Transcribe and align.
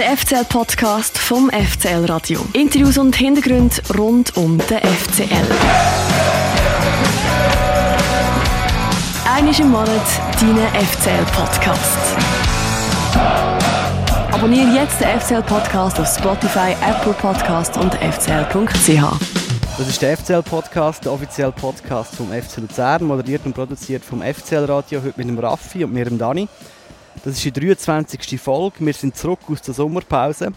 Der 0.00 0.16
FCL-Podcast 0.16 1.18
vom 1.18 1.50
FCL 1.50 2.06
Radio. 2.06 2.40
Interviews 2.54 2.96
und 2.96 3.14
Hintergründe 3.14 3.76
rund 3.98 4.34
um 4.34 4.56
den 4.56 4.78
FCL. 4.78 5.26
Einmal 9.30 9.60
im 9.60 9.70
Monat 9.70 9.90
dein 10.40 10.86
FCL-Podcast. 10.86 11.98
Abonniere 14.32 14.74
jetzt 14.74 14.98
den 15.02 15.20
FCL-Podcast 15.20 16.00
auf 16.00 16.08
Spotify, 16.08 16.74
Apple 16.80 17.12
Podcast 17.12 17.76
und 17.76 17.92
fcl.ch. 17.92 19.02
Das 19.76 19.86
ist 19.86 20.00
der 20.00 20.16
FCL-Podcast, 20.16 21.04
der 21.04 21.12
offizielle 21.12 21.52
Podcast 21.52 22.16
vom 22.16 22.28
FC 22.28 22.56
Luzern, 22.56 23.04
moderiert 23.04 23.44
und 23.44 23.52
produziert 23.52 24.02
vom 24.02 24.22
FCL-Radio, 24.22 25.02
heute 25.02 25.18
mit 25.18 25.28
dem 25.28 25.38
Raffi 25.38 25.84
und 25.84 25.92
mir, 25.92 26.06
dem 26.06 26.16
Dani. 26.16 26.48
Das 27.22 27.34
ist 27.34 27.44
die 27.44 27.52
23. 27.52 28.40
Folge. 28.40 28.76
Wir 28.80 28.94
sind 28.94 29.14
zurück 29.14 29.40
aus 29.48 29.60
der 29.60 29.74
Sommerpause. 29.74 30.52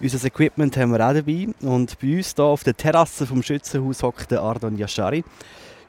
Unser 0.00 0.26
Equipment 0.26 0.74
haben 0.78 0.92
wir 0.92 1.06
auch 1.06 1.12
dabei. 1.12 1.48
Und 1.60 1.98
bei 2.00 2.16
uns 2.16 2.34
hier 2.34 2.44
auf 2.44 2.64
der 2.64 2.74
Terrasse 2.74 3.26
vom 3.26 3.42
Schützenhaus 3.42 4.02
hockt 4.02 4.30
der 4.30 4.40
Ardon 4.40 4.78
Yashari. 4.78 5.22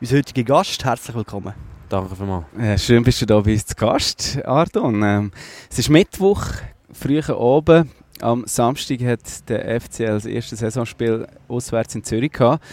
Unser 0.02 0.18
heutiger 0.18 0.44
Gast, 0.44 0.84
herzlich 0.84 1.16
willkommen. 1.16 1.54
Danke 1.88 2.14
vielmals. 2.14 2.46
Äh, 2.60 2.78
schön 2.78 3.04
bist 3.04 3.22
du 3.22 3.26
da 3.26 3.40
bei 3.40 3.54
uns 3.54 3.66
zu 3.66 3.76
Gast, 3.76 4.40
Ardon. 4.44 5.02
Ähm, 5.02 5.32
es 5.70 5.80
ist 5.80 5.90
Mittwoch, 5.90 6.44
früher 6.91 7.40
oben. 7.40 7.90
Am 8.22 8.44
Samstag 8.46 9.02
hat 9.02 9.50
der 9.50 9.82
FCL 9.82 10.14
das 10.14 10.26
erste 10.26 10.56
Saisonspiel 10.56 11.28
auswärts 11.48 11.96
in 11.96 12.04
Zürich 12.04 12.32
gehabt. 12.32 12.64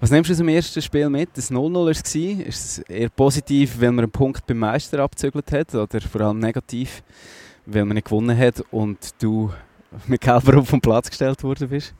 Was 0.00 0.10
nimmst 0.10 0.30
du 0.30 0.32
aus 0.32 0.38
dem 0.38 0.48
ersten 0.48 0.82
Spiel 0.82 1.08
mit? 1.08 1.30
Das 1.34 1.50
0-0 1.50 1.74
war 1.74 1.88
es. 1.88 2.14
Ist 2.14 2.64
es 2.64 2.78
eher 2.80 3.08
positiv, 3.08 3.80
weil 3.80 3.92
man 3.92 4.04
einen 4.04 4.10
Punkt 4.10 4.46
beim 4.46 4.58
Meister 4.58 4.98
abzügelt 4.98 5.52
hat 5.52 5.74
oder 5.74 6.00
vor 6.00 6.22
allem 6.22 6.40
negativ, 6.40 7.02
weil 7.66 7.84
man 7.84 7.94
nicht 7.94 8.06
gewonnen 8.06 8.36
hat 8.36 8.64
und 8.72 9.22
du 9.22 9.52
mit 10.06 10.20
Gelber 10.20 10.58
auf 10.58 10.70
den 10.70 10.80
Platz 10.80 11.08
gestellt 11.08 11.42
worden 11.44 11.68
bist? 11.68 11.94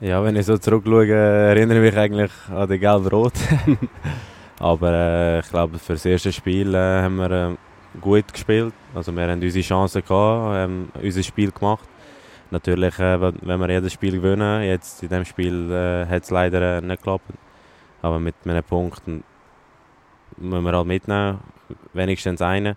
Ja, 0.00 0.22
wenn 0.22 0.36
ich 0.36 0.46
so 0.46 0.58
zurückschaue, 0.58 1.06
erinnere 1.06 1.78
ich 1.78 1.92
mich 1.92 1.98
eigentlich 1.98 2.32
an 2.50 2.68
den 2.68 2.80
Gelb-Rot. 2.80 3.32
Aber 4.58 4.92
äh, 4.92 5.38
ich 5.40 5.48
glaube, 5.48 5.78
für 5.78 5.92
das 5.92 6.04
erste 6.04 6.32
Spiel 6.32 6.74
äh, 6.74 7.02
haben 7.02 7.16
wir 7.16 7.30
äh, 7.30 7.56
gut 8.00 8.32
gespielt. 8.32 8.74
Also 8.94 9.14
wir 9.14 9.28
haben 9.28 9.40
unsere 9.40 9.64
Chancen 9.64 10.02
gehabt, 10.02 10.54
haben 10.54 10.90
unser 11.00 11.22
Spiel 11.22 11.50
gemacht. 11.50 11.88
Natürlich, 12.50 12.98
äh, 12.98 13.20
wenn 13.20 13.60
wir 13.60 13.70
jedes 13.70 13.92
Spiel 13.92 14.12
gewinnen, 14.12 14.62
jetzt 14.62 15.02
in 15.02 15.08
diesem 15.08 15.24
Spiel 15.24 15.70
äh, 15.70 16.06
hat 16.06 16.22
es 16.22 16.30
leider 16.30 16.78
äh, 16.78 16.80
nicht 16.80 16.98
geklappt. 16.98 17.32
Aber 18.02 18.20
mit 18.20 18.36
einem 18.44 18.62
Punkt 18.62 19.02
müssen 19.06 20.64
wir 20.64 20.72
halt 20.72 20.86
mitnehmen, 20.86 21.38
wenigstens 21.92 22.40
einen. 22.40 22.76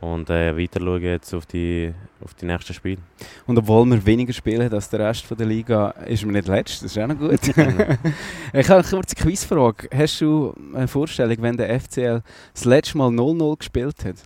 Und 0.00 0.28
äh, 0.28 0.56
weiter 0.56 0.80
schauen 0.80 1.02
jetzt 1.02 1.32
auf 1.34 1.46
die, 1.46 1.92
auf 2.22 2.34
die 2.34 2.46
nächsten 2.46 2.74
Spiele. 2.74 3.00
Und 3.46 3.58
obwohl 3.58 3.86
wir 3.86 4.04
weniger 4.04 4.32
spielen 4.32 4.72
als 4.72 4.90
der 4.90 5.00
Rest 5.00 5.24
von 5.24 5.36
der 5.36 5.46
Liga, 5.46 5.90
ist 6.06 6.24
man 6.24 6.34
nicht 6.34 6.48
letzt. 6.48 6.82
Das 6.82 6.92
ist 6.94 6.98
auch 6.98 7.06
noch 7.06 7.18
gut. 7.18 7.40
ich 7.48 7.54
habe 7.56 8.80
eine 8.80 8.82
kurze 8.82 9.14
Quizfrage. 9.14 9.88
Hast 9.94 10.20
du 10.20 10.54
eine 10.74 10.88
Vorstellung, 10.88 11.36
wenn 11.40 11.56
der 11.56 11.80
FCL 11.80 12.22
das 12.52 12.64
letzte 12.64 12.98
Mal 12.98 13.08
0-0 13.08 13.58
gespielt 13.58 14.04
hat? 14.04 14.16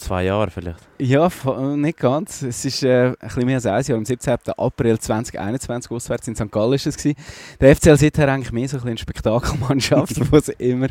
Zwei 0.00 0.24
Jahre 0.24 0.50
vielleicht. 0.50 0.78
Ja, 0.98 1.28
nicht 1.76 1.98
ganz. 1.98 2.40
Es 2.40 2.64
ist 2.64 2.82
äh, 2.82 3.08
ein 3.08 3.16
bisschen 3.20 3.44
mehr 3.44 3.56
als 3.56 3.66
ein 3.66 3.82
Jahr. 3.82 3.98
Am 3.98 4.06
17. 4.06 4.38
April 4.56 4.98
2021 4.98 5.90
auswärts 5.90 6.26
in 6.26 6.34
St. 6.34 6.50
Gallen 6.50 6.70
war 6.70 6.74
es. 6.74 7.14
Der 7.60 7.76
FCL 7.76 7.98
seither 7.98 8.28
eigentlich 8.32 8.50
mehr 8.50 8.66
so 8.66 8.78
ein 8.78 8.88
eine 8.88 8.96
Spektakelmannschaft, 8.96 10.14
wo 10.32 10.38
sie 10.38 10.52
immer 10.52 10.86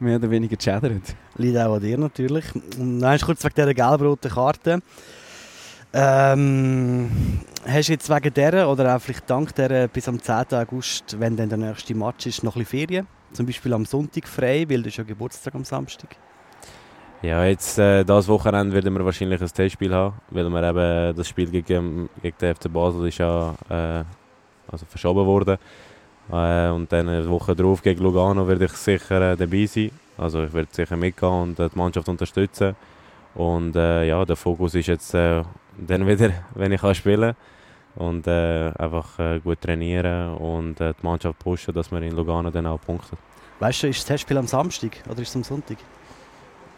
mehr 0.00 0.16
oder 0.16 0.28
weniger 0.32 0.56
chattert. 0.56 1.14
Liegt 1.36 1.58
auch 1.58 1.76
an 1.76 1.80
dir 1.80 1.96
natürlich. 1.96 2.44
Und 2.76 2.98
dann 2.98 3.20
kurz 3.20 3.44
wegen 3.44 3.54
dieser 3.54 3.72
gelb-roten 3.72 4.30
Karte. 4.32 4.82
Ähm, 5.92 7.08
hast 7.64 7.88
du 7.88 7.92
jetzt 7.92 8.10
wegen 8.10 8.34
dieser 8.34 8.68
oder 8.68 8.96
auch 8.96 9.00
vielleicht 9.00 9.30
dank 9.30 9.54
dieser 9.54 9.86
bis 9.86 10.08
am 10.08 10.20
10. 10.20 10.46
August, 10.54 11.20
wenn 11.20 11.36
dann 11.36 11.50
der 11.50 11.58
nächste 11.58 11.94
Match 11.94 12.26
ist, 12.26 12.42
noch 12.42 12.56
ein 12.56 12.64
bisschen 12.64 12.88
Ferien? 12.88 13.06
Zum 13.32 13.46
Beispiel 13.46 13.72
am 13.74 13.84
Sonntag 13.84 14.26
frei, 14.26 14.66
weil 14.68 14.82
du 14.82 14.88
ist 14.88 14.96
ja 14.96 15.04
Geburtstag 15.04 15.54
am 15.54 15.64
Samstag. 15.64 16.16
Ja, 17.22 17.44
jetzt 17.44 17.78
äh, 17.78 18.02
das 18.02 18.28
Wochenende 18.28 18.74
werden 18.74 18.94
wir 18.94 19.04
wahrscheinlich 19.04 19.42
ein 19.42 19.48
Testspiel 19.48 19.92
haben, 19.92 20.14
weil 20.30 20.48
wir 20.48 20.62
eben 20.70 21.14
das 21.14 21.28
Spiel 21.28 21.50
gegen, 21.50 22.08
gegen 22.22 22.36
den 22.40 22.54
FC 22.54 22.72
Basel 22.72 23.08
ist 23.08 23.18
ja 23.18 23.54
äh, 23.68 24.04
also 24.72 24.86
verschoben 24.86 25.26
worden. 25.26 25.58
Äh, 26.32 26.70
und 26.70 26.90
dann 26.90 27.10
eine 27.10 27.28
Woche 27.28 27.54
darauf 27.54 27.82
gegen 27.82 28.02
Lugano 28.02 28.48
werde 28.48 28.64
ich 28.64 28.72
sicher 28.72 29.32
äh, 29.32 29.36
dabei 29.36 29.66
sein. 29.66 29.90
Also 30.16 30.44
ich 30.44 30.52
werde 30.54 30.68
sicher 30.72 30.96
mitgehen 30.96 31.30
und 31.30 31.58
äh, 31.58 31.68
die 31.68 31.76
Mannschaft 31.76 32.08
unterstützen. 32.08 32.74
Und 33.34 33.76
äh, 33.76 34.08
ja, 34.08 34.24
der 34.24 34.36
Fokus 34.36 34.74
ist 34.74 34.86
jetzt 34.86 35.12
äh, 35.12 35.42
dann 35.76 36.06
wieder, 36.06 36.30
wenn 36.54 36.72
ich 36.72 36.80
kann 36.80 36.94
spielen 36.94 37.34
und 37.96 38.26
äh, 38.28 38.72
einfach 38.78 39.42
gut 39.44 39.60
trainieren 39.60 40.34
und 40.36 40.78
die 40.78 40.94
Mannschaft 41.02 41.38
pushen, 41.38 41.74
dass 41.74 41.90
wir 41.90 42.00
in 42.00 42.16
Lugano 42.16 42.48
dann 42.50 42.66
auch 42.66 42.80
punkten. 42.80 43.18
Weißt 43.58 43.82
du, 43.82 43.88
ist 43.88 43.98
das 43.98 44.06
Testspiel 44.06 44.38
am 44.38 44.46
Samstag 44.46 44.92
oder 45.06 45.20
ist 45.20 45.28
es 45.28 45.36
am 45.36 45.42
Sonntag? 45.42 45.76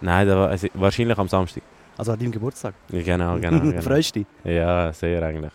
Nein, 0.02 0.28
war, 0.28 0.48
also, 0.48 0.68
wahrscheinlich 0.74 1.16
am 1.16 1.28
Samstag. 1.28 1.62
Also 1.96 2.12
an 2.12 2.18
deinem 2.18 2.32
Geburtstag? 2.32 2.74
Genau, 2.90 3.38
genau. 3.38 3.60
genau. 3.60 3.80
Freust 3.80 4.16
du 4.16 4.20
dich? 4.20 4.28
Ja, 4.44 4.92
sehr 4.92 5.22
eigentlich. 5.22 5.52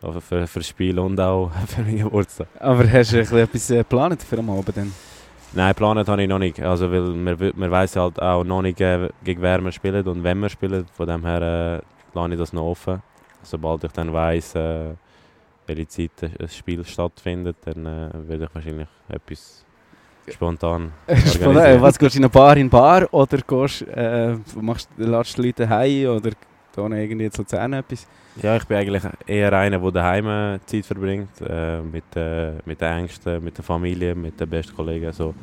Für, 0.00 0.46
für 0.46 0.58
das 0.60 0.68
Spiel 0.68 0.98
und 0.98 1.20
auch 1.20 1.50
für 1.66 1.82
meinen 1.82 1.98
Geburtstag. 1.98 2.48
Aber 2.58 2.90
hast 2.90 3.12
du 3.12 3.18
etwas 3.18 3.68
geplant 3.68 4.22
für 4.22 4.38
am 4.38 4.50
Abend 4.50 4.76
dann? 4.76 4.92
Nein, 5.52 5.68
geplant 5.70 6.08
habe 6.08 6.22
ich 6.22 6.28
noch 6.28 6.38
nicht. 6.38 6.60
Also, 6.60 6.90
weil 6.90 7.00
man, 7.00 7.52
man 7.56 7.70
weiss 7.70 7.96
halt 7.96 8.20
auch 8.20 8.44
noch 8.44 8.62
nicht, 8.62 8.80
äh, 8.80 9.08
gegen 9.24 9.42
wer 9.42 9.60
wir 9.60 9.72
spielen 9.72 10.06
und 10.06 10.22
wenn 10.22 10.38
wir 10.38 10.48
spielen. 10.48 10.86
Von 10.92 11.08
dem 11.08 11.24
her 11.24 11.42
äh, 11.42 12.16
lasse 12.16 12.32
ich 12.32 12.38
das 12.38 12.52
noch 12.52 12.64
offen. 12.64 13.02
Sobald 13.42 13.84
ich 13.84 13.92
dann 13.92 14.12
weiss, 14.12 14.54
äh, 14.54 14.94
welche 15.66 15.88
Zeit 15.88 16.30
das 16.38 16.54
Spiel 16.56 16.84
stattfindet, 16.84 17.56
dann 17.64 17.86
äh, 17.86 18.28
werde 18.28 18.44
ich 18.44 18.54
wahrscheinlich 18.54 18.88
etwas 19.08 19.64
Spontan. 20.30 20.92
Spontan. 21.26 21.80
Was 21.80 21.98
gehst 21.98 22.14
du 22.14 22.18
in 22.18 22.24
eine 22.24 22.30
Bar 22.30 22.56
in 22.56 22.70
Bar 22.70 23.12
oder 23.12 23.38
gehst, 23.38 23.82
äh, 23.88 24.36
machst, 24.60 24.88
lässt 24.96 25.36
die 25.36 25.42
Leute 25.42 25.68
heim 25.68 26.08
oder 26.08 26.30
tun 26.74 26.92
irgendwie 26.92 27.30
zu 27.30 27.42
Luzern 27.42 27.72
etwas? 27.72 28.06
Ja, 28.42 28.56
ich 28.56 28.64
bin 28.64 28.76
eigentlich 28.76 29.02
eher 29.26 29.52
einer, 29.52 29.78
der 29.78 29.90
daheim 29.90 30.60
Zeit 30.64 30.86
verbringt, 30.86 31.40
äh, 31.40 31.80
mit, 31.82 32.04
äh, 32.14 32.52
mit 32.64 32.80
den 32.80 32.98
Ängsten, 32.98 33.42
mit 33.42 33.56
der 33.56 33.64
Familie, 33.64 34.14
mit 34.14 34.38
den 34.40 34.48
besten 34.48 34.74
Kollegen. 34.74 35.12
So, 35.12 35.34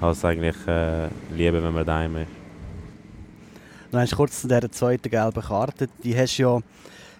habe 0.00 0.12
es 0.12 0.24
eigentlich 0.24 0.56
äh, 0.66 1.08
lieber, 1.34 1.62
wenn 1.62 1.74
man 1.74 1.84
daheim 1.84 2.16
ist. 2.16 2.28
Dann 3.90 4.02
hast 4.02 4.12
du 4.12 4.16
kurz 4.16 4.40
zu 4.40 4.48
dieser 4.48 4.70
zweiten 4.70 5.10
gelben 5.10 5.42
Karte, 5.42 5.88
die 6.04 6.16
hast 6.16 6.38
du 6.38 6.42
ja 6.42 6.60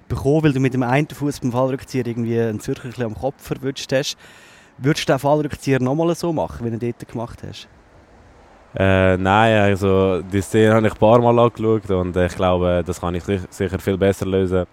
bekommen, 0.08 0.44
weil 0.44 0.52
du 0.52 0.60
mit 0.60 0.72
dem 0.72 0.84
einen 0.84 1.08
Fuß 1.08 1.40
beim 1.40 1.52
Fallrückzieher 1.52 2.06
irgendwie 2.06 2.40
einen 2.40 2.60
Zürcher 2.60 3.04
am 3.04 3.14
Kopf 3.14 3.42
verwünscht 3.42 3.92
hast. 3.92 4.16
Würdest 4.82 5.08
du 5.08 5.12
den 5.12 5.18
Fallrückzieher 5.18 5.78
nochmal 5.78 6.14
so 6.14 6.32
machen, 6.32 6.64
wie 6.64 6.70
du 6.70 6.78
dort 6.78 7.06
gemacht 7.06 7.38
hast? 7.46 7.68
Äh, 8.74 9.16
nein, 9.18 9.60
also 9.62 10.22
die 10.22 10.40
Szene 10.40 10.74
habe 10.74 10.86
ich 10.86 10.92
ein 10.94 10.98
paar 10.98 11.20
Mal 11.20 11.38
angeschaut 11.38 11.90
und 11.90 12.16
äh, 12.16 12.26
ich 12.26 12.36
glaube, 12.36 12.82
das 12.86 13.00
kann 13.00 13.14
ich 13.14 13.24
sicher 13.24 13.78
viel 13.78 13.98
besser 13.98 14.24
lösen. 14.26 14.64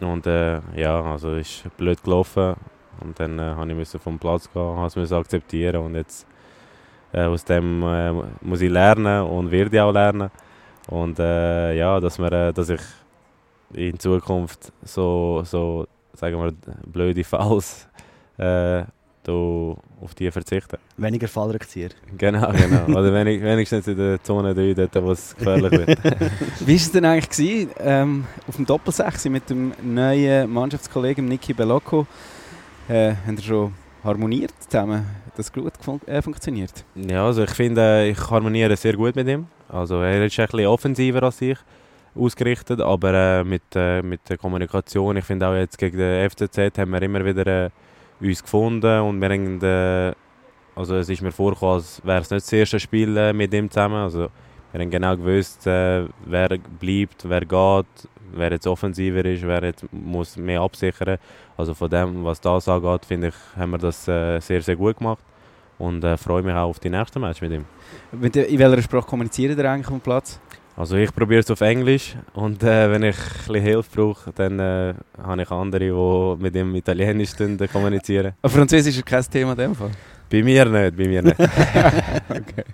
Und 0.00 0.26
äh, 0.26 0.60
ja, 0.76 1.02
also 1.02 1.34
ist 1.34 1.64
blöd 1.76 2.02
gelaufen 2.02 2.56
und 3.00 3.18
dann 3.18 3.38
äh, 3.38 3.42
habe 3.42 3.72
ich 3.72 3.88
vom 3.88 4.18
Platz 4.18 4.52
gehen, 4.52 4.76
habe 4.76 5.00
es 5.00 5.12
akzeptieren 5.12 5.76
und 5.76 5.94
jetzt 5.94 6.26
äh, 7.12 7.22
aus 7.22 7.44
dem 7.44 7.82
äh, 7.84 8.12
muss 8.42 8.60
ich 8.60 8.70
lernen 8.70 9.22
und 9.22 9.50
werde 9.50 9.76
ich 9.76 9.80
auch 9.80 9.92
lernen. 9.92 10.30
Und 10.88 11.18
äh, 11.18 11.74
ja, 11.74 12.00
dass, 12.00 12.18
wir, 12.18 12.52
dass 12.52 12.68
ich 12.68 12.82
in 13.72 13.98
Zukunft 13.98 14.72
so, 14.82 15.42
so 15.44 15.86
sagen 16.12 16.38
wir, 16.38 16.52
blöde 16.86 17.24
Fouls 17.24 17.88
äh, 19.28 20.04
auf 20.04 20.14
die 20.16 20.30
verzichten. 20.30 20.78
Weniger 20.96 21.28
Fallrückzieher. 21.28 21.90
Genau, 22.16 22.50
genau. 22.52 22.98
Oder 22.98 23.12
wenig, 23.12 23.42
wenigstens 23.42 23.86
in 23.86 23.96
der 23.96 24.22
Zone 24.22 24.54
3, 24.54 24.74
dort, 24.74 25.04
wo 25.04 25.12
es 25.12 25.36
gefährlich 25.36 25.72
wird. 25.72 25.98
Wie 26.60 26.72
war 26.72 26.74
es 26.74 26.92
denn 26.92 27.04
eigentlich 27.04 27.30
gewesen, 27.30 27.70
ähm, 27.80 28.24
auf 28.46 28.56
dem 28.56 28.66
Doppelsechs 28.66 29.24
mit 29.26 29.48
dem 29.50 29.72
neuen 29.82 30.50
Mannschaftskollegen 30.50 31.26
Niki 31.26 31.52
Bellocco? 31.52 32.06
Äh, 32.88 33.14
haben 33.26 33.38
schon 33.38 33.74
harmoniert 34.02 34.52
zusammen? 34.60 35.04
Hat 35.26 35.38
das 35.38 35.52
gut 35.52 35.72
fun 35.80 36.00
äh, 36.06 36.22
funktioniert? 36.22 36.84
Ja, 36.94 37.26
also 37.26 37.44
ich 37.44 37.50
finde, 37.50 38.06
ich 38.06 38.30
harmoniere 38.30 38.76
sehr 38.76 38.94
gut 38.94 39.14
mit 39.16 39.28
ihm. 39.28 39.46
Also 39.68 40.00
er 40.00 40.24
ist 40.24 40.38
ein 40.38 40.46
bisschen 40.46 40.66
offensiver 40.66 41.22
als 41.22 41.40
ich 41.42 41.58
ausgerichtet, 42.14 42.80
aber 42.80 43.14
äh, 43.14 43.44
mit, 43.44 43.62
äh, 43.74 44.02
mit 44.02 44.20
der 44.28 44.38
Kommunikation, 44.38 45.16
ich 45.16 45.24
finde 45.24 45.46
auch 45.46 45.54
jetzt 45.54 45.78
gegen 45.78 45.98
den 45.98 46.28
FCZ 46.28 46.78
haben 46.78 46.90
wir 46.92 47.02
immer 47.02 47.24
wieder 47.24 47.46
äh, 47.46 47.70
uns 48.20 48.42
gefunden 48.42 49.00
und 49.00 49.20
wir 49.20 49.28
haben, 49.28 49.62
äh, 49.62 50.14
also 50.74 50.96
es 50.96 51.08
ist 51.08 51.22
mir 51.22 51.32
vorgekommen, 51.32 51.76
als 51.76 52.00
wäre 52.04 52.20
es 52.20 52.30
nicht 52.30 52.44
das 52.44 52.52
erste 52.52 52.80
Spiel 52.80 53.16
äh, 53.16 53.32
mit 53.32 53.52
ihm 53.54 53.70
zusammen. 53.70 53.96
Also 53.96 54.28
wir 54.72 54.80
haben 54.80 54.90
genau 54.90 55.16
gewusst, 55.16 55.66
äh, 55.66 56.04
wer 56.26 56.48
bleibt, 56.80 57.28
wer 57.28 57.40
geht, 57.40 58.08
wer 58.32 58.50
jetzt 58.50 58.66
offensiver 58.66 59.24
ist, 59.24 59.46
wer 59.46 59.64
jetzt 59.64 59.84
muss 59.92 60.36
mehr 60.36 60.60
absichern. 60.60 61.18
Also 61.56 61.74
von 61.74 61.90
dem, 61.90 62.24
was 62.24 62.40
das 62.40 62.68
angeht, 62.68 63.04
finde 63.06 63.28
ich, 63.28 63.34
haben 63.56 63.70
wir 63.70 63.78
das 63.78 64.06
äh, 64.08 64.40
sehr, 64.40 64.62
sehr 64.62 64.76
gut 64.76 64.98
gemacht 64.98 65.24
und 65.78 66.04
äh, 66.04 66.16
freue 66.16 66.42
mich 66.42 66.54
auch 66.54 66.68
auf 66.68 66.80
die 66.80 66.90
nächsten 66.90 67.20
Match 67.20 67.40
mit 67.40 67.52
ihm. 67.52 67.64
In 68.12 68.58
welcher 68.58 68.82
Sprache 68.82 69.06
kommunizieren 69.06 69.58
ihr 69.58 69.70
eigentlich 69.70 69.88
dem 69.88 70.00
Platz? 70.00 70.40
Also 70.78 70.94
ich 70.94 71.12
probiere 71.12 71.40
es 71.40 71.50
auf 71.50 71.60
Englisch 71.60 72.14
und 72.34 72.62
äh, 72.62 72.88
wenn 72.88 73.02
ich 73.02 73.16
ein 73.16 73.38
bisschen 73.48 73.62
Hilfe 73.62 73.88
brauche, 73.96 74.32
dann 74.32 74.60
äh, 74.60 74.94
habe 75.20 75.42
ich 75.42 75.50
andere, 75.50 75.80
die 75.80 76.40
mit 76.40 76.54
dem 76.54 76.72
Italienisch 76.76 77.30
kommunizieren. 77.72 78.34
Aber 78.40 78.52
Französisch 78.52 78.96
ist 78.96 79.04
kein 79.04 79.24
Thema 79.24 79.52
in 79.52 79.58
dem 79.58 79.74
Fall? 79.74 79.90
Bei 80.30 80.40
mir 80.40 80.64
nicht, 80.66 80.96
bei 80.96 81.08
mir 81.08 81.20
nicht. 81.20 81.40
okay. 82.28 82.64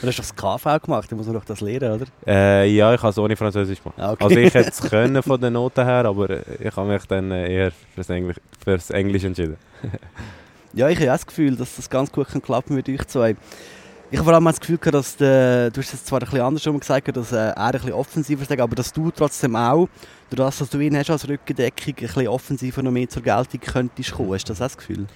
Du 0.00 0.06
hast 0.06 0.18
doch 0.20 0.24
das 0.24 0.36
KV 0.36 0.84
gemacht, 0.84 1.10
da 1.10 1.16
muss 1.16 1.26
man 1.26 1.34
doch 1.34 1.44
das 1.44 1.60
lernen, 1.60 1.94
oder? 1.94 2.06
Äh, 2.24 2.76
ja, 2.76 2.94
ich 2.94 3.02
habe 3.02 3.10
es 3.10 3.18
ohne 3.18 3.34
Französisch 3.34 3.82
gemacht. 3.82 3.98
Ah, 3.98 4.12
okay. 4.12 4.22
Also 4.22 4.36
ich 4.36 4.54
hätte 4.54 4.70
es 4.70 4.80
können 4.88 5.20
von 5.20 5.40
den 5.40 5.54
Noten 5.54 5.84
her, 5.84 6.04
aber 6.04 6.30
ich 6.60 6.76
habe 6.76 6.92
mich 6.92 7.04
dann 7.06 7.32
eher 7.32 7.72
fürs 7.96 8.08
Englisch, 8.08 8.36
fürs 8.62 8.90
Englisch 8.90 9.24
entschieden. 9.24 9.56
ja, 10.74 10.88
ich 10.88 10.96
habe 10.96 11.08
auch 11.08 11.14
das 11.14 11.26
Gefühl, 11.26 11.56
dass 11.56 11.74
das 11.74 11.90
ganz 11.90 12.12
gut 12.12 12.28
klappen 12.40 12.76
mit 12.76 12.88
euch 12.88 13.04
zwei. 13.08 13.34
Ich 14.12 14.18
habe 14.18 14.26
vor 14.26 14.34
allem 14.34 14.44
das 14.44 14.60
Gefühl 14.60 14.76
gehabt, 14.76 14.94
dass 14.94 15.16
der, 15.16 15.70
du 15.70 15.80
hast 15.80 15.94
es 15.94 16.04
zwar 16.04 16.20
ein 16.20 16.26
bisschen 16.26 16.42
anders 16.42 16.62
gesagt, 16.62 17.16
dass 17.16 17.32
äh, 17.32 17.36
er 17.36 17.56
ein 17.56 17.72
bisschen 17.72 17.94
offensiver 17.94 18.42
ist, 18.42 18.60
aber 18.60 18.74
dass 18.74 18.92
du 18.92 19.10
trotzdem 19.10 19.56
auch, 19.56 19.88
durch 20.28 20.38
das, 20.38 20.58
dass 20.58 20.68
du 20.68 20.80
ihn 20.80 20.94
hast 20.98 21.08
als 21.08 21.26
Rückendeckung, 21.26 21.94
ein 21.94 21.94
bisschen 21.94 22.28
offensiver 22.28 22.82
noch 22.82 22.90
mehr 22.90 23.08
zur 23.08 23.22
Geltung 23.22 23.60
könntest 23.60 24.12
kommen. 24.12 24.34
Hast 24.34 24.46
du 24.46 24.52
das 24.52 24.60
auch 24.60 24.66
das 24.66 24.76
Gefühl? 24.76 25.06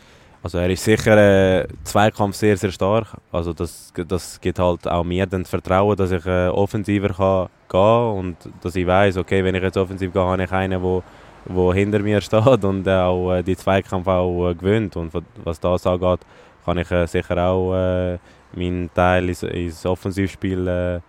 Also 0.42 0.56
er 0.56 0.70
ist 0.70 0.82
sicher 0.82 1.14
äh, 1.60 1.68
Zweikampf 1.84 2.36
sehr, 2.36 2.56
sehr 2.56 2.70
stark. 2.70 3.08
Also 3.30 3.52
das, 3.52 3.92
das 4.08 4.40
gibt 4.40 4.58
halt 4.58 4.88
auch 4.88 5.04
mir 5.04 5.26
dann 5.26 5.42
das 5.42 5.50
Vertrauen, 5.50 5.94
dass 5.94 6.10
ich 6.10 6.24
äh, 6.24 6.48
offensiver 6.48 7.10
kann 7.10 7.48
gehen 7.68 8.18
und 8.18 8.36
dass 8.62 8.76
ich 8.76 8.86
weiß, 8.86 9.18
okay, 9.18 9.44
wenn 9.44 9.54
ich 9.56 9.62
jetzt 9.62 9.76
offensiv 9.76 10.10
gehe, 10.10 10.22
habe 10.22 10.42
ich 10.42 10.52
einen, 10.52 10.82
wo, 10.82 11.02
wo 11.44 11.74
hinter 11.74 11.98
mir 11.98 12.18
steht 12.22 12.64
und 12.64 12.88
auch 12.88 13.34
äh, 13.34 13.42
die 13.42 13.58
Zweikampf 13.58 14.06
auch 14.06 14.48
äh, 14.48 14.54
gewöhnt. 14.54 14.96
Und 14.96 15.12
was 15.44 15.60
das 15.60 15.86
angeht, 15.86 16.20
kann 16.64 16.78
ich 16.78 16.90
äh, 16.90 17.06
sicher 17.06 17.36
auch 17.36 18.18
äh, 18.54 18.58
meinen 18.58 18.90
Teil 18.92 19.28
ins, 19.28 19.42
ins 19.42 19.86
Offensivspiel 19.86 21.02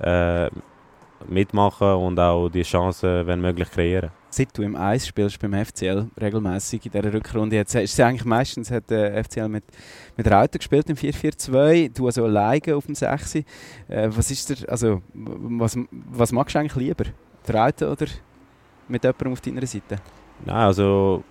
äh, 0.00 0.44
äh, 0.44 0.50
mitmachen 1.28 1.92
und 1.94 2.18
auch 2.18 2.48
die 2.48 2.62
Chancen, 2.62 3.26
wenn 3.26 3.40
möglich, 3.40 3.70
kreieren 3.70 4.10
seit 4.30 4.56
du 4.56 4.62
im 4.62 4.76
Eis 4.76 5.06
spielst 5.06 5.38
beim 5.40 5.52
FCL 5.52 6.08
regelmäßig 6.20 6.86
in 6.86 6.92
dieser 6.92 7.12
Rückrunde, 7.12 7.56
jetzt 7.56 7.74
ist 7.74 7.92
es 7.92 8.00
eigentlich 8.00 8.24
meistens 8.24 8.70
hat 8.70 8.90
der 8.90 9.24
FCL 9.24 9.48
mit, 9.48 9.64
mit 10.16 10.30
Rauter 10.30 10.58
gespielt 10.58 10.88
im 10.90 10.96
4-4-2, 10.96 11.94
du 11.94 12.06
also 12.06 12.24
alleine 12.24 12.76
auf 12.76 12.86
dem 12.86 12.94
6. 12.94 13.36
Äh, 13.36 13.44
was 13.88 14.30
ist 14.30 14.50
der, 14.50 14.70
also 14.70 15.02
was, 15.12 15.78
was 15.90 16.32
magst 16.32 16.54
du 16.54 16.60
eigentlich 16.60 16.76
lieber? 16.76 17.04
Der 17.46 17.54
Rauter 17.54 17.92
oder 17.92 18.06
mit 18.88 19.02
jemandem 19.02 19.32
auf 19.32 19.40
deiner 19.40 19.66
Seite? 19.66 19.96
Nein, 20.44 20.56
also 20.56 21.24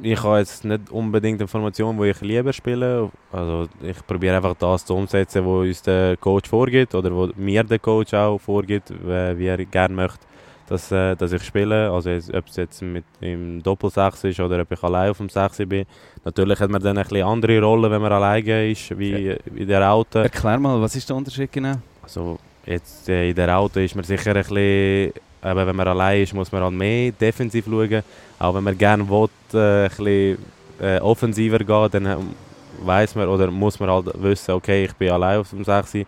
ich 0.00 0.22
habe 0.22 0.38
jetzt 0.38 0.64
nicht 0.64 0.90
unbedingt 0.90 1.40
eine 1.40 1.48
Formation, 1.48 1.96
die 1.98 2.10
ich 2.10 2.20
lieber 2.20 2.52
spiele. 2.52 3.10
Also 3.32 3.68
ich 3.82 4.06
probiere 4.06 4.36
einfach 4.36 4.54
das 4.58 4.84
zu 4.84 4.94
umsetzen, 4.94 5.44
was 5.44 5.66
uns 5.66 5.82
der 5.82 6.16
Coach 6.16 6.48
vorgibt 6.48 6.94
oder 6.94 7.10
wo 7.12 7.30
mir 7.36 7.64
der 7.64 7.78
Coach 7.78 8.14
auch 8.14 8.38
vorgibt, 8.38 8.90
wie 8.90 9.46
er 9.46 9.64
gerne 9.64 9.94
möchte 9.94 10.26
dass, 10.68 10.90
äh, 10.90 11.14
dass 11.16 11.32
ich 11.32 11.42
spiele. 11.42 11.90
Also 11.90 12.10
ob 12.10 12.46
es 12.48 12.56
jetzt 12.56 12.82
mit 12.82 13.04
im 13.20 13.62
Doppelsechs 13.62 14.24
ist 14.24 14.40
oder 14.40 14.60
ob 14.60 14.70
ich 14.70 14.82
allein 14.82 15.10
auf 15.10 15.18
dem 15.18 15.28
Sechs 15.28 15.58
bin. 15.58 15.86
Natürlich 16.24 16.58
hat 16.58 16.70
man 16.70 16.82
dann 16.82 16.98
eine 16.98 17.24
andere 17.24 17.60
Rolle, 17.60 17.90
wenn 17.90 18.02
man 18.02 18.12
alleine 18.12 18.70
ist, 18.70 18.96
wie, 18.98 19.28
ja. 19.28 19.36
wie 19.46 19.64
der 19.64 19.90
Auto. 19.90 20.20
Erklär 20.20 20.58
mal, 20.58 20.80
was 20.80 20.96
ist 20.96 21.08
der 21.08 21.16
Unterschied 21.16 21.52
genau? 21.52 21.74
Also 22.02 22.38
jetzt 22.64 23.08
äh, 23.08 23.30
in 23.30 23.36
der 23.36 23.56
Auto 23.56 23.80
ist 23.80 23.94
man 23.94 24.04
sicher 24.04 24.34
ein 24.34 24.42
bisschen, 24.42 25.12
eben, 25.50 25.66
wenn 25.66 25.76
man 25.76 25.88
allein 25.88 26.22
ist, 26.22 26.34
muss 26.34 26.52
man 26.52 26.62
halt 26.62 26.74
mehr 26.74 27.12
defensiv 27.12 27.64
schauen. 27.66 28.02
Auch 28.38 28.54
wenn 28.54 28.64
man 28.64 28.76
gerne 28.76 29.08
will, 29.08 29.28
äh, 29.54 29.84
ein 29.84 29.88
bisschen 29.88 30.38
äh, 30.80 30.98
offensiver 31.00 31.58
gehen, 31.58 31.88
dann 31.90 32.06
ähm, 32.06 32.34
weiß 32.82 33.14
man 33.14 33.28
oder 33.28 33.50
muss 33.50 33.80
man 33.80 33.90
halt 33.90 34.10
wissen, 34.22 34.52
okay, 34.52 34.84
ich 34.84 34.94
bin 34.94 35.10
allein 35.10 35.38
auf 35.40 35.50
dem 35.50 35.64
6 35.64 35.98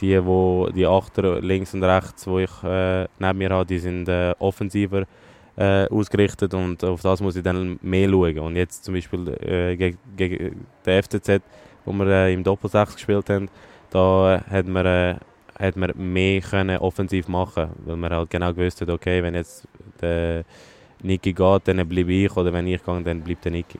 die, 0.00 0.24
wo, 0.24 0.68
die 0.74 0.86
Achter 0.86 1.40
links 1.40 1.72
und 1.74 1.82
rechts, 1.82 2.26
wo 2.26 2.38
ich 2.38 2.50
äh, 2.62 3.06
neben 3.18 3.38
mir 3.38 3.50
habe, 3.50 3.66
die 3.66 3.78
sind 3.78 4.08
äh, 4.08 4.34
offensiver 4.38 5.04
äh, 5.56 5.86
ausgerichtet 5.88 6.52
und 6.52 6.84
auf 6.84 7.00
das 7.00 7.20
muss 7.20 7.36
ich 7.36 7.42
dann 7.42 7.78
mehr 7.80 8.08
schauen. 8.08 8.38
Und 8.40 8.56
jetzt 8.56 8.84
zum 8.84 8.94
Beispiel 8.94 9.28
äh, 9.40 9.76
gegen, 9.76 9.98
gegen 10.16 10.66
den 10.84 11.02
FCZ, 11.02 11.40
wo 11.84 11.92
wir 11.92 12.06
äh, 12.06 12.34
im 12.34 12.44
Doppelsechs 12.44 12.94
gespielt 12.94 13.30
haben, 13.30 13.48
da 13.90 14.42
hat 14.50 14.66
man, 14.66 15.18
hat 15.58 15.76
man 15.76 15.92
mehr 15.96 16.40
können 16.40 16.78
offensiv 16.78 17.28
machen 17.28 17.68
weil 17.84 17.96
man 17.96 18.12
halt 18.12 18.30
genau 18.30 18.52
gewusst 18.52 18.80
hat, 18.80 18.90
okay, 18.90 19.22
wenn 19.22 19.34
jetzt 19.34 19.66
der 20.00 20.44
Niki 21.02 21.32
geht, 21.32 21.68
dann 21.68 21.88
bleibe 21.88 22.12
ich, 22.12 22.36
oder 22.36 22.52
wenn 22.52 22.66
ich 22.66 22.82
gehe, 22.84 23.02
dann 23.02 23.20
bleibt 23.20 23.44
der 23.44 23.52
Niki. 23.52 23.78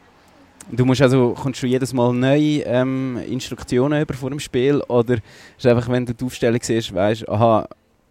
Du 0.70 0.84
musst 0.84 1.00
also, 1.00 1.34
kommst 1.40 1.62
du 1.62 1.66
jedes 1.66 1.92
Mal 1.92 2.12
neue 2.12 2.62
ähm, 2.62 3.20
Instruktionen 3.28 4.02
über 4.02 4.14
vor 4.14 4.30
dem 4.30 4.40
Spiel 4.40 4.80
oder 4.88 5.18
ist 5.56 5.66
einfach, 5.66 5.88
wenn 5.88 6.04
du 6.04 6.12
die 6.12 6.24
Aufstellung 6.24 6.60
siehst, 6.60 6.92
weißt 6.92 7.28
aha, 7.28 7.68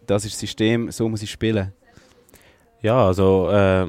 das 0.08 0.24
ist 0.24 0.34
das 0.34 0.40
System, 0.40 0.90
so 0.90 1.10
muss 1.10 1.22
ich 1.22 1.32
spielen? 1.32 1.74
Ja, 2.82 3.08
also 3.08 3.50
äh, 3.52 3.88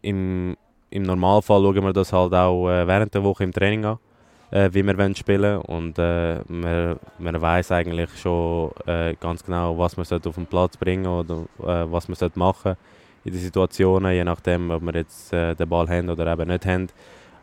im, 0.00 0.56
im 0.90 1.02
Normalfall 1.02 1.60
schauen 1.60 1.84
wir 1.84 1.92
das 1.92 2.12
halt 2.12 2.32
auch 2.32 2.68
äh, 2.70 2.86
während 2.86 3.12
der 3.12 3.22
Woche 3.22 3.44
im 3.44 3.52
Training 3.52 3.84
an, 3.84 3.98
äh, 4.50 4.70
wie 4.72 4.84
wir 4.84 4.96
wollen 4.96 5.14
spielen 5.14 5.58
und 5.60 5.98
äh, 5.98 6.40
man, 6.48 6.98
man 7.18 7.40
weiß 7.40 7.72
eigentlich 7.72 8.10
schon 8.18 8.70
äh, 8.86 9.14
ganz 9.20 9.44
genau, 9.44 9.78
was 9.78 9.96
man 9.96 10.06
auf 10.06 10.34
den 10.34 10.46
Platz 10.46 10.76
bringen 10.76 11.06
oder 11.06 11.46
äh, 11.60 11.90
was 11.90 12.08
man 12.08 12.30
machen 12.34 12.76
in 13.24 13.32
den 13.32 13.40
Situationen, 13.40 14.12
je 14.12 14.24
nachdem, 14.24 14.70
ob 14.70 14.82
wir 14.82 14.94
jetzt 14.94 15.32
äh, 15.32 15.54
den 15.54 15.68
Ball 15.68 15.88
haben 15.88 16.08
oder 16.08 16.32
eben 16.32 16.48
nicht 16.48 16.66
haben. 16.66 16.88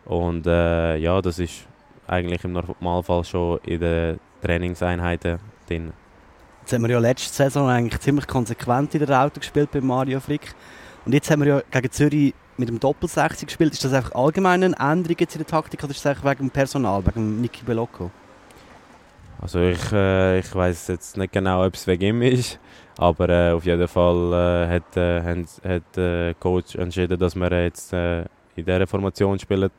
Und 0.06 0.48
äh, 0.48 0.98
ja, 0.98 1.22
das 1.22 1.40
ist 1.40 1.68
eigentlich 2.08 2.44
im 2.44 2.54
Normalfall 2.54 3.24
schon 3.24 3.60
in 3.64 3.80
den 3.80 4.20
Trainingseinheiten 4.42 5.40
drin. 5.68 5.94
Jetzt 6.62 6.74
haben 6.74 6.84
wir 6.84 6.92
ja 6.92 7.00
letzte 7.00 7.34
Saison 7.34 7.70
eigentlich 7.70 8.00
ziemlich 8.02 8.28
konsequent 8.28 8.96
in 8.96 9.06
der 9.06 9.22
Auto 9.22 9.40
gespielt 9.40 9.70
bei 9.72 9.82
Mario 9.82 10.20
Frick. 10.20 10.54
Und 11.06 11.14
jetzt 11.14 11.30
haben 11.30 11.44
wir 11.44 11.48
ja 11.48 11.62
gegen 11.70 11.92
Zürich 11.92 12.34
mit 12.58 12.70
dem 12.70 12.80
Doppel-60 12.80 13.46
gespielt. 13.46 13.74
Ist 13.74 13.84
das 13.84 13.94
einfach 13.94 14.14
allgemein 14.16 14.64
eine 14.64 14.76
Änderung 14.78 15.18
jetzt 15.20 15.36
in 15.36 15.40
der 15.40 15.48
Taktik 15.48 15.84
oder 15.84 15.92
ist 15.92 16.04
das 16.04 16.12
einfach 16.12 16.32
wegen 16.32 16.48
dem 16.48 16.52
Personal, 16.52 17.06
wegen 17.06 17.42
Niki 17.42 17.64
Belocco? 17.64 18.12
Also 19.42 19.60
ich, 19.60 19.92
äh, 19.92 20.40
ich 20.40 20.56
weiß 20.56 20.88
jetzt 20.88 21.18
nicht 21.18 21.34
genau, 21.34 21.66
ob 21.66 21.76
es 21.76 21.86
wegen 21.88 22.04
ihm 22.04 22.22
ist, 22.22 22.58
aber 22.98 23.30
äh, 23.30 23.52
auf 23.52 23.66
jeden 23.66 23.88
Fall 23.88 24.34
äh, 24.34 24.76
hat, 24.76 24.98
äh, 24.98 25.22
hat 25.22 25.84
der 25.96 26.34
Coach 26.36 26.76
entschieden, 26.76 27.20
dass 27.20 27.36
wir 27.36 27.64
jetzt 27.64 27.94
äh, 27.94 28.22
in 28.56 28.66
dieser 28.66 28.88
Formation 28.88 29.38
spielen 29.38 29.70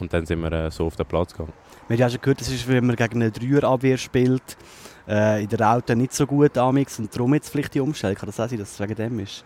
und 0.00 0.12
dann 0.12 0.26
sind 0.26 0.40
wir 0.40 0.52
äh, 0.52 0.70
so 0.70 0.86
auf 0.86 0.96
den 0.96 1.06
Platz 1.06 1.32
gegangen. 1.32 1.52
Wir 1.88 1.94
haben 1.94 2.00
ja 2.00 2.10
schon 2.10 2.20
gehört, 2.20 2.40
das 2.40 2.48
ist, 2.48 2.68
wenn 2.68 2.84
man 2.86 2.96
gegen 2.96 3.22
eine 3.22 3.30
Dreierabwehr 3.30 3.96
spielt, 3.96 4.56
äh, 5.08 5.42
in 5.42 5.48
der 5.48 5.72
Auto 5.72 5.94
nicht 5.94 6.12
so 6.12 6.26
gut 6.26 6.58
amix 6.58 6.98
und 6.98 7.14
darum 7.14 7.32
jetzt 7.34 7.50
vielleicht 7.50 7.74
die 7.74 7.80
Umstellung. 7.80 8.16
Kann 8.16 8.26
das 8.26 8.40
auch 8.40 8.48
sein, 8.48 8.58
dass 8.58 8.72
es 8.72 8.80
wegen 8.80 8.94
dem 8.96 9.20
ist? 9.20 9.44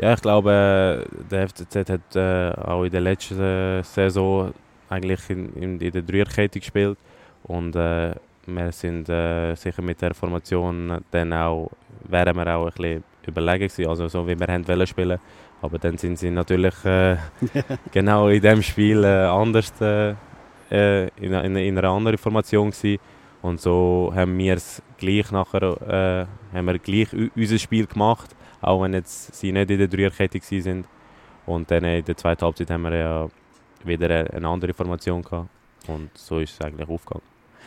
Ja, 0.00 0.14
ich 0.14 0.22
glaube, 0.22 1.04
der 1.30 1.46
FCZ 1.46 1.90
hat 1.90 2.16
äh, 2.16 2.52
auch 2.52 2.84
in 2.84 2.90
der 2.90 3.02
letzten 3.02 3.38
äh, 3.38 3.82
Saison 3.82 4.54
eigentlich 4.88 5.28
in, 5.28 5.52
in, 5.52 5.78
in 5.78 5.92
der 5.92 6.00
Dreierkette 6.00 6.58
gespielt. 6.58 6.96
Und 7.42 7.76
äh, 7.76 8.14
wir 8.46 8.72
sind 8.72 9.10
äh, 9.10 9.54
sicher 9.56 9.82
mit 9.82 10.00
der 10.00 10.14
Formation 10.14 11.04
dann 11.10 11.34
auch, 11.34 11.70
wären 12.04 12.34
wir 12.34 12.46
auch 12.46 12.68
ein 12.68 12.72
bisschen 12.72 13.04
überlegen 13.26 13.68
gewesen, 13.68 13.88
also 13.90 14.08
so 14.08 14.26
wie 14.26 14.40
wir 14.40 14.46
haben 14.46 14.66
wollen 14.66 14.86
spielen. 14.86 15.18
Aber 15.60 15.78
dann 15.78 15.98
sind 15.98 16.18
sie 16.18 16.30
natürlich 16.30 16.82
äh, 16.86 17.18
genau 17.92 18.28
in 18.28 18.40
dem 18.40 18.62
Spiel 18.62 19.04
äh, 19.04 19.26
anders 19.26 19.70
äh, 19.82 20.14
äh 20.70 21.08
in, 21.18 21.34
in, 21.34 21.56
in, 21.56 21.76
einer 21.76 21.90
anderen 21.90 22.16
Formation 22.16 22.70
gewesen. 22.70 22.98
Und 23.42 23.60
so 23.60 24.10
haben 24.14 24.38
wir 24.38 24.54
es 24.54 24.82
gleich 24.96 25.30
nachher 25.30 26.26
haben 26.54 26.66
wir 26.66 26.78
gleich 26.78 27.08
unser 27.34 27.58
Spiel 27.58 27.86
gemacht, 27.86 28.34
auch 28.60 28.82
wenn 28.82 28.94
jetzt 28.94 29.34
sie 29.34 29.52
nicht 29.52 29.70
in 29.70 29.78
der 29.78 29.88
Dreierkette 29.88 30.40
sind. 30.42 30.86
Und 31.46 31.70
dann 31.70 31.84
in 31.84 32.04
der 32.04 32.16
zweiten 32.16 32.44
Halbzeit 32.44 32.70
haben 32.70 32.82
wir 32.82 32.96
ja 32.96 33.28
wieder 33.84 34.32
eine 34.32 34.48
andere 34.48 34.74
Formation 34.74 35.22
gehabt. 35.22 35.48
Und 35.86 36.10
so 36.14 36.38
ist 36.38 36.54
es 36.54 36.60
eigentlich 36.60 36.88
aufgegangen. 36.88 37.24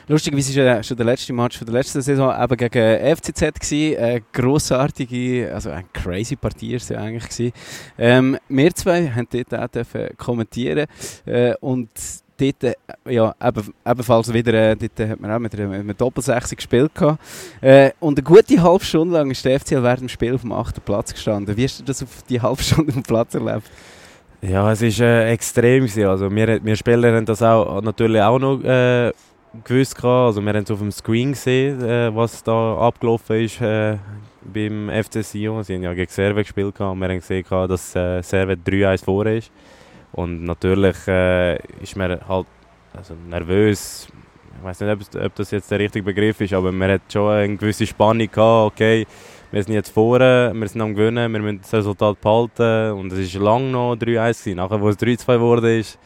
Lustigerweise 0.07 0.59
war 0.59 0.65
ja 0.65 0.83
schon 0.83 0.97
der 0.97 1.05
letzte 1.05 1.31
Match 1.31 1.57
von 1.57 1.65
der 1.65 1.75
letzten 1.75 2.01
Saison 2.01 2.33
eben 2.37 2.57
gegen 2.57 3.15
FCZ. 3.15 3.59
Gewesen. 3.59 3.97
Eine 3.97 4.21
grossartige, 4.33 5.51
also 5.53 5.69
eine 5.69 5.85
crazy 5.93 6.35
Partie 6.35 6.71
war 6.71 6.77
es 6.77 6.89
ja 6.89 6.99
eigentlich. 6.99 7.53
Ähm, 7.97 8.37
wir 8.49 8.75
zwei 8.75 9.09
haben 9.09 9.27
dort 9.31 9.53
auch 9.55 10.17
kommentieren 10.17 10.87
äh, 11.25 11.55
und 11.61 11.89
dort, 12.51 12.63
äh, 12.63 13.13
ja, 13.13 13.33
eben, 13.41 13.73
ebenfalls 13.85 14.33
wieder, 14.33 14.53
äh, 14.53 14.75
dort 14.75 15.09
hat 15.09 15.19
man 15.19 15.31
auch 15.31 15.39
mit 15.39 15.57
mit 15.85 15.99
Doppelsechse 15.99 16.55
gespielt. 16.55 16.91
Äh, 17.61 17.91
und 17.99 18.17
eine 18.17 18.23
gute 18.23 18.61
halbe 18.61 18.83
Stunde 18.83 19.15
lang 19.15 19.31
ist 19.31 19.43
der 19.45 19.59
FCL 19.59 19.83
während 19.83 20.01
dem 20.01 20.09
Spiel 20.09 20.35
auf 20.35 20.41
dem 20.41 20.51
8. 20.51 20.83
Platz 20.83 21.13
gestanden. 21.13 21.55
Wie 21.55 21.63
hast 21.63 21.79
du 21.79 21.83
das 21.83 22.03
auf 22.03 22.23
die 22.29 22.41
halbe 22.41 22.61
Stunde 22.61 22.89
auf 22.89 22.93
dem 22.95 23.03
Platz 23.03 23.33
erlebt? 23.33 23.69
Ja, 24.41 24.71
es 24.71 24.81
war 24.81 25.07
äh, 25.07 25.31
extrem. 25.31 25.83
Also 25.83 26.29
wir, 26.29 26.63
wir 26.63 26.75
Spieler 26.75 27.15
haben 27.15 27.25
das 27.25 27.41
auch, 27.41 27.81
natürlich 27.81 28.21
auch 28.21 28.39
noch 28.39 28.61
äh, 28.63 29.11
gewusst. 29.63 30.03
Also 30.03 30.41
wir 30.41 30.53
haben 30.53 30.63
es 30.63 30.71
auf 30.71 30.79
dem 30.79 30.91
Screen 30.91 31.31
gesehen, 31.31 31.81
äh, 31.81 32.13
was 32.13 32.43
da 32.43 32.77
abgelaufen 32.77 33.37
ist 33.37 33.61
äh, 33.61 33.97
beim 34.41 34.89
FC 34.89 35.23
Sion. 35.23 35.63
Sie 35.63 35.75
haben 35.75 35.83
ja 35.83 35.93
gegen 35.93 36.11
Serve 36.11 36.41
gespielt 36.41 36.79
und 36.79 36.99
wir 36.99 37.07
haben 37.07 37.19
gesehen, 37.19 37.45
dass 37.49 37.95
äh, 37.95 38.21
Serve 38.21 38.53
3-1 38.53 39.05
vor 39.05 39.25
ist. 39.27 39.51
Und 40.13 40.43
natürlich 40.43 41.07
äh, 41.07 41.57
ist 41.81 41.95
man 41.95 42.19
halt 42.27 42.47
also 42.95 43.15
nervös. 43.15 44.07
Ich 44.57 44.63
weiß 44.63 44.79
nicht, 44.81 45.15
ob, 45.17 45.35
das 45.35 45.51
jetzt 45.51 45.71
der 45.71 45.79
richtige 45.79 46.05
Begriff 46.05 46.39
ist, 46.39 46.53
aber 46.53 46.71
man 46.71 46.91
hat 46.91 47.01
schon 47.11 47.31
eine 47.31 47.57
gewisse 47.57 47.85
Spannung 47.85 48.29
gehabt. 48.31 48.73
Okay, 48.73 49.05
wir 49.51 49.63
sind 49.63 49.73
jetzt 49.73 49.89
vorne, 49.89 50.51
wir 50.55 50.67
sind 50.67 50.81
am 50.81 50.95
Gewinnen, 50.95 51.31
wir 51.31 51.39
müssen 51.39 51.61
das 51.61 51.73
Resultat 51.73 52.21
behalten 52.21 52.91
und 52.93 53.11
es 53.11 53.35
war 53.35 53.41
lange 53.43 53.71
noch 53.71 53.95
3-1 53.95 54.55
Nachher, 54.55 54.81
wo 54.81 54.89
es 54.89 54.97
3-2 54.97 55.33
geworden 55.33 55.79
ist, 55.79 55.99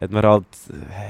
hat 0.00 0.10
man 0.10 0.24
halt, 0.24 0.44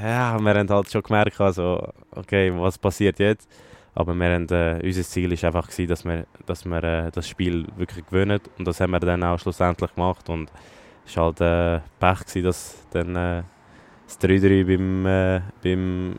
ja, 0.03 0.39
wir 0.39 0.55
haben 0.55 0.71
halt 0.71 0.91
schon 0.91 1.03
gemerkt, 1.03 1.41
also, 1.41 1.87
okay, 2.13 2.53
was 2.55 2.79
passiert 2.79 3.19
jetzt? 3.19 3.51
Aber 3.95 4.15
wir 4.15 4.31
haben, 4.31 4.49
äh, 4.49 4.81
unser 4.83 5.03
Ziel 5.03 5.31
war 5.31 5.47
einfach, 5.49 5.69
gewesen, 5.69 5.89
dass 5.89 6.05
wir, 6.05 6.27
dass 6.47 6.65
wir 6.65 6.83
äh, 6.83 7.11
das 7.11 7.29
Spiel 7.29 7.67
wirklich 7.77 8.07
gewinnen 8.07 8.41
und 8.59 8.67
das 8.67 8.81
haben 8.81 8.93
wir 8.93 9.01
dann 9.01 9.23
auch 9.23 9.39
schlussendlich 9.39 9.95
gemacht 9.95 10.29
und 10.29 10.51
es 11.11 11.17
war 11.17 11.25
halt 11.25 11.41
äh, 11.41 11.81
Pech, 11.99 12.21
gewesen, 12.21 12.45
dass 12.45 12.75
dann 12.91 13.17
äh, 13.17 13.43
das 14.07 14.21
3-3 14.21 14.65
beim, 14.65 15.07
äh, 15.07 15.41
beim 15.63 16.19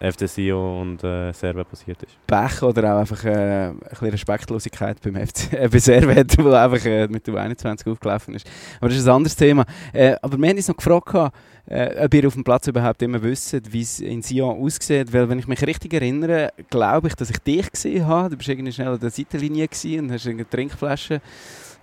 FC 0.00 0.52
und 0.52 1.02
äh, 1.02 1.32
Serve 1.32 1.64
passiert 1.64 2.02
ist. 2.02 2.18
Pech 2.26 2.62
oder 2.62 2.94
auch 2.94 3.00
einfach 3.00 3.24
äh, 3.24 3.68
ein 3.68 3.78
bisschen 3.78 4.10
Respektlosigkeit 4.10 5.00
beim 5.00 5.14
FC, 5.26 5.52
äh, 5.52 5.68
bei 5.68 5.78
Servet, 5.78 6.36
der 6.36 6.46
einfach 6.62 6.84
äh, 6.84 7.08
mit 7.08 7.26
der 7.26 7.36
21 7.36 7.86
aufgelaufen 7.86 8.34
ist. 8.34 8.46
Aber 8.80 8.88
das 8.88 8.98
ist 8.98 9.06
ein 9.06 9.14
anderes 9.14 9.36
Thema. 9.36 9.64
Äh, 9.92 10.16
aber 10.20 10.36
wir 10.38 10.48
haben 10.48 10.56
uns 10.56 10.68
noch 10.68 10.76
gefragt, 10.76 11.32
äh, 11.66 12.04
ob 12.04 12.12
ihr 12.12 12.26
auf 12.26 12.34
dem 12.34 12.44
Platz 12.44 12.66
überhaupt 12.66 13.00
immer 13.02 13.22
wisst, 13.22 13.72
wie 13.72 13.80
es 13.80 14.00
in 14.00 14.20
Sion 14.20 14.60
aussieht. 14.60 15.12
Weil, 15.12 15.28
wenn 15.28 15.38
ich 15.38 15.48
mich 15.48 15.66
richtig 15.66 15.94
erinnere, 15.94 16.52
glaube 16.68 17.08
ich, 17.08 17.14
dass 17.14 17.30
ich 17.30 17.38
dich 17.38 17.70
gesehen 17.72 18.06
habe. 18.06 18.30
Du 18.30 18.36
bist 18.36 18.48
irgendwie 18.50 18.72
schnell 18.72 18.88
an 18.88 19.00
der 19.00 19.10
Seitenlinie 19.10 19.68
und 19.98 20.12
hast 20.12 20.26
eine 20.26 20.48
Trinkflasche 20.48 21.22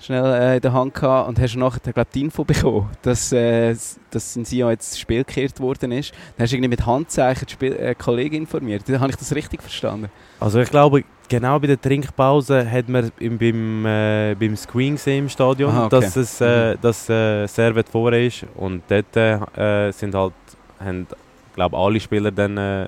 schnell 0.01 0.25
äh, 0.25 0.55
in 0.55 0.61
der 0.61 0.73
Hand 0.73 0.93
gehabt 0.93 1.29
und 1.29 1.39
hast 1.39 1.55
nachher 1.55 1.93
glaub, 1.93 2.11
die 2.11 2.21
Info 2.21 2.43
bekommen, 2.43 2.89
dass, 3.01 3.31
äh, 3.31 3.75
dass 4.09 4.35
in 4.35 4.45
Sion 4.45 4.71
jetzt 4.71 4.93
das 4.93 4.99
Spiel 4.99 5.23
gekehrt 5.23 5.59
worden 5.59 5.91
ist. 5.91 6.11
Dann 6.11 6.43
hast 6.43 6.51
du 6.51 6.55
irgendwie 6.55 6.69
mit 6.69 6.85
Handzeichen 6.85 7.45
die 7.47 7.53
Spiel 7.53 7.73
äh, 7.73 7.95
Kollegen 7.95 8.35
informiert. 8.35 8.83
Dann 8.87 8.99
habe 8.99 9.11
ich 9.11 9.17
das 9.17 9.33
richtig 9.35 9.61
verstanden. 9.61 10.09
Also 10.39 10.59
ich 10.59 10.69
glaube, 10.69 11.03
genau 11.29 11.59
bei 11.59 11.67
der 11.67 11.79
Trinkpause 11.79 12.69
hat 12.69 12.89
man 12.89 13.11
im, 13.19 13.37
beim, 13.37 13.85
äh, 13.85 14.35
beim 14.35 14.55
Screen 14.57 14.95
gesehen 14.95 15.25
im 15.25 15.29
Stadion, 15.29 15.71
Aha, 15.71 15.85
okay. 15.85 15.99
dass 16.01 16.15
es 16.15 16.41
äh, 16.41 16.73
mhm. 16.73 16.81
dass, 16.81 17.09
äh, 17.09 17.47
Servet 17.47 17.87
vor 17.87 18.11
ist 18.13 18.45
und 18.55 18.83
dort 18.89 19.15
äh, 19.15 19.91
sind 19.91 20.13
halt, 20.13 20.33
haben, 20.79 21.07
glaube 21.55 21.77
alle 21.77 21.99
Spieler 21.99 22.31
dann 22.31 22.57
äh, 22.57 22.85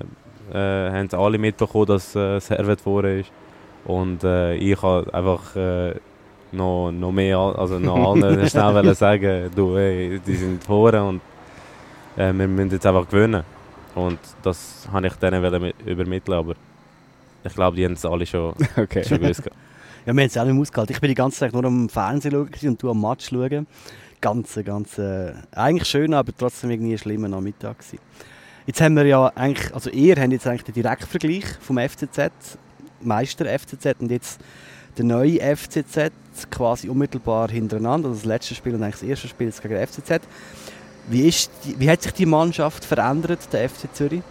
äh, 0.52 0.90
haben 0.90 1.08
alle 1.12 1.38
mitbekommen, 1.38 1.86
dass 1.86 2.14
äh, 2.14 2.38
Servet 2.40 2.80
vor 2.80 3.04
ist 3.04 3.30
und 3.86 4.24
äh, 4.24 4.56
ich 4.56 4.80
habe 4.82 5.12
einfach 5.14 5.56
äh, 5.56 5.94
noch, 6.54 6.90
noch 6.90 7.12
mehr, 7.12 7.38
also 7.38 7.78
noch 7.78 8.12
allen 8.12 8.48
schnell 8.48 8.94
sagen, 8.94 9.50
du, 9.54 9.76
hey, 9.76 10.20
die 10.26 10.36
sind 10.36 10.62
vorne 10.62 11.04
und 11.04 11.20
äh, 12.16 12.32
wir 12.32 12.48
müssen 12.48 12.70
jetzt 12.70 12.86
einfach 12.86 13.08
gewinnen. 13.08 13.44
Und 13.94 14.18
das 14.42 14.88
habe 14.92 15.06
ich 15.06 15.14
denen 15.14 15.72
übermitteln, 15.86 16.38
aber 16.38 16.54
ich 17.44 17.54
glaube, 17.54 17.76
die 17.76 17.84
haben 17.84 17.92
es 17.92 18.04
alle 18.04 18.26
schon, 18.26 18.54
okay. 18.76 19.04
schon 19.04 19.20
gewusst. 19.20 19.42
ja, 20.06 20.12
wir 20.12 20.22
haben 20.22 20.26
es 20.26 20.36
auch 20.36 20.44
nicht 20.44 20.60
ausgehalten. 20.60 20.94
Ich 20.94 21.00
bin 21.00 21.08
die 21.08 21.14
ganze 21.14 21.38
Zeit 21.38 21.52
nur 21.52 21.64
am 21.64 21.88
Fernsehen 21.88 22.32
schauen 22.32 22.68
und 22.70 22.82
du 22.82 22.90
am 22.90 23.00
Match 23.00 23.28
schauen. 23.28 23.66
Ganz, 24.20 24.58
ganz, 24.64 24.98
äh, 24.98 25.34
eigentlich 25.52 25.88
schön, 25.88 26.14
aber 26.14 26.32
trotzdem 26.36 26.70
irgendwie 26.70 26.96
schlimmer 26.96 27.28
Nachmittag 27.28 27.78
gewesen. 27.78 27.98
Jetzt 28.66 28.80
haben 28.80 28.96
wir 28.96 29.04
ja 29.04 29.30
eigentlich, 29.34 29.74
also 29.74 29.90
ihr 29.90 30.16
habt 30.16 30.32
jetzt 30.32 30.46
eigentlich 30.46 30.64
den 30.64 30.74
Direktvergleich 30.74 31.44
vom 31.60 31.78
FCZ, 31.78 32.56
Meister 33.02 33.44
FCZ 33.46 33.96
und 34.00 34.10
jetzt 34.10 34.40
der 34.96 35.04
neue 35.04 35.40
FCZ 35.40 36.12
quasi 36.50 36.88
unmittelbar 36.88 37.48
hintereinander. 37.50 38.08
Also 38.08 38.20
das 38.20 38.26
letzte 38.26 38.54
Spiel 38.54 38.74
und 38.74 38.82
eigentlich 38.82 39.00
das 39.00 39.08
erste 39.08 39.28
Spiel 39.28 39.50
gegen 39.50 39.74
den 39.74 39.86
FCZ. 39.86 40.20
Wie, 41.08 41.28
ist 41.28 41.50
die, 41.64 41.78
wie 41.78 41.90
hat 41.90 42.02
sich 42.02 42.12
die 42.12 42.26
Mannschaft 42.26 42.84
verändert, 42.84 43.40
der 43.52 43.68
FC 43.68 43.92
Zürich? 43.92 44.22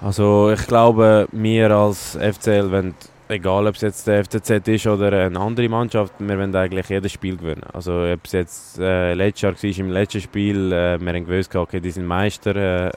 Also 0.00 0.50
ich 0.50 0.66
glaube, 0.66 1.26
wir 1.32 1.70
als 1.70 2.18
FCL, 2.20 2.70
wenn, 2.70 2.94
egal 3.28 3.66
ob 3.66 3.74
es 3.74 3.80
jetzt 3.80 4.06
der 4.06 4.24
FCZ 4.24 4.68
ist 4.68 4.86
oder 4.86 5.26
eine 5.26 5.40
andere 5.40 5.68
Mannschaft, 5.68 6.12
wir 6.18 6.38
wollen 6.38 6.54
eigentlich 6.54 6.88
jedes 6.88 7.12
Spiel 7.12 7.36
gewinnen. 7.36 7.62
Also 7.72 7.92
ob 8.12 8.20
es 8.24 8.32
jetzt 8.32 8.78
äh, 8.78 9.14
letztes 9.14 9.42
Jahr 9.42 9.54
war, 9.54 9.78
im 9.78 9.90
letzten 9.90 10.20
Spiel, 10.20 10.72
äh, 10.72 11.00
wir 11.00 11.12
haben 11.12 11.26
gewusst, 11.26 11.56
okay, 11.56 11.80
die 11.80 11.90
sind 11.90 12.06
Meister, 12.06 12.54
äh, 12.54 12.92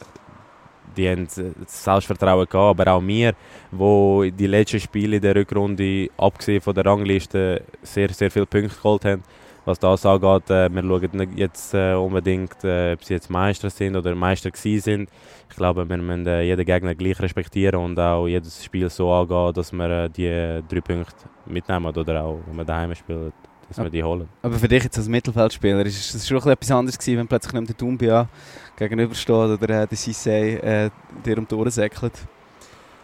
die 0.98 1.10
haben 1.10 1.27
das 1.27 1.84
Selbstvertrauen 1.84 2.48
gehabt, 2.50 2.80
aber 2.80 2.92
auch 2.94 3.01
wir, 3.01 3.34
wo 3.72 4.24
die 4.24 4.48
letzten 4.48 4.80
Spiele 4.80 5.18
in 5.18 5.22
der 5.22 5.36
Rückrunde, 5.36 6.10
abgesehen 6.18 6.62
von 6.62 6.74
der 6.74 6.86
Rangliste, 6.86 7.62
sehr, 7.82 8.10
sehr 8.10 8.32
viele 8.32 8.46
Punkte 8.46 8.75
geholt 8.75 9.06
haben. 9.06 9.24
Was 9.66 9.80
das 9.80 10.06
angeht, 10.06 10.50
äh, 10.50 10.70
wir 10.70 10.82
schauen 10.82 11.10
nicht 11.12 11.38
jetzt 11.38 11.74
äh, 11.74 11.94
unbedingt, 11.94 12.63
äh, 12.63 12.94
ob 12.94 13.04
sie 13.04 13.16
jetzt 13.16 13.30
Meister 13.30 13.70
sind 13.70 13.98
oder 13.98 14.16
Meister 14.16 14.50
gewesen 14.50 14.82
sind. 14.82 15.10
Ich 15.50 15.58
glaube, 15.58 15.88
wir 15.88 15.98
müssen 15.98 16.25
äh, 16.25 16.44
jeden 16.44 16.66
Gegner 16.66 16.96
gleich 16.96 17.20
respektieren 17.20 17.82
und 17.82 18.00
auch 18.00 18.27
jedes 18.27 18.63
Spiel 18.63 18.89
so 18.89 19.12
angehen, 19.12 19.54
dass 19.54 19.74
wir 19.74 19.89
äh, 19.89 20.10
die 20.10 20.63
drei 20.70 20.80
Punkte 20.80 21.13
mitnehmen 21.46 21.86
oder 21.86 22.24
auch, 22.24 22.39
wenn 22.48 22.56
wir 22.56 22.63
daheim 22.63 22.96
spielen, 22.96 23.34
dass 23.68 23.77
wir 23.77 23.89
die 23.89 24.01
holen. 24.01 24.30
Aber 24.42 24.56
für 24.56 24.70
dich 24.70 24.86
jetzt 24.86 24.98
als 24.98 25.10
Mittelfeldspieler 25.10 25.86
ist 25.86 26.16
es 26.16 26.25
schon 26.25 26.38
etwas 26.38 26.72
anderes 26.72 26.98
gewesen, 26.98 27.20
wenn 27.20 27.27
plötzlich 27.27 27.54
nicht 27.54 27.68
der 27.68 27.75
Dumbia 27.75 28.30
gegenübersteht 28.77 29.29
oder 29.29 29.69
äh, 29.69 29.88
der 29.88 29.98
Sissé 29.98 30.57
äh, 30.60 30.89
dir 31.25 31.38
um 31.38 31.48
die 31.48 31.55
Ohren 31.55 31.72
säckelt? 31.72 32.13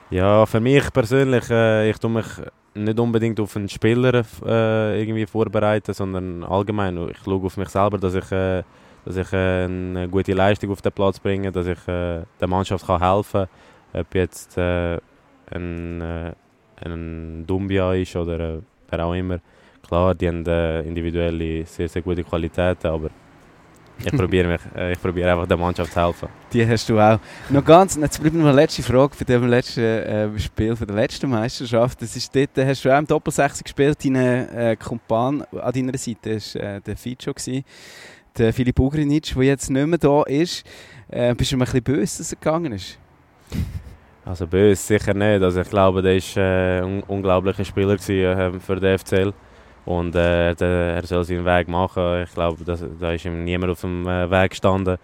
Ja, 0.09 0.45
für 0.45 0.59
mich 0.59 0.93
persönlich, 0.93 1.49
äh, 1.49 1.89
ich 1.89 1.97
tue 1.97 2.11
mich 2.11 2.25
nicht 2.75 2.99
unbedingt 2.99 3.39
auf 3.39 3.55
einen 3.55 3.67
Spieler 3.67 4.23
äh, 4.45 5.01
irgendwie 5.01 5.25
vorbereiten, 5.25 5.93
sondern 5.93 6.43
allgemein. 6.43 6.97
Ich 7.09 7.17
schaue 7.23 7.45
auf 7.45 7.57
mich 7.57 7.69
selber, 7.69 7.97
dass 7.97 8.13
ich, 8.13 8.31
äh, 8.31 8.63
dass 9.05 9.17
ich 9.17 9.33
äh, 9.33 9.65
eine 9.65 10.07
gute 10.09 10.33
Leistung 10.33 10.71
auf 10.71 10.81
den 10.81 10.91
Platz 10.91 11.19
bringe, 11.19 11.51
dass 11.51 11.67
ich 11.67 11.87
äh, 11.87 12.21
der 12.39 12.47
Mannschaft 12.47 12.85
kann 12.85 13.01
helfen 13.01 13.47
kann. 13.91 14.01
Ob 14.01 14.15
jetzt 14.15 14.57
äh, 14.57 14.99
ein, 15.51 16.01
äh, 16.01 16.33
ein 16.83 17.45
Dumbia 17.45 17.93
ist 17.93 18.15
oder 18.15 18.59
wer 18.89 19.05
auch 19.05 19.13
immer. 19.13 19.39
Klar, 19.87 20.15
die 20.15 20.27
haben 20.27 20.45
individuelle 20.85 21.65
sehr, 21.65 21.89
sehr 21.89 22.01
gute 22.01 22.23
Qualitäten, 22.23 22.87
aber 22.87 23.09
ich 23.99 24.11
probiere 24.11 24.47
mich, 24.47 24.61
äh, 24.75 24.93
ich 24.93 25.01
probiere 25.01 25.31
einfach 25.31 25.47
der 25.47 25.57
Mannschaft 25.57 25.93
zu 25.93 26.01
helfen. 26.01 26.29
Die 26.51 26.67
hast 26.67 26.89
du 26.89 26.99
auch. 26.99 27.19
noch 27.49 27.63
ganz, 27.63 27.95
jetzt 27.95 28.19
bleibt 28.21 28.35
noch 28.35 28.45
eine 28.45 28.55
letzte 28.55 28.83
Frage 28.83 29.15
für 29.15 29.25
dem 29.25 29.47
letzten 29.47 29.81
äh, 29.81 30.39
Spiel, 30.39 30.75
für 30.75 30.85
die 30.85 30.93
letzte 30.93 31.27
Meisterschaft. 31.27 32.01
Das 32.01 32.15
ist 32.15 32.35
dort, 32.35 32.49
hast 32.57 32.83
du 32.83 32.93
auch 32.93 32.99
im 32.99 33.07
Doppelsechs 33.07 33.63
gespielt, 33.63 33.97
dein 34.03 34.15
äh, 34.15 34.75
Kumpan 34.77 35.43
an 35.51 35.71
deiner 35.71 35.97
Seite 35.97 36.37
war 36.37 36.61
äh, 36.61 36.81
der 36.81 36.97
Fico, 36.97 37.33
der 38.37 38.53
Filip 38.53 38.79
Ugrinic, 38.79 39.33
der 39.35 39.43
jetzt 39.43 39.69
nicht 39.69 39.87
mehr 39.87 39.99
da 39.99 40.23
ist. 40.23 40.63
Äh, 41.09 41.35
bist 41.35 41.51
du 41.51 41.55
ein 41.55 41.59
bisschen 41.59 41.83
böse, 41.83 42.17
dass 42.17 42.31
er 42.31 42.39
gegangen 42.39 42.73
ist? 42.73 42.97
Also 44.25 44.47
böse 44.47 44.81
sicher 44.81 45.13
nicht. 45.13 45.43
Also 45.43 45.61
ich 45.61 45.69
glaube, 45.69 46.01
der 46.01 46.15
war 46.15 46.43
äh, 46.43 46.79
ein 46.81 47.03
unglaublicher 47.03 47.65
Spieler 47.65 47.97
gewesen, 47.97 48.55
äh, 48.55 48.59
für 48.59 48.79
den 48.79 48.97
FCL. 48.97 49.33
Und 49.85 50.15
äh, 50.15 50.55
der, 50.55 50.95
er 50.95 51.05
soll 51.05 51.23
seinen 51.25 51.45
Weg 51.45 51.67
machen. 51.67 52.23
Ich 52.23 52.33
glaube, 52.33 52.63
da 52.63 53.11
ist 53.11 53.25
ihm 53.25 53.43
niemand 53.43 53.71
auf 53.71 53.81
dem 53.81 54.07
äh, 54.07 54.29
Weg 54.29 54.51
gestanden. 54.51 54.97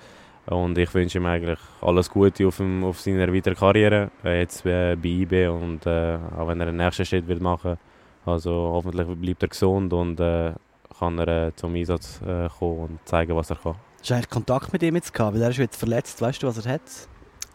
Und 0.46 0.78
ich 0.78 0.92
wünsche 0.94 1.20
ihm 1.20 1.26
eigentlich 1.26 1.60
alles 1.82 2.10
Gute 2.10 2.48
auf, 2.48 2.58
dem, 2.58 2.84
auf 2.84 3.00
seiner 3.00 3.32
weiteren 3.34 3.56
Karriere. 3.56 4.10
Äh, 4.24 4.40
jetzt 4.40 4.66
äh, 4.66 4.96
bei 4.96 5.10
IB 5.10 5.48
und 5.48 5.86
äh, 5.86 6.18
auch 6.38 6.48
wenn 6.48 6.60
er 6.60 6.68
den 6.68 6.78
nächsten 6.78 7.06
Schritt 7.06 7.28
wird 7.28 7.42
machen 7.42 7.78
Also 8.26 8.52
hoffentlich 8.52 9.08
bleibt 9.08 9.44
er 9.44 9.50
gesund 9.50 9.94
und 9.94 10.20
äh, 10.20 10.54
kann 10.98 11.20
er 11.20 11.48
äh, 11.48 11.56
zum 11.56 11.76
Einsatz 11.76 12.22
äh, 12.26 12.48
kommen 12.58 12.80
und 12.80 13.00
zeigen, 13.06 13.36
was 13.36 13.50
er 13.52 13.58
kann. 13.58 13.76
Hast 14.00 14.10
du 14.10 14.14
eigentlich 14.16 14.30
Kontakt 14.30 14.74
mit 14.74 14.82
ihm 14.82 14.96
jetzt 14.96 15.14
gehabt? 15.14 15.36
Weil 15.36 15.44
er 15.44 15.50
ist 15.50 15.58
jetzt 15.58 15.78
verletzt. 15.78 16.22
Weißt 16.22 16.42
du, 16.42 16.48
was 16.48 16.66
er 16.66 16.74
hat? 16.74 16.82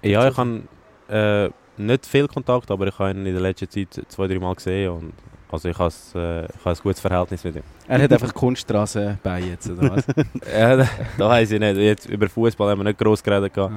Ja, 0.02 0.28
ich 0.28 0.36
habe 0.36 1.52
nicht 1.76 2.06
viel 2.06 2.28
Kontakt, 2.28 2.70
aber 2.70 2.86
ich 2.86 2.98
habe 2.98 3.10
ihn 3.10 3.26
in 3.26 3.32
der 3.32 3.42
letzten 3.42 3.68
Zeit 3.68 4.04
zwei, 4.08 4.26
drei 4.28 4.38
Mal 4.38 4.54
gesehen 4.54 4.90
und 4.90 5.12
also 5.54 5.68
ich 5.68 5.78
habe, 5.78 5.94
äh, 6.16 6.44
ich 6.46 6.66
ein 6.66 6.82
gutes 6.82 7.00
Verhältnis 7.00 7.44
mit 7.44 7.56
ihm. 7.56 7.62
Er 7.86 8.02
hat 8.02 8.12
einfach 8.12 8.34
Kunststraße 8.34 9.18
bei 9.22 9.40
jetzt, 9.40 9.70
oder 9.70 9.96
was? 9.96 10.04
ja, 10.52 10.76
da, 10.76 10.88
weiß 11.28 11.52
ich 11.52 11.60
nicht. 11.60 11.76
Jetzt, 11.76 12.06
über 12.06 12.28
Fußball 12.28 12.70
haben 12.70 12.80
wir 12.80 12.84
nicht 12.84 12.98
gross 12.98 13.22
geredet. 13.22 13.56
Ah. 13.56 13.70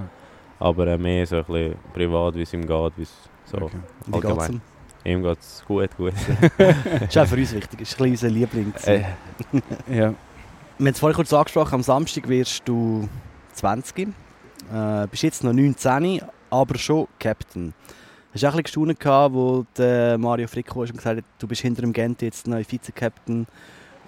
Aber 0.60 0.88
äh, 0.88 0.98
mehr 0.98 1.26
so 1.28 1.38
ein 1.38 1.44
bisschen 1.44 1.76
privat, 1.94 2.36
wie 2.36 2.42
es 2.42 2.54
ihm 2.54 2.66
geht. 2.66 2.94
Wie 2.98 3.08
so 3.46 3.58
okay. 3.58 3.78
allgemein. 4.12 4.62
Ihm 5.06 5.22
geht 5.22 5.40
es 5.40 5.64
gut, 5.68 5.96
gut. 5.96 6.14
das 6.58 7.02
ist 7.10 7.18
auch 7.18 7.28
für 7.28 7.36
uns 7.36 7.54
wichtig. 7.54 7.80
Das 7.80 7.90
ist 7.90 8.02
ein 8.02 8.10
unser 8.10 8.30
Liebling. 8.30 8.74
Äh, 8.86 9.00
ja. 9.88 10.14
Wir 10.80 10.86
haben 10.86 10.88
es 10.88 11.00
vorhin 11.00 11.16
kurz 11.16 11.32
angesprochen, 11.32 11.76
am 11.76 11.84
Samstag 11.84 12.28
wirst 12.28 12.64
du 12.66 13.08
20. 13.54 14.00
Äh, 14.74 15.08
bist 15.10 15.24
jetzt 15.24 15.44
noch 15.44 15.54
19, 15.54 16.22
aber 16.50 16.78
schon 16.78 17.08
Captain. 17.20 17.74
Hast 18.38 18.44
du 18.44 18.48
auch 18.50 18.54
ein 18.54 18.62
bisschen 18.62 18.88
gestaunt, 18.88 19.34
wo 19.34 19.66
Mario 20.20 20.48
Fricko 20.48 20.82
gesagt 20.82 21.04
hat, 21.04 21.24
du 21.40 21.48
bist 21.48 21.64
hinter 21.64 21.82
dem 21.82 21.92
Gent 21.92 22.22
jetzt 22.22 22.46
neuer 22.46 22.64
Vize-Captain 22.64 23.48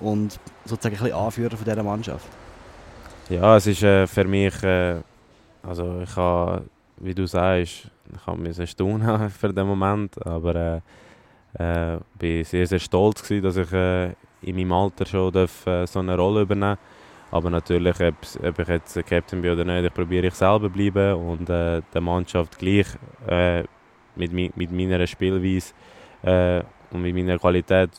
und 0.01 0.39
sozusagen 0.65 0.97
ein 0.97 1.01
bisschen 1.01 1.17
Anführer 1.17 1.57
von 1.57 1.65
dieser 1.65 1.81
Mannschaft? 1.81 2.27
Ja, 3.27 3.57
es 3.57 3.65
ist 3.65 3.81
äh, 3.81 4.05
für 4.05 4.25
mich, 4.25 4.61
äh, 4.61 4.97
also 5.63 6.01
ich 6.03 6.15
habe, 6.15 6.65
wie 6.97 7.15
du 7.15 7.25
sagst, 7.25 7.89
ich 8.13 8.27
habe 8.27 8.39
mich 8.39 8.69
staunen 8.69 9.29
für 9.31 9.51
den 9.51 9.65
Moment, 9.65 10.23
aber 10.23 10.81
äh, 11.59 11.97
äh, 12.21 12.43
sehr, 12.43 12.67
sehr 12.67 12.77
stolz 12.77 13.23
gewesen, 13.23 13.43
dass 13.43 13.57
ich 13.57 13.73
äh, 13.73 14.09
in 14.43 14.57
meinem 14.57 14.73
Alter 14.73 15.07
schon 15.07 15.31
darf, 15.31 15.65
äh, 15.65 15.87
so 15.87 16.01
eine 16.01 16.15
Rolle 16.15 16.41
übernehmen 16.41 16.77
aber 17.31 17.49
natürlich, 17.49 17.99
ob, 17.99 18.15
ob 18.43 18.59
ich 18.59 18.67
jetzt 18.67 19.05
Captain 19.07 19.41
bin 19.41 19.51
oder 19.51 19.63
nicht, 19.63 19.85
ich 19.85 19.93
probiere 19.93 20.27
ich 20.27 20.33
selber 20.33 20.69
bleiben 20.69 21.13
und 21.13 21.49
äh, 21.49 21.81
der 21.93 22.01
Mannschaft 22.01 22.57
gleich 22.57 22.87
äh, 23.27 23.63
mit, 24.19 24.57
mit 24.57 24.71
meiner 24.71 25.07
Spielweise 25.07 25.73
äh, 26.23 26.61
und 26.91 27.01
mit 27.01 27.15
meiner 27.15 27.39
Qualität 27.39 27.89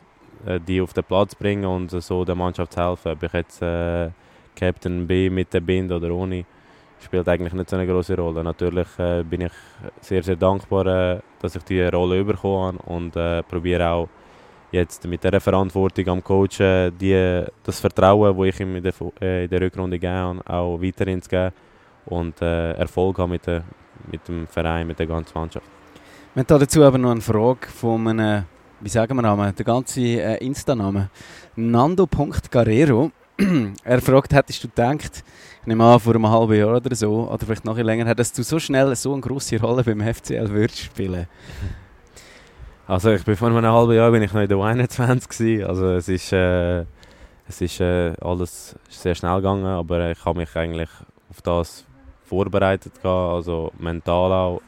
äh, 0.46 0.58
die 0.60 0.80
auf 0.80 0.92
den 0.92 1.04
Platz 1.04 1.34
bringen 1.34 1.66
und 1.66 1.90
so 1.90 2.24
der 2.24 2.34
Mannschaft 2.34 2.76
helfen. 2.76 3.12
Ob 3.12 3.22
ich 3.22 3.32
jetzt 3.32 3.60
äh, 3.62 4.10
Captain 4.56 5.06
bin 5.06 5.34
mit 5.34 5.52
der 5.52 5.60
Bind 5.60 5.92
oder 5.92 6.10
ohne, 6.10 6.44
spielt 6.98 7.28
eigentlich 7.28 7.52
nicht 7.52 7.68
so 7.68 7.76
eine 7.76 7.86
große 7.86 8.16
Rolle. 8.16 8.42
Natürlich 8.42 8.88
äh, 8.98 9.22
bin 9.22 9.42
ich 9.42 9.52
sehr, 10.00 10.22
sehr 10.22 10.36
dankbar, 10.36 10.86
äh, 10.86 11.20
dass 11.40 11.56
ich 11.56 11.62
diese 11.64 11.90
Rolle 11.90 12.24
bekommen 12.24 12.78
habe 12.78 12.90
und 12.90 13.16
äh, 13.16 13.42
probiere 13.42 13.90
auch 13.90 14.08
jetzt 14.72 15.06
mit 15.06 15.22
der 15.24 15.40
Verantwortung 15.40 16.08
am 16.08 16.24
Coach 16.24 16.58
die, 16.58 17.44
das 17.64 17.80
Vertrauen, 17.80 18.36
das 18.36 18.46
ich 18.46 18.60
ihm 18.60 18.76
in 18.76 18.82
der, 18.84 18.94
in 19.20 19.50
der 19.50 19.60
Rückrunde 19.60 19.98
gegeben 19.98 20.38
habe, 20.38 20.48
auch 20.48 20.80
weiterhin 20.80 21.20
zu 21.20 21.28
geben 21.28 21.52
und 22.06 22.40
Erfolg 22.40 23.18
haben 23.18 23.32
mit, 23.32 23.44
der, 23.48 23.64
mit 24.12 24.28
dem 24.28 24.46
Verein, 24.46 24.86
mit 24.86 24.96
der 24.96 25.08
ganzen 25.08 25.36
Mannschaft. 25.36 25.79
Wir 26.32 26.44
haben 26.49 26.60
dazu 26.60 26.84
aber 26.84 26.96
noch 26.96 27.10
eine 27.10 27.20
Frage 27.20 27.66
von 27.66 28.06
einem, 28.06 28.44
wie 28.78 28.88
sagen 28.88 29.16
wir 29.16 29.22
Namen, 29.22 29.52
der 29.52 29.64
ganze 29.64 30.00
äh, 30.00 30.37
Insta-Name. 30.37 31.10
Nando.Guerrero. 31.56 33.10
er 33.84 34.00
fragt, 34.00 34.32
hättest 34.32 34.62
du 34.62 34.68
gedacht, 34.68 35.25
ich 35.60 35.66
nehme 35.66 35.82
an, 35.82 35.99
vor 35.99 36.14
einem 36.14 36.30
halben 36.30 36.54
Jahr 36.54 36.76
oder 36.76 36.94
so, 36.94 37.28
oder 37.28 37.44
vielleicht 37.44 37.64
noch 37.64 37.76
länger, 37.76 38.14
dass 38.14 38.32
du 38.32 38.44
so 38.44 38.60
schnell 38.60 38.94
so 38.94 39.12
eine 39.12 39.22
grosse 39.22 39.60
Rolle 39.60 39.82
beim 39.82 40.00
FCL 40.00 40.50
würdest 40.50 40.78
spielen? 40.78 41.26
Also 42.87 43.10
ich 43.10 43.25
bin 43.25 43.34
vor 43.34 43.49
einem 43.49 43.66
halben 43.66 43.94
Jahr 43.94 44.12
bin 44.12 44.22
ich 44.22 44.32
noch 44.32 44.40
in 44.40 44.49
der 44.49 44.58
21 44.58 45.28
gewesen. 45.28 45.66
Also 45.66 45.87
es 45.94 46.08
ist, 46.08 46.32
äh, 46.32 46.82
es 47.49 47.60
ist 47.60 47.80
äh, 47.80 48.12
alles 48.20 48.76
sehr 48.88 49.16
schnell 49.16 49.34
gegangen, 49.34 49.66
aber 49.66 50.12
ich 50.12 50.25
habe 50.25 50.38
mich 50.38 50.54
eigentlich 50.54 50.90
auf 51.28 51.42
das 51.42 51.84
vorbereitet 52.22 53.04
also 53.04 53.72
mental 53.80 54.32
auch. 54.32 54.60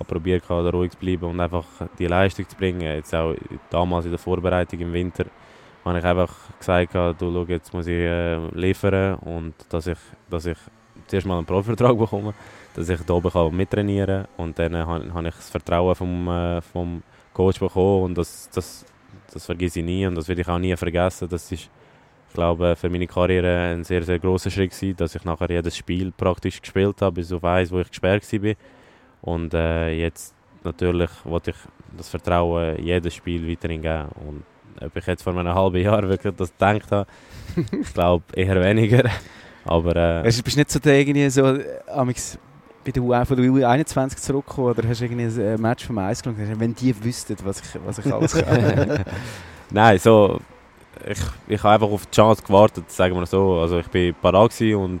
Habe 0.00 0.08
probiert 0.08 0.50
ruhig 0.50 0.90
zu 0.90 0.98
bleiben 0.98 1.26
und 1.26 1.38
einfach 1.38 1.64
die 1.98 2.06
Leistung 2.06 2.48
zu 2.48 2.56
bringen. 2.56 2.80
Jetzt 2.80 3.14
auch 3.14 3.34
damals 3.68 4.06
in 4.06 4.10
der 4.10 4.18
Vorbereitung 4.18 4.80
im 4.80 4.92
Winter 4.92 5.26
habe 5.84 5.98
ich 5.98 6.04
einfach 6.04 6.34
gesagt, 6.58 6.94
du 6.94 7.32
schau, 7.32 7.44
jetzt 7.44 7.72
muss 7.72 7.86
ich 7.86 7.98
äh, 7.98 8.36
liefern 8.54 9.14
und 9.16 9.54
dass 9.68 9.86
ich, 9.86 9.98
dass 10.28 10.46
ich 10.46 10.58
zuerst 11.06 11.26
mal 11.26 11.38
einen 11.38 11.46
Profivertrag 11.46 11.98
bekomme, 11.98 12.34
dass 12.74 12.88
ich 12.88 13.00
hier 13.00 13.14
oben 13.14 13.30
kann 13.30 13.54
mittrainieren 13.54 14.26
kann 14.36 14.44
und 14.44 14.58
dann 14.58 14.76
habe, 14.76 15.12
habe 15.12 15.28
ich 15.28 15.34
das 15.34 15.50
Vertrauen 15.50 15.94
vom, 15.94 16.28
äh, 16.28 16.60
vom 16.60 17.02
Coach 17.32 17.58
bekommen 17.58 18.04
und 18.04 18.18
das, 18.18 18.50
das, 18.50 18.84
das 19.32 19.46
vergesse 19.46 19.80
ich 19.80 19.86
nie 19.86 20.06
und 20.06 20.14
das 20.14 20.28
werde 20.28 20.42
ich 20.42 20.48
auch 20.48 20.58
nie 20.58 20.76
vergessen. 20.76 21.28
Das 21.28 21.50
ist, 21.50 21.52
ich 21.52 22.34
glaube, 22.34 22.76
für 22.76 22.88
meine 22.88 23.06
Karriere 23.06 23.72
ein 23.72 23.84
sehr, 23.84 24.02
sehr 24.02 24.18
großer 24.18 24.50
Schritt 24.50 25.00
dass 25.00 25.14
ich 25.14 25.24
nachher 25.24 25.50
jedes 25.50 25.76
Spiel 25.76 26.12
praktisch 26.12 26.60
gespielt 26.60 27.00
habe, 27.02 27.16
bis 27.16 27.32
auf 27.32 27.42
eins, 27.42 27.70
wo 27.70 27.80
ich 27.80 27.88
gesperrt 27.88 28.24
war. 28.32 28.54
Und 29.22 29.54
äh, 29.54 29.90
jetzt 29.92 30.34
natürlich 30.64 31.10
wollte 31.24 31.50
ich 31.50 31.56
das 31.96 32.08
Vertrauen 32.08 32.82
jedes 32.82 33.14
Spiel 33.14 33.48
weiterhin 33.48 33.82
geben. 33.82 34.08
Und 34.26 34.44
ob 34.80 34.96
ich 34.96 35.06
jetzt 35.06 35.22
vor 35.22 35.36
einem 35.36 35.54
halben 35.54 35.82
Jahr 35.82 36.08
wirklich 36.08 36.34
das 36.36 36.52
gedacht 36.52 36.90
habe, 36.90 37.06
ich 37.80 37.92
glaube 37.92 38.24
eher 38.34 38.60
weniger. 38.62 39.10
Aber, 39.64 39.96
äh, 39.96 40.22
bist 40.22 40.46
du 40.46 40.58
nicht 40.58 40.70
so 40.70 40.78
der 40.78 41.00
irgendwie 41.00 41.28
so, 41.28 41.46
äh, 41.46 41.64
bei 42.84 42.90
der 42.90 43.02
U 43.02 43.24
von 43.24 43.36
der 43.36 43.46
U21 43.46 44.16
zurückgekommen 44.16 44.68
oder 44.68 44.88
hast 44.88 45.00
du 45.00 45.04
irgendwie 45.04 45.24
ein 45.24 45.40
äh, 45.40 45.58
Match 45.58 45.86
vom 45.86 45.98
Eis 45.98 46.22
geschaut? 46.22 46.38
Wenn 46.38 46.74
die 46.74 47.04
wüssten, 47.04 47.36
was 47.44 47.60
ich, 47.60 47.80
was 47.84 47.98
ich 47.98 48.12
alles 48.12 48.32
kann. 48.34 49.04
Nein, 49.70 49.98
so, 49.98 50.40
ich, 51.06 51.18
ich 51.46 51.62
habe 51.62 51.74
einfach 51.74 51.90
auf 51.90 52.06
die 52.06 52.16
Chance 52.16 52.42
gewartet, 52.42 52.90
sagen 52.90 53.14
wir 53.16 53.26
so. 53.26 53.58
Also 53.60 53.78
ich 53.78 53.86
war 53.92 54.32
parat 54.32 54.60
und 54.60 55.00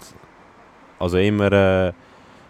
also 0.98 1.16
immer, 1.16 1.50
äh, 1.52 1.92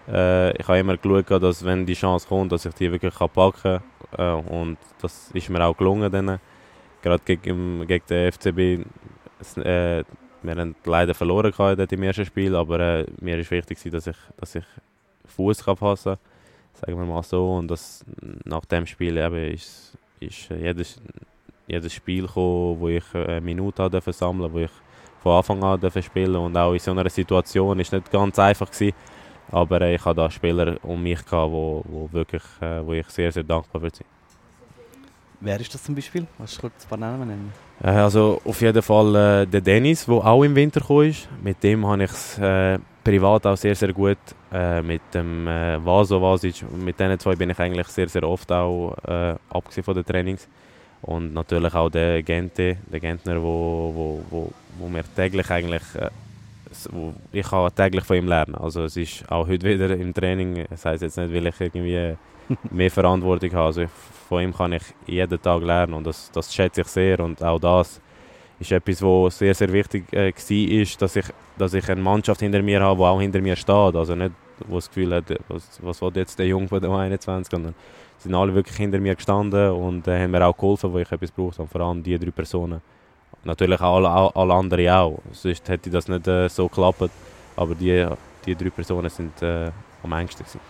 äh, 0.09 0.57
ich 0.57 0.66
habe 0.66 0.78
immer 0.78 0.97
geschaut, 0.97 1.42
dass 1.42 1.64
wenn 1.64 1.87
die 1.87 1.95
Chance 1.95 2.26
kommt, 2.28 2.52
dass 2.52 2.64
ich 2.64 2.75
die 2.75 2.90
wirklich 2.90 3.14
packen 3.14 3.52
kann. 3.62 3.83
Äh, 4.16 4.50
und 4.50 4.78
das 5.00 5.30
ist 5.33 5.49
mir 5.49 5.64
auch 5.64 5.76
gelungen. 5.76 6.11
Dann. 6.11 6.38
Gerade 7.02 7.23
gegen, 7.25 7.87
gegen 7.87 8.07
den 8.09 8.33
FCB. 8.33 8.87
Äh, 9.64 10.04
wir 10.42 10.57
haben 10.57 10.75
leider 10.85 11.14
verloren 11.14 11.52
im 11.90 12.02
ersten 12.02 12.25
Spiel, 12.25 12.57
aber 12.57 12.80
äh, 12.80 13.07
mir 13.21 13.38
ist 13.38 13.50
wichtig, 13.50 13.78
dass 13.90 14.07
ich, 14.07 14.16
dass 14.38 14.54
ich 14.54 14.64
Fuß 15.26 15.60
fassen 15.60 15.76
kann, 15.76 16.19
sagen 16.75 16.99
wir 16.99 17.06
mal 17.06 17.23
so. 17.23 17.56
Und 17.56 17.69
das, 17.69 18.04
nach 18.45 18.65
dem 18.65 18.86
Spiel 18.86 19.17
eben 19.19 19.52
ist, 19.52 19.97
ist 20.19 20.49
jedes, 20.50 21.00
jedes 21.67 21.93
Spiel 21.93 22.26
gekommen, 22.26 22.80
wo 22.80 22.89
ich 22.89 23.04
eine 23.15 23.41
Minute 23.41 23.89
durfte 23.89 24.13
sammeln 24.13 24.52
wo 24.52 24.58
ich 24.58 24.71
von 25.23 25.36
Anfang 25.36 25.63
an 25.63 25.80
durfte 25.80 26.02
spielen 26.02 26.36
und 26.36 26.56
auch 26.56 26.73
in 26.73 26.78
so 26.78 26.91
einer 26.91 27.08
Situation 27.10 27.78
ist 27.78 27.93
nicht 27.93 28.10
ganz 28.10 28.39
einfach 28.39 28.71
gewesen, 28.71 28.95
aber 29.52 29.80
ich 29.82 30.04
hatte 30.04 30.17
da 30.17 30.30
Spieler 30.30 30.76
um 30.82 31.02
mich 31.02 31.25
gehabt, 31.25 31.52
wo, 31.52 31.82
wo 31.86 32.08
wirklich, 32.13 32.43
äh, 32.60 32.84
wo 32.84 32.93
ich 32.93 33.08
sehr 33.08 33.32
sehr 33.32 33.45
dankbar 33.45 33.82
bin. 33.82 33.91
Wer 35.43 35.58
ist 35.58 35.73
das 35.73 35.82
zum 35.82 35.95
Beispiel? 35.95 36.26
Kannst 36.36 36.58
du 36.58 36.60
kurz 36.63 36.84
ein 36.84 36.89
paar 36.89 36.99
Namen 36.99 37.28
nennen? 37.28 37.52
Äh, 37.82 37.89
also 37.89 38.41
auf 38.45 38.60
jeden 38.60 38.82
Fall 38.82 39.15
äh, 39.15 39.47
der 39.47 39.60
Dennis, 39.63 40.04
der 40.04 40.15
auch 40.15 40.43
im 40.43 40.54
Winter 40.54 40.80
gekommen 40.80 41.08
ist. 41.08 41.28
Mit 41.43 41.63
dem 41.63 41.86
habe 41.86 42.04
ich 42.04 42.10
es 42.10 42.39
äh, 42.39 42.78
privat 43.02 43.47
auch 43.47 43.56
sehr, 43.56 43.75
sehr 43.75 43.93
gut. 43.93 44.19
Äh, 44.52 44.82
mit 44.82 45.00
dem 45.15 45.47
äh, 45.47 45.82
Vaso 45.84 46.21
Vasic, 46.21 46.63
mit 46.73 47.00
diesen 47.00 47.19
zwei 47.19 47.36
bin 47.36 47.50
ich 47.50 47.58
eigentlich 47.58 47.86
sehr, 47.86 48.08
sehr 48.08 48.25
oft 48.25 48.52
auch 48.52 48.95
äh, 49.06 49.34
abgesehen 49.49 49.84
von 49.84 49.95
den 49.95 50.04
Trainings. 50.04 50.47
Und 51.02 51.32
natürlich 51.32 51.75
auch 51.75 51.89
der 51.89 52.23
Gente, 52.23 52.76
der 52.93 53.00
Gentner, 53.00 53.43
wo, 53.43 53.93
wo, 53.95 54.23
wo, 54.28 54.52
wo 54.78 54.89
mir 54.89 55.04
täglich 55.17 55.50
eigentlich, 55.50 55.82
äh, 55.95 56.10
wo 56.93 57.14
ich 57.32 57.47
kann 57.47 57.75
täglich 57.75 58.04
von 58.04 58.16
ihm 58.16 58.28
lernen. 58.28 58.54
Also 58.54 58.84
es 58.84 58.97
ist 58.97 59.30
auch 59.30 59.47
heute 59.47 59.66
wieder 59.66 59.90
im 59.97 60.14
Training, 60.14 60.66
das 60.69 60.84
heisst 60.84 61.02
jetzt 61.02 61.16
nicht, 61.16 61.32
weil 61.32 61.47
ich 61.47 61.60
irgendwie 61.60 62.16
mehr 62.71 62.90
Verantwortung 62.90 63.52
habe. 63.52 63.66
Also 63.66 63.80
ich, 63.82 63.90
von 64.28 64.43
ihm 64.43 64.54
kann 64.54 64.73
ich 64.73 64.82
jeden 65.06 65.40
Tag 65.40 65.62
lernen 65.62 65.95
und 65.95 66.06
das, 66.06 66.30
das 66.30 66.54
schätze 66.54 66.82
ich 66.82 66.86
sehr 66.86 67.21
und 67.21 67.43
auch 67.43 67.58
das 67.58 68.00
ist 68.60 68.73
etwas, 68.73 69.02
was 69.02 69.38
sehr, 69.38 69.54
sehr 69.54 69.73
wichtig 69.73 70.12
äh, 70.12 70.32
war, 70.32 70.97
dass 70.99 71.16
ich, 71.16 71.25
dass 71.56 71.75
ich 71.75 71.88
eine 71.88 72.00
Mannschaft 72.00 72.40
hinter 72.40 72.62
mir 72.62 72.80
habe, 72.80 72.99
die 72.99 73.04
auch 73.04 73.21
hinter 73.21 73.40
mir 73.40 73.56
steht. 73.56 73.97
Also 73.97 74.14
nicht, 74.14 74.32
wo 74.69 74.76
das 74.76 74.88
Gefühl 74.88 75.14
hat, 75.14 75.25
was, 75.49 75.80
was 75.82 76.02
will 76.02 76.12
jetzt 76.14 76.38
der 76.38 76.47
Junge 76.47 76.69
von 76.69 76.80
der 76.80 76.90
21, 76.90 77.50
sondern 77.50 77.75
sind 78.19 78.34
alle 78.34 78.54
wirklich 78.54 78.76
hinter 78.76 79.00
mir 79.00 79.14
gestanden 79.14 79.71
und 79.71 80.06
äh, 80.06 80.23
haben 80.23 80.30
mir 80.30 80.45
auch 80.47 80.56
geholfen, 80.56 80.93
wo 80.93 80.99
ich 80.99 81.10
etwas 81.10 81.30
brauchte. 81.30 81.62
Und 81.62 81.69
vor 81.69 81.80
allem 81.80 82.02
die 82.02 82.19
drei 82.19 82.30
Personen. 82.30 82.82
Natürlich 83.44 83.80
alle, 83.80 84.08
alle 84.08 84.54
anderen 84.54 84.88
auch. 84.88 85.18
Sonst 85.32 85.68
hätte 85.68 85.90
das 85.90 86.08
nicht 86.08 86.26
äh, 86.28 86.48
so 86.48 86.68
geklappt. 86.68 87.10
Aber 87.56 87.74
die, 87.74 88.06
die 88.44 88.54
drei 88.54 88.70
Personen 88.70 89.10
sind 89.10 89.40
äh, 89.42 89.70
am 90.02 90.12
engsten. 90.12 90.44
Gewesen. 90.44 90.60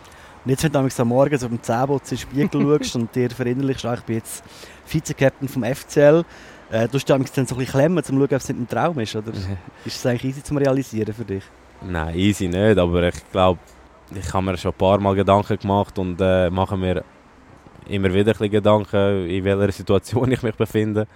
Und 0.45 0.51
jetzt, 0.51 0.65
wenn 0.65 0.73
du 0.73 1.03
am 1.03 1.09
Morgen 1.09 1.37
so 1.37 1.49
beim 1.49 1.63
Zähnputz 1.63 2.13
in 2.13 2.17
den 2.17 2.23
Spiegel 2.23 2.63
schaust 2.79 2.97
und 2.97 3.15
dir 3.15 3.31
verinnerlichst, 3.31 3.85
ich 3.85 4.01
bin 4.03 4.17
jetzt 4.17 4.43
Vize-Captain 4.87 5.49
vom 5.49 5.65
FCL, 5.65 6.25
äh, 6.71 6.89
du 6.89 6.99
dann 6.99 7.01
so 7.01 7.15
ein 7.15 7.25
bisschen 7.25 7.67
klemmen, 7.67 7.99
um 7.99 8.05
zu 8.05 8.13
schauen, 8.13 8.23
ob 8.23 8.33
es 8.33 8.49
nicht 8.49 8.61
ein 8.61 8.69
Traum 8.69 8.99
ist, 9.01 9.17
oder? 9.17 9.33
ist 9.85 9.97
es 9.97 10.07
eigentlich 10.07 10.25
easy 10.25 10.43
zu 10.43 10.55
realisieren 10.55 11.13
für 11.13 11.25
dich? 11.25 11.43
Nein, 11.83 12.15
easy 12.17 12.49
nicht, 12.49 12.79
aber 12.79 13.09
ich 13.09 13.31
glaube, 13.33 13.59
ich 14.15 14.33
habe 14.33 14.45
mir 14.45 14.57
schon 14.57 14.73
ein 14.73 14.79
paar 14.79 14.99
Mal 14.99 15.15
Gedanken 15.15 15.59
gemacht 15.59 15.99
und 15.99 16.21
äh, 16.21 16.49
mache 16.51 16.77
mir 16.77 17.05
immer 17.89 18.13
wieder 18.13 18.35
ein 18.39 18.51
Gedanken, 18.51 19.29
in 19.29 19.45
welcher 19.45 19.73
Situation 19.73 20.31
ich 20.33 20.43
mich 20.43 20.55
befinde. 20.55 21.07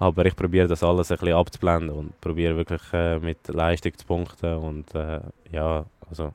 Aber 0.00 0.24
ich 0.24 0.34
probiere 0.34 0.66
das 0.66 0.82
alles 0.82 1.12
ein 1.12 1.18
bisschen 1.18 1.34
abzublenden 1.34 1.90
und 1.90 2.20
probiere 2.20 2.56
wirklich 2.56 2.80
äh, 2.92 3.18
mit 3.18 3.46
Leistung 3.48 3.96
zu 3.96 4.06
punkten 4.06 4.54
und 4.56 4.94
äh, 4.94 5.20
ja, 5.52 5.84
also 6.08 6.32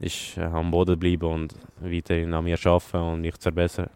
ist 0.00 0.36
äh, 0.36 0.42
am 0.42 0.72
Boden 0.72 0.98
bleiben 0.98 1.24
und 1.24 1.54
weiterhin 1.80 2.34
an 2.34 2.44
mir 2.44 2.58
arbeiten 2.64 2.96
und 2.96 3.20
mich 3.20 3.36
zu 3.36 3.42
verbessern. 3.42 3.88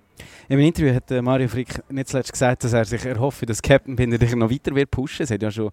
Im 0.48 0.60
Interview 0.60 0.94
hat 0.94 1.10
äh, 1.10 1.20
Mario 1.20 1.48
Frick 1.48 1.82
nicht 1.90 2.08
zuletzt 2.08 2.32
gesagt, 2.32 2.62
dass 2.62 2.72
er 2.72 2.84
sich 2.84 3.04
erhofft, 3.04 3.48
dass 3.50 3.60
Captain 3.60 3.96
Binder 3.96 4.16
dich 4.16 4.34
noch 4.36 4.50
weiter 4.50 4.74
wird 4.74 4.92
pushen. 4.92 5.24
Es 5.24 5.30
hat 5.32 5.42
ja 5.42 5.50
schon, 5.50 5.70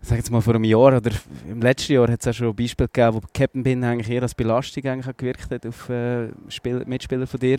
sag 0.00 0.16
jetzt 0.16 0.30
mal 0.30 0.40
vor 0.40 0.54
einem 0.54 0.64
Jahr 0.64 0.96
oder 0.96 1.10
im 1.48 1.60
letzten 1.60 1.92
Jahr 1.92 2.08
hat 2.08 2.20
es 2.20 2.28
auch 2.28 2.32
schon 2.32 2.54
Beispiele 2.54 2.88
gegeben, 2.88 3.16
wo 3.16 3.20
Captain 3.34 3.62
Binder 3.62 3.88
eigentlich 3.88 4.10
eher 4.10 4.22
als 4.22 4.34
Belastung 4.34 4.84
eigentlich 4.84 5.16
gewirkt 5.16 5.50
hat 5.50 5.66
auf 5.66 5.88
äh, 5.88 6.28
Spiel 6.48 6.84
Mitspieler 6.86 7.26
von 7.26 7.40
dir. 7.40 7.58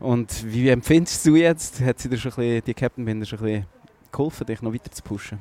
Und 0.00 0.44
wie 0.46 0.68
empfindest 0.68 1.24
du 1.26 1.36
jetzt? 1.36 1.80
Hat 1.80 1.98
sie 1.98 2.08
dir 2.08 2.18
schon 2.18 2.32
ein 2.32 2.36
bisschen, 2.36 2.64
die 2.64 2.74
Captain 2.74 3.04
Binder 3.04 3.24
schon 3.24 3.38
ein 3.38 3.44
bisschen 3.44 3.66
geholfen, 4.12 4.46
dich 4.46 4.62
noch 4.62 4.72
weiter 4.72 4.90
zu 4.90 5.02
pushen? 5.02 5.38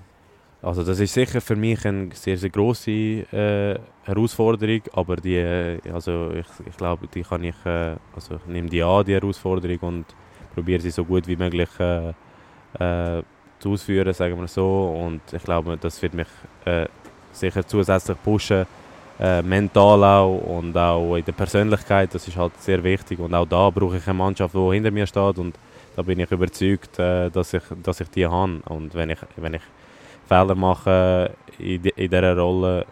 Also 0.62 0.84
das 0.84 1.00
ist 1.00 1.14
sicher 1.14 1.42
für 1.42 1.56
mich 1.56 1.86
eine 1.86 2.10
sehr, 2.14 2.38
sehr 2.38 2.50
grosse 2.50 2.92
äh, 2.92 3.78
Herausforderung, 4.04 4.82
aber 4.94 5.18
die, 5.18 5.36
äh, 5.36 5.80
also 5.92 6.32
ich, 6.32 6.48
ich 6.68 6.76
glaube, 6.76 7.08
die 7.08 7.22
kann 7.22 7.44
ich, 7.44 7.56
äh, 7.66 7.96
also 8.16 8.36
ich 8.36 8.46
nehme 8.48 8.70
die 8.70 8.82
an, 8.82 9.06
die 9.06 9.14
Herausforderung 9.14 9.78
und 9.82 10.06
probiere 10.56 10.82
sie 10.82 10.90
so 10.90 11.06
gut 11.06 11.28
wie 11.28 11.36
möglich 11.36 11.70
äh, 11.80 12.14
äh, 12.80 13.24
zu 13.60 13.74
ausführen, 13.74 14.14
sagen 14.14 14.40
wir 14.40 14.48
so. 14.48 15.02
Und 15.06 15.22
ich 15.32 15.44
glaube, 15.44 15.78
das 15.78 16.02
wird 16.02 16.14
mich 16.14 16.28
äh, 16.66 16.88
sicher 17.32 17.66
zusätzlich 17.66 18.18
pushen, 18.24 18.66
mental 19.18 20.04
auch 20.04 20.38
und 20.40 20.78
auch 20.78 21.16
in 21.16 21.24
der 21.24 21.32
Persönlichkeit, 21.32 22.14
das 22.14 22.28
ist 22.28 22.36
halt 22.36 22.52
sehr 22.62 22.84
wichtig. 22.84 23.18
Und 23.18 23.34
auch 23.34 23.46
da 23.46 23.70
brauche 23.70 23.96
ich 23.96 24.06
eine 24.08 24.14
Mannschaft, 24.14 24.54
die 24.54 24.74
hinter 24.74 24.92
mir 24.92 25.08
steht 25.08 25.38
und 25.38 25.56
da 25.96 26.02
bin 26.02 26.20
ich 26.20 26.30
überzeugt, 26.30 27.00
dass, 27.00 27.54
ich, 27.54 27.64
dass 27.82 28.02
ich 28.02 28.10
die 28.10 28.28
habe. 28.28 28.60
Und 28.66 28.94
wenn 28.94 29.12
ich, 29.12 29.20
wenn 29.38 29.54
ich 29.54 29.62
Fehler 30.28 30.56
machen 30.56 31.30
in, 31.60 31.84
in 31.86 32.10
dieser 32.10 32.38
Rolle, 32.38 32.86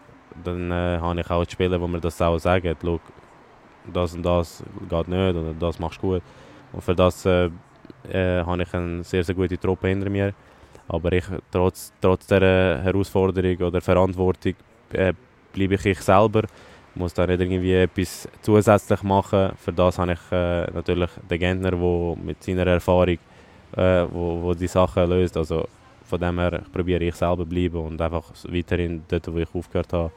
dann 0.43 0.71
äh, 0.71 0.99
habe 0.99 1.19
ich 1.19 1.29
auch 1.29 1.45
die 1.45 1.51
Spieler, 1.51 1.77
die 1.77 1.87
mir 1.87 1.99
das 1.99 2.21
auch 2.21 2.37
sagen, 2.39 2.75
Schau, 2.81 2.99
das 3.91 4.13
und 4.13 4.23
das 4.23 4.63
geht 4.89 5.07
nicht 5.07 5.35
oder 5.35 5.53
das 5.59 5.79
machst 5.79 6.01
du 6.01 6.13
gut. 6.13 6.21
Und 6.71 6.81
für 6.83 6.95
das 6.95 7.25
äh, 7.25 7.49
äh, 8.09 8.43
habe 8.43 8.63
ich 8.63 8.73
eine 8.73 9.03
sehr, 9.03 9.23
sehr 9.23 9.35
gute 9.35 9.57
Truppe 9.57 9.87
hinter 9.87 10.09
mir. 10.09 10.33
Aber 10.93 11.11
ich, 11.11 11.25
trotz, 11.51 11.91
trotz 11.99 12.27
dieser 12.27 12.83
Herausforderung 12.83 13.57
oder 13.67 13.81
Verantwortung 13.81 14.53
äh, 14.91 15.13
bleibe 15.51 15.73
ich 15.73 15.85
ich 15.85 16.01
selber. 16.01 16.43
Ich 16.43 16.99
muss 16.99 17.15
da 17.15 17.25
nicht 17.25 17.41
irgendwie 17.41 17.73
etwas 17.73 18.29
zusätzlich 18.43 19.01
machen. 19.01 19.53
Für 19.57 19.73
das 19.73 19.97
habe 19.97 20.13
ich 20.13 20.19
äh, 20.31 20.69
natürlich 20.71 21.09
den 21.27 21.39
Gentner, 21.39 21.71
der 21.71 22.15
mit 22.23 22.43
seiner 22.43 22.67
Erfahrung 22.67 23.17
äh, 23.75 24.05
wo, 24.11 24.41
wo 24.43 24.53
die 24.53 24.67
Sachen 24.67 25.09
löst. 25.09 25.35
Also 25.35 25.67
von 26.05 26.19
dem 26.19 26.37
her 26.39 26.61
probiere 26.71 27.05
ich 27.05 27.15
selber 27.15 27.43
bleiben 27.43 27.77
und 27.77 27.99
einfach 27.99 28.31
weiterhin 28.49 29.03
dort, 29.07 29.33
wo 29.33 29.39
ich 29.39 29.55
aufgehört 29.55 29.93
habe, 29.93 30.11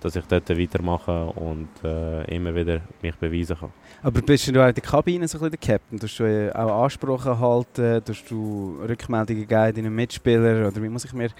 dass 0.00 0.16
ich 0.16 0.24
dort 0.26 0.48
weitermache 0.48 1.26
und 1.26 1.68
äh, 1.84 2.24
immer 2.34 2.54
wieder 2.54 2.80
mich 3.02 3.16
beweisen 3.16 3.56
kann. 3.58 3.70
Aber 4.02 4.20
bist 4.22 4.48
du 4.48 4.62
auch 4.62 4.68
in 4.68 4.74
der 4.74 4.82
Kabine 4.82 5.26
so 5.26 5.38
ein 5.38 5.50
bisschen 5.50 5.58
der 5.60 5.78
Captain? 5.78 5.98
Tust 5.98 6.18
du 6.18 6.24
äh, 6.24 6.52
auch 6.52 6.84
Ansprachen 6.84 7.38
halten? 7.38 8.04
Tust 8.04 8.30
du 8.30 8.78
Rückmeldungen 8.88 9.46
geben 9.46 9.74
deinen 9.74 9.94
Mitspielern? 9.94 10.66
Oder 10.66 10.82
wie 10.82 10.88
muss 10.88 11.04
ich 11.04 11.12
mir 11.12 11.30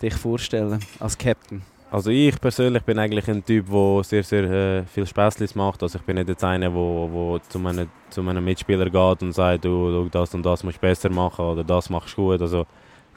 dich 0.00 0.14
vorstellen 0.14 0.80
als 1.00 1.16
Captain? 1.16 1.62
Also 1.92 2.08
ich 2.08 2.40
persönlich 2.40 2.82
bin 2.84 2.98
eigentlich 2.98 3.28
ein 3.28 3.44
Typ, 3.44 3.66
der 3.70 4.02
sehr, 4.02 4.22
sehr 4.22 4.44
äh, 4.44 4.84
viel 4.86 5.06
Späßlis 5.06 5.54
macht. 5.54 5.82
Also 5.82 5.98
ich 5.98 6.04
bin 6.04 6.16
nicht 6.16 6.28
jetzt 6.28 6.42
einer, 6.42 6.70
der 6.70 6.74
wo, 6.74 7.06
wo 7.12 7.38
zu, 7.38 7.58
meinen, 7.58 7.90
zu 8.08 8.22
meinen 8.22 8.42
Mitspielern 8.42 8.90
geht 8.90 9.22
und 9.22 9.32
sagt, 9.32 9.66
du, 9.66 9.90
du 9.90 10.08
das 10.08 10.34
und 10.34 10.42
das 10.42 10.64
musst 10.64 10.78
du 10.78 10.80
besser 10.80 11.10
machen 11.10 11.44
oder 11.44 11.62
das 11.62 11.90
machst 11.90 12.16
du 12.16 12.28
gut. 12.28 12.40
Also 12.40 12.66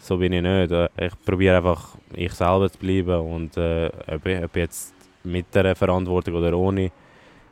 so 0.05 0.17
bin 0.17 0.33
ich 0.33 0.41
nicht. 0.41 0.71
Äh, 0.71 0.89
ich 0.97 1.13
probiere 1.25 1.57
einfach 1.57 1.95
ich 2.13 2.31
selber 2.33 2.69
zu 2.69 2.77
bleiben 2.77 3.19
und 3.19 3.57
äh, 3.57 3.89
ob, 4.07 4.25
ob 4.25 4.55
jetzt 4.55 4.93
mit 5.23 5.53
der 5.53 5.75
Verantwortung 5.75 6.35
oder 6.35 6.55
ohne. 6.55 6.91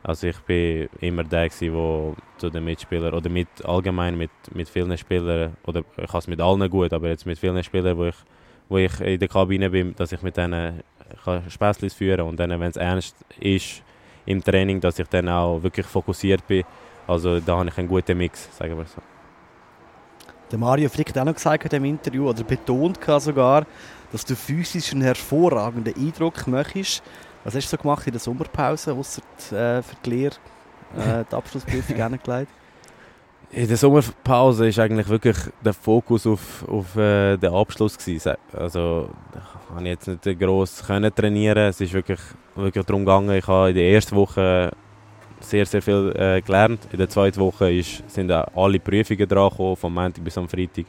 Also 0.03 0.27
ich 0.27 0.37
bin 0.39 0.89
immer 0.99 1.23
der 1.23 1.47
der 1.47 2.15
zu 2.37 2.49
den 2.49 2.63
Mitspielern 2.65 3.13
oder 3.13 3.29
mit 3.29 3.47
allgemein 3.63 4.17
mit, 4.17 4.31
mit 4.53 4.69
vielen 4.69 4.97
Spielern 4.97 5.55
oder 5.65 5.83
ich 5.97 6.09
habe 6.09 6.17
es 6.19 6.27
mit 6.27 6.41
allen 6.41 6.69
gut, 6.69 6.93
aber 6.93 7.07
jetzt 7.07 7.25
mit 7.25 7.39
vielen 7.39 7.63
Spielern, 7.63 7.97
wo 7.97 8.05
ich, 8.05 8.15
wo 8.69 8.77
ich 8.77 8.99
in 8.99 9.19
der 9.19 9.29
Kabine 9.29 9.69
bin, 9.69 9.95
dass 9.95 10.11
ich 10.11 10.21
mit 10.21 10.35
denen 10.35 10.83
kann 11.23 11.49
Späßlis 11.49 11.93
führen 11.93 12.21
und 12.21 12.39
dann, 12.39 12.49
wenn 12.49 12.69
es 12.69 12.75
ernst 12.75 13.15
ist 13.39 13.81
im 14.25 14.43
Training, 14.43 14.81
dass 14.81 14.99
ich 14.99 15.07
dann 15.07 15.29
auch 15.29 15.63
wirklich 15.63 15.85
fokussiert 15.85 16.45
bin. 16.47 16.63
Also 17.07 17.39
da 17.39 17.57
habe 17.57 17.69
ich 17.69 17.77
einen 17.77 17.87
guten 17.87 18.17
Mix, 18.17 18.55
sagen 18.57 18.77
wir 18.77 18.85
so. 18.85 19.12
Der 20.53 20.59
Mario 20.59 20.87
Frick 20.87 21.09
hat 21.09 21.17
auch 21.17 21.25
noch 21.25 21.33
gesagt 21.33 21.63
in 21.63 21.69
dem 21.71 21.85
Interview, 21.85 22.29
oder 22.29 22.43
betont 22.43 22.99
sogar, 23.17 23.65
dass 24.11 24.23
du 24.23 24.35
physisch 24.35 24.91
einen 24.91 25.01
hervorragenden 25.01 25.95
Eindruck 25.95 26.45
möchtest. 26.45 27.01
Was 27.43 27.55
hast 27.55 27.73
du 27.73 27.75
so 27.75 27.81
gemacht 27.81 28.05
in 28.05 28.13
der 28.13 28.19
Sommerpause, 28.19 28.93
außer 28.93 29.23
äh, 29.49 29.81
für 29.81 29.95
die 30.05 30.09
Lehre, 30.11 30.35
äh, 30.95 31.23
die 31.27 31.35
Abschlussprüfung 31.35 31.99
angelegt? 32.01 32.51
In 33.49 33.67
der 33.67 33.77
Sommerpause 33.77 34.77
war 34.77 34.83
eigentlich 34.83 35.09
wirklich 35.09 35.37
der 35.65 35.73
Fokus 35.73 36.27
auf, 36.27 36.63
auf 36.69 36.95
äh, 36.97 37.35
den 37.35 37.51
Abschluss. 37.51 37.97
Gewesen. 37.97 38.35
Also 38.55 39.09
ich 39.33 39.73
konnte 39.73 39.89
jetzt 39.89 40.07
nicht 40.07 40.39
gross 40.39 40.85
können 40.85 41.15
trainieren. 41.15 41.69
Es 41.69 41.81
ist 41.81 41.93
wirklich, 41.93 42.19
wirklich 42.53 42.85
darum 42.85 43.05
gegangen, 43.05 43.35
ich 43.35 43.47
habe 43.47 43.69
in 43.69 43.75
der 43.75 43.89
ersten 43.89 44.15
Woche 44.15 44.71
sehr, 45.43 45.65
sehr 45.65 45.81
viel 45.81 46.13
äh, 46.15 46.41
gelernt. 46.41 46.87
In 46.91 46.97
der 46.97 47.09
zweiten 47.09 47.39
Woche 47.39 47.71
ist, 47.71 48.09
sind 48.09 48.31
alle 48.31 48.79
Prüfungen 48.79 49.27
dran 49.27 49.49
gekommen, 49.49 49.75
vom 49.75 49.93
Montag 49.93 50.23
bis 50.23 50.37
am 50.37 50.49
Freitag. 50.49 50.85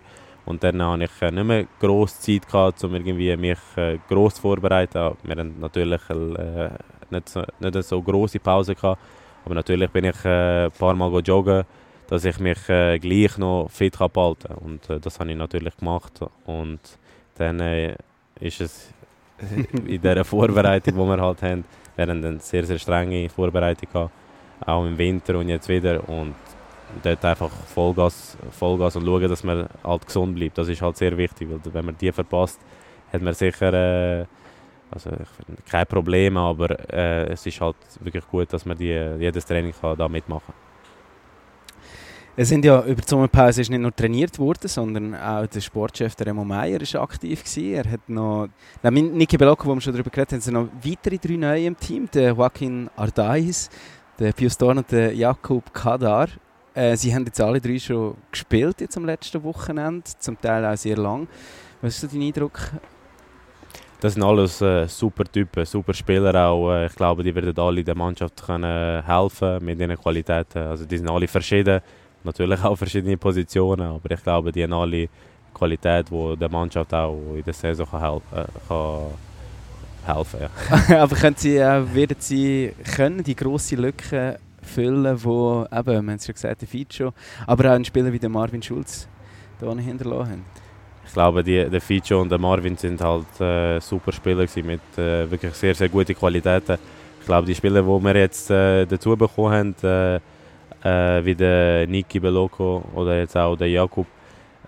Und 0.47 0.63
dann 0.63 0.83
hatte 0.83 1.05
ich 1.05 1.23
äh, 1.23 1.31
nicht 1.31 1.45
mehr 1.45 1.67
grosse 1.81 2.21
Zeit, 2.21 2.47
gehabt, 2.47 2.83
um 2.85 2.95
irgendwie 2.95 3.37
mich 3.37 3.59
äh, 3.77 3.99
gross 4.09 4.39
vorzubereiten. 4.39 5.17
Wir 5.23 5.37
hatten 5.37 5.61
natürlich 5.61 6.01
äh, 6.11 6.71
nicht, 7.11 7.29
so, 7.29 7.43
nicht 7.61 7.83
so 7.83 8.03
grosse 8.03 8.39
Pause, 8.39 8.75
gehabt, 8.75 9.01
aber 9.45 9.55
natürlich 9.55 9.91
bin 9.91 10.05
ich 10.05 10.25
äh, 10.25 10.67
ein 10.67 10.71
paar 10.73 10.95
Mal 10.95 11.21
joggen 11.21 11.65
dass 12.07 12.25
ich 12.25 12.39
mich 12.39 12.69
äh, 12.69 12.99
gleich 12.99 13.39
noch 13.39 13.69
fit 13.71 13.99
behalten 13.99 14.49
kann. 14.49 14.57
Und 14.59 14.91
äh, 14.91 15.01
das 15.01 15.19
habe 15.21 15.31
ich 15.31 15.37
natürlich 15.37 15.77
gemacht. 15.77 16.21
Und 16.47 16.81
dann 17.37 17.61
äh, 17.61 17.97
ist 18.41 18.61
es 18.61 18.93
in 19.87 20.01
dieser 20.01 20.25
Vorbereitung, 20.25 20.95
die 20.95 21.01
wir 21.01 21.21
halt 21.21 21.43
haben, 21.43 21.65
wir 21.97 22.09
eine 22.09 22.41
sehr, 22.41 22.65
sehr 22.65 22.79
strenge 22.79 23.29
Vorbereitung 23.29 23.89
gehabt, 23.93 24.13
auch 24.67 24.85
im 24.85 24.97
Winter 24.99 25.39
und 25.39 25.49
jetzt 25.49 25.69
wieder. 25.69 26.09
Und 26.09 26.35
dort 27.03 27.25
einfach 27.25 27.51
Vollgas, 27.51 28.37
Vollgas 28.51 28.97
und 28.97 29.05
schauen, 29.05 29.29
dass 29.29 29.45
man 29.45 29.69
halt 29.83 30.07
gesund 30.07 30.35
bleibt. 30.37 30.59
Das 30.59 30.69
ist 30.69 30.83
halt 30.83 30.97
sehr 30.97 31.17
wichtig, 31.17 31.49
weil 31.51 31.61
wenn 31.73 31.85
man 31.85 31.97
die 31.97 32.13
verpasst, 32.13 32.61
hat 33.13 33.23
man 33.23 33.35
sicher 33.35 33.73
äh, 33.73 34.27
also 34.91 35.11
kein 35.69 35.87
Problem, 35.87 36.37
aber 36.37 36.93
äh, 36.93 37.33
es 37.33 37.45
ist 37.47 37.61
halt 37.61 37.77
wirklich 38.01 38.27
gut, 38.29 38.53
dass 38.53 38.65
man 38.65 38.77
die, 38.77 39.17
jedes 39.19 39.45
Training 39.45 39.73
kann 39.81 39.97
da 39.97 40.09
mitmachen 40.09 40.47
kann. 40.47 40.65
Es 42.37 42.49
sind 42.49 42.65
ja 42.65 42.83
über 42.85 43.01
die 43.01 43.09
Sommerpause 43.09 43.61
ist 43.61 43.71
nicht 43.71 43.81
nur 43.81 43.95
trainiert 43.95 44.37
worden, 44.41 44.67
sondern 44.67 45.15
auch 45.15 45.47
der 45.47 45.61
Sportchef 45.61 46.17
der 46.17 46.27
Remo 46.27 46.45
Meier 46.45 46.81
ist 46.81 46.97
aktiv 46.97 47.45
gewesen. 47.45 47.75
Er 47.75 47.93
hat 47.93 48.09
noch, 48.09 48.49
na, 48.83 48.91
Niki 48.91 49.37
Belocco, 49.37 49.69
wo 49.69 49.75
wir 49.75 49.81
schon 49.81 49.93
darüber 49.93 50.11
geredet 50.11 50.33
haben, 50.33 50.41
sind 50.41 50.55
noch 50.55 50.69
weitere 50.83 51.19
drei 51.19 51.37
neue 51.37 51.67
im 51.67 51.77
Team. 51.77 52.09
Der 52.13 52.33
Joaquin 52.33 52.91
Ardais, 52.97 53.71
der 54.19 54.33
Pius 54.33 54.57
Dorn 54.57 54.79
und 54.79 54.91
der 54.91 55.15
Jakub 55.15 55.73
Kadar. 55.73 56.29
Äh, 56.75 56.97
sie 56.97 57.15
haben 57.15 57.25
jetzt 57.25 57.41
alle 57.41 57.61
drei 57.61 57.79
schon 57.79 58.17
gespielt 58.31 58.81
jetzt 58.81 58.97
am 58.97 59.05
letzten 59.05 59.43
Wochenende, 59.45 60.05
zum 60.19 60.41
Teil 60.41 60.65
auch 60.65 60.77
sehr 60.77 60.97
lang. 60.97 61.29
Was 61.81 61.95
ist 61.95 62.01
so 62.01 62.07
dein 62.07 62.27
Eindruck? 62.27 62.59
Das 64.01 64.15
sind 64.15 64.23
alles 64.23 64.61
äh, 64.61 64.87
super 64.87 65.25
Typen, 65.25 65.65
super 65.65 65.95
Spieler 65.95 66.35
auch. 66.35 66.73
Äh, 66.73 66.87
ich 66.87 66.95
glaube, 66.95 67.23
die 67.23 67.35
werden 67.35 67.59
alle 67.59 67.83
der 67.83 67.95
Mannschaft 67.95 68.45
können 68.45 69.05
helfen 69.05 69.65
mit 69.65 69.79
ihren 69.79 69.97
Qualitäten. 69.97 70.59
Also 70.59 70.85
die 70.85 70.99
sind 70.99 71.09
alle 71.09 71.29
verschieden 71.29 71.81
natürlich 72.25 72.63
auch 72.65 72.77
verschiedene 72.77 73.17
Positionen, 73.17 73.87
aber 73.87 74.11
ich 74.11 74.23
glaube, 74.23 74.51
die 74.51 74.63
haben 74.63 74.73
alle 74.73 75.09
Qualität, 75.53 76.11
die 76.11 76.37
der 76.37 76.49
Mannschaft 76.49 76.93
auch 76.93 77.17
in 77.37 77.45
der 77.45 77.55
Saison 77.55 77.87
kann, 77.89 78.01
help, 78.01 78.23
äh, 78.33 78.45
kann 78.67 79.07
helfen 80.07 80.41
ja. 80.41 81.01
aber 81.03 81.17
können 81.17 81.37
Sie, 81.37 81.57
äh, 81.57 81.95
werden 81.95 82.17
Sie 82.19 82.73
können 82.97 83.23
die 83.23 83.35
grosse 83.35 83.77
Lücke 83.77 84.39
füllen, 84.63 85.23
wo 85.23 85.67
eben, 85.71 85.87
wir 85.87 85.97
haben 85.97 86.09
es 86.11 86.27
schon 86.27 86.35
gesagt, 86.35 86.63
der 86.63 86.69
Fico, 86.69 87.13
aber 87.47 87.71
auch 87.71 87.75
ein 87.75 87.85
Spieler 87.85 88.13
wie 88.13 88.19
der 88.19 88.31
Marvin 88.31 88.63
Schulz 88.63 89.09
da 89.61 89.73
hinterlassen 89.75 90.33
haben? 90.33 90.45
Ich 91.07 91.13
glaube, 91.13 91.45
die, 91.45 91.69
der 91.69 91.81
Fico 91.81 92.21
und 92.21 92.31
der 92.31 92.39
Marvin 92.39 92.77
sind 92.77 93.01
halt 93.01 93.41
äh, 93.41 93.81
super 93.81 94.13
Spieler 94.13 94.47
mit 94.57 94.81
äh, 94.97 95.31
wirklich 95.31 95.55
sehr, 95.55 95.75
sehr 95.75 95.89
guten 95.89 96.15
Qualitäten. 96.15 96.79
Ich 97.21 97.27
glaube, 97.27 97.47
die 97.47 97.55
Spieler, 97.55 97.83
die 97.83 98.05
wir 98.05 98.17
jetzt 98.17 98.51
äh, 98.51 98.85
dazu 98.87 99.17
bekommen 99.17 99.53
haben, 99.53 99.75
äh, 99.83 100.21
äh, 100.85 101.25
wie 101.25 101.35
der 101.35 101.87
Niki 101.87 102.21
Beloko 102.21 102.85
oder 102.95 103.19
jetzt 103.19 103.37
auch 103.37 103.57
der 103.57 103.71
Jakub. 103.71 104.07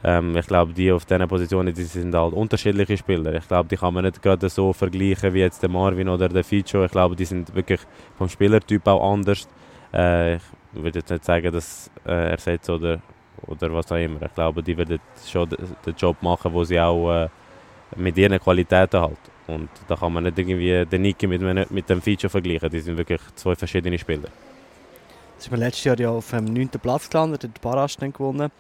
Ähm, 0.09 0.37
ich 0.37 0.47
glaube, 0.47 0.73
die 0.73 0.93
auf 0.93 1.05
diesen 1.05 1.27
Positionen 1.27 1.75
die 1.75 1.83
sind 1.83 2.15
halt 2.15 2.33
unterschiedliche 2.33 2.97
Spieler. 2.97 3.35
Ich 3.35 3.49
glaube, 3.49 3.69
die 3.69 3.77
kann 3.77 3.93
man 3.93 4.05
nicht 4.05 4.23
gerade 4.23 4.49
so 4.49 4.73
vergleichen 4.73 5.35
wie 5.35 5.41
jetzt 5.41 5.61
der 5.61 5.69
Marvin 5.69 6.09
oder 6.09 6.29
der 6.29 6.45
Fico. 6.45 6.85
Ich 6.85 6.93
glaube, 6.93 7.17
die 7.17 7.25
sind 7.25 7.53
wirklich 7.57 7.81
vom 8.17 8.29
Spielertyp 8.29 8.87
auch 8.87 9.13
anders. 9.13 9.49
Äh, 9.93 10.37
ich 10.37 10.43
würde 10.75 11.01
jetzt 11.01 11.11
nicht 11.11 11.25
sagen, 11.25 11.51
dass 11.53 11.91
äh, 12.07 12.31
ersetzt 12.31 12.71
oder, 12.71 13.01
oder 13.49 13.73
was 13.73 13.91
auch 13.91 13.97
immer. 13.97 14.23
Ich 14.23 14.33
glaube, 14.33 14.63
die 14.63 14.79
werden 14.79 15.01
schon 15.27 15.49
den 15.49 15.95
Job 15.97 16.23
machen, 16.23 16.53
wo 16.53 16.63
sie 16.63 16.79
auch 16.79 17.25
äh, 17.25 17.29
mit 17.97 18.17
ihren 18.17 18.39
Qualitäten 18.39 19.01
halt. 19.01 19.19
Und 19.49 19.71
da 19.89 19.97
kann 19.97 20.13
man 20.13 20.23
nicht 20.23 20.39
irgendwie 20.39 20.87
den 20.87 21.03
Niki 21.03 21.27
mit, 21.27 21.43
mit 21.69 21.91
dem 21.91 22.01
Fico 22.01 22.29
vergleichen. 22.29 22.71
Die 22.71 22.81
sind 22.81 22.97
wirklich 22.97 23.23
zwei 23.35 23.57
verschiedene 23.57 23.99
Spieler. 23.99 24.29
Sie 25.39 25.51
sind 25.51 25.59
letztes 25.59 25.83
Jahr 25.83 25.99
ja 25.99 26.11
auf 26.11 26.31
dem 26.31 26.45
9. 26.45 26.69
Platz 26.81 27.11
gelandet, 27.11 27.43
hat 27.43 27.61
Barasch 27.61 27.97
gewonnen. 27.97 28.53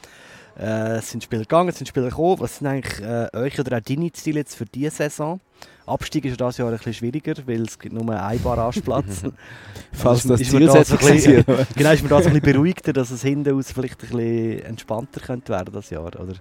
Äh, 0.59 0.99
es 0.99 1.11
sind 1.11 1.23
Spieler 1.23 1.42
gegangen, 1.42 1.69
es 1.69 1.77
sind 1.77 1.87
Spieler 1.87 2.09
gekommen. 2.09 2.40
Was 2.40 2.59
sind 2.59 2.66
eigentlich 2.66 3.01
äh, 3.03 3.29
euch 3.35 3.59
oder 3.61 3.77
auch 3.77 3.81
deine 3.81 4.11
Ziele 4.12 4.40
jetzt 4.40 4.55
für 4.55 4.64
diese 4.64 4.90
Saison? 4.90 5.40
Abstieg 5.87 6.25
ist 6.25 6.40
ja 6.40 6.47
dieses 6.47 6.59
Jahr 6.59 6.69
ein 6.69 6.77
bisschen 6.77 6.95
schwieriger, 6.95 7.35
weil 7.47 7.62
es 7.62 7.79
gibt 7.79 7.95
nur 7.95 8.09
einen 8.09 8.42
Barrageplatz. 8.42 9.23
Falls 9.92 10.25
das 10.25 10.40
Ziel 10.42 10.66
da 10.66 10.85
so 10.85 10.97
bisschen, 10.97 11.45
Genau, 11.77 11.90
ist 11.92 12.03
man 12.03 12.11
da 12.11 12.23
so 12.23 12.29
ein 12.29 12.35
bisschen 12.35 12.40
beruhigter, 12.40 12.92
dass 12.92 13.11
es 13.11 13.23
hinten 13.23 13.55
aus 13.55 13.71
vielleicht 13.71 14.03
ein 14.03 14.09
bisschen 14.09 14.62
entspannter 14.64 15.21
könnte 15.21 15.53
werden 15.53 15.73
das 15.73 15.90
Jahr, 15.90 16.07
oder? 16.07 16.35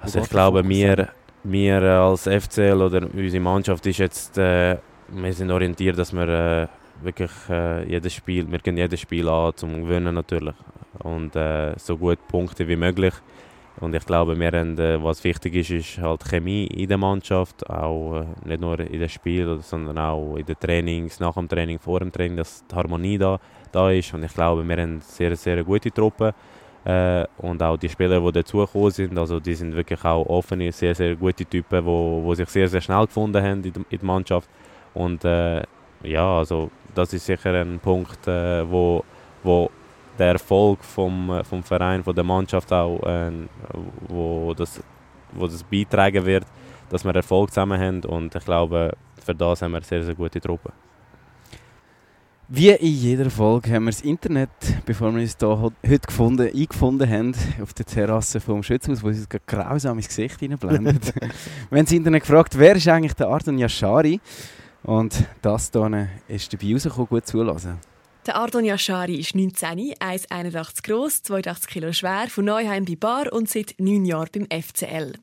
Also 0.00 0.20
ich 0.20 0.30
glaube, 0.30 0.66
wir, 0.66 1.08
wir 1.42 1.82
als 1.82 2.22
FCL 2.22 2.80
oder 2.80 3.02
unsere 3.12 3.40
Mannschaft 3.40 3.84
ist 3.86 3.98
jetzt, 3.98 4.38
äh, 4.38 4.78
wir 5.08 5.32
sind 5.32 5.50
orientiert, 5.50 5.98
dass 5.98 6.12
wir 6.12 6.28
äh, 6.28 6.66
wirklich 7.02 7.32
äh, 7.50 7.84
jedes 7.88 8.14
Spiel, 8.14 8.50
wir 8.50 8.60
gehen 8.60 8.76
jedes 8.76 9.00
Spiel 9.00 9.28
an 9.28 9.52
zum 9.56 9.82
Gewinnen 9.82 10.14
natürlich 10.14 10.54
und 11.02 11.36
äh, 11.36 11.74
so 11.78 11.96
gut 11.96 12.18
Punkte 12.28 12.66
wie 12.68 12.76
möglich. 12.76 13.14
Und 13.80 13.94
ich 13.94 14.04
glaube, 14.04 14.38
wir 14.38 14.50
haben, 14.50 14.76
äh, 14.78 15.02
was 15.02 15.22
wichtig 15.22 15.54
ist, 15.54 15.70
ist 15.70 15.98
halt 15.98 16.24
Chemie 16.24 16.66
in 16.66 16.88
der 16.88 16.98
Mannschaft, 16.98 17.68
auch 17.70 18.20
äh, 18.20 18.48
nicht 18.48 18.60
nur 18.60 18.80
in 18.80 18.98
den 18.98 19.08
Spielen, 19.08 19.60
sondern 19.62 19.98
auch 19.98 20.36
in 20.36 20.44
den 20.44 20.58
Trainings, 20.58 21.20
nach 21.20 21.34
dem 21.34 21.48
Training, 21.48 21.78
vor 21.78 22.00
dem 22.00 22.10
Training, 22.10 22.38
dass 22.38 22.64
die 22.66 22.74
Harmonie 22.74 23.18
da, 23.18 23.38
da 23.70 23.90
ist. 23.90 24.12
Und 24.14 24.24
ich 24.24 24.34
glaube, 24.34 24.66
wir 24.66 24.76
haben 24.76 25.00
sehr, 25.00 25.36
sehr 25.36 25.62
gute 25.62 25.92
Truppe. 25.92 26.34
Äh, 26.84 27.24
und 27.38 27.62
auch 27.62 27.76
die 27.76 27.88
Spieler, 27.88 28.20
die 28.20 28.32
dazugekommen 28.32 28.90
sind, 28.90 29.18
also 29.18 29.38
die 29.38 29.54
sind 29.54 29.76
wirklich 29.76 30.04
auch 30.04 30.26
offene, 30.26 30.72
sehr, 30.72 30.94
sehr 30.94 31.14
gute 31.14 31.44
Typen, 31.44 31.80
die 31.80 31.86
wo, 31.86 32.22
wo 32.24 32.34
sich 32.34 32.48
sehr, 32.48 32.68
sehr 32.68 32.80
schnell 32.80 33.06
gefunden 33.06 33.42
haben 33.42 33.62
in, 33.62 33.72
in 33.90 33.98
der 33.98 34.04
Mannschaft. 34.04 34.48
Und 34.94 35.24
äh, 35.24 35.62
ja, 36.02 36.38
also 36.38 36.70
das 36.94 37.12
ist 37.12 37.26
sicher 37.26 37.52
ein 37.54 37.78
Punkt, 37.78 38.26
äh, 38.26 38.68
wo, 38.68 39.04
wo 39.44 39.70
der 40.18 40.32
Erfolg 40.32 40.84
vom, 40.84 41.40
vom 41.44 41.62
Verein, 41.62 42.02
von 42.02 42.14
der 42.14 42.24
Mannschaft 42.24 42.72
auch, 42.72 43.02
äh, 43.06 43.30
wo, 44.08 44.54
das, 44.54 44.80
wo 45.32 45.46
das 45.46 45.62
beitragen 45.62 46.24
wird, 46.24 46.44
dass 46.90 47.04
wir 47.04 47.14
Erfolg 47.14 47.50
zusammen 47.50 47.80
haben 47.80 48.04
und 48.04 48.34
ich 48.34 48.44
glaube, 48.44 48.92
für 49.24 49.34
das 49.34 49.62
haben 49.62 49.72
wir 49.72 49.78
eine 49.78 49.86
sehr, 49.86 50.02
sehr 50.02 50.14
gute 50.14 50.40
Truppe. 50.40 50.72
Wie 52.50 52.70
in 52.70 52.94
jeder 52.94 53.28
Folge 53.28 53.74
haben 53.74 53.84
wir 53.84 53.90
das 53.90 54.00
Internet, 54.00 54.48
bevor 54.86 55.14
wir 55.14 55.20
uns 55.20 55.36
hier 55.38 55.48
heute 55.48 56.06
gefunden, 56.06 56.48
eingefunden 56.48 57.06
haben, 57.06 57.34
auf 57.62 57.74
der 57.74 57.84
Terrasse 57.84 58.40
vom 58.40 58.62
Schützhaus, 58.62 59.02
wo 59.02 59.08
uns 59.08 59.28
ein 59.30 59.40
grausames 59.46 60.08
Gesicht 60.08 60.40
reinblendet. 60.40 61.14
wir 61.70 61.78
haben 61.78 61.84
das 61.84 61.92
Internet 61.92 62.22
gefragt, 62.22 62.58
wer 62.58 62.74
ist 62.74 62.88
eigentlich 62.88 63.12
der 63.12 63.28
Ardon 63.28 63.58
Yashari? 63.58 64.18
Und 64.82 65.24
das 65.42 65.70
hier 65.70 66.08
ist 66.28 66.50
dabei 66.50 66.72
rausgekommen, 66.72 67.08
gut 67.08 67.26
zulassen. 67.26 67.78
Der 68.28 68.36
Ardon 68.36 68.62
Yashari 68.62 69.14
ist 69.14 69.34
19, 69.34 69.94
1,81 69.94 70.82
groß, 70.82 71.22
82 71.22 71.66
Kilo 71.66 71.94
schwer, 71.94 72.26
von 72.28 72.44
Neuheim 72.44 72.84
bei 72.84 72.94
Bar 72.94 73.32
und 73.32 73.48
seit 73.48 73.76
9 73.78 74.04
Jahren 74.04 74.46
beim 74.46 74.62
FCL. 74.62 75.14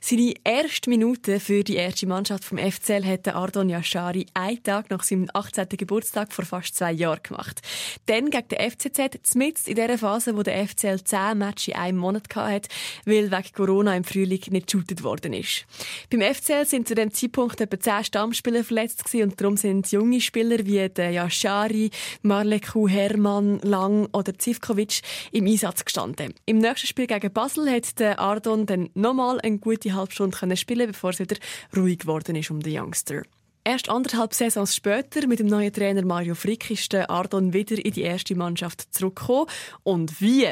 Seine 0.00 0.34
erste 0.44 0.90
Minute 0.90 1.40
für 1.40 1.64
die 1.64 1.76
erste 1.76 2.06
Mannschaft 2.06 2.44
vom 2.44 2.58
FCL 2.58 3.04
hat 3.04 3.28
Ardon 3.28 3.68
Yashari 3.68 4.26
einen 4.34 4.62
Tag 4.62 4.90
nach 4.90 5.02
seinem 5.02 5.28
18. 5.32 5.68
Geburtstag 5.70 6.32
vor 6.32 6.44
fast 6.44 6.76
zwei 6.76 6.92
Jahren 6.92 7.22
gemacht. 7.22 7.60
Dann 8.06 8.30
gegen 8.30 8.48
den 8.48 8.70
FCZ, 8.70 9.34
mitten 9.34 9.70
in 9.70 9.76
der 9.76 9.98
Phase, 9.98 10.36
wo 10.36 10.42
der 10.42 10.66
FCL 10.66 11.04
10 11.04 11.38
Matches 11.38 11.68
in 11.68 11.74
einem 11.74 11.98
Monat 11.98 12.34
hatte, 12.34 12.68
weil 13.04 13.30
wegen 13.30 13.52
Corona 13.54 13.96
im 13.96 14.04
Frühling 14.04 14.40
nicht 14.50 14.66
geshootet 14.66 15.02
worden 15.02 15.32
ist. 15.32 15.66
Beim 16.10 16.22
FCL 16.22 16.66
sind 16.66 16.88
zu 16.88 16.94
dem 16.94 17.12
Zeitpunkt 17.12 17.60
etwa 17.60 17.78
10 17.78 18.04
Stammspieler 18.04 18.64
verletzt 18.64 19.02
und 19.14 19.40
darum 19.40 19.56
sind 19.56 19.90
junge 19.92 20.20
Spieler 20.20 20.64
wie 20.66 20.88
der 20.88 21.10
Yashari, 21.10 21.90
Marleku, 22.22 22.88
Hermann, 22.88 23.60
Lang 23.60 24.08
oder 24.12 24.38
Zivkovic 24.38 25.02
im 25.32 25.46
Einsatz 25.46 25.84
gestanden. 25.84 26.34
Im 26.46 26.58
nächsten 26.58 26.86
Spiel 26.86 27.06
gegen 27.06 27.32
Basel 27.32 27.70
hat 27.70 28.00
Ardon 28.18 28.66
dann 28.66 28.90
nochmal 28.94 29.40
einen 29.40 29.51
eine 29.52 29.60
gute 29.60 29.94
halbe 29.94 30.12
Stunde 30.12 30.56
spielen 30.56 30.88
bevor 30.88 31.10
es 31.10 31.18
wieder 31.18 31.36
ruhig 31.76 32.00
geworden 32.00 32.36
ist 32.36 32.50
um 32.50 32.60
den 32.60 32.80
Youngster. 32.80 33.22
Erst 33.64 33.88
anderthalb 33.88 34.34
Saisons 34.34 34.74
später, 34.74 35.28
mit 35.28 35.38
dem 35.38 35.46
neuen 35.46 35.72
Trainer 35.72 36.04
Mario 36.04 36.34
Frick, 36.34 36.68
ist 36.72 36.92
der 36.92 37.08
Ardon 37.10 37.52
wieder 37.52 37.76
in 37.76 37.92
die 37.92 38.02
erste 38.02 38.34
Mannschaft 38.34 38.92
zurückgekommen. 38.92 39.46
Und 39.84 40.20
wie? 40.20 40.48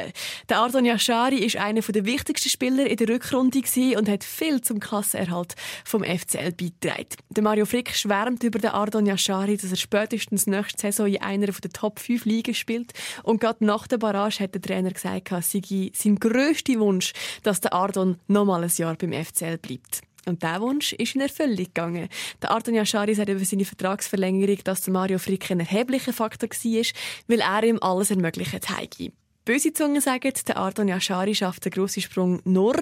Der 0.47 0.59
Ardon 0.59 0.85
Yashari 0.85 1.39
ist 1.39 1.57
einer 1.57 1.81
der 1.81 2.05
wichtigsten 2.05 2.47
Spieler 2.47 2.85
in 2.85 2.95
der 2.95 3.09
Rückrunde 3.09 3.61
und 3.97 4.07
hat 4.07 4.23
viel 4.23 4.61
zum 4.61 4.79
Klassenerhalt 4.79 5.55
vom 5.83 6.05
FCL 6.05 6.53
beigetragen. 6.53 7.17
Der 7.31 7.43
Mario 7.43 7.65
Frick 7.65 7.93
schwärmt 7.93 8.43
über 8.43 8.59
den 8.59 8.69
Ardon 8.69 9.05
Yashari, 9.05 9.57
dass 9.57 9.71
er 9.71 9.77
spätestens 9.77 10.47
nächste 10.47 10.79
Saison 10.79 11.07
in 11.07 11.21
einer 11.21 11.47
der 11.47 11.71
Top 11.71 11.99
5 11.99 12.23
Ligen 12.23 12.55
spielt. 12.55 12.93
Und 13.23 13.41
gerade 13.41 13.65
nach 13.65 13.87
der 13.87 13.97
Barrage 13.97 14.39
hat 14.39 14.53
der 14.53 14.61
Trainer 14.61 14.91
gesagt, 14.91 15.33
es 15.33 15.51
sei 15.51 15.91
sein 15.93 16.15
grösster 16.15 16.79
Wunsch, 16.79 17.11
dass 17.43 17.59
der 17.59 17.73
Ardon 17.73 18.19
nochmal 18.27 18.63
ein 18.63 18.71
Jahr 18.73 18.95
beim 18.95 19.11
FCL 19.11 19.57
bleibt. 19.57 20.01
Und 20.25 20.43
dieser 20.43 20.61
Wunsch 20.61 20.93
ist 20.93 21.15
in 21.15 21.21
Erfüllung 21.21 21.57
gegangen. 21.57 22.09
Der 22.41 22.51
Arton 22.51 22.75
Yashari 22.75 23.15
sagt 23.15 23.29
über 23.29 23.43
seine 23.43 23.65
Vertragsverlängerung, 23.65 24.59
dass 24.63 24.81
der 24.81 24.93
Mario 24.93 25.19
Frick 25.19 25.49
ein 25.51 25.59
erheblicher 25.59 26.13
Faktor 26.13 26.49
war, 26.49 26.85
weil 27.27 27.39
er 27.39 27.63
ihm 27.63 27.79
alles 27.81 28.11
ermöglicht 28.11 28.69
hat. 28.69 28.97
Böse 29.43 29.73
Zungen 29.73 30.01
sagen, 30.01 30.31
der 30.47 30.57
Arton 30.57 30.87
Yashari 30.87 31.33
schafft 31.33 31.65
den 31.65 31.71
grossen 31.71 32.03
Sprung 32.03 32.41
nur, 32.43 32.75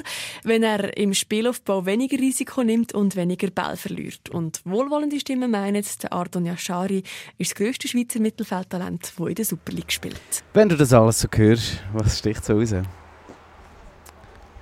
wenn 0.43 0.61
er 0.61 0.97
im 0.97 1.13
Spielaufbau 1.13 1.85
weniger 1.85 2.17
Risiko 2.17 2.63
nimmt 2.63 2.93
und 2.93 3.15
weniger 3.15 3.49
Ball 3.49 3.77
verliert. 3.77 4.29
Und 4.29 4.59
wohlwollende 4.65 5.21
Stimmen 5.21 5.51
meinen, 5.51 5.85
der 6.03 6.11
Arton 6.11 6.45
Yashari 6.45 7.03
ist 7.37 7.51
das 7.51 7.55
grösste 7.55 7.87
Schweizer 7.87 8.19
Mittelfeldtalent, 8.19 9.13
das 9.17 9.27
in 9.27 9.35
der 9.35 9.45
Super 9.45 9.71
League 9.71 9.91
spielt. 9.91 10.19
Wenn 10.53 10.67
du 10.67 10.75
das 10.75 10.91
alles 10.91 11.21
so 11.21 11.29
hörst, 11.33 11.81
was 11.93 12.19
sticht 12.19 12.43
so 12.43 12.57
raus? 12.57 12.73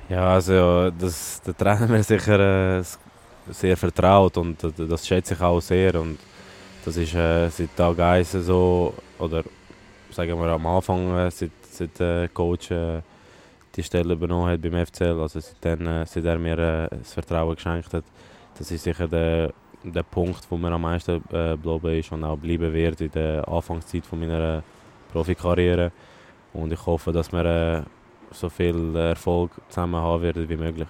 Ja, 0.10 0.36
also 0.36 0.90
das, 0.92 1.42
der 1.42 1.58
Trainer 1.58 1.86
mir 1.88 2.02
sicher 2.02 2.80
äh, 2.80 2.84
sehr 3.52 3.76
vertraut 3.76 4.38
und 4.38 4.58
das 4.78 5.06
schätze 5.06 5.34
ich 5.34 5.42
auch 5.42 5.60
sehr 5.60 5.96
und 5.96 6.18
das 6.86 6.96
ist 6.96 7.14
äh, 7.14 7.50
seit 7.50 7.76
Tag 7.76 8.00
1 8.00 8.32
so, 8.32 8.94
oder 9.20 9.44
sagen 10.10 10.40
wir 10.40 10.48
am 10.48 10.66
Anfang, 10.66 11.14
äh, 11.18 11.30
seit, 11.30 11.52
seit 11.70 12.00
der 12.00 12.30
Coach 12.30 12.72
äh, 12.72 13.02
die 13.76 13.84
Stelle 13.84 14.14
übernommen 14.14 14.50
hat 14.50 14.62
beim 14.62 14.86
FCL, 14.86 15.20
also 15.20 15.42
seitdem, 15.42 15.86
äh, 15.86 16.06
seit 16.06 16.24
er 16.24 16.40
mir 16.40 16.58
äh, 16.58 16.88
das 16.90 17.14
Vertrauen 17.14 17.56
geschenkt 17.56 17.94
hat, 17.94 18.06
das 18.58 18.72
ist 18.72 18.86
sicher 18.86 19.10
der, 19.10 19.52
der 19.84 20.04
Punkt, 20.04 20.48
wo 20.50 20.56
mir 20.56 20.72
am 20.72 20.84
meisten 20.84 21.22
äh, 21.34 21.58
bleiben 21.58 22.00
ist 22.00 22.14
und 22.14 22.24
auch 22.24 22.38
bleiben 22.38 22.72
wird 22.74 23.02
in 23.02 23.12
der 23.12 23.46
Anfangszeit 23.46 24.06
von 24.06 24.22
meiner 24.22 24.64
Profikarriere 25.12 25.92
und 26.54 26.72
ich 26.72 26.86
hoffe, 26.86 27.12
dass 27.12 27.30
wir 27.34 27.86
so 28.32 28.50
viel 28.50 28.96
Erfolg 28.96 29.52
zusammen 29.70 30.02
haben 30.02 30.22
werden 30.22 30.50
wie 30.50 30.58
möglich. 30.58 30.88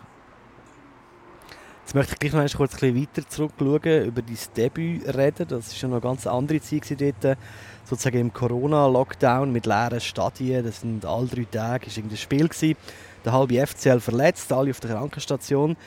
Jetzt 1.87 1.95
möchte 1.95 2.13
ich 2.13 2.19
gleich 2.19 2.33
noch 2.33 2.57
kurz 2.57 2.83
ein 2.83 2.95
weiter 3.01 3.25
zurückschauen, 3.29 4.05
über 4.05 4.21
dein 4.21 4.37
Debüt 4.57 5.07
reden. 5.07 5.47
Das 5.47 5.69
war 5.69 5.75
schon 5.75 5.93
eine 5.93 6.01
ganz 6.01 6.27
andere 6.27 6.59
Zeit 6.59 6.83
dort, 6.99 7.37
sozusagen 7.85 8.19
im 8.19 8.33
Corona-Lockdown 8.33 9.53
mit 9.53 9.65
leeren 9.65 10.01
Stadien. 10.01 10.65
Das 10.65 10.81
sind 10.81 11.05
alle 11.05 11.27
drei 11.27 11.45
Tage 11.49 11.87
ist 11.87 11.97
ein 11.97 12.17
Spiel 12.17 12.49
gewesen. 12.49 12.75
Der 13.23 13.31
halbe 13.31 13.65
FCL 13.65 14.01
verletzt, 14.01 14.51
alle 14.51 14.71
auf 14.71 14.81
der 14.81 14.95
Krankenstation. 14.95 15.77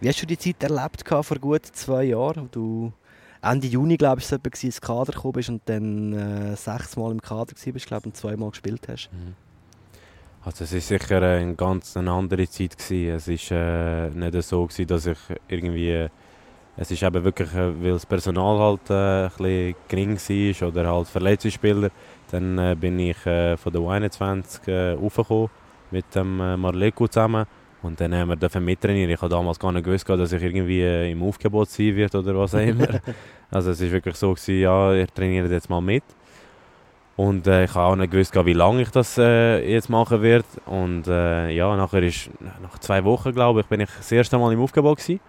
Wie 0.00 0.08
hast 0.08 0.22
du 0.22 0.26
die 0.26 0.38
Zeit 0.38 0.62
erlebt 0.62 1.06
vor 1.06 1.38
gut 1.38 1.66
zwei 1.66 2.04
Jahren, 2.04 2.44
wo 2.44 2.48
du 2.50 2.92
Ende 3.42 3.66
Juni, 3.66 3.98
glaube 3.98 4.22
ich, 4.22 4.64
ins 4.64 4.80
Kader 4.80 5.12
gekommen 5.12 5.32
bist 5.32 5.50
und 5.50 5.60
dann 5.66 6.12
äh, 6.14 6.56
sechsmal 6.56 7.12
im 7.12 7.20
Kader 7.20 7.52
warst, 7.54 7.86
glaube 7.86 8.06
und 8.06 8.16
zweimal 8.16 8.48
gespielt 8.48 8.88
hast? 8.88 9.10
Mhm. 9.12 9.49
Also 10.42 10.64
es 10.64 10.72
war 10.72 10.80
sicher 10.80 11.22
eine 11.22 11.54
ganz 11.54 11.96
eine 11.96 12.10
andere 12.12 12.48
Zeit 12.48 12.78
gewesen. 12.78 13.16
Es 13.16 13.50
war 13.50 13.58
äh, 13.58 14.10
nicht 14.10 14.42
so 14.42 14.66
gewesen, 14.66 14.86
dass 14.86 15.06
ich 15.06 15.18
irgendwie 15.48 16.08
es 16.76 16.90
ist 16.90 17.02
eben 17.02 17.22
wirklich, 17.22 17.52
äh, 17.52 17.82
weil 17.82 17.92
das 17.92 18.06
Personal 18.06 18.58
halt 18.58 18.88
äh, 18.88 19.24
ein 19.24 19.28
bisschen 19.28 19.74
gering 19.86 20.16
war 20.16 20.68
oder 20.68 20.90
halt 20.90 21.08
verletzte 21.08 21.50
Spieler, 21.50 21.90
dann 22.30 22.56
äh, 22.58 22.74
bin 22.74 22.98
ich 22.98 23.26
äh, 23.26 23.56
von 23.58 23.72
der 23.72 23.82
U21 23.82 24.68
äh, 24.68 24.92
raufgekommen 24.92 25.50
mit 25.90 26.14
dem 26.14 26.40
äh, 26.40 26.56
Marleko 26.56 27.06
zusammen 27.06 27.44
und 27.82 28.00
dann 28.00 28.14
haben 28.14 28.40
wir 28.40 28.60
mittrainieren. 28.60 29.10
Ich 29.10 29.20
habe 29.20 29.28
damals 29.28 29.58
gar 29.58 29.72
nicht 29.72 29.84
gewusst, 29.84 30.08
dass 30.08 30.32
ich 30.32 30.42
irgendwie 30.42 30.80
äh, 30.80 31.10
im 31.10 31.22
Aufgebot 31.22 31.68
sein 31.68 31.96
werde 31.96 32.18
oder 32.18 32.38
was 32.38 32.54
auch 32.54 32.60
immer. 32.60 32.88
also 33.50 33.72
es 33.72 33.82
war 33.82 33.90
wirklich 33.90 34.16
so, 34.16 34.32
gewesen, 34.32 34.60
ja, 34.60 34.94
ihr 34.94 35.06
trainiert 35.06 35.50
jetzt 35.50 35.68
mal 35.68 35.82
mit. 35.82 36.04
Und 37.20 37.46
äh, 37.46 37.64
ich 37.64 37.74
habe 37.74 37.92
auch 37.92 37.96
nicht 37.96 38.12
gewusst, 38.12 38.34
wie 38.46 38.54
lange 38.54 38.80
ich 38.80 38.88
das 38.88 39.18
äh, 39.18 39.58
jetzt 39.70 39.90
machen 39.90 40.22
werde. 40.22 40.46
Und 40.64 41.06
äh, 41.06 41.50
ja, 41.50 41.76
nachher 41.76 42.02
ist, 42.02 42.30
nach 42.62 42.78
zwei 42.78 43.04
Wochen, 43.04 43.34
glaube 43.34 43.60
ich, 43.60 43.66
bin 43.66 43.80
ich 43.80 43.90
das 43.94 44.10
erste 44.10 44.38
Mal 44.38 44.54
im 44.54 44.60
Aufgebot 44.62 44.96
gewesen. 44.96 45.20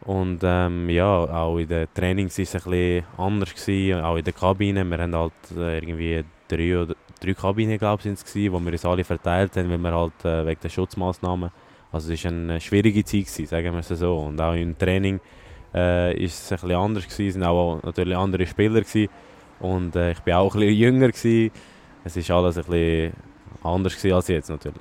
Und 0.00 0.40
ähm, 0.42 0.90
ja, 0.90 1.06
auch 1.06 1.58
in 1.58 1.68
den 1.68 1.86
Trainings 1.94 2.36
war 2.38 2.42
es 2.42 2.54
ein 2.56 2.70
bisschen 2.70 3.04
anders, 3.16 3.54
gewesen, 3.54 4.00
auch 4.00 4.16
in 4.16 4.24
der 4.24 4.32
Kabine. 4.32 4.84
Wir 4.84 4.98
haben 4.98 5.14
halt 5.14 5.32
äh, 5.56 5.78
irgendwie 5.78 6.24
drei, 6.48 6.92
drei 7.20 7.34
Kabinen, 7.34 7.78
glaube 7.78 8.02
ich, 8.04 8.24
gewesen, 8.24 8.52
wo 8.52 8.58
wir 8.58 8.72
uns 8.72 8.84
alle 8.84 9.04
verteilt 9.04 9.56
haben, 9.56 9.70
weil 9.70 9.78
wir 9.78 9.94
halt 9.94 10.24
äh, 10.24 10.44
wegen 10.44 10.60
der 10.60 10.70
Schutzmaßnahmen. 10.70 11.50
Also 11.92 12.12
es 12.12 12.24
war 12.24 12.32
eine 12.32 12.60
schwierige 12.60 13.04
Zeit, 13.04 13.26
gewesen, 13.26 13.46
sagen 13.46 13.72
wir 13.74 13.78
es 13.78 13.86
so. 13.86 14.18
Und 14.18 14.40
auch 14.40 14.54
im 14.54 14.76
Training 14.76 15.20
äh, 15.72 16.20
es 16.20 16.50
ein 16.50 16.58
bisschen 16.58 16.74
anders 16.74 17.08
gewesen, 17.08 17.42
es 17.42 17.46
waren 17.46 17.56
auch 17.56 17.82
natürlich 17.84 18.16
andere 18.16 18.44
Spieler 18.44 18.80
gewesen. 18.80 19.08
Und 19.60 19.96
äh, 19.96 20.12
ich 20.12 20.26
war 20.26 20.38
auch 20.38 20.54
ein 20.54 20.60
bisschen 20.60 20.76
jünger. 20.76 21.08
Gewesen. 21.08 21.50
Es 22.04 22.28
war 22.28 22.36
alles 22.36 22.58
ein 22.58 22.64
bisschen 22.64 23.12
anders 23.62 24.04
als 24.04 24.28
jetzt 24.28 24.50
natürlich. 24.50 24.80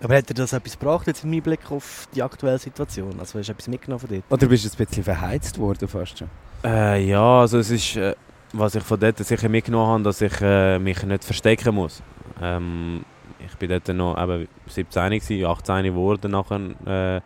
Aber 0.00 0.16
hat 0.16 0.28
dir 0.28 0.34
das 0.34 0.52
etwas 0.52 0.78
gebracht 0.78 1.06
jetzt 1.06 1.24
im 1.24 1.32
Hinblick 1.32 1.70
auf 1.70 2.08
die 2.14 2.22
aktuelle 2.22 2.58
Situation? 2.58 3.18
Also 3.18 3.38
hast 3.38 3.48
du 3.48 3.52
etwas 3.52 3.68
mitgenommen 3.68 4.00
von 4.00 4.08
dort? 4.08 4.24
Oder 4.30 4.46
bist 4.46 4.64
du 4.64 4.68
ein 4.68 4.86
bisschen 4.86 5.02
verheizt 5.02 5.58
worden 5.58 5.88
fast 5.88 6.18
schon? 6.18 6.28
Äh, 6.64 7.04
ja, 7.04 7.40
also 7.40 7.58
es 7.58 7.70
ist, 7.70 7.96
äh, 7.96 8.14
was 8.52 8.74
ich 8.74 8.82
von 8.82 9.00
dort 9.00 9.18
sicher 9.18 9.48
mitgenommen 9.48 9.88
habe, 9.88 10.02
dass 10.04 10.20
ich 10.20 10.40
äh, 10.40 10.78
mich 10.78 11.02
nicht 11.02 11.24
verstecken 11.24 11.74
muss. 11.74 12.02
Ähm, 12.40 13.04
ich 13.44 13.56
bin 13.56 13.70
dort 13.70 13.88
noch 13.88 14.22
eben 14.22 14.46
17, 14.68 15.10
gewesen, 15.10 15.44
18 15.44 15.84
geworden 15.84 16.30
nachher. 16.30 17.22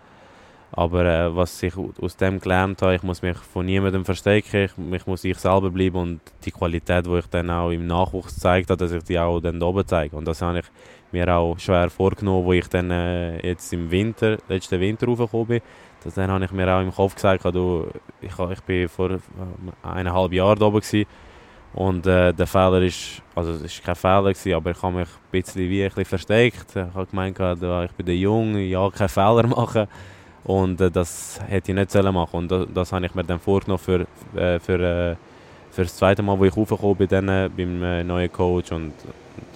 Aber 0.75 1.05
äh, 1.05 1.37
was 1.37 1.63
ich 1.63 1.75
aus 1.77 2.17
dem 2.17 2.41
gelernt 2.41 2.81
habe, 2.81 2.95
ich 2.95 3.03
muss 3.03 3.21
mich 3.21 3.37
von 3.37 3.67
niemandem 3.67 4.07
verstecken, 4.07 4.65
ich, 4.65 4.95
ich 4.95 5.07
muss 5.07 5.23
ich 5.23 5.37
selber 5.37 5.71
bleiben 5.71 5.97
und 5.97 6.21
die 6.45 6.51
Qualität, 6.51 7.05
die 7.05 7.19
ich 7.19 7.27
dann 7.27 7.51
auch 7.51 7.71
im 7.71 7.87
Nachwuchs 7.87 8.35
gezeigt 8.35 8.71
habe, 8.71 8.79
dass 8.79 8.93
ich 8.93 9.03
die 9.05 9.19
auch 9.19 9.39
dann 9.41 9.63
oben 9.63 9.87
zeige. 9.87 10.17
Und 10.17 10.27
das 10.27 10.41
habe 10.41 10.61
ich 10.61 10.65
mir 11.13 11.29
auch 11.29 11.59
schwer 11.59 11.91
vorgenommen, 11.91 12.47
wo 12.47 12.55
ich 12.55 12.67
dann 12.69 12.91
äh, 12.91 13.47
jetzt 13.47 13.71
im 13.75 13.91
Winter, 13.91 14.39
letzten 14.49 14.81
Winter 14.81 15.07
raufgekommen 15.07 15.47
bin. 15.47 15.61
Das, 16.03 16.15
dann 16.15 16.31
habe 16.31 16.45
ich 16.47 16.53
mir 16.53 16.75
auch 16.75 16.81
im 16.81 16.93
Kopf 16.93 17.15
gesagt, 17.17 17.45
du, 17.45 17.89
ich, 18.23 18.39
ich 18.39 18.61
bin 18.63 18.89
vor 18.89 19.11
äh, 19.11 19.19
eineinhalb 19.83 20.33
Jahren 20.33 20.59
da 20.59 20.67
oben 20.67 20.81
gewesen, 20.81 21.07
und 21.75 22.07
äh, 22.07 22.35
der 22.35 22.47
Fehler 22.47 22.83
ist, 22.83 23.23
also 23.35 23.53
es 23.53 23.79
war 23.79 23.87
kein 23.87 23.95
Fehler, 23.95 24.33
gewesen, 24.35 24.53
aber 24.55 24.73
ich 24.73 24.83
habe 24.83 24.95
mich 24.95 25.09
ein 25.09 25.31
bisschen 25.31 25.71
wie 25.71 25.83
ein 25.83 25.89
bisschen 25.89 26.05
versteckt. 26.05 26.77
Ich 26.77 26.95
habe 26.95 27.07
gemeint, 27.07 27.39
ich 27.41 27.93
bin 27.97 28.07
der 28.07 28.17
Jung, 28.17 28.59
ja, 28.59 28.91
keinen 28.91 29.09
Fehler 29.09 29.47
machen. 29.47 29.89
Und 30.45 30.81
äh, 30.81 30.91
das 30.91 31.41
hätte 31.49 31.73
ich 31.73 31.77
nicht 31.77 31.91
sollen 31.91 32.15
machen 32.15 32.37
Und 32.37 32.51
das, 32.51 32.67
das 32.75 32.93
habe 32.93 33.07
ich 33.07 33.15
mir 33.15 33.25
dann 33.25 33.41
vorgenommen 33.41 33.79
für, 33.79 34.07
äh, 34.37 34.59
für, 34.59 34.81
äh, 34.81 35.17
für 35.71 35.83
das 35.83 35.97
zweite 35.97 36.23
Mal, 36.23 36.39
wo 36.39 36.45
ich 36.45 36.57
raufgekommen 36.57 36.97
bin 36.97 37.09
dann, 37.09 37.29
äh, 37.29 37.51
beim 37.57 37.83
äh, 37.83 38.05
neuen 38.05 38.33
Coach. 38.33 38.73
Und 38.73 38.93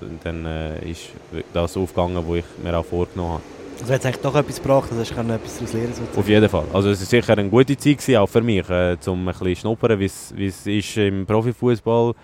Und 0.01 0.25
dann 0.25 0.47
ist 0.83 1.11
das 1.53 1.77
aufgegangen, 1.77 2.23
was 2.27 2.39
ich 2.39 2.45
mir 2.63 2.77
auch 2.77 2.85
vorgenommen 2.85 3.33
habe. 3.35 3.43
Also 3.81 3.93
hat 3.93 4.01
es 4.01 4.07
eigentlich 4.07 4.23
doch 4.23 4.35
etwas 4.35 4.63
gebracht, 4.63 4.89
also 4.91 5.03
hast 5.03 5.11
du 5.11 5.35
etwas 5.35 5.59
daraus 5.59 5.73
lernen 5.75 5.93
sozusagen. 5.93 6.19
Auf 6.19 6.29
jeden 6.29 6.49
Fall. 6.49 6.65
Also 6.73 6.89
es 6.91 7.01
war 7.01 7.07
sicher 7.07 7.37
eine 7.37 7.49
gute 7.51 7.77
Zeit, 7.77 7.99
gewesen, 7.99 8.17
auch 8.17 8.27
für 8.27 8.41
mich, 8.41 8.69
äh, 8.71 8.97
um 9.07 9.29
ein 9.29 9.35
bisschen 9.35 9.57
schnuppern, 9.57 9.99
wie 10.01 10.07
es 10.07 10.67
ist 10.67 10.97
im 10.97 11.27
Profifußball 11.27 12.15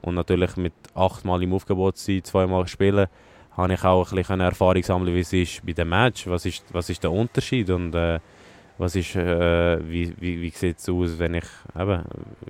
und 0.00 0.14
natürlich 0.14 0.56
mit 0.56 0.72
achtmal 0.94 1.42
im 1.42 1.52
Aufgebot 1.52 1.98
sein, 1.98 2.24
zweimal 2.24 2.66
spielen, 2.66 3.06
habe 3.56 3.74
ich 3.74 3.84
auch 3.84 4.10
ein 4.10 4.16
bisschen 4.16 4.40
Erfahrung 4.40 4.82
sammeln, 4.82 5.14
wie 5.14 5.20
es 5.20 5.32
ist 5.32 5.64
bei 5.64 5.72
dem 5.72 5.88
Match, 5.88 6.26
was 6.26 6.46
ist, 6.46 6.64
was 6.72 6.88
ist 6.90 7.02
der 7.02 7.12
Unterschied 7.12 7.70
und 7.70 7.94
äh, 7.94 8.18
was 8.78 8.96
ist, 8.96 9.14
äh, 9.14 9.78
wie, 9.88 10.14
wie, 10.18 10.40
wie 10.40 10.50
sieht 10.50 10.78
es 10.78 10.88
aus, 10.88 11.18
wenn 11.18 11.34
ich, 11.34 11.44
eben, 11.78 12.04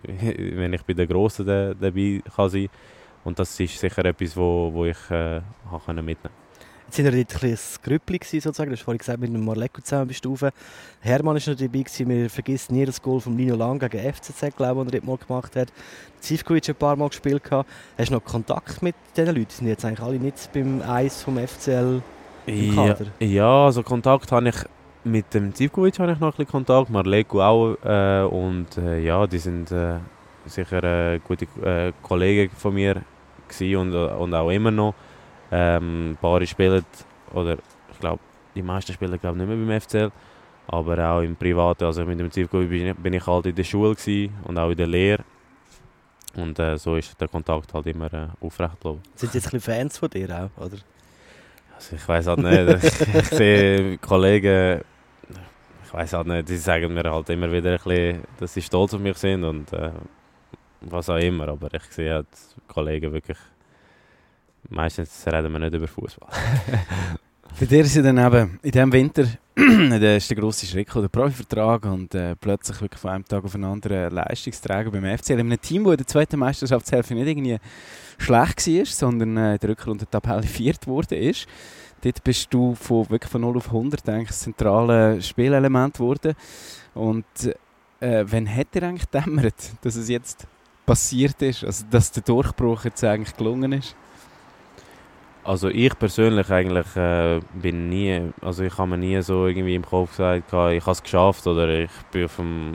wenn 0.56 0.72
ich 0.72 0.82
bei 0.82 0.94
den 0.94 1.08
Grossen 1.08 1.46
da, 1.46 1.74
dabei 1.74 2.22
kann 2.34 2.48
sein 2.48 2.68
Und 3.24 3.38
das 3.38 3.58
ist 3.58 3.78
sicher 3.78 4.04
etwas, 4.04 4.36
wo, 4.36 4.70
wo 4.72 4.84
ich 4.84 5.10
äh, 5.10 5.40
mitnehmen 5.86 6.04
konnte. 6.04 6.41
Jetzt 6.86 6.96
sind 6.96 7.04
wir 7.04 7.24
dort 7.24 7.42
ein 7.42 7.58
Grüppli 7.82 8.18
sozusagen. 8.22 8.70
Du 8.70 8.76
hast 8.76 8.82
vorhin 8.82 8.98
gesagt, 8.98 9.20
mit 9.20 9.32
dem 9.32 9.44
Marleko 9.44 9.80
zusammen 9.80 10.08
bist 10.08 10.24
du 10.24 10.36
Hermann 11.00 11.36
war 11.36 11.52
noch 11.52 11.58
dabei. 11.58 11.78
Gewesen. 11.78 12.08
Wir 12.08 12.30
vergessen 12.30 12.74
nie 12.74 12.84
das 12.84 13.00
Goal 13.00 13.20
von 13.20 13.34
Nino 13.34 13.56
Lang 13.56 13.78
gegen 13.78 14.12
FCZ, 14.12 14.56
glaube 14.56 14.82
ich, 14.82 14.86
das 14.86 14.94
er 14.94 15.00
dort 15.00 15.04
mal 15.04 15.26
gemacht 15.26 15.56
hat. 15.56 15.72
Zivkovic 16.20 16.68
ein 16.68 16.74
paar 16.74 16.96
Mal 16.96 17.08
gespielt. 17.08 17.44
Gehabt. 17.44 17.68
Hast 17.98 18.10
du 18.10 18.14
noch 18.14 18.24
Kontakt 18.24 18.82
mit 18.82 18.94
diesen 19.16 19.34
Leuten? 19.34 19.46
Die 19.48 19.54
sind 19.54 19.68
jetzt 19.68 19.84
eigentlich 19.84 20.00
alle 20.00 20.18
nicht 20.18 20.52
beim 20.52 20.82
Eis 20.82 21.22
vom 21.22 21.38
FCL 21.38 22.02
im 22.46 22.74
Kader? 22.74 23.06
Ja, 23.20 23.26
ja 23.26 23.64
also 23.64 23.82
Kontakt 23.82 24.30
habe 24.32 24.48
ich 24.48 24.56
mit 25.04 25.32
dem 25.34 25.54
Zivkovic 25.54 25.98
habe 25.98 26.12
ich 26.12 26.20
noch 26.20 26.28
ein 26.28 26.30
bisschen 26.30 26.48
Kontakt, 26.48 26.90
Marleko 26.90 27.42
auch. 27.42 27.76
Äh, 27.84 28.22
und 28.24 28.76
äh, 28.78 29.00
ja, 29.00 29.26
die 29.26 29.38
sind 29.38 29.72
äh, 29.72 29.98
sicher 30.46 30.82
äh, 30.84 31.18
gute 31.18 31.46
äh, 31.64 31.92
Kollegen 32.02 32.50
von 32.56 32.74
mir 32.74 33.02
und, 33.60 33.94
und 33.94 34.34
auch 34.34 34.50
immer 34.50 34.70
noch. 34.70 34.94
Ähm, 35.54 36.12
ein 36.12 36.16
paar 36.16 36.44
spielen, 36.46 36.82
oder 37.34 37.58
ich 37.92 38.00
glaube, 38.00 38.20
die 38.54 38.62
meisten 38.62 38.94
spielen 38.94 39.20
glaube 39.20 39.36
nicht 39.36 39.46
mehr 39.46 39.56
beim 39.56 39.80
FCL, 39.80 40.10
aber 40.66 41.10
auch 41.10 41.20
im 41.20 41.36
Privaten. 41.36 41.84
Also 41.84 42.04
mit 42.06 42.18
dem 42.18 42.30
Zivkovic 42.30 43.02
bin, 43.02 43.12
ich, 43.12 43.26
halt 43.26 43.46
in 43.46 43.54
der 43.54 43.64
Schule 43.64 43.94
und 44.44 44.58
auch 44.58 44.70
in 44.70 44.76
der 44.76 44.86
Lehre. 44.86 45.24
Und 46.34 46.58
äh, 46.58 46.78
so 46.78 46.96
ist 46.96 47.20
der 47.20 47.28
Kontakt 47.28 47.74
halt 47.74 47.86
immer 47.86 48.12
äh, 48.14 48.28
aufrecht 48.40 48.80
geblieben. 48.80 49.02
Sind 49.14 49.34
jetzt 49.34 49.48
ein 49.48 49.50
bisschen 49.52 49.60
Fans 49.60 49.98
von 49.98 50.08
dir 50.08 50.30
auch, 50.30 50.62
oder? 50.64 50.78
Also 51.74 51.96
ich 51.96 52.08
weiß 52.08 52.26
halt 52.28 52.38
nicht. 52.38 52.84
ich, 52.84 53.14
ich 53.14 53.28
sehe 53.28 53.98
Kollegen, 53.98 54.80
ich 55.84 55.92
weiß 55.92 56.14
halt 56.14 56.26
nicht, 56.28 56.48
die 56.48 56.56
sagen 56.56 56.94
mir 56.94 57.04
halt 57.04 57.28
immer 57.28 57.52
wieder 57.52 57.72
ein 57.72 57.78
bisschen, 57.84 58.22
dass 58.40 58.54
sie 58.54 58.62
stolz 58.62 58.94
auf 58.94 59.00
mich 59.00 59.18
sind 59.18 59.44
und 59.44 59.70
äh, 59.74 59.90
was 60.80 61.10
auch 61.10 61.16
immer. 61.16 61.48
Aber 61.48 61.68
ich 61.74 61.84
sehe 61.90 62.14
halt 62.14 62.28
Kollegen 62.66 63.12
wirklich 63.12 63.38
meistens 64.68 65.24
reden 65.26 65.52
wir 65.52 65.58
nicht 65.58 65.74
über 65.74 65.88
Fußball. 65.88 66.28
Bei 67.60 67.66
dir 67.66 67.82
ist 67.82 67.96
ja 67.96 68.02
dann 68.02 68.18
eben 68.18 68.58
in 68.62 68.70
diesem 68.70 68.92
Winter 68.92 69.26
der 69.56 70.16
ist 70.16 70.34
grosse 70.34 70.64
Schritt, 70.64 70.88
der 70.94 71.08
Profivertrag 71.08 71.84
und 71.84 72.14
äh, 72.14 72.34
plötzlich 72.36 72.80
wirklich 72.80 73.00
von 73.00 73.10
einem 73.10 73.24
Tag 73.26 73.44
auf 73.44 73.52
den 73.52 73.64
anderen 73.64 74.10
Leistungsträger 74.10 74.90
beim 74.90 75.04
FCL. 75.04 75.34
In 75.34 75.40
einem 75.40 75.60
Team, 75.60 75.84
das 75.84 75.92
in 75.92 75.96
der 75.98 76.06
zweiten 76.06 76.38
Meisterschaftshälfte 76.38 77.14
nicht 77.14 77.26
irgendwie 77.26 77.58
schlecht 78.16 78.66
war, 78.66 78.86
sondern 78.86 79.36
äh, 79.36 79.52
in 79.52 79.58
der 79.58 79.68
Rückrunde 79.68 80.06
Tabelle 80.06 80.44
viert 80.44 80.86
wurde 80.86 81.16
ist. 81.16 81.46
Dort 82.00 82.24
bist 82.24 82.48
du 82.52 82.74
von, 82.74 83.10
wirklich 83.10 83.30
von 83.30 83.42
0 83.42 83.58
auf 83.58 83.66
100 83.66 84.08
eigentlich 84.08 84.28
das 84.28 84.40
zentrale 84.40 85.20
Spielelement 85.20 85.94
geworden. 85.94 86.34
Und 86.94 87.26
äh, 88.00 88.24
wann 88.26 88.52
hat 88.52 88.74
dir 88.74 88.84
eigentlich 88.84 89.06
dämmert, 89.06 89.54
dass 89.82 89.96
es 89.96 90.08
jetzt 90.08 90.46
passiert 90.86 91.40
ist, 91.42 91.62
also 91.62 91.84
dass 91.90 92.10
der 92.10 92.22
Durchbruch 92.22 92.84
jetzt 92.84 93.04
eigentlich 93.04 93.36
gelungen 93.36 93.72
ist? 93.72 93.94
Also 95.44 95.68
ich 95.70 95.98
persönlich 95.98 96.48
eigentlich 96.50 96.94
äh, 96.94 97.40
bin 97.52 97.88
nie, 97.88 98.32
also 98.40 98.62
ich 98.62 98.78
habe 98.78 98.90
mir 98.90 98.98
nie 98.98 99.20
so 99.22 99.48
irgendwie 99.48 99.74
im 99.74 99.84
Kopf 99.84 100.10
gesagt, 100.10 100.46
ich 100.46 100.52
habe 100.54 100.90
es 100.92 101.02
geschafft 101.02 101.44
oder 101.48 101.68
ich 101.68 101.90
bin 102.12 102.28
vom, 102.28 102.74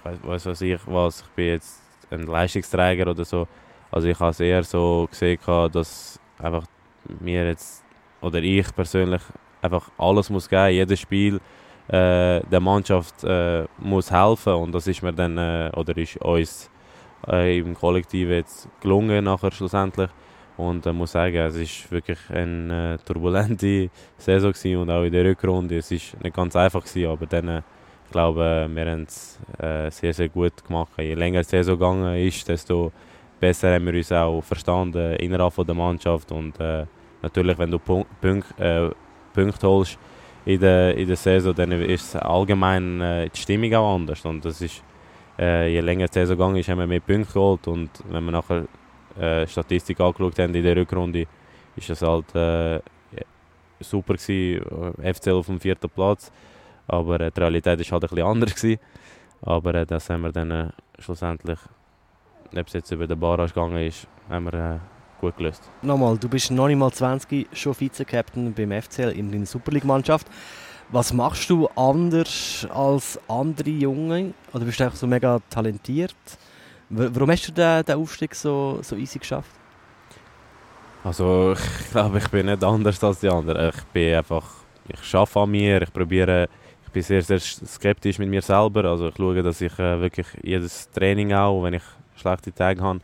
ich 0.00 0.04
weiß, 0.04 0.18
weiß 0.22 0.46
was 0.46 0.60
ich 0.62 0.80
was, 0.86 1.20
ich 1.20 1.28
bin 1.36 1.46
jetzt 1.48 1.82
ein 2.10 2.22
Leistungsträger 2.22 3.10
oder 3.10 3.22
so. 3.22 3.46
Also 3.90 4.08
ich 4.08 4.18
habe 4.18 4.30
es 4.30 4.40
eher 4.40 4.62
so 4.64 5.08
gesehen, 5.10 5.38
dass 5.70 6.18
einfach 6.38 6.64
mir 7.20 7.46
jetzt, 7.48 7.84
oder 8.22 8.38
ich 8.38 8.74
persönlich, 8.74 9.22
einfach 9.60 9.90
alles 9.98 10.30
muss 10.30 10.48
geben, 10.48 10.72
jedes 10.72 11.00
Spiel 11.00 11.36
äh, 11.88 12.40
der 12.40 12.60
Mannschaft 12.60 13.24
äh, 13.24 13.66
muss 13.76 14.10
helfen 14.10 14.54
und 14.54 14.72
das 14.72 14.86
ist 14.86 15.02
mir 15.02 15.12
dann, 15.12 15.36
äh, 15.36 15.70
oder 15.76 15.94
ist 15.98 16.16
uns 16.16 16.70
äh, 17.26 17.58
im 17.58 17.74
Kollektiv 17.74 18.30
jetzt 18.30 18.68
gelungen 18.80 19.24
nachher 19.24 19.52
schlussendlich. 19.52 20.08
Und 20.58 20.84
ich 20.84 20.92
muss 20.92 21.12
sagen, 21.12 21.36
es 21.36 21.54
war 21.54 21.92
wirklich 21.92 22.18
eine 22.30 22.94
äh, 22.94 22.98
turbulente 23.04 23.90
Saison 24.18 24.50
gewesen 24.50 24.76
und 24.78 24.90
auch 24.90 25.04
in 25.04 25.12
der 25.12 25.24
Rückrunde. 25.24 25.78
Es 25.78 25.90
war 25.92 25.98
nicht 26.20 26.34
ganz 26.34 26.56
einfach, 26.56 26.84
gewesen, 26.84 27.10
aber 27.10 27.26
dann, 27.26 27.48
äh, 27.48 27.62
ich 28.04 28.10
glaube, 28.10 28.68
wir 28.68 28.86
haben 28.90 29.04
es 29.04 29.38
äh, 29.58 29.88
sehr, 29.90 30.12
sehr 30.12 30.28
gut 30.28 30.64
gemacht. 30.66 30.90
Je 30.98 31.14
länger 31.14 31.42
die 31.42 31.48
Saison 31.48 31.78
gegangen 31.78 32.26
ist, 32.26 32.48
desto 32.48 32.90
besser 33.38 33.72
haben 33.72 33.86
wir 33.86 33.94
uns 33.94 34.10
auch 34.10 34.40
verstanden 34.42 35.14
innerhalb 35.16 35.54
der 35.64 35.74
Mannschaft. 35.76 36.32
Und 36.32 36.58
äh, 36.58 36.86
natürlich, 37.22 37.56
wenn 37.56 37.70
du 37.70 37.78
Punk 37.78 38.06
Punk 38.20 38.44
äh, 38.58 38.90
Punkte 39.32 39.68
holst 39.68 39.96
in 40.44 40.58
der, 40.58 40.96
in 40.96 41.06
der 41.06 41.16
Saison, 41.16 41.54
dann 41.54 41.70
ist 41.70 42.16
allgemein 42.16 43.00
äh, 43.00 43.28
die 43.28 43.38
Stimmung 43.38 43.72
auch 43.74 43.94
anders. 43.94 44.24
Und 44.24 44.44
das 44.44 44.60
ist, 44.60 44.82
je 45.38 45.78
länger 45.78 46.08
die 46.08 46.14
Saison 46.14 46.36
gegangen 46.36 46.56
ist, 46.56 46.68
haben 46.68 46.80
wir 46.80 46.86
mehr 46.88 46.98
Punkte 46.98 47.32
geholt. 47.32 47.68
Und 47.68 47.90
wenn 48.10 48.24
wir 48.24 48.32
nachher 48.32 48.64
äh, 49.18 49.46
Statistik 49.46 50.00
angeschaut 50.00 50.38
haben 50.38 50.54
in 50.54 50.62
der 50.62 50.76
Rückrunde, 50.76 51.26
ist 51.76 51.90
es 51.90 52.02
halt 52.02 52.34
äh, 52.34 52.80
super 53.80 54.14
gewesen, 54.14 54.94
äh, 55.02 55.14
FCL 55.14 55.32
auf 55.32 55.46
dem 55.46 55.60
vierten 55.60 55.88
Platz. 55.90 56.32
Aber 56.86 57.20
äh, 57.20 57.30
die 57.30 57.40
Realität 57.40 57.78
war 57.78 58.00
halt 58.00 58.04
ein 58.04 58.08
bisschen 58.08 58.26
anders. 58.26 58.54
Gewesen. 58.54 58.80
Aber 59.42 59.74
äh, 59.74 59.86
das 59.86 60.10
haben 60.10 60.22
wir 60.22 60.32
dann 60.32 60.72
schlussendlich, 60.98 61.58
ob 62.56 62.66
es 62.66 62.72
jetzt 62.72 62.90
über 62.90 63.06
den 63.06 63.18
Barrage 63.18 63.52
gegangen 63.52 63.86
ist, 63.86 64.06
haben 64.28 64.46
wir 64.46 64.80
gut 65.20 65.36
gelöst. 65.36 65.70
Nochmal, 65.82 66.16
du 66.16 66.28
bist 66.28 66.50
noch 66.50 66.68
nicht 66.68 66.76
mal 66.76 66.92
20, 66.92 67.48
schon 67.52 67.74
Vize-Captain 67.74 68.52
beim 68.54 68.82
FCL 68.82 69.10
in 69.10 69.30
der 69.30 69.46
Superleague-Mannschaft. 69.46 70.26
Was 70.90 71.12
machst 71.12 71.50
du 71.50 71.68
anders 71.76 72.66
als 72.70 73.20
andere 73.28 73.68
Junge? 73.68 74.32
Oder 74.54 74.64
bist 74.64 74.80
du 74.80 74.84
einfach 74.84 74.96
so 74.96 75.06
mega 75.06 75.38
talentiert? 75.50 76.14
Warum 76.90 77.30
hast 77.30 77.46
du 77.48 77.52
den, 77.52 77.84
den 77.84 77.96
Aufstieg 77.96 78.34
so, 78.34 78.78
so 78.82 78.96
easy 78.96 79.18
geschafft? 79.18 79.50
Also 81.04 81.52
ich 81.52 81.90
glaube, 81.90 82.18
ich 82.18 82.28
bin 82.28 82.46
nicht 82.46 82.64
anders 82.64 83.02
als 83.04 83.20
die 83.20 83.28
anderen. 83.28 83.68
Ich 83.68 83.82
bin 83.92 84.14
einfach, 84.14 84.44
ich 84.88 85.14
arbeite 85.14 85.40
an 85.40 85.50
mir, 85.50 85.82
ich 85.82 85.92
probiere, 85.92 86.48
ich 86.84 86.90
bin 86.90 87.02
sehr, 87.02 87.22
sehr 87.22 87.38
skeptisch 87.40 88.18
mit 88.18 88.28
mir 88.28 88.42
selber. 88.42 88.84
Also 88.86 89.08
ich 89.08 89.16
schaue, 89.16 89.42
dass 89.42 89.60
ich 89.60 89.78
äh, 89.78 90.00
wirklich 90.00 90.26
jedes 90.42 90.90
Training 90.90 91.32
auch, 91.34 91.62
wenn 91.62 91.74
ich 91.74 91.82
schlechte 92.16 92.52
Tage 92.52 92.80
habe, 92.80 93.00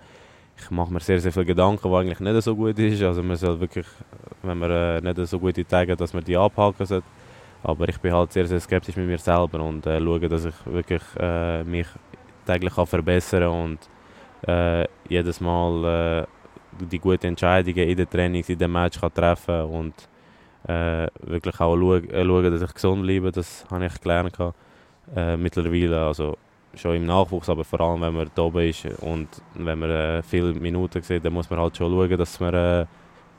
ich 0.56 0.70
mache 0.70 0.92
mir 0.92 1.00
sehr, 1.00 1.20
sehr 1.20 1.32
viele 1.32 1.44
Gedanken, 1.44 1.90
was 1.90 2.00
eigentlich 2.00 2.20
nicht 2.20 2.42
so 2.42 2.56
gut 2.56 2.78
ist. 2.78 3.02
Also 3.02 3.22
man 3.22 3.36
soll 3.36 3.60
wirklich, 3.60 3.86
wenn 4.42 4.58
man 4.58 4.70
äh, 4.70 5.00
nicht 5.00 5.28
so 5.28 5.38
gute 5.38 5.64
Tage 5.64 5.92
hat, 5.92 6.00
dass 6.00 6.14
man 6.14 6.24
die 6.24 6.36
abhaken 6.36 6.86
sollte. 6.86 7.06
Aber 7.62 7.88
ich 7.88 7.98
bin 7.98 8.12
halt 8.12 8.32
sehr, 8.32 8.46
sehr 8.46 8.60
skeptisch 8.60 8.96
mit 8.96 9.06
mir 9.06 9.18
selber 9.18 9.60
und 9.60 9.86
äh, 9.86 10.00
schaue, 10.00 10.28
dass 10.28 10.44
ich 10.44 10.54
wirklich 10.66 11.02
äh, 11.18 11.64
mich 11.64 11.86
täglich 12.44 12.74
kann 12.74 12.86
verbessern 12.86 13.48
und 13.48 13.78
äh, 14.46 14.86
jedes 15.08 15.40
Mal 15.40 15.84
äh, 16.22 16.84
die 16.84 16.98
guten 16.98 17.26
Entscheidungen 17.26 17.88
in 17.88 17.96
den 17.96 18.10
Trainings, 18.10 18.48
in 18.48 18.58
den 18.58 18.72
Match 18.72 19.00
kann 19.00 19.12
treffen 19.12 19.62
und 19.62 19.94
äh, 20.68 21.08
wirklich 21.20 21.60
auch 21.60 21.76
schauen, 21.76 22.10
äh, 22.10 22.50
dass 22.50 22.62
ich 22.62 22.74
gesund 22.74 23.02
bleibe. 23.02 23.30
Das 23.32 23.64
habe 23.70 23.86
ich 23.86 24.00
gelernt 24.00 24.36
äh, 25.14 25.36
mittlerweile. 25.36 26.06
Also 26.06 26.36
schon 26.74 26.96
im 26.96 27.06
Nachwuchs, 27.06 27.48
aber 27.48 27.64
vor 27.64 27.80
allem, 27.80 28.00
wenn 28.00 28.14
man 28.14 28.30
da 28.34 28.42
oben 28.42 28.68
ist 28.68 28.86
und 29.00 29.28
wenn 29.54 29.78
man 29.78 29.90
äh, 29.90 30.22
viele 30.22 30.52
Minuten 30.54 31.02
sieht, 31.02 31.24
dann 31.24 31.32
muss 31.32 31.48
man 31.48 31.60
halt 31.60 31.76
schon 31.76 31.92
schauen, 31.92 32.18
dass 32.18 32.40
man, 32.40 32.86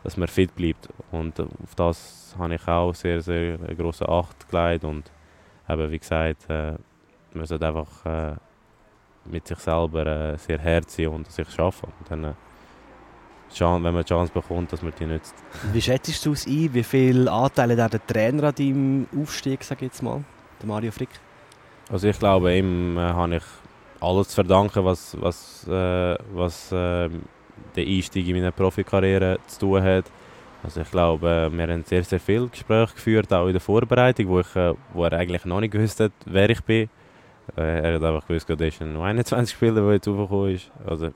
dass 0.04 0.18
man 0.18 0.28
fit 0.28 0.56
bleibt. 0.56 0.88
Und 1.12 1.40
auf 1.40 1.76
das 1.76 2.36
habe 2.40 2.56
ich 2.56 2.68
auch 2.68 2.94
sehr, 2.94 3.22
sehr 3.22 3.58
große 3.58 4.08
Acht 4.08 4.50
gelegt 4.50 4.86
und 4.86 5.12
eben, 5.68 5.92
wie 5.92 6.00
gesagt, 6.00 6.48
man 6.48 7.46
sollte 7.46 7.68
einfach 7.68 8.38
mit 9.26 9.48
sich 9.48 9.60
selber 9.60 10.06
äh, 10.06 10.38
sehr 10.38 10.64
hart 10.64 10.90
sein 10.90 11.08
und 11.08 11.32
sich 11.32 11.50
schaffen. 11.50 11.90
Und 12.00 12.12
dann, 12.12 12.24
äh, 12.26 12.34
wenn 13.60 13.82
man 13.82 14.04
die 14.04 14.10
Chance 14.10 14.32
bekommt, 14.34 14.74
dass 14.74 14.82
man 14.82 14.94
die 15.00 15.06
nützt. 15.06 15.36
Wie 15.72 15.82
schätzt 15.82 16.26
du 16.26 16.34
es 16.34 16.46
ein? 16.46 16.74
Wie 16.74 16.84
viele 16.84 17.32
Anteile 17.32 17.82
hat 17.82 17.94
der 17.94 18.06
Trainer 18.06 18.46
an 18.46 18.56
deinem 18.56 19.08
Aufstieg, 19.18 19.64
sag 19.64 19.78
ich 19.82 19.88
jetzt 19.88 20.04
mal, 20.04 20.24
der 20.62 20.68
Mario 20.68 20.92
Frick? 20.92 21.10
Also 21.90 22.08
ich 22.08 22.18
glaube, 22.18 22.56
ihm 22.56 22.98
äh, 22.98 23.02
habe 23.02 23.38
ich 23.38 23.44
alles 24.02 24.30
zu 24.30 24.36
verdanken, 24.36 24.84
was, 24.84 25.16
was, 25.20 25.68
äh, 25.68 26.18
was 26.34 26.72
äh, 26.72 27.10
der 27.76 27.86
Einstieg 27.86 28.28
in 28.28 28.36
meine 28.36 28.52
Profikarriere 28.52 29.40
zu 29.48 29.60
tun 29.60 29.84
hat. 29.84 30.06
Also 30.64 30.82
ich 30.82 30.90
glaube, 30.90 31.50
wir 31.52 31.68
haben 31.68 31.84
sehr, 31.84 32.04
sehr 32.04 32.20
viele 32.20 32.48
Gespräche 32.48 32.94
geführt, 32.94 33.32
auch 33.32 33.46
in 33.46 33.54
der 33.54 33.62
Vorbereitung, 33.62 34.28
wo, 34.30 34.40
ich, 34.40 34.56
äh, 34.56 34.74
wo 34.94 35.04
er 35.06 35.14
eigentlich 35.14 35.46
noch 35.46 35.60
nicht 35.60 35.72
gewusst 35.72 36.00
hat, 36.00 36.12
wer 36.26 36.50
ich 36.50 36.62
bin. 36.62 36.90
Äh, 37.58 37.80
er 37.82 37.96
hat 37.96 38.04
einfach 38.04 38.28
gewusst, 38.28 38.50
dass 38.50 38.82
er 38.82 38.88
noch 38.88 39.04
21 39.04 39.56
Spieler, 39.56 39.82
der 39.82 39.94
jetzt 39.94 40.08
aufgekommen 40.08 40.56
ist. 40.56 40.72
Also, 40.86 41.12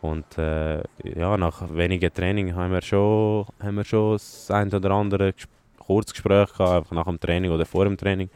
Und 0.00 0.36
äh, 0.36 0.82
ja, 1.04 1.36
nach 1.36 1.62
wenigen 1.72 2.12
Training 2.12 2.54
haben 2.54 2.72
wir 2.72 2.82
schon, 2.82 3.46
haben 3.60 3.76
wir 3.76 3.84
schon 3.84 4.14
das 4.14 4.50
ein 4.50 4.72
oder 4.72 4.90
andere 4.90 5.32
ges 5.32 5.48
Kurzgespräch 5.78 6.52
gehabt, 6.52 6.76
einfach 6.76 6.92
nach 6.92 7.04
dem 7.04 7.20
Training 7.20 7.50
oder 7.50 7.66
vor 7.66 7.84
dem 7.84 7.96
Training. 7.96 8.30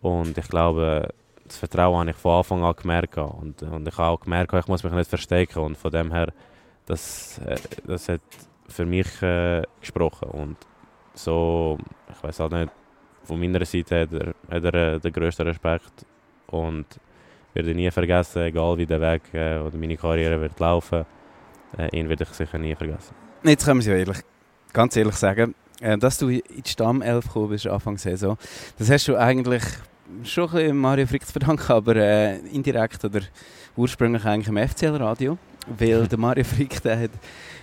Und 0.00 0.36
ich 0.38 0.48
glaube, 0.48 1.08
das 1.46 1.56
Vertrauen 1.56 1.98
habe 1.98 2.10
ich 2.10 2.16
von 2.16 2.38
Anfang 2.38 2.62
an 2.62 2.74
gemerkt. 2.76 3.18
Und, 3.18 3.62
und 3.62 3.88
ich 3.88 3.98
habe 3.98 4.08
auch 4.08 4.20
gemerkt, 4.20 4.52
ich 4.54 4.68
muss 4.68 4.84
mich 4.84 4.92
nicht 4.92 5.08
verstecken. 5.08 5.60
Und 5.60 5.76
von 5.76 5.90
dem 5.90 6.12
her, 6.12 6.32
das, 6.86 7.38
äh, 7.38 7.56
das 7.86 8.08
hat 8.08 8.20
für 8.68 8.86
mich 8.86 9.22
äh, 9.22 9.62
gesprochen. 9.80 10.28
Und 10.30 10.56
so, 11.14 11.78
ich 12.12 12.22
weiß 12.22 12.40
auch 12.42 12.50
nicht, 12.50 12.70
von 13.24 13.40
meiner 13.40 13.64
Seite 13.64 14.02
hat 14.02 14.12
er, 14.12 14.34
hat 14.50 14.64
er 14.64 14.74
äh, 14.74 15.00
den 15.00 15.12
grössten 15.12 15.46
Respekt. 15.46 16.06
Und 16.50 16.86
werde 17.54 17.74
nie 17.74 17.90
vergessen, 17.90 18.42
egal 18.42 18.78
wie 18.78 18.86
der 18.86 19.00
Weg 19.00 19.22
äh, 19.32 19.58
oder 19.58 19.76
meine 19.76 19.96
Karriere 19.96 20.40
wird 20.40 20.58
laufen, 20.60 21.04
äh, 21.76 21.96
ihn 21.98 22.08
werde 22.08 22.24
ich 22.24 22.30
sicher 22.30 22.58
nie 22.58 22.74
vergessen. 22.74 23.14
Jetzt 23.42 23.64
können 23.64 23.84
wir 23.84 23.92
es 23.92 24.00
ehrlich, 24.00 24.24
ganz 24.72 24.96
ehrlich 24.96 25.14
sagen, 25.16 25.54
äh, 25.80 25.98
dass 25.98 26.18
du 26.18 26.28
in 26.28 26.42
die 26.48 26.68
Stammelf 26.68 27.26
gekommen 27.26 27.50
bist 27.50 27.66
Anfang 27.66 27.98
Saison, 27.98 28.36
das 28.78 28.90
hast 28.90 29.08
du 29.08 29.16
eigentlich 29.16 29.62
schon 30.24 30.44
ein 30.44 30.54
bisschen 30.54 30.76
Mario 30.76 31.06
Frick 31.06 31.26
zu 31.26 31.32
verdanken, 31.32 31.72
aber 31.72 31.96
äh, 31.96 32.38
indirekt 32.38 33.04
oder 33.04 33.20
ursprünglich 33.76 34.24
eigentlich 34.24 34.48
im 34.48 34.68
FCL-Radio, 34.68 35.38
weil 35.66 36.06
der 36.06 36.18
Mario 36.18 36.44
Frick 36.44 36.82
der 36.82 37.00
hat 37.00 37.10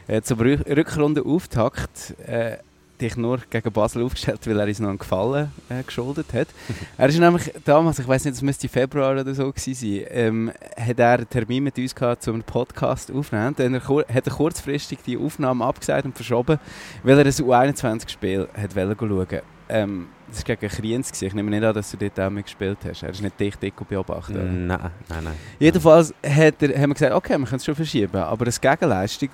äh, 0.07 0.21
zum 0.21 0.39
Rückrunde-Auftakt 0.39 2.15
äh, 2.27 2.57
dich 2.99 3.17
nur 3.17 3.39
gegen 3.49 3.71
Basel 3.71 4.03
aufgestellt, 4.03 4.45
weil 4.47 4.59
er 4.59 4.67
uns 4.67 4.79
noch 4.79 4.89
einen 4.89 4.97
Gefallen 4.97 5.51
äh, 5.69 5.83
geschuldet 5.83 6.27
hat. 6.33 6.47
er 6.97 7.09
ist 7.09 7.19
nämlich 7.19 7.51
damals, 7.63 7.99
ich 7.99 8.07
weiß 8.07 8.25
nicht, 8.25 8.35
es 8.35 8.41
müsste 8.41 8.67
Februar 8.67 9.11
oder 9.11 9.33
so 9.33 9.51
gewesen 9.51 9.73
sein, 9.73 10.05
ähm, 10.09 10.51
hat 10.77 10.99
er 10.99 11.13
einen 11.13 11.29
Termin 11.29 11.63
mit 11.63 11.77
uns 11.77 11.93
gehabt, 11.93 12.27
um 12.27 12.35
einen 12.35 12.43
Podcast 12.43 13.11
aufzunehmen. 13.11 13.55
Dann 13.57 13.73
er, 13.73 13.81
hat 13.81 14.27
er 14.27 14.33
kurzfristig 14.33 14.99
die 15.05 15.17
Aufnahme 15.17 15.65
abgesagt 15.65 16.05
und 16.05 16.15
verschoben, 16.15 16.59
weil 17.03 17.19
er 17.19 17.25
ein 17.25 17.31
U21-Spiel 17.31 18.47
schauen 18.73 19.41
ähm, 19.67 20.07
das 20.27 20.47
war 20.47 20.55
gegen 20.55 20.71
Kriens. 20.71 21.21
Ich 21.21 21.33
nehme 21.33 21.49
nicht 21.49 21.63
an, 21.63 21.73
dass 21.73 21.91
du 21.91 21.97
dort 21.97 22.19
auch 22.19 22.29
mitgespielt 22.29 22.77
hast. 22.85 23.03
Er 23.03 23.09
ist 23.09 23.21
nicht 23.21 23.39
dich 23.39 23.55
dick 23.55 23.75
beobachtet. 23.87 24.35
Nein, 24.35 24.67
nein, 24.67 25.23
nein. 25.23 25.33
Jedenfalls 25.59 26.13
hat 26.23 26.61
er, 26.61 26.79
haben 26.79 26.89
wir 26.89 26.93
gesagt, 26.93 27.13
okay, 27.13 27.37
wir 27.37 27.45
können 27.45 27.57
es 27.57 27.65
schon 27.65 27.75
verschieben. 27.75 28.17
Aber 28.17 28.45
als 28.45 28.59
Gegenleistung 28.59 29.29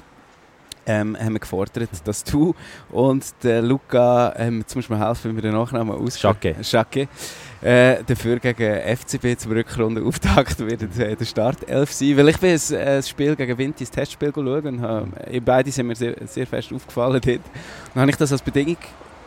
ähm, 0.85 1.17
haben 1.17 1.33
wir 1.33 1.39
gefordert, 1.39 1.89
dass 2.05 2.23
du 2.23 2.55
und 2.89 3.25
der 3.43 3.61
Luca, 3.61 4.33
ähm, 4.37 4.59
jetzt 4.59 4.75
musst 4.75 4.89
du 4.89 4.93
mir 4.93 5.05
helfen, 5.05 5.31
wie 5.31 5.35
wir 5.35 5.41
den 5.41 5.53
Nachnamen 5.53 5.95
aussprechen. 5.95 6.63
Schacke. 6.63 7.07
Äh, 7.61 8.03
dafür 8.03 8.39
gegen 8.39 8.97
FCB 8.97 9.37
zum 9.37 9.51
Rückrundenauftakt 9.51 10.59
wird 10.59 10.81
äh, 10.97 11.15
der 11.15 11.25
Start 11.25 11.69
11 11.69 11.91
sein. 11.93 12.17
Weil 12.17 12.29
ich 12.29 12.39
bin 12.39 12.49
ein, 12.51 12.87
ein 12.87 13.03
Spiel 13.03 13.35
gegen 13.35 13.57
Vinti, 13.57 13.83
das 13.83 13.91
Testspiel 13.91 14.31
schauen 14.33 14.65
und 14.65 14.81
habe, 14.81 15.41
beide 15.45 15.71
sind 15.71 15.87
mir 15.87 15.95
sehr, 15.95 16.15
sehr 16.25 16.47
fest 16.47 16.73
aufgefallen 16.73 17.21
dort. 17.23 17.41
Dann 17.93 18.01
habe 18.01 18.11
ich 18.11 18.17
das 18.17 18.31
als 18.31 18.41
Bedingung 18.41 18.77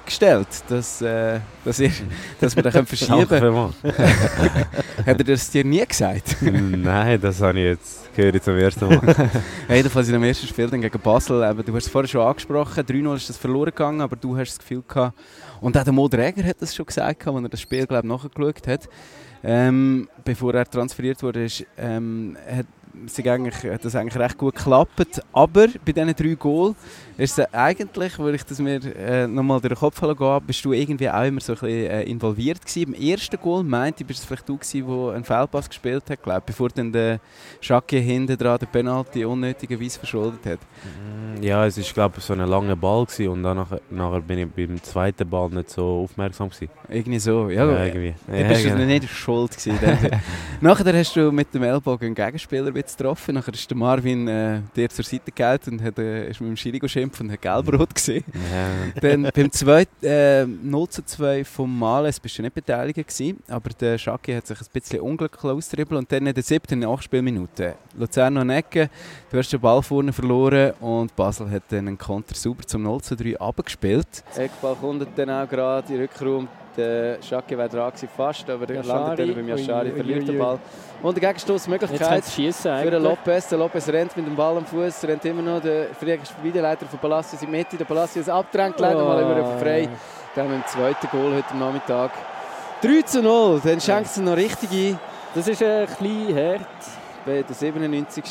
gestellt, 0.05 0.49
dass, 0.69 1.03
äh, 1.03 1.41
dass, 1.65 1.81
ihr, 1.81 1.91
dass 2.41 2.55
wir 2.57 2.63
das 2.63 2.75
verschieben 2.89 3.27
können. 3.27 3.75
Hat 5.07 5.19
er 5.19 5.25
das 5.25 5.51
dir 5.51 5.65
nie 5.65 5.85
gesagt? 5.85 6.37
Nein, 6.43 7.21
das 7.21 7.41
habe 7.41 7.59
ich 7.59 7.65
jetzt 7.65 8.15
gehört 8.15 8.43
zum 8.45 8.57
ersten 8.57 8.89
Mal. 8.89 9.31
Jedenfalls 9.69 10.07
in 10.09 10.15
dem 10.15 10.25
ersten 10.25 10.47
Spiel 10.47 10.69
dann 10.69 10.81
gegen 10.81 11.01
Basel, 11.01 11.43
eben, 11.43 11.65
du 11.65 11.75
hast 11.75 11.87
es 11.87 11.91
vorher 11.91 12.09
schon 12.09 12.23
angesprochen, 12.23 12.85
3-0 12.85 13.17
ist 13.17 13.29
das 13.29 13.37
verloren 13.37 13.71
gegangen, 13.71 14.01
aber 14.01 14.17
du 14.17 14.37
hast 14.37 14.51
das 14.51 14.59
Gefühl 14.59 14.83
gehabt, 14.87 15.19
und 15.61 15.77
auch 15.79 15.85
der 15.85 15.93
Mo 15.93 16.09
Dräger 16.09 16.45
hat 16.45 16.61
das 16.61 16.75
schon 16.75 16.87
gesagt, 16.87 17.27
als 17.27 17.43
er 17.43 17.49
das 17.49 17.61
Spiel 17.61 17.87
glaube 17.87 18.07
nachgeschaut 18.07 18.67
hat, 18.67 18.89
ähm, 19.43 20.09
bevor 20.25 20.55
er 20.55 20.69
transferiert 20.69 21.23
wurde, 21.23 21.45
ist, 21.45 21.67
ähm, 21.77 22.37
hat, 22.47 22.67
hat 23.65 23.85
das 23.85 23.95
eigentlich 23.95 24.17
recht 24.17 24.39
gut 24.39 24.55
geklappt. 24.55 25.21
Aber 25.33 25.69
bei 25.85 25.93
diesen 25.93 26.15
drei 26.15 26.35
Goals 26.35 26.77
ist 27.17 27.39
es 27.39 27.55
eigentlich, 27.55 28.19
wo 28.19 28.29
ich 28.29 28.43
das 28.45 28.59
mir 28.59 28.81
äh, 28.97 29.27
nochmal 29.27 29.61
durch 29.61 29.75
den 29.75 29.79
Kopf 29.79 30.01
gehen 30.01 30.41
bist 30.47 30.65
du 30.65 30.73
irgendwie 30.73 31.09
auch 31.09 31.25
immer 31.25 31.41
so 31.41 31.53
ein 31.53 31.59
bisschen 31.59 31.91
äh, 31.91 32.03
involviert 32.03 32.61
gewesen. 32.61 32.95
Im 32.95 33.09
ersten 33.11 33.37
Goal 33.41 33.63
meinte 33.63 34.03
ich, 34.03 34.07
bist 34.07 34.21
es 34.21 34.27
vielleicht 34.27 34.49
du 34.49 34.57
gewesen, 34.57 34.87
der 34.87 35.15
einen 35.15 35.25
Fehlpass 35.25 35.69
gespielt 35.69 36.05
hat, 36.11 36.23
glaub, 36.23 36.45
bevor 36.45 36.69
dann 36.71 36.93
der 36.93 37.21
Schacke 37.61 37.99
hinten 37.99 38.37
dran 38.37 38.59
den 38.59 38.69
Penalty 38.69 39.25
unnötigerweise 39.25 39.99
verschuldet 39.99 40.45
hat. 40.45 40.59
Mm, 40.59 41.43
ja, 41.43 41.67
es 41.67 41.77
war 41.77 41.85
glaube 41.95 42.15
ich 42.19 42.25
so 42.25 42.33
ein 42.33 42.41
langer 42.41 42.77
Ball 42.77 43.05
gewesen 43.05 43.29
und 43.29 43.43
dann 43.43 43.65
nachher, 43.91 44.21
bin 44.21 44.39
ich 44.39 44.49
beim 44.49 44.83
zweiten 44.83 45.29
Ball 45.29 45.49
nicht 45.51 45.71
so 45.71 46.05
aufmerksam 46.05 46.51
gewesen. 46.51 46.71
Irgendwie 46.89 47.19
so, 47.19 47.49
ja. 47.49 47.71
ja 47.71 47.85
irgendwie. 47.85 48.15
Ja, 48.29 48.37
ja, 48.37 48.49
bist 48.49 48.65
genau. 48.65 48.85
nicht 48.85 49.09
schuld 49.09 49.53
gewesen. 49.53 49.79
nachher 50.61 50.99
hast 50.99 51.17
du 51.17 51.31
mit 51.31 51.53
dem 51.55 51.63
Ellbogen 51.63 52.07
einen 52.07 52.15
Gegenspieler 52.15 52.73
getroffen, 52.73 53.35
nachher 53.35 53.55
ist 53.55 53.71
der 53.71 53.77
Marvin 53.77 54.29
äh, 54.29 54.61
dir 54.75 54.89
zur 54.89 55.05
Seite 55.05 55.31
gehalten 55.33 55.75
und 55.75 55.83
hat, 55.83 55.99
äh, 55.99 56.29
ist 56.31 56.41
mit 56.41 56.51
dem 56.51 56.57
Schiri 56.57 56.79
geschimpft 57.11 57.21
und 57.21 57.41
Gelbrot 57.41 57.95
gesehen. 57.95 58.25
Ja. 58.33 59.01
Dann 59.01 59.31
beim 59.35 59.51
2, 59.51 59.87
äh, 60.03 60.47
0 60.47 60.89
zu 60.89 61.05
2 61.05 61.45
vom 61.45 61.79
Males 61.79 62.21
bist 62.21 62.39
du 62.39 62.43
nicht 62.43 62.55
beteiligt 62.55 62.97
gewesen, 62.97 63.43
aber 63.49 63.71
der 63.71 63.99
Schaki 63.99 64.35
hat 64.35 64.47
sich 64.47 64.61
ein 64.61 64.67
bisschen 64.73 65.01
unglücklich 65.01 65.45
ausdribbelt 65.45 65.99
und 65.99 66.13
dann 66.13 66.27
in 66.27 66.35
der 66.35 66.43
siebten 66.43 66.81
Nachspielminute 66.81 67.75
Luzern 67.97 68.39
eine 68.39 68.57
Ecke, 68.57 68.91
du 69.31 69.39
hast 69.39 69.53
den 69.53 69.61
Ball 69.61 69.83
vorne 69.83 70.13
verloren 70.13 70.73
und 70.81 71.15
Basel 71.17 71.51
hat 71.51 71.65
dann 71.69 71.89
einen 71.89 71.99
Konter 71.99 72.35
super 72.35 72.67
zum 72.67 72.83
0 72.83 73.01
zu 73.03 73.17
3 73.17 73.39
abgespielt. 73.39 74.25
Eckball 74.37 74.77
kommt 74.77 75.07
dann 75.17 75.31
auch 75.31 75.49
gerade 75.49 75.93
in 75.93 76.01
Rückraum 76.01 76.49
der 76.77 77.23
Schacke 77.23 77.57
wäre 77.57 77.69
dran 77.69 77.91
gewesen, 77.91 78.09
fast, 78.17 78.49
aber 78.49 78.69
er 78.69 78.83
landet 78.83 79.19
dann 79.19 79.35
beim 79.35 79.49
Yashari, 79.49 79.91
verliert 79.93 80.29
den 80.29 80.39
Ball. 80.39 80.59
Und 81.03 81.11
eine 81.11 81.21
Gegenstoßmöglichkeit 81.21 82.25
für 82.25 82.91
den 82.91 83.03
Lopez. 83.03 83.49
Der 83.49 83.59
Lopez 83.59 83.89
rennt 83.89 84.17
mit 84.17 84.27
dem 84.27 84.35
Ball 84.35 84.57
am 84.57 84.65
Fuß, 84.65 85.05
rennt 85.05 85.25
immer 85.25 85.43
noch. 85.43 85.61
Der 85.61 85.89
Wiederleiter 86.43 86.87
von 86.87 86.99
Palacios 86.99 87.43
in 87.43 87.51
die 87.51 87.57
Mitte. 87.57 87.77
Der 87.77 87.85
Palacios 87.85 88.29
abdrängt, 88.29 88.81
leider 88.81 89.05
oh. 89.05 89.09
mal 89.09 89.23
über 89.23 89.59
frei. 89.59 89.89
Dann 90.35 90.51
mit 90.51 90.57
dem 90.57 90.67
zweiten 90.67 91.07
Goal 91.09 91.35
heute 91.35 91.57
Nachmittag. 91.57 92.11
3 92.83 93.03
zu 93.03 93.23
0, 93.23 93.61
dann 93.65 93.81
schenkt 93.81 94.07
es 94.07 94.17
noch 94.19 94.37
richtig 94.37 94.71
ein. 94.71 94.99
Das 95.35 95.49
ist 95.49 95.63
ein 95.63 95.87
bisschen 95.87 96.37
hart. 96.37 96.61
Bei 97.25 97.43
der 97.43 97.55
97. 97.55 98.25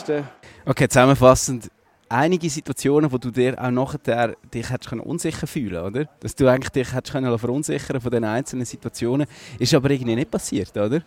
Okay, 0.66 0.88
zusammenfassend 0.88 1.70
einige 2.14 2.50
Situationen, 2.50 3.12
wo 3.12 3.18
du 3.18 3.32
dir 3.32 3.62
auch 3.62 3.72
nachher 3.72 4.36
dich 4.54 4.70
hättest 4.70 4.94
unsicher 4.94 5.48
fühlen 5.48 5.84
oder? 5.84 6.06
Dass 6.20 6.36
du 6.36 6.48
eigentlich 6.48 6.70
dich 6.70 6.94
hättest 6.94 7.14
können 7.14 7.38
verunsichern 7.38 8.00
von 8.00 8.12
den 8.12 8.24
einzelnen 8.24 8.66
Situationen. 8.66 9.28
Ist 9.60 9.74
aber 9.74 9.90
irgendwie 9.90 10.16
nicht 10.16 10.32
passiert, 10.32 10.76
oder? 10.78 11.02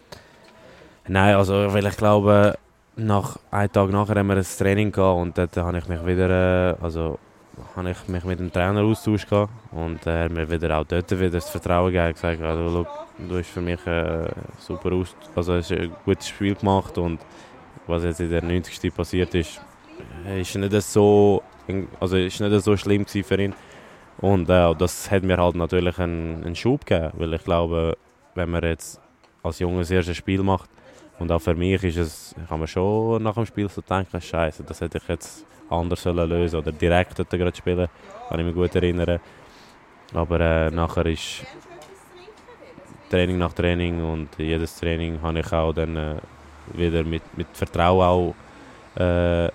Nein, 1.07 1.37
also 1.37 1.73
weil 1.73 1.87
ich 1.87 1.97
glaube, 1.97 2.59
nach 2.97 3.39
einem 3.51 3.73
Tag 3.73 3.91
nachher 3.91 4.17
haben 4.17 4.27
wir 4.27 4.37
ein 4.37 4.43
Training 4.45 4.91
gehabt 4.91 5.21
und 5.21 5.39
dort 5.39 5.57
habe 5.57 5.79
ich 5.79 5.89
mich 5.89 6.05
wieder, 6.05 6.73
äh, 6.73 6.83
also 6.83 7.19
habe 7.77 7.91
ich 7.91 8.09
mich 8.09 8.25
mit 8.25 8.41
dem 8.41 8.53
Trainer 8.53 8.83
austauscht 8.83 9.29
und 9.71 10.05
er 10.07 10.25
hat 10.25 10.33
mir 10.33 10.51
wieder 10.51 10.79
auch 10.79 10.85
dort 10.85 11.11
wieder 11.11 11.31
das 11.31 11.49
Vertrauen 11.49 11.93
gegeben, 11.93 12.13
gesagt, 12.13 12.43
also, 12.43 12.69
look, 12.69 12.89
du 13.29 13.39
hast 13.39 13.49
für 13.49 13.61
mich 13.61 13.87
äh, 13.87 14.29
super 14.59 14.93
aus, 14.93 15.15
also 15.35 15.55
hast 15.55 15.73
ein 15.73 15.93
gutes 16.05 16.29
Spiel 16.29 16.55
gemacht 16.55 16.99
und 16.99 17.21
was 17.87 18.03
jetzt 18.03 18.21
in 18.21 18.31
der 18.31 18.43
90. 18.43 18.95
passiert 18.95 19.35
ist, 19.35 19.61
ist 20.39 20.55
nicht 20.55 20.83
so, 20.83 21.43
also 22.01 22.17
ist 22.17 22.41
nicht 22.41 22.65
so 22.65 22.77
schlimm 22.77 23.07
für 23.07 23.41
ihn. 23.41 23.55
Und 24.19 24.49
äh, 24.49 24.75
das 24.75 25.11
hat 25.11 25.23
mir 25.23 25.37
halt 25.37 25.57
natürlich 25.57 25.99
einen, 25.99 26.45
einen 26.45 26.57
Schub 26.57 26.87
gegeben, 26.87 27.13
weil 27.17 27.35
ich 27.35 27.45
glaube, 27.45 27.97
wenn 28.35 28.51
man 28.51 28.63
jetzt 28.63 29.01
als 29.43 29.59
das 29.59 29.91
erste 29.91 30.15
Spiel 30.15 30.43
macht 30.43 30.71
und 31.19 31.31
auch 31.31 31.41
für 31.41 31.55
mich 31.55 31.83
ist 31.85 31.97
es, 31.97 32.35
kann 32.49 32.59
man 32.59 32.67
schon 32.67 33.23
nach 33.23 33.35
dem 33.35 33.47
Spiel 33.47 33.69
so 33.69 33.83
denken, 33.83 34.21
Scheiße, 34.21 34.65
das 34.65 34.81
hätte 34.81 34.99
ich 34.99 35.09
jetzt 35.09 35.45
anders 35.69 36.03
sollen 36.03 36.29
lösen 36.29 36.59
oder 36.59 36.73
direkt 36.73 37.19
dort 37.19 37.31
gerade 37.31 37.57
spielen, 37.57 37.89
kann 38.29 38.41
ich 38.41 38.47
mich 38.47 38.55
gut 38.55 38.75
erinnern. 38.75 39.21
Aber 40.15 40.41
äh, 40.41 40.71
nachher 40.71 41.07
ist 41.07 41.45
Training 43.11 43.39
nach 43.39 43.53
Training 43.53 44.03
und 44.03 44.29
jedes 44.39 44.77
Training 44.77 45.21
habe 45.21 45.41
ich 45.41 45.53
auch 45.53 45.73
dann 45.73 45.97
äh, 45.97 46.17
wieder 46.73 47.05
mit, 47.05 47.23
mit 47.37 47.49
Vertrauen 47.53 48.03
auch 48.03 49.01
äh, 49.01 49.51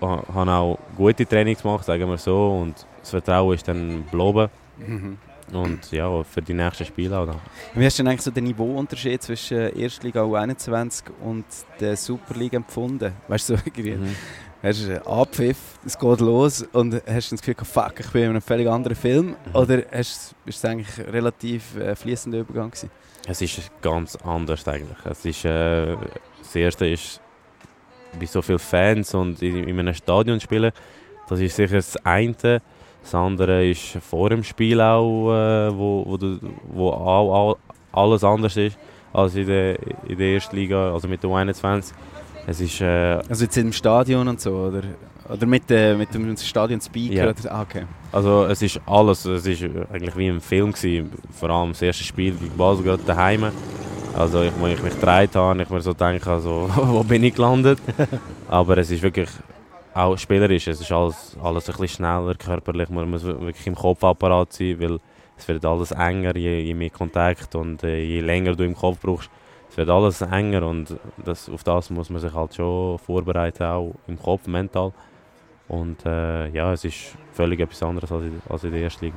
habe 0.00 0.50
auch 0.50 0.78
gute 0.96 1.26
Trainings 1.26 1.62
gemacht, 1.62 1.84
sagen 1.84 2.08
wir 2.08 2.18
so. 2.18 2.60
Und 2.62 2.86
das 3.00 3.10
Vertrauen 3.10 3.54
ist 3.54 3.66
dann 3.66 4.04
geblieben. 4.10 4.48
Mhm. 4.78 5.18
Und 5.52 5.92
ja, 5.92 6.22
für 6.22 6.40
die 6.40 6.54
nächsten 6.54 6.84
Spiele 6.84 7.18
auch. 7.18 7.26
Dann. 7.26 7.36
Wie 7.74 7.84
hast 7.84 7.98
du 7.98 8.02
denn 8.02 8.10
eigentlich 8.10 8.22
so 8.22 8.30
den 8.30 8.44
Niveauunterschied 8.44 9.22
zwischen 9.22 9.76
Erstliga 9.76 10.22
U21 10.22 11.04
und 11.22 11.44
der 11.78 11.96
Superliga 11.96 12.56
empfunden? 12.56 13.12
Weißt 13.28 13.50
du, 13.50 13.56
so 13.56 13.62
irgendwie, 13.64 13.96
mhm. 13.96 14.16
hast 14.62 14.86
du 14.86 14.92
einen 14.92 15.06
Abpfiff, 15.06 15.58
es 15.84 15.98
geht 15.98 16.20
los 16.20 16.62
und 16.72 16.94
hast 16.94 17.32
du 17.32 17.36
das 17.36 17.42
Gefühl, 17.42 17.64
fuck, 17.64 18.00
ich 18.00 18.10
bin 18.10 18.22
in 18.22 18.30
einem 18.30 18.40
völlig 18.40 18.68
anderen 18.68 18.96
Film? 18.96 19.26
Mhm. 19.26 19.54
Oder 19.54 19.82
hast, 19.92 20.34
ist 20.46 20.56
es 20.56 20.64
eigentlich 20.64 21.06
relativ 21.06 21.76
äh, 21.76 21.94
fließender 21.94 22.38
Übergang 22.38 22.70
gewesen? 22.70 22.90
Es 23.26 23.42
ist 23.42 23.70
ganz 23.82 24.16
anders 24.16 24.66
eigentlich. 24.66 24.98
Es 25.04 25.24
ist, 25.24 25.44
äh, 25.44 25.96
das 26.38 26.56
erste 26.56 26.86
ist 26.86 27.20
bei 28.18 28.26
so 28.26 28.42
vielen 28.42 28.58
Fans 28.58 29.14
und 29.14 29.42
in, 29.42 29.68
in 29.68 29.78
einem 29.78 29.94
Stadion 29.94 30.40
spielen, 30.40 30.72
das 31.28 31.40
ist 31.40 31.56
sicher 31.56 31.76
das 31.76 31.96
eine. 32.04 32.34
Das 33.02 33.14
andere 33.14 33.68
ist 33.68 33.98
vor 34.08 34.30
dem 34.30 34.44
Spiel 34.44 34.80
auch, 34.80 35.32
äh, 35.32 35.76
wo, 35.76 36.04
wo, 36.06 36.16
du, 36.16 36.38
wo 36.72 36.90
auch, 36.90 37.34
auch 37.34 37.58
alles 37.92 38.22
anders 38.22 38.56
ist 38.56 38.78
als 39.12 39.34
in 39.34 39.46
der, 39.46 39.76
in 40.08 40.16
der 40.16 40.34
ersten 40.34 40.56
Liga, 40.56 40.92
also 40.92 41.08
mit 41.08 41.22
der 41.22 41.30
U21. 41.30 41.92
es 42.46 42.60
ist... 42.60 42.80
Äh, 42.80 43.20
also 43.28 43.44
jetzt 43.44 43.56
im 43.56 43.72
Stadion 43.72 44.28
und 44.28 44.40
so, 44.40 44.52
oder? 44.52 44.82
Oder 45.28 45.46
mit, 45.46 45.70
äh, 45.70 45.94
mit 45.94 46.12
dem 46.14 46.36
Stadion-Speaker? 46.36 47.30
Oder? 47.30 47.52
Ah, 47.52 47.62
okay. 47.62 47.84
Also 48.10 48.44
es 48.44 48.60
ist 48.62 48.80
alles, 48.86 49.24
es 49.24 49.46
ist 49.46 49.62
eigentlich 49.62 50.16
wie 50.16 50.26
im 50.26 50.40
Film 50.40 50.72
gewesen. 50.72 51.10
Vor 51.38 51.50
allem 51.50 51.70
das 51.70 51.82
erste 51.82 52.04
Spiel 52.04 52.34
gegen 52.34 52.56
Basel 52.56 52.84
gerade 52.84 53.02
daheim. 53.04 53.46
Also 54.16 54.42
ich, 54.42 54.52
als 54.52 54.72
ich 54.74 54.82
mich 54.82 54.94
gedreht 54.94 55.34
habe, 55.34 55.62
ich 55.62 55.70
mir 55.70 55.80
so 55.80 55.94
denke, 55.94 56.30
also, 56.30 56.68
wo 56.76 57.02
bin 57.02 57.24
ich 57.24 57.34
gelandet? 57.34 57.78
Aber 58.48 58.76
es 58.78 58.90
ist 58.90 59.02
wirklich 59.02 59.30
auch 59.94 60.16
spielerisch, 60.16 60.68
es 60.68 60.80
ist 60.80 60.92
alles, 60.92 61.36
alles 61.42 61.68
ein 61.68 61.72
bisschen 61.72 61.88
schneller, 61.88 62.34
körperlich, 62.34 62.88
man 62.90 63.10
muss 63.10 63.24
wirklich 63.24 63.66
im 63.66 63.74
Kopfapparat 63.74 64.52
sein, 64.52 64.80
weil 64.80 64.98
es 65.36 65.48
wird 65.48 65.64
alles 65.64 65.92
enger, 65.92 66.36
je, 66.36 66.60
je 66.60 66.74
mehr 66.74 66.90
Kontakt 66.90 67.54
und 67.54 67.82
äh, 67.84 68.02
je 68.02 68.20
länger 68.20 68.54
du 68.54 68.64
im 68.64 68.74
Kopf 68.74 68.98
brauchst, 69.00 69.30
es 69.70 69.76
wird 69.76 69.88
alles 69.88 70.20
enger 70.20 70.66
und 70.66 70.94
das, 71.24 71.48
auf 71.48 71.64
das 71.64 71.88
muss 71.90 72.10
man 72.10 72.20
sich 72.20 72.32
halt 72.32 72.54
schon 72.54 72.98
vorbereiten, 72.98 73.64
auch 73.64 73.94
im 74.06 74.20
Kopf, 74.20 74.46
mental. 74.46 74.92
Und 75.68 76.04
äh, 76.04 76.48
ja, 76.48 76.74
es 76.74 76.84
ist 76.84 77.16
völlig 77.32 77.60
etwas 77.60 77.82
anderes 77.82 78.12
als 78.12 78.24
in, 78.24 78.42
als 78.48 78.64
in 78.64 78.72
der 78.72 78.82
ersten 78.82 79.06
Liga. 79.06 79.16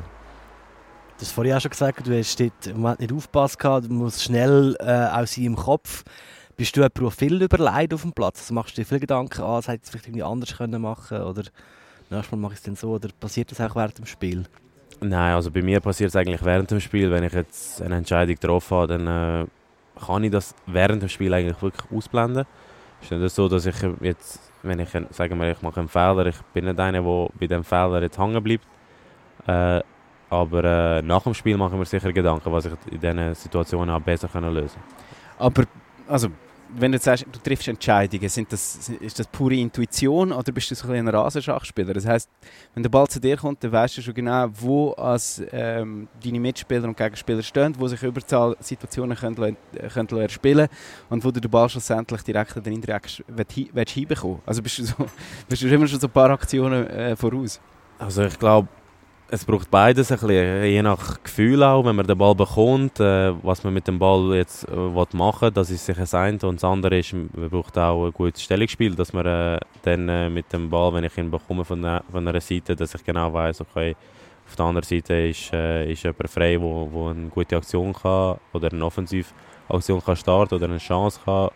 Du 1.17 1.21
hast 1.21 1.31
vorhin 1.31 1.53
auch 1.53 1.61
schon 1.61 1.71
gesagt, 1.71 2.05
du 2.05 2.17
hast 2.17 2.37
dort 2.41 2.67
im 2.67 2.81
Moment 2.81 2.99
nicht 2.99 3.13
aufgepasst, 3.13 3.63
du 3.63 3.93
musst 3.93 4.21
schnell 4.21 4.75
äh, 4.79 5.07
auch 5.07 5.25
sein 5.25 5.45
im 5.45 5.55
Kopf. 5.55 6.03
Bist 6.57 6.75
du 6.75 6.81
jemand, 6.81 7.13
viel 7.13 7.41
überlegt 7.41 7.93
auf 7.93 8.01
dem 8.01 8.11
Platz? 8.11 8.41
Also 8.41 8.53
machst 8.53 8.77
du 8.77 8.81
dir 8.81 8.85
viele 8.85 8.99
Gedanken, 8.99 9.41
ah, 9.41 9.55
das 9.55 9.69
hätte 9.69 9.83
ich 9.85 9.91
vielleicht 9.91 10.07
irgendwie 10.07 10.23
anders 10.23 10.57
können 10.57 10.81
machen 10.81 11.21
oder 11.21 11.43
nächstes 12.09 12.31
Mal 12.31 12.37
mache 12.37 12.53
ich 12.53 12.59
es 12.59 12.63
dann 12.63 12.75
so 12.75 12.91
oder 12.91 13.07
passiert 13.17 13.49
das 13.49 13.61
auch 13.61 13.75
während 13.77 13.97
dem 13.97 14.05
Spiel? 14.05 14.43
Nein, 14.99 15.35
also 15.35 15.51
bei 15.51 15.61
mir 15.61 15.79
passiert 15.79 16.09
es 16.09 16.17
eigentlich 16.17 16.43
während 16.43 16.69
dem 16.69 16.81
Spiel. 16.81 17.09
Wenn 17.09 17.23
ich 17.23 17.33
jetzt 17.33 17.81
eine 17.81 17.95
Entscheidung 17.95 18.35
getroffen 18.35 18.77
habe, 18.77 18.97
dann 18.97 19.07
äh, 19.43 19.45
kann 20.05 20.23
ich 20.23 20.31
das 20.31 20.53
während 20.65 21.01
dem 21.01 21.09
Spiel 21.09 21.33
eigentlich 21.33 21.61
wirklich 21.61 21.91
ausblenden. 21.91 22.45
Es 23.01 23.09
ist 23.09 23.17
nicht 23.17 23.35
so, 23.35 23.47
dass 23.47 23.65
ich 23.65 23.75
jetzt, 24.01 24.51
wenn 24.63 24.79
ich, 24.79 24.89
sagen 25.11 25.39
wir, 25.39 25.51
ich 25.51 25.61
mache 25.61 25.79
einen 25.79 25.87
Fehler, 25.87 26.25
ich 26.25 26.41
bin 26.53 26.65
nicht 26.65 26.79
einer, 26.79 27.01
der 27.01 27.29
bei 27.39 27.47
dem 27.47 27.63
Fehler 27.63 28.01
jetzt 28.01 28.17
hängen 28.17 28.43
bleibt. 28.43 28.65
Äh, 29.47 29.81
aber 30.29 30.63
äh, 30.63 31.01
nach 31.01 31.23
dem 31.23 31.33
Spiel 31.33 31.57
mache 31.57 31.73
ich 31.73 31.79
mir 31.79 31.85
sicher 31.85 32.11
Gedanken, 32.11 32.51
was 32.51 32.65
ich 32.65 32.73
in 32.91 32.99
diesen 32.99 33.35
Situationen 33.35 33.93
auch 33.93 34.01
besser 34.01 34.27
können 34.27 34.53
lösen. 34.53 34.79
Aber, 35.37 35.63
also, 36.07 36.29
wenn 36.77 36.91
du 36.91 36.97
sagst, 36.97 37.25
du 37.31 37.39
triffst 37.39 37.67
Entscheidungen, 37.67 38.27
sind 38.27 38.51
das, 38.51 38.89
ist 38.99 39.19
das 39.19 39.27
pure 39.27 39.55
Intuition 39.55 40.31
oder 40.31 40.51
bist 40.51 40.71
du 40.71 40.75
so 40.75 40.87
ein, 40.87 40.95
ein 40.95 41.07
Rasenschachspieler? 41.07 41.93
Das 41.93 42.05
heißt, 42.05 42.29
wenn 42.73 42.83
der 42.83 42.89
Ball 42.89 43.07
zu 43.07 43.19
dir 43.19 43.37
kommt, 43.37 43.63
dann 43.63 43.71
weißt 43.71 43.97
du 43.97 44.01
schon 44.01 44.13
genau, 44.13 44.47
wo 44.51 44.91
als, 44.91 45.41
ähm, 45.51 46.07
deine 46.23 46.39
Mitspieler 46.39 46.85
und 46.85 46.97
Gegenspieler 46.97 47.43
stehen, 47.43 47.75
wo 47.77 47.87
sich 47.87 48.01
Überzahlsituationen 48.01 49.17
können, 49.17 49.57
können 49.93 50.19
erspielen 50.19 50.67
und 51.09 51.23
wo 51.23 51.31
du 51.31 51.39
den 51.39 51.51
Ball 51.51 51.69
schlussendlich 51.69 52.21
direkt 52.23 52.57
oder 52.57 52.71
indirekt 52.71 53.23
willst, 53.27 53.91
hinbekommen 53.91 54.41
Also 54.45 54.61
bist 54.61 54.79
du, 54.79 54.83
so, 54.83 54.95
bist 55.49 55.61
du 55.61 55.67
immer 55.67 55.87
schon 55.87 55.99
so 55.99 56.07
ein 56.07 56.13
paar 56.13 56.31
Aktionen 56.31 56.87
äh, 56.87 57.15
voraus? 57.15 57.59
Also 57.99 58.23
ich 58.23 58.37
glaube, 58.37 58.67
es 59.27 59.43
braucht 59.43 59.71
beides 59.71 60.11
ein 60.11 60.19
bisschen, 60.19 60.65
je 60.65 60.81
nach 60.81 61.21
Gefühl 61.23 61.63
auch, 61.63 61.83
wenn 61.83 61.95
man 61.95 62.05
den 62.05 62.17
Ball 62.17 62.35
bekommt, 62.35 62.99
äh, 62.99 63.33
was 63.43 63.63
man 63.63 63.73
mit 63.73 63.87
dem 63.87 63.97
Ball 63.97 64.35
jetzt 64.35 64.67
äh, 64.67 65.15
machen 65.15 65.41
will, 65.41 65.51
das 65.51 65.71
ist 65.71 65.85
sicher 65.85 66.01
das 66.01 66.13
eine. 66.13 66.37
Und 66.43 66.55
das 66.55 66.63
andere 66.63 66.99
ist, 66.99 67.13
man 67.13 67.49
braucht 67.49 67.77
auch 67.77 68.05
ein 68.05 68.11
gutes 68.11 68.43
Stellungsspiel, 68.43 68.93
dass 68.93 69.13
man 69.13 69.25
äh, 69.25 69.59
dann 69.81 70.07
äh, 70.09 70.29
mit 70.29 70.51
dem 70.53 70.69
Ball, 70.69 70.93
wenn 70.93 71.03
ich 71.03 71.17
ihn 71.17 71.31
bekomme 71.31 71.65
von, 71.65 71.81
der, 71.81 72.03
von 72.11 72.27
einer 72.27 72.39
Seite, 72.39 72.75
dass 72.75 72.93
ich 72.93 73.03
genau 73.03 73.33
weiß, 73.33 73.61
okay, 73.61 73.95
auf 74.47 74.55
der 74.55 74.65
anderen 74.65 74.87
Seite 74.87 75.13
ist, 75.15 75.51
äh, 75.53 75.91
ist 75.91 76.03
jemand 76.03 76.29
frei, 76.29 76.61
wo, 76.61 76.87
wo 76.91 77.07
eine 77.09 77.29
gute 77.29 77.57
Aktion 77.57 77.93
kann 77.93 78.37
oder 78.53 78.71
eine 78.71 78.85
Offensivaktion 78.85 80.03
kann 80.03 80.15
starten 80.15 80.55
oder 80.55 80.65
eine 80.65 80.77
Chance 80.77 81.19
kann, 81.25 81.49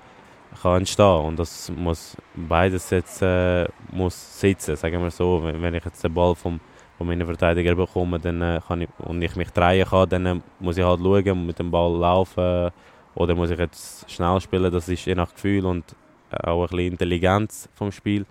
kann 0.59 0.77
entstehen. 0.77 1.25
Und 1.25 1.37
das 1.37 1.71
muss 1.75 2.17
beides 2.33 2.89
jetzt 2.89 3.21
äh, 3.21 3.67
muss 3.91 4.39
sitzen, 4.39 4.75
sagen 4.75 5.03
wir 5.03 5.11
so. 5.11 5.43
Wenn, 5.43 5.61
wenn 5.61 5.75
ich 5.75 5.85
jetzt 5.85 6.03
den 6.03 6.15
Ball 6.15 6.33
vom 6.33 6.59
von 6.99 7.07
meinen 7.07 7.25
Verteidiger 7.25 7.75
bekomme 7.75 8.19
dann, 8.19 8.41
äh, 8.41 8.59
kann 8.67 8.81
ich, 8.81 8.89
und 8.97 9.21
ich 9.21 9.33
mich 9.37 9.49
drehen 9.51 9.87
kann, 9.87 10.09
dann 10.09 10.25
äh, 10.25 10.35
muss 10.59 10.77
ich 10.77 10.83
halt 10.83 10.99
schauen, 10.99 11.45
mit 11.45 11.57
dem 11.57 11.71
Ball 11.71 11.97
laufen 11.97 12.71
oder 13.15 13.35
muss 13.35 13.51
ich 13.51 13.57
jetzt 13.57 14.11
schnell 14.11 14.39
spielen, 14.41 14.69
das 14.69 14.89
ist 14.89 15.05
je 15.05 15.15
nach 15.15 15.33
Gefühl 15.33 15.65
und 15.65 15.95
auch 16.29 16.63
ein 16.63 16.67
bisschen 16.67 16.91
Intelligenz 16.91 17.69
vom 17.73 17.91
Spiel. 17.93 18.25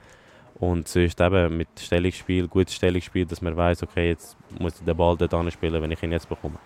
Und 0.61 0.87
sonst 0.87 1.19
eben 1.19 1.57
mit 1.57 1.69
Stellungsspiel, 1.79 2.47
gutes 2.47 2.75
Stellungsspiel, 2.75 3.25
dass 3.25 3.41
man 3.41 3.57
weiß, 3.57 3.85
okay, 3.85 4.09
jetzt 4.11 4.37
muss 4.59 4.75
ich 4.79 4.85
den 4.85 4.97
Ball 4.97 5.17
dort 5.17 5.53
spielen, 5.53 5.81
wenn 5.81 5.91
ich 5.91 6.03
ihn 6.03 6.13
jetzt 6.13 6.29
bekomme. 6.29 6.59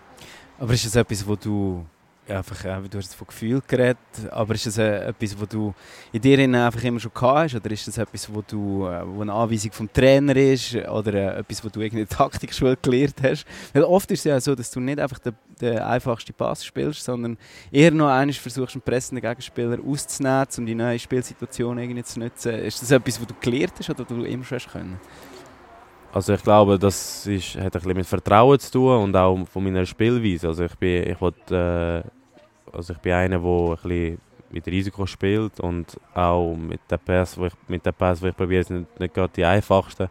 Aber 0.59 0.73
ist 0.73 0.85
das 0.85 0.95
etwas, 0.97 1.25
wo 1.25 1.37
du 1.37 1.85
einfach, 2.27 2.65
äh, 2.65 2.81
du 2.89 2.97
hast 2.97 3.15
von 3.15 3.27
Gefühl 3.27 3.61
geredet, 3.67 3.97
aber 4.31 4.53
ist 4.53 4.65
das 4.65 4.77
äh, 4.77 5.07
etwas, 5.07 5.39
was 5.39 5.49
du 5.49 5.73
in 6.11 6.21
dir 6.21 6.39
einfach 6.39 6.83
immer 6.83 6.99
schon 6.99 7.11
hast, 7.19 7.55
oder 7.55 7.71
ist 7.71 7.87
das 7.87 7.97
etwas, 7.97 8.33
wo 8.33 8.41
du, 8.41 8.87
äh, 8.87 9.01
wo 9.05 9.21
eine 9.21 9.33
Anweisung 9.33 9.71
vom 9.71 9.91
Trainer 9.91 10.35
ist, 10.35 10.75
oder 10.75 11.37
etwas, 11.37 11.63
wo 11.63 11.69
du 11.69 11.81
irgendeine 11.81 12.07
Taktikschule 12.17 12.77
gelernt 12.81 13.15
hast? 13.21 13.45
Weil 13.73 13.83
oft 13.83 14.09
ist 14.11 14.19
es 14.19 14.25
ja 14.25 14.39
so, 14.39 14.55
dass 14.55 14.71
du 14.71 14.79
nicht 14.79 14.99
einfach 14.99 15.19
den, 15.19 15.33
den 15.59 15.79
einfachsten 15.79 16.33
Pass 16.33 16.65
spielst, 16.65 17.03
sondern 17.03 17.37
eher 17.71 17.91
noch 17.91 18.07
einmal 18.07 18.33
versuchst, 18.33 18.75
einen 18.75 18.81
pressenden 18.81 19.21
Gegenspieler 19.21 19.79
auszunehmen, 19.85 20.47
um 20.57 20.65
die 20.65 20.75
neue 20.75 20.99
Spielsituation 20.99 21.77
irgendwie 21.77 22.03
zu 22.03 22.19
nutzen. 22.19 22.53
Ist 22.53 22.81
das 22.81 22.91
etwas, 22.91 23.19
was 23.19 23.27
du 23.27 23.35
gelernt 23.39 23.73
hast, 23.79 23.89
oder 23.89 24.05
du 24.05 24.23
immer 24.23 24.43
schon 24.43 24.59
hast 24.59 24.71
können? 24.71 24.99
Also 26.13 26.33
ich 26.33 26.43
glaube, 26.43 26.77
das 26.77 27.25
ist, 27.25 27.55
hat 27.55 27.63
ein 27.63 27.71
bisschen 27.71 27.97
mit 27.97 28.05
Vertrauen 28.05 28.59
zu 28.59 28.71
tun 28.71 28.97
und 29.03 29.15
auch 29.15 29.35
von 29.47 29.63
meiner 29.63 29.83
Spielweise. 29.83 30.47
Also 30.47 30.65
ich 30.65 30.75
bin, 30.75 31.09
ich 31.09 31.19
will, 31.19 31.33
äh, 31.49 32.03
also 32.71 32.93
ich 32.93 32.99
bin 32.99 33.13
einer, 33.13 33.39
der 33.39 33.49
ein 33.49 33.75
bisschen 33.81 34.21
mit 34.51 34.67
Risiko 34.67 35.07
spielt 35.07 35.59
und 35.59 35.99
auch 36.13 36.55
mit 36.55 36.81
den 36.91 36.99
Pass, 36.99 37.35
wo 37.35 37.47
ich, 37.47 37.53
mit 37.67 37.83
den 37.83 37.95
Pass, 37.95 38.19
die 38.19 38.27
ich 38.27 38.37
probiere, 38.37 38.63
sind 38.63 38.81
nicht, 38.81 38.99
nicht 38.99 39.13
gerade 39.15 39.33
die 39.35 39.43
einfachsten. 39.43 40.07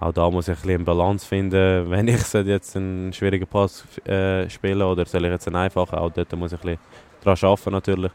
Auch 0.00 0.12
da 0.12 0.28
muss 0.28 0.48
ich 0.48 0.56
ein 0.56 0.56
bisschen 0.56 0.74
eine 0.74 0.84
Balance 0.84 1.24
finden, 1.24 1.88
wenn 1.90 2.08
ich 2.08 2.32
jetzt 2.32 2.76
einen 2.76 3.12
schwierigen 3.12 3.46
Pass 3.46 3.84
äh, 4.08 4.50
spiele 4.50 4.84
oder 4.84 5.06
soll 5.06 5.24
ich 5.24 5.30
jetzt 5.30 5.46
einen 5.46 5.56
einfachen. 5.56 6.00
Auch 6.00 6.10
dort 6.10 6.32
muss 6.36 6.52
ich 6.52 6.58
ein 6.58 6.62
bisschen 6.62 6.80
daran 7.22 7.50
arbeiten 7.50 7.70
natürlich. 7.70 8.12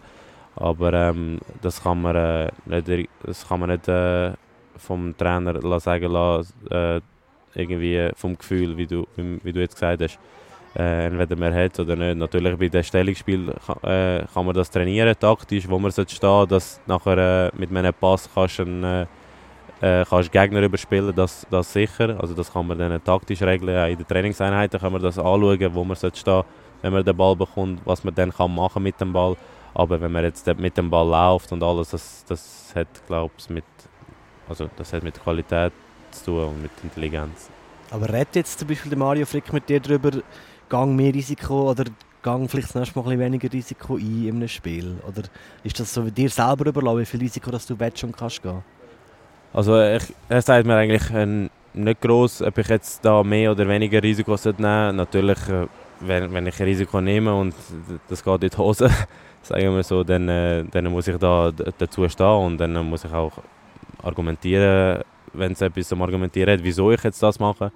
Aber 0.57 0.91
ähm, 0.91 1.39
das 1.61 1.81
kann 1.81 2.01
man 2.01 2.15
äh, 2.17 2.51
nicht, 2.65 3.09
das 3.23 3.47
kann 3.47 3.61
man 3.61 3.69
nicht 3.69 3.87
äh, 3.87 4.33
vom 4.77 5.15
Trainer 5.17 5.79
sagen 5.79 6.11
lassen, 6.11 6.53
äh, 6.69 6.99
irgendwie 7.55 8.09
vom 8.15 8.37
Gefühl, 8.37 8.77
wie 8.77 8.87
du, 8.87 9.05
wie, 9.15 9.53
du 9.53 9.59
jetzt 9.59 9.75
gesagt 9.75 10.01
hast, 10.01 10.19
äh, 10.75 11.05
entweder 11.05 11.35
man 11.35 11.53
hat 11.53 11.79
oder 11.79 11.95
nicht. 11.95 12.17
Natürlich 12.17 12.57
bei 12.57 12.67
dem 12.67 12.83
Stellungsspiel 12.83 13.53
kann, 13.65 13.77
äh, 13.83 14.25
kann 14.33 14.45
man 14.45 14.55
das 14.55 14.71
trainieren, 14.71 15.15
taktisch, 15.19 15.69
wo 15.69 15.77
man 15.77 15.91
sollte 15.91 16.15
stehen, 16.15 16.47
dass 16.47 16.81
nachher 16.87 17.51
äh, 17.53 17.57
mit 17.57 17.75
einem 17.75 17.93
Pass 17.93 18.29
kannst 18.33 18.59
einen, 18.59 19.07
äh, 19.81 20.03
kannst 20.09 20.31
Gegner 20.31 20.61
überspielen, 20.61 21.13
das, 21.15 21.45
das 21.49 21.71
sicher. 21.71 22.17
Also 22.19 22.33
das 22.33 22.51
kann 22.51 22.65
man 22.65 22.77
dann 22.77 23.03
taktisch 23.03 23.41
regeln. 23.41 23.91
in 23.91 23.97
den 23.97 24.07
Trainingseinheiten 24.07 24.79
kann 24.79 24.93
man 24.93 25.01
das 25.01 25.17
anschauen, 25.17 25.73
wo 25.73 25.83
man 25.83 25.95
sollte 25.95 26.19
stehen, 26.19 26.43
wenn 26.81 26.93
man 26.93 27.03
den 27.03 27.15
Ball 27.15 27.35
bekommt, 27.35 27.81
was 27.85 28.03
man 28.03 28.15
dann 28.15 28.31
kann 28.31 28.53
machen 28.53 28.81
mit 28.81 28.99
dem 28.99 29.13
Ball. 29.13 29.35
Aber 29.75 29.99
wenn 29.99 30.11
man 30.11 30.23
jetzt 30.23 30.47
mit 30.57 30.77
dem 30.77 30.89
Ball 30.89 31.07
läuft 31.07 31.51
und 31.51 31.63
alles, 31.63 31.91
das, 31.91 32.25
das 32.27 32.73
hat, 32.75 32.87
glaube 33.07 33.33
ich, 33.37 33.49
mit, 33.49 33.65
also 34.47 34.69
mit 35.01 35.23
Qualität 35.23 35.73
zu 36.13 36.25
tun 36.25 36.45
und 36.49 36.61
mit 36.61 36.71
Intelligenz. 36.83 37.49
Aber 37.91 38.09
redet 38.09 38.35
jetzt 38.35 38.59
zum 38.59 38.67
Beispiel 38.67 38.89
der 38.89 38.97
Mario 38.97 39.25
Frick 39.25 39.51
mit 39.53 39.69
dir 39.69 39.79
darüber, 39.79 40.11
gang 40.69 40.95
mehr 40.95 41.13
Risiko 41.13 41.69
oder 41.69 41.85
gang 42.23 42.49
vielleicht 42.49 42.69
das 42.69 42.75
nächste 42.75 42.99
Mal 42.99 43.11
ein 43.11 43.19
weniger 43.19 43.51
Risiko 43.51 43.95
ein 43.95 44.27
in 44.27 44.35
einem 44.37 44.47
Spiel? 44.47 44.95
Oder 45.07 45.23
ist 45.63 45.79
das 45.79 45.93
so 45.93 46.05
wie 46.05 46.11
dir 46.11 46.29
selber 46.29 46.65
überlassen, 46.65 46.99
wie 46.99 47.05
viel 47.05 47.19
Risiko 47.19 47.51
dass 47.51 47.67
du 47.67 47.79
willst 47.79 48.03
und 48.03 48.17
kannst 48.17 48.41
gehen? 48.41 48.63
Also 49.53 49.79
ich, 49.79 50.03
er 50.29 50.41
sagt 50.41 50.65
mir 50.65 50.75
eigentlich 50.75 51.09
äh, 51.11 51.49
nicht 51.73 52.01
groß, 52.01 52.41
ob 52.41 52.57
ich 52.57 52.67
jetzt 52.67 53.05
da 53.05 53.23
mehr 53.23 53.51
oder 53.51 53.67
weniger 53.67 54.01
Risiko 54.01 54.31
nehmen 54.31 54.37
sollte. 54.37 54.61
Natürlich, 54.95 55.49
äh, 55.49 55.67
wenn, 55.99 56.33
wenn 56.33 56.47
ich 56.47 56.59
ein 56.59 56.65
Risiko 56.65 57.01
nehme 57.01 57.35
und 57.35 57.53
das 58.09 58.23
geht 58.23 58.43
in 58.43 58.49
die 58.49 58.57
Hose, 58.57 58.89
sagen 59.43 59.75
wir 59.75 59.83
so, 59.83 60.03
dann, 60.03 60.27
äh, 60.29 60.63
dann 60.71 60.85
muss 60.85 61.07
ich 61.07 61.17
da 61.17 61.51
dazu 61.51 62.07
stehen 62.09 62.25
und 62.25 62.57
dann 62.57 62.73
muss 62.89 63.05
ich 63.05 63.13
auch 63.13 63.33
argumentieren, 64.01 65.03
wenn 65.33 65.53
es 65.53 65.61
etwas 65.61 65.87
zum 65.87 66.01
Argumentieren 66.01 66.53
hat, 66.53 66.63
wieso 66.63 66.91
ich 66.91 67.03
jetzt 67.03 67.21
das 67.21 67.39
mache. 67.39 67.71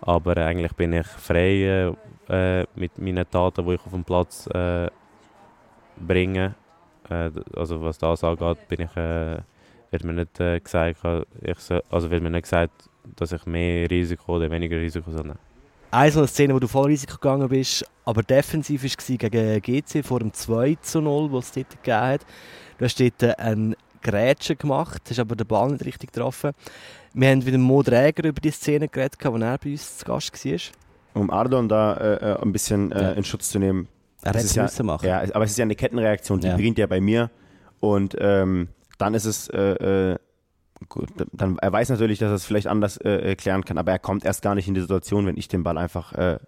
Aber 0.00 0.36
eigentlich 0.36 0.72
bin 0.74 0.92
ich 0.92 1.06
frei 1.06 1.92
äh, 2.28 2.64
mit 2.76 2.98
meinen 2.98 3.28
Taten, 3.28 3.66
die 3.66 3.74
ich 3.74 3.80
auf 3.84 3.92
dem 3.92 4.04
Platz 4.04 4.46
äh, 4.48 4.88
bringe. 5.96 6.54
Äh, 7.08 7.30
also 7.56 7.82
was 7.82 7.98
das 7.98 8.22
angeht, 8.22 8.68
bin 8.68 8.80
ich, 8.82 8.96
äh, 8.96 9.38
wird 9.90 10.04
mir 10.04 10.12
nicht 10.12 10.38
äh, 10.40 10.60
gesagt, 10.60 10.98
ich 11.42 11.58
so, 11.58 11.80
also 11.90 12.10
wird 12.10 12.22
mir 12.22 12.30
nicht 12.30 12.42
gesagt, 12.42 12.88
dass 13.16 13.32
ich 13.32 13.44
mehr 13.46 13.90
Risiko 13.90 14.36
oder 14.36 14.50
weniger 14.50 14.76
Risiko 14.76 15.10
soll 15.10 15.22
nehmen. 15.22 15.38
Eine 15.90 16.26
Szene, 16.26 16.54
wo 16.54 16.58
du 16.58 16.68
voll 16.68 16.86
Risiko 16.86 17.14
gegangen 17.14 17.48
bist, 17.48 17.84
aber 18.04 18.22
defensiv 18.22 18.82
war 18.84 19.16
gegen 19.16 19.62
GC 19.62 20.04
vor 20.04 20.20
dem 20.20 20.32
2 20.32 20.76
zu 20.82 21.00
0, 21.00 21.30
das 21.30 21.46
es 21.46 21.52
dort 21.52 21.70
gegeben 21.70 22.00
hat. 22.00 22.26
Du 22.76 22.84
hast 22.84 23.00
dort 23.00 23.22
äh, 23.22 23.34
einen 23.38 23.74
Grätsche 24.00 24.56
gemacht, 24.56 25.02
hast 25.08 25.18
aber 25.18 25.36
den 25.36 25.46
Ball 25.46 25.70
nicht 25.70 25.84
richtig 25.84 26.12
getroffen. 26.12 26.52
Wir 27.14 27.30
haben 27.30 27.38
mit 27.38 27.54
dem 27.54 27.60
Mo 27.60 27.82
Dräger 27.82 28.24
über 28.28 28.40
die 28.40 28.50
Szene 28.50 28.88
geredet, 28.88 29.24
als 29.24 29.40
er 29.40 29.58
bei 29.58 29.70
uns 29.70 29.98
zu 29.98 30.04
Gast 30.04 30.44
war. 30.44 30.58
Um 31.14 31.30
Ardon 31.30 31.68
da 31.68 31.94
äh, 31.94 32.32
äh 32.32 32.42
ein 32.42 32.52
bisschen 32.52 32.92
äh, 32.92 33.14
in 33.14 33.24
Schutz 33.24 33.50
zu 33.50 33.58
nehmen. 33.58 33.88
Er 34.22 34.32
hätte 34.32 34.44
es 34.44 34.54
ja, 34.54 34.68
machen. 34.82 35.06
Ja, 35.06 35.22
aber 35.32 35.44
es 35.44 35.52
ist 35.52 35.58
ja 35.58 35.64
eine 35.64 35.76
Kettenreaktion, 35.76 36.40
die 36.40 36.48
ja. 36.48 36.56
beginnt 36.56 36.78
ja 36.78 36.86
bei 36.86 37.00
mir. 37.00 37.30
Und 37.80 38.16
ähm, 38.18 38.68
dann 38.98 39.14
ist 39.14 39.24
es 39.24 39.48
äh, 39.48 40.12
äh, 40.12 40.18
gut. 40.88 41.08
Dann 41.32 41.58
er 41.58 41.72
weiß 41.72 41.88
natürlich, 41.90 42.18
dass 42.18 42.30
er 42.30 42.34
es 42.34 42.44
vielleicht 42.44 42.66
anders 42.66 42.98
äh, 42.98 43.36
klären 43.36 43.64
kann, 43.64 43.78
aber 43.78 43.92
er 43.92 43.98
kommt 43.98 44.24
erst 44.24 44.42
gar 44.42 44.54
nicht 44.54 44.68
in 44.68 44.74
die 44.74 44.80
Situation, 44.80 45.26
wenn 45.26 45.36
ich 45.36 45.48
den 45.48 45.62
Ball 45.62 45.78
einfach 45.78 46.12
äh, 46.12 46.38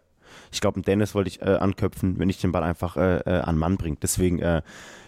ich 0.53 0.61
glaube, 0.61 0.81
Dennis 0.83 1.14
wollte 1.14 1.28
ich 1.28 1.43
äh, 1.43 1.57
anköpfen, 1.57 2.18
wenn 2.18 2.28
ich 2.28 2.41
den 2.41 2.53
Ball 2.53 2.62
einfach 2.62 2.97
äh, 2.97 3.18
äh, 3.18 3.41
an 3.41 3.59
Mann 3.59 3.76
bringe. 3.76 3.97
Deswegen 4.01 4.39
äh, 4.41 4.62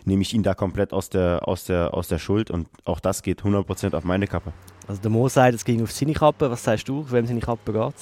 nehme 0.04 0.22
ich 0.22 0.34
ihn 0.34 0.42
da 0.42 0.54
komplett 0.54 0.92
aus 0.92 1.08
der, 1.08 1.46
aus, 1.46 1.64
der, 1.64 1.94
aus 1.94 2.08
der 2.08 2.18
Schuld 2.18 2.50
und 2.50 2.68
auch 2.84 3.00
das 3.00 3.22
geht 3.22 3.42
100% 3.42 3.94
auf 3.94 4.04
meine 4.04 4.26
Kappe. 4.26 4.52
Also 4.88 5.00
der 5.00 5.10
Mo 5.10 5.28
sagt, 5.28 5.54
es 5.54 5.64
ging 5.64 5.82
auf 5.82 5.92
seine 5.92 6.12
Kappe. 6.12 6.50
Was 6.50 6.64
sagst 6.64 6.88
du, 6.88 7.06
wem 7.10 7.26
seine 7.26 7.40
Kappe 7.40 7.72
geht 7.72 7.94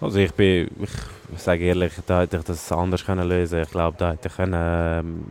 Also 0.00 0.18
ich 0.18 0.32
bin, 0.32 0.70
ich 1.34 1.40
sage 1.40 1.64
ehrlich, 1.64 1.92
da 2.06 2.20
hätte 2.20 2.36
ich 2.36 2.44
das 2.44 2.70
anders 2.72 3.04
können 3.04 3.28
lösen. 3.28 3.62
Ich 3.62 3.70
glaube, 3.70 3.96
da 3.98 4.12
hätte 4.12 4.28
ich 4.28 4.36
können, 4.36 4.54
ähm, 4.54 5.24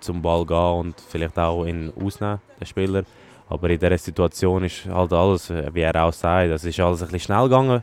zum 0.00 0.22
Ball 0.22 0.46
gehen 0.46 0.56
und 0.56 1.00
vielleicht 1.08 1.38
auch 1.38 1.64
ihn 1.64 1.92
ausnehmen, 2.00 2.40
den 2.60 2.66
Spieler. 2.66 3.04
Aber 3.48 3.70
in 3.70 3.78
dieser 3.78 3.96
Situation 3.98 4.64
ist 4.64 4.86
halt 4.86 5.12
alles, 5.12 5.50
wie 5.50 5.80
er 5.80 6.04
auch 6.04 6.12
sagt, 6.12 6.50
es 6.50 6.64
ist 6.64 6.80
alles 6.80 7.00
ein 7.00 7.06
bisschen 7.08 7.20
schnell 7.20 7.44
gegangen. 7.44 7.82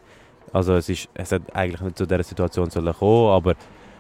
Also 0.56 0.76
es, 0.76 0.88
ist, 0.88 1.10
es 1.14 1.34
hat 1.34 1.42
eigentlich 1.54 1.82
nicht 1.82 1.98
zu 1.98 2.06
dieser 2.06 2.24
Situation 2.24 2.70
sollen 2.70 2.94
kommen, 2.94 3.30
aber 3.30 3.56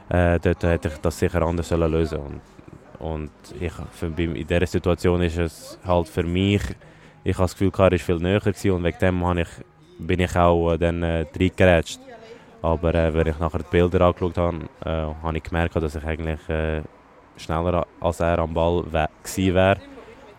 äh, 0.07 0.39
dort 0.39 0.63
hätte 0.63 0.87
ich 0.87 0.97
das 1.01 1.19
sicher 1.19 1.41
anders 1.41 1.67
sollen 1.67 1.91
lösen 1.91 2.19
und, 2.19 2.41
und 2.97 3.31
ich, 3.59 3.73
für, 3.91 4.05
in 4.05 4.47
dieser 4.47 4.65
Situation 4.65 5.21
ist 5.21 5.37
es 5.37 5.77
halt 5.85 6.07
für 6.07 6.23
mich, 6.23 6.61
ich 7.25 7.35
habe 7.35 7.43
das 7.43 7.57
Gefühl, 7.57 7.73
er 7.77 7.91
war 7.91 7.99
viel 7.99 8.19
näher 8.19 8.39
gewesen 8.39 8.71
und 8.71 8.85
wegen 8.85 8.99
dem 8.99 9.37
ich, 9.37 9.49
bin 9.99 10.21
ich 10.21 10.33
auch 10.37 10.71
äh, 10.71 10.77
dann 10.77 11.03
äh, 11.03 11.25
reingeratscht. 11.37 11.99
Aber 12.61 12.95
äh, 12.95 13.13
wenn 13.13 13.27
ich 13.27 13.37
nachher 13.37 13.59
die 13.59 13.69
Bilder 13.69 14.05
angeschaut 14.05 14.37
habe, 14.37 14.59
äh, 14.85 14.89
habe 15.23 15.37
ich 15.37 15.43
gemerkt, 15.43 15.75
dass 15.75 15.95
ich 15.95 16.05
eigentlich 16.05 16.47
äh, 16.47 16.83
schneller 17.35 17.85
als 17.99 18.21
er 18.21 18.39
am 18.39 18.53
Ball 18.53 18.81
gewesen 18.81 19.55
wäre. 19.55 19.81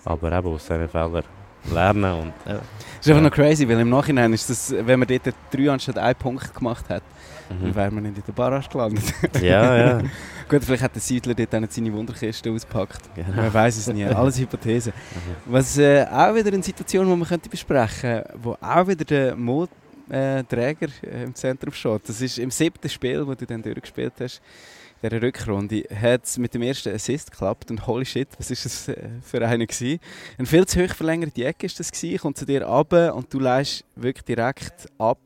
Aber 0.07 0.33
eben 0.33 0.49
aus 0.49 0.67
diesen 0.67 0.89
Fehlern 0.89 1.25
lernen. 1.73 2.13
Und, 2.13 2.33
ja. 2.47 2.55
Das 2.55 3.07
ist 3.07 3.09
einfach 3.09 3.23
noch 3.23 3.31
crazy, 3.31 3.69
weil 3.69 3.81
im 3.81 3.91
Nachhinein 3.91 4.33
ist 4.33 4.49
das, 4.51 4.73
wenn 4.73 4.99
man 4.99 5.09
dort 5.09 5.35
drei 5.51 5.71
anstatt 5.71 5.99
einen 5.99 6.15
Punkt 6.17 6.55
gemacht 6.55 6.89
hat, 6.89 7.03
mhm. 7.49 7.63
dann 7.63 7.75
wäre 7.75 7.91
man 7.91 8.03
nicht 8.05 8.19
in 8.19 8.25
der 8.27 8.33
Barrage 8.33 8.69
gelandet. 8.69 9.05
Ja, 9.41 9.77
ja. 9.77 10.03
Gut, 10.49 10.65
vielleicht 10.65 10.83
hat 10.83 10.95
der 10.95 11.03
Siedler 11.03 11.35
dort 11.35 11.55
auch 11.55 11.61
nicht 11.61 11.73
seine 11.73 11.93
Wunderkiste 11.93 12.51
ausgepackt. 12.51 13.01
Genau. 13.15 13.37
Man 13.37 13.53
weiß 13.53 13.77
es 13.79 13.87
nie. 13.89 14.05
Alles 14.05 14.39
Hypothese. 14.39 14.91
Mhm. 14.91 15.53
Was 15.53 15.77
äh, 15.79 16.07
auch 16.11 16.35
wieder 16.35 16.53
eine 16.53 16.63
Situation, 16.63 17.09
die 17.09 17.17
man 17.17 17.29
könnte 17.29 17.49
besprechen 17.49 18.23
könnte, 18.23 18.35
wo 18.41 18.57
auch 18.61 18.87
wieder 18.87 19.05
der 19.05 19.37
Mod 19.37 19.71
äh, 20.09 20.41
äh, 20.41 21.25
im 21.25 21.35
Zentrum 21.35 21.73
steht. 21.73 22.09
Das 22.09 22.21
ist 22.21 22.39
im 22.39 22.51
siebten 22.51 22.89
Spiel, 22.89 23.27
wo 23.27 23.35
du 23.35 23.45
dann 23.45 23.63
durchgespielt 23.63 24.15
hast 24.21 24.41
dieser 25.09 25.23
Rückrunde 25.23 25.85
hat 25.95 26.25
es 26.25 26.39
mit 26.39 26.55
dem 26.55 26.63
ersten 26.63 26.95
Assist 26.95 27.31
geklappt 27.31 27.71
und 27.71 27.87
holy 27.87 28.05
shit, 28.05 28.29
was 28.39 28.51
ist 28.51 28.65
das 28.65 28.89
äh, 28.89 29.09
für 29.23 29.47
einen? 29.47 29.67
Eine 29.69 30.47
viel 30.47 30.67
zu 30.67 30.83
hoch 30.83 30.95
verlängerte 30.95 31.45
Ecke 31.45 31.67
ist 31.67 31.79
das 31.79 31.93
gewesen, 31.93 32.19
kommt 32.19 32.39
zu 32.39 32.47
dir 32.47 32.63
runter 32.65 33.15
und 33.15 33.33
du 33.33 33.39
leist 33.39 33.85
wirklich 33.95 34.25
direkt 34.25 34.87
ab, 34.99 35.19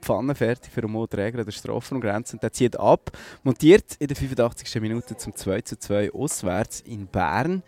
Pfanne 0.00 0.34
fertig 0.34 0.70
für 0.70 0.82
einen 0.82 0.92
Moträger 0.92 1.38
an 1.38 1.46
der 1.46 1.52
Strafraumgrenze 1.52 2.36
und 2.36 2.42
der 2.42 2.52
zieht 2.52 2.78
ab, 2.78 3.10
montiert 3.42 3.96
in 3.98 4.08
der 4.08 4.16
85. 4.16 4.80
Minute 4.80 5.16
zum 5.16 5.34
2 5.34 5.62
zu 5.62 5.78
2 5.78 6.12
auswärts 6.12 6.80
in 6.80 7.06
Bern. 7.06 7.62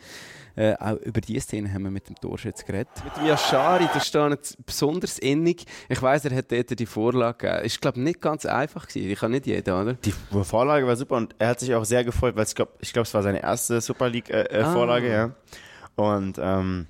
Äh, 0.56 0.74
auch 0.80 0.96
über 1.02 1.20
diese 1.20 1.40
Szene 1.40 1.72
haben 1.72 1.82
wir 1.82 1.90
mit 1.90 2.08
dem 2.08 2.16
Torschütz 2.16 2.64
geredet. 2.64 2.88
Mit 3.04 3.16
dem 3.16 3.26
Yashari, 3.26 3.88
da 3.92 4.00
steht 4.00 4.56
besonders 4.64 5.18
innig. 5.18 5.66
Ich 5.88 6.00
weiss, 6.00 6.24
er 6.24 6.34
hat 6.34 6.50
dort 6.50 6.78
die 6.78 6.86
Vorlage 6.86 7.46
gegeben. 7.46 7.64
Ist, 7.66 7.80
glaube 7.80 8.00
nicht 8.00 8.22
ganz 8.22 8.46
einfach 8.46 8.88
gewesen. 8.88 9.10
Ich 9.10 9.18
kann 9.18 9.32
nicht 9.32 9.46
jeder, 9.46 9.82
oder? 9.82 9.94
Die 9.94 10.14
Vorlage 10.42 10.86
war 10.86 10.96
super 10.96 11.16
und 11.16 11.34
er 11.38 11.48
hat 11.48 11.60
sich 11.60 11.74
auch 11.74 11.84
sehr 11.84 12.04
gefreut, 12.04 12.36
weil 12.36 12.46
ich 12.46 12.54
glaube, 12.54 12.72
ich 12.80 12.92
glaub, 12.92 13.04
es 13.04 13.12
war 13.12 13.22
seine 13.22 13.42
erste 13.42 13.80
Super 13.82 14.08
League-Vorlage, 14.08 15.06
äh, 15.06 15.10
äh, 15.10 15.14
ah. 15.14 15.18
ja. 15.18 15.34
Und 15.96 16.38
ähm, 16.40 16.86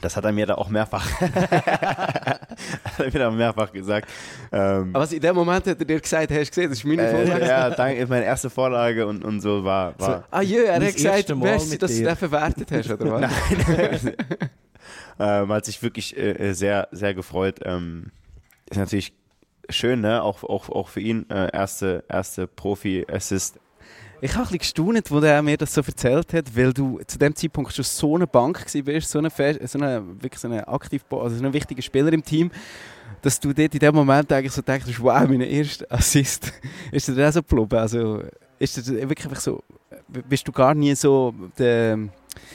das 0.00 0.16
hat 0.16 0.24
er 0.24 0.32
mir 0.32 0.46
da 0.46 0.54
auch 0.54 0.68
mehrfach, 0.68 1.08
hat 1.20 2.98
er 2.98 3.04
mir 3.04 3.18
da 3.18 3.30
mehrfach 3.30 3.72
gesagt. 3.72 4.08
Ähm, 4.52 4.90
Aber 4.92 5.04
was 5.04 5.12
in 5.12 5.20
dem 5.20 5.34
Moment 5.34 5.66
hat 5.66 5.78
er 5.78 5.84
dir 5.84 6.00
gesagt, 6.00 6.30
hast 6.30 6.38
du 6.38 6.46
gesehen, 6.46 6.70
das 6.70 6.78
ist 6.78 6.84
meine 6.84 7.02
äh, 7.02 7.10
Vorlage? 7.10 7.44
Äh, 7.44 7.48
ja, 7.48 7.70
danke, 7.70 8.06
meine 8.06 8.24
erste 8.24 8.50
Vorlage 8.50 9.06
und, 9.06 9.24
und 9.24 9.40
so 9.40 9.64
war. 9.64 9.98
war 9.98 10.18
so, 10.18 10.24
ah 10.30 10.42
jö, 10.42 10.64
er 10.64 10.84
hat 10.84 10.94
gesagt, 10.94 11.34
merci, 11.36 11.78
dass 11.78 11.96
du 11.96 12.04
das 12.04 12.18
verwertet 12.18 12.70
hast, 12.70 12.90
oder 12.90 13.12
was? 13.12 13.30
Nein, 13.68 14.12
ähm, 15.18 15.52
hat 15.52 15.64
sich 15.64 15.82
wirklich 15.82 16.16
äh, 16.16 16.52
sehr, 16.54 16.88
sehr 16.90 17.14
gefreut. 17.14 17.60
Ähm, 17.64 18.10
ist 18.68 18.78
natürlich 18.78 19.12
schön, 19.68 20.00
ne? 20.00 20.22
auch, 20.22 20.42
auch, 20.44 20.68
auch 20.68 20.88
für 20.88 21.00
ihn. 21.00 21.28
Äh, 21.30 21.50
erste, 21.52 22.04
erste 22.08 22.46
Profi-Assist 22.46 23.58
ich 24.24 24.32
habe 24.36 24.48
ein 24.48 24.56
bisschen 24.56 24.94
gestaunt, 24.94 25.12
als 25.12 25.24
er 25.24 25.42
mir 25.42 25.58
das 25.58 25.74
so 25.74 25.82
erzählt 25.82 26.32
hat, 26.32 26.56
weil 26.56 26.72
du 26.72 26.98
zu 27.06 27.18
dem 27.18 27.36
Zeitpunkt 27.36 27.74
schon 27.74 27.84
so 27.84 28.14
eine 28.14 28.26
Bank 28.26 28.64
warst, 28.64 29.10
so 29.10 29.18
eine, 29.18 29.30
so 29.30 29.78
eine, 29.78 30.02
wirklich 30.22 30.40
so 30.40 30.48
eine, 30.48 30.66
aktiv, 30.66 31.04
also 31.10 31.36
so 31.36 31.44
ein 31.44 31.52
wichtiger 31.52 31.82
Spieler 31.82 32.10
im 32.10 32.24
Team, 32.24 32.50
dass 33.20 33.38
du 33.38 33.52
dort 33.52 33.74
in 33.74 33.80
dem 33.80 33.94
Moment 33.94 34.32
eigentlich 34.32 34.52
so 34.52 34.62
denkst, 34.62 34.98
wow, 34.98 35.28
mein 35.28 35.42
erster 35.42 35.84
Assist. 35.90 36.54
ist 36.90 37.06
dir 37.06 37.14
das 37.16 37.34
so 37.34 37.42
geblieben? 37.42 37.76
Also, 37.76 38.22
ist 38.58 38.78
das 38.78 38.88
wirklich 38.88 39.40
so, 39.40 39.62
bist 40.26 40.48
du 40.48 40.52
gar 40.52 40.74
nie 40.74 40.94
so 40.94 41.34
der, 41.58 41.98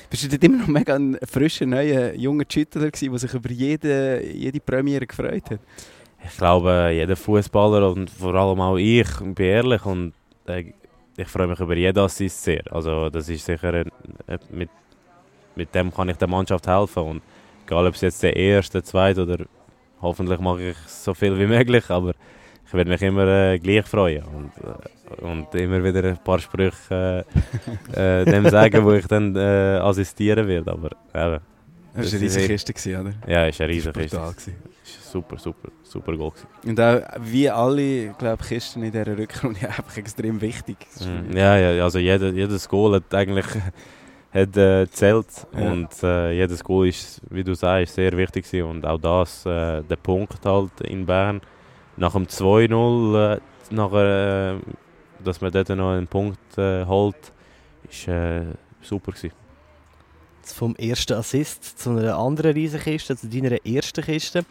bist 0.10 0.24
du 0.24 0.28
dort 0.28 0.44
immer 0.44 0.58
noch 0.58 0.68
mega 0.68 0.96
ein 0.96 1.20
frischer, 1.24 1.68
neuer, 1.68 2.16
junger 2.16 2.46
Schüttler 2.52 2.90
gewesen, 2.90 3.12
der 3.12 3.20
sich 3.20 3.34
über 3.36 3.52
jede, 3.52 4.26
jede 4.26 4.60
Premiere 4.60 5.06
gefreut 5.06 5.52
hat? 5.52 5.60
Ich 6.26 6.36
glaube, 6.36 6.90
jeder 6.96 7.16
Fußballer 7.16 7.92
und 7.92 8.10
vor 8.10 8.34
allem 8.34 8.60
auch 8.60 8.78
ich, 8.78 9.08
bin 9.20 9.46
ehrlich 9.46 9.86
und 9.86 10.14
äh, 10.48 10.74
ich 11.20 11.28
freue 11.28 11.48
mich 11.48 11.60
über 11.60 11.76
jeden 11.76 12.00
Assist 12.00 12.44
sehr. 12.44 12.64
Also 12.72 13.10
das 13.10 13.28
ist 13.30 13.46
sicher, 13.46 13.74
ein, 13.74 13.92
mit, 14.50 14.70
mit 15.56 15.76
dem 15.76 15.94
kann 15.94 16.10
ich 16.10 16.18
der 16.18 16.28
Mannschaft 16.28 16.68
helfen 16.68 17.04
und 17.04 17.22
egal 17.66 17.88
ob 17.88 17.96
es 17.96 18.02
jetzt 18.02 18.24
der 18.24 18.36
erste, 18.36 18.82
zweite 18.82 19.24
oder 19.24 19.46
hoffentlich 20.02 20.40
mache 20.40 20.70
ich 20.70 20.78
so 20.88 21.14
viel 21.14 21.38
wie 21.38 21.46
möglich, 21.46 21.90
aber 21.90 22.14
ich 22.66 22.74
werde 22.74 22.92
mich 22.92 23.02
immer 23.02 23.28
äh, 23.28 23.60
gleich 23.60 23.86
freuen 23.86 24.24
und, 24.24 24.52
äh, 24.64 25.22
und 25.22 25.56
immer 25.56 25.84
wieder 25.84 26.04
ein 26.04 26.24
paar 26.24 26.40
Sprüche 26.40 27.26
äh, 27.96 28.22
äh 28.22 28.26
dem 28.26 28.48
sagen, 28.58 28.86
wo 28.86 28.94
ich 28.94 29.08
dann 29.08 29.36
äh, 29.36 29.80
assistieren 29.82 30.48
werde, 30.48 30.72
aber. 30.72 31.42
Das 31.94 32.06
war 32.06 32.14
eine 32.14 32.22
riesige 32.22 32.56
Kiste, 32.56 33.00
oder? 33.00 33.14
Ja, 33.28 33.38
war 33.38 33.44
eine 33.44 33.68
riesige 33.68 33.94
Kiste 33.94 34.54
super, 35.10 35.38
super, 35.38 35.70
super 35.84 36.16
Goal. 36.16 36.32
Gewesen. 36.32 36.48
Und 36.66 36.80
auch 36.80 37.02
wie 37.20 37.50
alle 37.50 38.14
glaub, 38.18 38.42
Kisten 38.42 38.84
in 38.84 38.92
dieser 38.92 39.18
Rückrunde 39.18 39.60
einfach 39.68 39.98
extrem 39.98 40.40
wichtig. 40.42 40.78
Mm, 41.00 41.36
ja, 41.36 41.58
ja, 41.58 41.84
also 41.84 42.00
jeder, 42.00 42.30
jedes 42.30 42.68
Goal 42.68 42.96
hat 42.96 43.14
eigentlich 43.14 43.46
hat, 44.34 44.58
äh, 44.58 44.88
zählt 44.90 45.48
ja. 45.54 45.72
und 45.72 46.04
äh, 46.04 46.32
jedes 46.34 46.64
Goal 46.64 46.88
ist, 46.88 47.22
wie 47.30 47.44
du 47.44 47.54
sagst, 47.56 47.96
sehr 47.96 48.16
wichtig 48.16 48.46
gewesen. 48.46 48.70
und 48.70 48.86
auch 48.86 49.00
das, 49.00 49.46
äh, 49.46 49.84
der 49.84 49.98
Punkt 49.98 50.46
halt 50.46 50.82
in 50.82 51.06
Bern, 51.06 51.42
nach 51.98 52.14
dem 52.14 52.26
2-0, 52.26 53.36
äh, 53.36 53.40
nachher, 53.72 54.56
äh, 54.56 55.24
dass 55.24 55.42
man 55.42 55.52
dort 55.52 55.70
noch 55.70 55.92
einen 55.92 56.08
Punkt 56.08 56.58
äh, 56.58 56.86
holt, 56.86 57.34
ist 57.90 58.08
äh, 58.08 58.42
super 58.82 59.12
gewesen. 59.12 59.34
Vom 60.54 60.76
ersten 60.76 61.14
Assist 61.14 61.80
zu 61.80 61.92
einer 61.92 62.18
anderen 62.18 62.54
Riesenkiste, 62.54 63.16
zu 63.16 63.28
deiner 63.28 63.66
ersten 63.66 64.04
Kiste. 64.04 64.44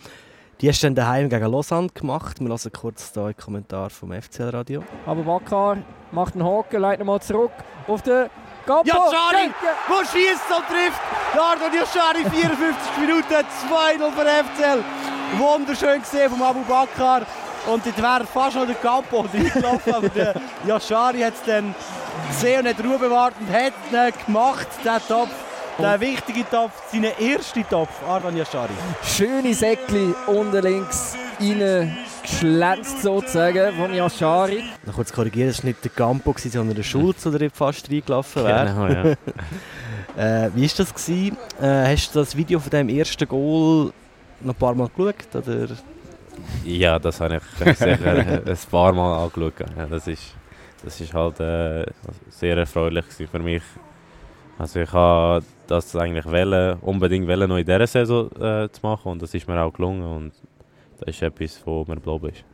Die 0.61 0.69
hast 0.69 0.83
du 0.83 0.89
dann 0.89 0.97
daheim 0.97 1.29
gegen 1.29 1.47
Lausanne 1.47 1.89
gemacht. 1.95 2.41
Wir 2.41 2.49
hören 2.49 2.73
kurz 2.73 3.13
hier 3.13 3.25
einen 3.25 3.37
Kommentar 3.37 3.91
vom 3.91 4.13
FCL-Radio. 4.13 4.83
Aber 5.07 5.23
Bakar 5.23 5.79
macht 6.11 6.35
einen 6.35 6.45
Haken, 6.45 6.81
leitet 6.81 7.01
nochmal 7.01 7.23
zurück 7.23 7.53
auf 7.87 8.03
den 8.03 8.29
Gampo. 8.67 8.89
Yashari, 8.89 9.51
wo 9.89 10.05
schießt 10.05 10.51
und 10.51 10.67
trifft. 10.67 11.01
Lardon 11.37 11.73
Yashari, 11.73 12.29
54 12.29 12.99
Minuten, 13.01 13.33
2-0 13.33 14.13
für 14.13 14.45
FCL. 14.45 14.85
Wunderschön 15.39 16.01
gesehen 16.01 16.31
vom 16.31 16.43
Abu 16.43 16.65
Bakar. 16.65 17.23
Und 17.67 17.87
dort 17.87 17.99
wäre 17.99 18.27
fast 18.27 18.57
noch 18.57 18.67
der 18.67 18.75
Campo 18.75 19.21
reingelaufen, 19.33 19.95
aber 19.95 20.09
der 20.09 20.35
Yashari 20.67 21.21
hat 21.21 21.35
es 21.35 21.43
dann 21.45 21.75
gesehen 22.29 22.67
und 22.67 22.69
hat 22.69 22.85
Ruhe 22.85 22.99
bewahrt 22.99 23.35
und 23.39 23.49
hat 23.53 23.75
ihn 23.93 24.27
gemacht, 24.27 24.67
den 24.85 24.99
Topf. 25.07 25.31
Der 25.81 26.01
wichtige 26.01 26.45
Topf, 26.51 26.73
sein 26.91 27.05
erster 27.05 27.69
Topf, 27.69 28.03
Arvan 28.05 28.37
Yashari. 28.37 28.73
Schöne 29.05 29.55
Säckli 29.55 30.13
unten 30.27 30.61
links 30.61 31.17
reingeschlänzt 31.39 33.03
sozusagen 33.03 33.77
von 33.77 33.95
Yashari. 33.95 34.65
Noch 34.85 34.95
kurz 34.95 35.13
korrigieren, 35.13 35.51
es 35.51 35.63
war 35.63 35.67
nicht 35.67 35.85
der 35.85 35.93
Campo, 35.93 36.35
sondern 36.37 36.75
der 36.75 36.83
Schulz, 36.83 37.23
der 37.23 37.49
fast 37.51 37.89
reingelaufen 37.93 38.45
wäre. 38.45 38.67
Genau, 38.67 38.87
ja. 38.89 40.47
äh, 40.47 40.51
wie 40.53 40.63
war 40.63 40.77
das? 40.77 40.95
Gewesen? 40.95 41.37
Äh, 41.61 41.93
hast 41.93 42.13
du 42.13 42.19
das 42.19 42.37
Video 42.37 42.59
von 42.59 42.71
deinem 42.71 42.89
ersten 42.89 43.29
Goal 43.29 43.93
noch 44.41 44.55
ein 44.55 44.59
paar 44.59 44.75
Mal 44.75 44.89
geschaut? 44.89 45.47
Oder? 45.47 45.69
Ja, 46.65 46.99
das 46.99 47.21
habe 47.21 47.37
ich 47.37 47.77
sicher 47.77 48.17
ein 48.45 48.59
paar 48.69 48.93
Mal 48.93 49.23
angeschaut. 49.23 49.61
Ja, 49.77 49.87
das 49.87 50.09
ist, 50.09 50.35
das 50.85 51.01
ist 51.01 51.15
halt 51.15 51.39
äh, 51.39 51.87
sehr 52.31 52.57
erfreulich 52.57 53.05
für 53.31 53.39
mich. 53.39 53.63
Also 54.59 54.81
ich 54.81 54.93
habe 54.93 55.45
das 55.69 55.95
eigentlich 55.95 56.27
wollen, 56.27 56.79
unbedingt 56.81 57.29
wollen, 57.29 57.49
noch 57.49 57.59
in 57.59 57.65
dieser 57.65 57.87
Saison 57.87 58.31
äh, 58.33 58.69
zu 58.71 58.81
machen 58.83 59.13
und 59.13 59.23
das 59.23 59.35
ist 59.35 59.47
mir 59.47 59.61
auch 59.63 59.73
gelungen 59.73 60.03
und 60.05 60.33
das 60.99 61.09
ist 61.15 61.23
etwas, 61.23 61.61
wo 61.65 61.85
mir 61.87 61.97
geblieben 61.97 62.31
ist. 62.31 62.45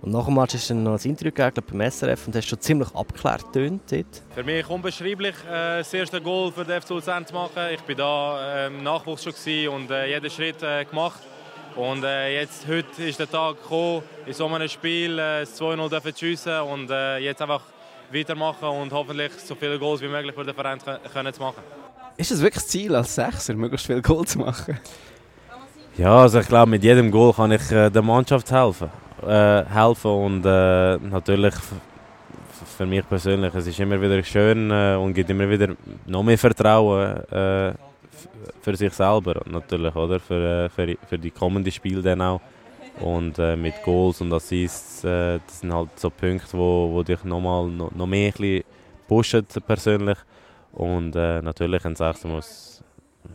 Und 0.00 0.12
nach 0.12 0.26
dem 0.26 0.34
Match 0.34 0.54
hast 0.54 0.70
du 0.70 0.74
dann 0.74 0.84
noch 0.84 0.92
ein 0.92 1.10
Interview 1.10 1.32
gegeben 1.32 1.66
beim 1.72 1.90
SRF 1.90 2.28
und 2.28 2.36
hast 2.36 2.46
schon 2.46 2.60
ziemlich 2.60 2.94
abgeklärt 2.94 3.52
getönt 3.52 3.82
dort. 3.90 4.22
Für 4.32 4.44
mich 4.44 4.68
unbeschreiblich, 4.68 5.34
äh, 5.50 5.78
das 5.78 5.92
erste 5.92 6.20
Goal 6.20 6.52
für 6.52 6.64
den 6.64 6.80
FC 6.80 6.90
Luzern 6.90 7.26
zu 7.26 7.34
machen. 7.34 7.62
Ich 7.72 7.88
war 7.88 7.94
da 7.96 8.64
äh, 8.64 8.66
im 8.68 8.82
Nachwuchs 8.82 9.24
schon 9.24 9.68
und 9.68 9.90
äh, 9.90 10.06
jeden 10.06 10.30
Schritt 10.30 10.62
äh, 10.62 10.84
gemacht. 10.84 11.20
Und 11.74 12.04
äh, 12.04 12.40
jetzt, 12.40 12.66
heute 12.66 13.02
ist 13.04 13.18
der 13.18 13.30
Tag 13.30 13.60
gekommen, 13.62 14.02
in 14.26 14.32
so 14.32 14.46
einem 14.46 14.68
Spiel 14.68 15.18
äh, 15.18 15.42
2-0 15.42 16.12
zu 16.12 16.18
schiessen 16.18 16.60
und 16.60 16.90
äh, 16.90 17.18
jetzt 17.18 17.42
einfach 17.42 17.62
weitermachen 18.12 18.68
und 18.68 18.92
hoffentlich 18.92 19.32
so 19.32 19.54
viele 19.54 19.78
Goals 19.78 20.00
wie 20.00 20.08
möglich 20.08 20.34
für 20.34 20.44
den 20.44 20.54
Verein 20.54 20.78
können 21.12 21.32
zu 21.32 21.40
machen. 21.40 21.62
Ist 22.18 22.32
es 22.32 22.40
wirklich 22.40 22.64
das 22.64 22.66
Ziel, 22.66 22.96
als 22.96 23.14
Sechser 23.14 23.54
möglichst 23.54 23.86
viele 23.86 24.02
Goals 24.02 24.32
zu 24.32 24.40
machen? 24.40 24.76
Ja, 25.96 26.16
also 26.18 26.40
ich 26.40 26.48
glaube, 26.48 26.68
mit 26.68 26.82
jedem 26.82 27.12
Goal 27.12 27.32
kann 27.32 27.52
ich 27.52 27.70
äh, 27.70 27.90
der 27.90 28.02
Mannschaft 28.02 28.50
helfen. 28.50 28.90
Äh, 29.24 29.64
helfen 29.64 30.10
und 30.10 30.44
äh, 30.44 30.96
natürlich 30.98 31.54
für 32.76 32.86
mich 32.86 33.08
persönlich, 33.08 33.54
es 33.54 33.68
ist 33.68 33.78
immer 33.78 34.00
wieder 34.00 34.20
schön 34.24 34.68
äh, 34.70 34.96
und 34.96 35.14
gibt 35.14 35.30
immer 35.30 35.48
wieder 35.48 35.76
noch 36.06 36.24
mehr 36.24 36.38
Vertrauen 36.38 37.16
äh, 37.30 37.72
für 38.62 38.76
sich 38.76 38.92
selber 38.92 39.40
natürlich, 39.46 39.94
oder? 39.94 40.18
Für, 40.18 40.64
äh, 40.64 40.68
für, 40.68 40.96
für 41.08 41.18
die 41.18 41.30
kommenden 41.30 41.72
Spiele 41.72 42.02
dann 42.02 42.20
auch. 42.20 42.40
Und 42.98 43.38
äh, 43.38 43.54
mit 43.54 43.80
Goals 43.84 44.20
und 44.20 44.32
Assists, 44.32 45.04
äh, 45.04 45.38
das 45.46 45.60
sind 45.60 45.72
halt 45.72 45.90
so 45.94 46.10
Punkte, 46.10 46.58
wo, 46.58 46.90
wo 46.92 47.02
dich 47.04 47.22
nochmal 47.22 47.68
noch, 47.68 47.92
noch 47.92 48.06
mehr 48.08 48.32
ein 48.40 48.64
pushen 49.06 49.46
persönlich. 49.64 50.18
Und 50.72 51.16
äh, 51.16 51.42
natürlich 51.42 51.84
ein 51.84 51.96
Sechser 51.96 52.28
muss, 52.28 52.82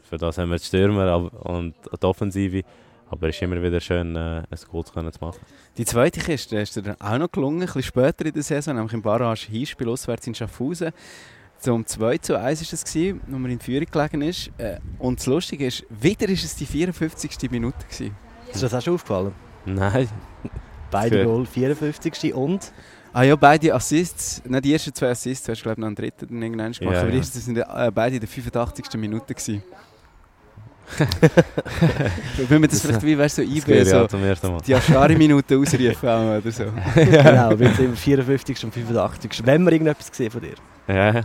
für 0.03 0.17
das 0.17 0.37
haben 0.37 0.49
wir 0.49 0.57
die 0.57 0.65
Stürmer 0.65 1.31
und 1.45 1.75
die 2.01 2.05
Offensive. 2.05 2.63
Aber 3.09 3.29
es 3.29 3.35
ist 3.35 3.41
immer 3.43 3.61
wieder 3.61 3.79
schön, 3.79 4.15
äh, 4.15 4.43
ein 4.49 4.59
Goal 4.71 4.85
zu 4.85 4.93
machen. 4.99 5.39
Die 5.77 5.85
zweite 5.85 6.19
Kiste 6.19 6.57
ist 6.57 6.75
dir 6.75 6.95
auch 6.99 7.17
noch 7.17 7.31
gelungen, 7.31 7.61
ein 7.61 7.65
bisschen 7.65 7.83
später 7.83 8.25
in 8.25 8.33
der 8.33 8.41
Saison, 8.41 8.75
nämlich 8.75 8.93
im 8.93 9.01
Barrage 9.01 9.47
Hinspiel 9.51 9.89
auswärts 9.89 10.25
in 10.25 10.33
Schaffhausen. 10.33 10.91
Zum 11.59 11.85
2 11.85 12.17
zu 12.17 12.37
1 12.37 12.59
war 12.59 12.73
es, 12.73 12.83
gewesen, 12.83 13.21
wo 13.27 13.37
man 13.37 13.51
in 13.51 13.59
Führung 13.59 13.85
gelegen 13.89 14.21
ist. 14.21 14.51
Äh, 14.57 14.79
und 14.99 15.19
das 15.19 15.27
Lustige 15.27 15.67
ist, 15.67 15.85
wieder 15.89 16.27
war 16.27 16.33
es 16.33 16.55
die 16.55 16.65
54. 16.65 17.51
Minute. 17.51 17.77
Gewesen. 17.85 18.15
Ist 18.51 18.63
das 18.63 18.73
auch 18.73 18.81
schon 18.81 18.95
aufgefallen? 18.95 19.33
Nein. 19.65 20.09
Beide 20.91 21.23
Goal 21.23 21.45
54. 21.45 22.33
und? 22.33 22.73
Ah 23.13 23.21
ja, 23.23 23.35
beide 23.35 23.73
Assists, 23.73 24.41
nicht 24.43 24.65
die 24.65 24.73
ersten 24.73 24.93
zwei 24.93 25.09
Assists, 25.11 25.45
du 25.45 25.51
hast 25.51 25.61
glaube 25.61 25.73
ich 25.73 25.77
noch 25.79 25.87
einen 25.87 25.95
dritten 25.95 26.27
dann 26.27 26.41
irgendwann 26.41 26.71
gemacht, 26.71 26.95
ja, 26.95 27.01
aber 27.01 27.11
die 27.11 27.17
ja. 27.17 27.21
ersten 27.21 27.39
sind 27.39 27.57
äh, 27.57 27.91
beide 27.93 28.15
in 28.15 28.21
der 28.21 28.29
85. 28.29 28.85
Minute 28.95 29.33
gewesen. 29.33 29.63
Wenn 32.49 32.61
man 32.61 32.69
das, 32.69 32.81
Das- 32.81 32.81
vielleicht 32.81 33.03
wie 33.03 33.17
weißt, 33.17 33.35
so 33.37 33.97
auch 33.97 34.09
so 34.09 34.59
die 34.65 34.75
Aschari-Minute 34.75 35.57
ausrufen 35.57 36.09
oder 36.09 36.51
so. 36.51 36.65
genau, 36.95 37.57
wir 37.57 37.73
sind 37.73 37.97
54. 37.97 38.65
und 38.65 38.73
85. 38.73 39.45
Wenn 39.45 39.63
wir 39.63 39.71
irgendetwas 39.71 40.09
gesehen 40.11 40.31
von 40.31 40.41
dir. 40.41 40.55
Ja, 40.87 41.21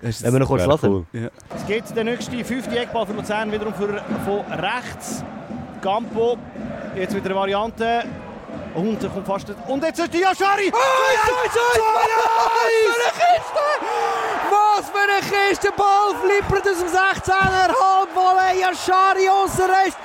Wenn 0.00 0.32
wir 0.32 0.40
noch 0.40 0.48
kurz 0.48 0.66
lassen. 0.66 0.88
cool. 0.88 1.30
Es 1.56 1.66
geht 1.66 1.84
der 1.96 2.04
nächste 2.04 2.44
fünfte 2.44 2.78
Eckball 2.78 3.06
für 3.06 3.14
Luzern, 3.14 3.50
wiederum 3.50 3.72
für, 3.74 4.02
von 4.24 4.40
rechts. 4.52 5.24
Campo, 5.80 6.36
jetzt 6.96 7.14
wieder 7.14 7.26
eine 7.26 7.34
Variante. 7.34 8.04
Und 8.74 9.02
er 9.02 9.10
kommt 9.10 9.26
fast. 9.26 9.46
Und 9.68 9.84
jetzt 9.84 9.98
ist 9.98 10.14
die 10.14 10.20
Yashari! 10.20 10.72
Oh, 10.72 10.78
Was 14.50 14.88
für 14.88 14.98
eine 14.98 15.20
Kiste! 15.20 15.72
Ball 15.76 16.14
flippert 16.22 16.66
aus 16.68 16.78
dem 16.78 16.88
16er, 16.88 17.68
Halbvolley, 17.68 18.60
Yashari 18.60 19.28
Aussenrecht. 19.28 19.96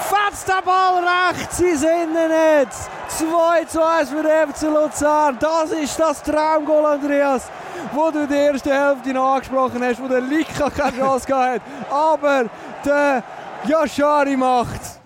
Fetzt 0.00 0.48
der 0.48 0.62
Ball 0.64 1.04
rechts 1.04 1.60
ins 1.60 1.82
Innennetz. 1.82 2.88
2 3.08 3.64
zu 3.64 3.84
1 3.84 4.10
für 4.10 4.22
den 4.22 4.52
FC 4.52 4.62
Luzern. 4.62 5.38
Das 5.40 5.70
ist 5.70 5.98
das 5.98 6.22
Traumgoal, 6.22 6.94
Andreas, 6.94 7.50
wo 7.92 8.10
du 8.10 8.26
die 8.26 8.34
erste 8.34 8.72
Hälfte 8.72 9.12
noch 9.12 9.34
angesprochen 9.34 9.82
hast, 9.82 10.00
wo 10.00 10.08
der 10.08 10.20
Lika 10.20 10.70
keine 10.70 10.96
Chance 10.98 11.26
gehabt 11.26 11.60
hat. 11.60 11.92
Aber 11.92 12.44
der 12.84 13.22
Yashari 13.64 14.36
macht. 14.36 14.97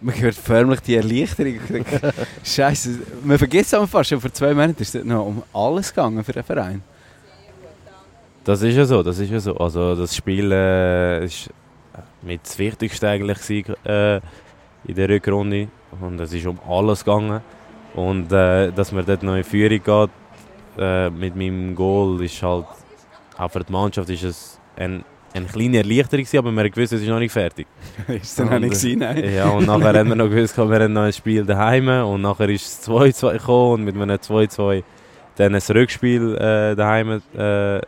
Man 0.00 0.20
hört 0.20 0.34
förmlich 0.34 0.80
die 0.80 0.96
Erleichterung. 0.96 1.60
Scheiße, 2.44 2.98
man 3.24 3.38
vergisst 3.38 3.72
es 3.72 3.90
fast 3.90 4.10
schon. 4.10 4.20
Vor 4.20 4.32
zwei 4.32 4.52
Monaten 4.52 4.82
ist 4.82 4.94
es 4.94 5.04
noch 5.04 5.26
um 5.26 5.42
alles 5.52 5.94
gegangen 5.94 6.22
für 6.22 6.32
den 6.32 6.42
Verein. 6.42 6.82
Das 8.44 8.60
ist 8.60 8.76
ja 8.76 8.84
so, 8.84 9.02
das 9.02 9.18
ist 9.18 9.30
ja 9.30 9.40
so. 9.40 9.56
Also 9.56 9.94
das 9.94 10.14
Spiel 10.14 10.52
äh, 10.52 11.24
ist 11.24 11.48
mit 12.22 12.42
das 12.44 12.58
Wichtigste 12.58 13.08
eigentlich 13.08 13.38
gewesen, 13.38 13.74
äh, 13.84 14.20
in 14.86 14.94
der 14.94 15.08
Rückrunde 15.08 15.68
und 16.00 16.20
es 16.20 16.32
ist 16.32 16.46
um 16.46 16.58
alles 16.68 17.04
gegangen 17.04 17.40
und 17.94 18.32
äh, 18.32 18.70
dass 18.72 18.92
man 18.92 19.06
dort 19.06 19.22
noch 19.22 19.36
in 19.36 19.44
Führung 19.44 19.82
geht 19.82 20.10
äh, 20.78 21.10
mit 21.10 21.36
meinem 21.36 21.74
Goal 21.74 22.22
ist 22.22 22.42
halt 22.42 22.66
auch 23.38 23.50
für 23.50 23.64
die 23.64 23.72
Mannschaft 23.72 24.10
ist 24.10 24.24
es 24.24 24.60
ein, 24.76 25.04
eine 25.34 25.46
kleine 25.46 25.78
Erleichterung 25.78 26.26
aber 26.38 26.52
man 26.52 26.64
hat 26.64 26.72
gewusst, 26.72 26.92
es 26.92 27.02
ist 27.02 27.08
noch 27.08 27.18
nicht 27.18 27.32
fertig. 27.32 27.66
ist 28.08 28.24
es 28.24 28.34
dann 28.36 28.48
auch 28.48 28.58
nicht 28.58 28.74
gewesen, 28.74 29.00
nein. 29.00 29.34
Ja, 29.34 29.50
und 29.50 29.66
nachher 29.66 29.98
haben 29.98 30.08
wir 30.08 30.14
noch 30.14 30.28
gewusst, 30.30 30.56
wir 30.56 30.64
haben 30.64 30.92
noch 30.92 31.02
ein 31.02 31.12
Spiel 31.12 31.44
daheim 31.44 31.88
und 31.88 32.22
nachher 32.22 32.48
ist 32.48 32.66
es 32.66 32.88
2-2 32.88 33.32
gekommen 33.32 33.72
und 33.72 33.84
mit 33.84 33.96
einem 33.96 34.16
2-2 34.16 34.84
dann 35.36 35.54
ein 35.54 35.60
Rückspiel 35.60 36.36
äh, 36.36 36.76
daheim 36.76 37.20
äh, 37.32 37.80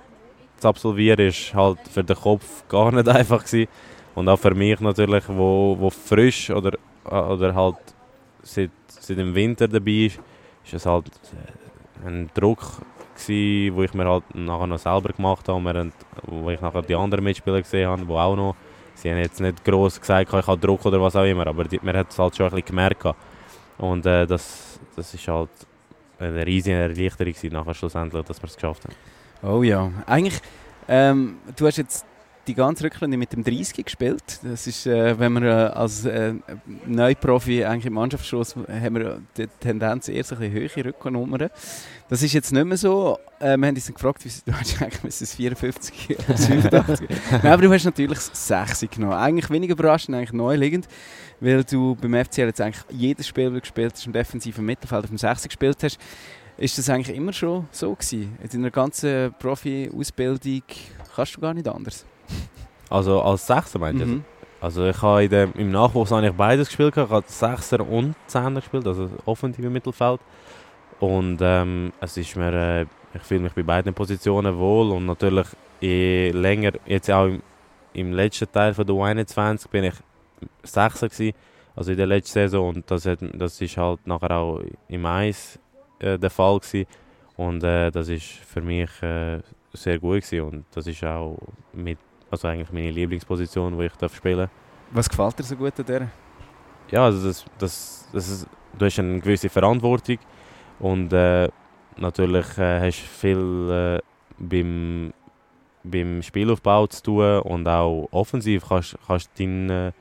zu 0.59 0.69
absolvieren, 0.69 1.29
ist 1.29 1.55
halt 1.55 1.79
für 1.89 2.03
den 2.03 2.17
Kopf 2.17 2.67
gar 2.69 2.91
nicht 2.91 3.09
einfach 3.09 3.45
gewesen. 3.45 3.69
Und 4.17 4.29
auch 4.29 4.39
für 4.39 4.55
mich 4.55 4.81
natürlich, 4.81 5.25
wo, 5.29 5.77
wo 5.79 5.91
frisch 5.91 6.51
oder, 6.51 6.73
oder 7.05 7.55
halt 7.55 7.77
seit, 8.43 8.71
seit 8.89 9.19
dem 9.19 9.35
Winter 9.35 9.69
dabei 9.69 10.07
ist, 10.07 10.19
ist 10.65 10.75
es 10.75 10.87
halt 10.87 11.07
äh, 11.07 12.09
ein 12.09 12.31
Druck 12.35 12.83
gewesen, 13.17 13.77
wo 13.77 13.83
ich 13.83 13.95
mir 13.95 14.07
halt 14.07 14.25
nachher 14.35 14.67
noch 14.67 14.79
selber 14.79 15.13
gemacht 15.13 15.49
habe, 15.49 15.81
und 15.81 15.93
wo 16.27 16.51
ich 16.51 16.61
nachher 16.61 16.83
die 16.83 16.95
anderen 16.95 17.25
Mitspieler 17.25 17.61
gesehen 17.63 17.89
habe, 17.89 18.05
die 18.05 18.13
auch 18.13 18.37
noch 18.37 18.55
Sie 18.97 19.11
haben 19.11 19.19
jetzt 19.19 19.41
nicht 19.41 19.63
gross 19.63 20.01
gesagt, 20.01 20.33
ich 20.33 20.47
habe 20.47 20.59
Druck 20.59 20.87
oder 20.87 21.01
was 21.01 21.15
auch 21.17 21.25
immer, 21.25 21.47
aber 21.47 21.65
die, 21.65 21.79
man 21.83 21.97
hat 21.97 22.11
es 22.11 22.19
halt 22.19 22.35
schon 22.35 22.47
ein 22.47 22.51
bisschen 22.51 22.69
gemerkt. 22.69 23.05
Und 23.77 24.07
äh, 24.07 24.27
das, 24.27 24.81
das 24.97 25.13
ist 25.13 25.29
halt 25.29 25.51
eine 26.19 26.47
riesige 26.47 26.77
Erleichterung 26.77 27.35
nachher 27.53 27.75
schlussendlich, 27.75 28.25
dass 28.25 28.41
wir 28.43 28.49
es 28.49 28.55
geschafft 28.55 28.85
haben. 28.85 28.95
Oh 29.43 29.63
ja, 29.63 29.91
eigentlich, 30.07 30.41
ähm, 30.89 31.37
du 31.55 31.67
hast 31.67 31.77
jetzt 31.77 32.07
die 32.47 32.55
ganze 32.55 32.85
Rückrunde 32.85 33.17
mit 33.17 33.33
dem 33.33 33.43
30 33.43 33.85
gespielt. 33.85 34.41
Das 34.43 34.67
ist, 34.67 34.87
äh, 34.87 35.19
wenn 35.19 35.33
man 35.33 35.43
äh, 35.43 35.49
als 35.49 36.05
äh, 36.05 36.35
Neuprofi 36.87 37.65
eigentlich 37.65 37.87
im 37.87 37.95
Mannschaftsschluss 37.95 38.57
haben 38.57 38.95
wir 38.95 39.21
die 39.37 39.47
Tendenz 39.61 40.09
eher 40.09 40.25
so 40.25 40.37
ein 40.37 40.41
bisschen 40.41 40.55
höhere 40.55 40.85
Rückennummern. 40.87 41.51
Das 42.09 42.23
ist 42.23 42.33
jetzt 42.33 42.53
nicht 42.53 42.65
mehr 42.65 42.77
so. 42.77 43.19
Äh, 43.41 43.57
wir 43.57 43.67
haben 43.67 43.75
uns 43.75 43.93
gefragt, 43.93 44.25
wie 44.25 44.31
du 44.45 44.57
hast 44.57 44.81
eigentlich 44.81 45.03
müssen 45.03 45.25
es 45.25 45.35
54 45.35 46.17
oder 46.19 46.39
85. 46.39 47.09
Nein, 47.31 47.53
aber 47.53 47.63
du 47.63 47.73
hast 47.73 47.85
natürlich 47.85 48.19
das 48.19 48.49
6 48.49 48.87
genommen. 48.91 49.15
Eigentlich 49.15 49.51
weniger 49.51 49.73
überraschend, 49.73 50.17
eigentlich 50.17 50.33
neu 50.33 50.55
liegend, 50.57 50.87
weil 51.41 51.65
du 51.65 51.97
beim 51.97 52.25
FCL 52.25 52.47
jetzt 52.47 52.61
eigentlich 52.61 52.85
jedes 52.91 53.27
Spiel, 53.27 53.47
das 53.47 53.55
du 53.55 53.61
gespielt 53.61 53.93
hast, 53.95 54.07
im 54.07 54.13
defensiven 54.13 54.65
Mittelfeld 54.65 55.05
auf 55.05 55.11
dem 55.11 55.19
6 55.19 55.45
gespielt 55.45 55.83
hast. 55.83 55.99
Ist 56.59 56.79
das 56.79 56.89
eigentlich 56.89 57.15
immer 57.15 57.35
schon 57.35 57.69
so 57.71 57.95
gewesen? 57.95 58.39
In 58.43 58.49
deiner 58.49 58.71
ganzen 58.71 59.35
Profi-Ausbildung 59.39 60.63
kannst 61.15 61.37
du 61.37 61.41
gar 61.41 61.53
nicht 61.53 61.69
anders? 61.69 62.07
Also 62.89 63.21
als 63.23 63.47
Sechser 63.47 63.79
meinst 63.79 64.03
du? 64.03 64.07
Mhm. 64.07 64.25
Also 64.61 64.87
ich 64.87 65.01
habe 65.03 65.25
in 65.25 65.31
dem, 65.31 65.53
im 65.55 65.71
Nachwuchs 65.71 66.11
habe 66.11 66.27
ich 66.27 66.33
beides 66.33 66.69
gespielt, 66.69 66.97
ich 66.97 67.09
habe 67.09 67.25
Sechser 67.27 67.87
und 67.87 68.15
Zehner 68.27 68.61
gespielt, 68.61 68.87
also 68.87 69.11
offensive 69.27 69.69
Mittelfeld. 69.69 70.21
Und 70.99 71.39
ähm, 71.43 71.93
es 72.01 72.17
ist 72.17 72.37
mir, 72.37 72.53
äh, 72.53 72.87
ich 73.15 73.23
fühle 73.23 73.41
mich 73.41 73.53
bei 73.53 73.63
beiden 73.63 73.93
Positionen 73.93 74.57
wohl 74.57 74.91
und 74.93 75.07
natürlich 75.07 75.47
je 75.81 76.31
länger, 76.31 76.73
jetzt 76.87 77.11
auch 77.11 77.27
im, 77.27 77.43
im 77.93 78.13
letzten 78.13 78.51
Teil 78.51 78.73
von 78.73 78.87
der 78.87 78.97
U21 78.97 79.69
bin 79.69 79.85
ich 79.85 79.95
Sechser 80.63 81.09
gewesen, 81.09 81.37
also 81.75 81.91
in 81.91 81.99
der 81.99 82.07
letzten 82.07 82.33
Saison 82.33 82.75
und 82.75 82.91
das, 82.91 83.05
hat, 83.05 83.19
das 83.35 83.61
ist 83.61 83.77
halt 83.77 84.07
nachher 84.07 84.31
auch 84.33 84.63
im 84.89 85.05
Eis 85.05 85.59
äh, 85.99 86.19
der 86.19 86.31
Fall 86.31 86.59
gewesen. 86.59 86.87
und 87.37 87.63
äh, 87.63 87.91
das 87.91 88.09
ist 88.09 88.25
für 88.25 88.63
mich 88.63 88.91
äh, 89.03 89.41
sehr 89.75 89.99
gut 89.99 90.23
gewesen 90.23 90.41
und 90.41 90.65
das 90.73 90.87
ist 90.87 91.05
auch 91.05 91.37
mit, 91.75 91.99
also 92.37 92.49
eigentlich 92.49 92.73
meine 92.73 92.91
Lieblingsposition, 92.91 93.77
wo 93.77 93.83
ich 93.83 93.93
darf 93.97 94.15
spielen. 94.15 94.49
Was 94.93 95.09
gefällt 95.09 95.39
dir 95.39 95.43
so 95.43 95.57
gut 95.57 95.79
an 95.79 95.87
der? 95.87 96.09
Ja, 96.91 97.05
also 97.07 97.27
das, 97.27 97.45
das, 97.59 98.09
das 98.13 98.29
ist, 98.29 98.47
du 98.79 98.85
hast 98.85 98.99
eine 98.99 99.21
gewisse 99.21 99.49
Verantwortung 99.49 100.19
und 100.79 101.13
äh, 101.13 101.49
natürlich 101.97 102.47
äh, 102.59 102.81
hast 102.87 103.03
du 103.03 103.07
viel 103.07 103.71
äh, 103.71 104.03
beim, 104.39 105.13
beim 105.83 106.23
Spielaufbau 106.23 106.87
zu 106.87 107.03
tun 107.03 107.39
und 107.41 107.67
auch 107.67 108.09
offensiv 108.13 108.69
kannst 108.69 108.97
kannst 109.07 109.31
dein, 109.39 109.69
äh, 109.71 109.93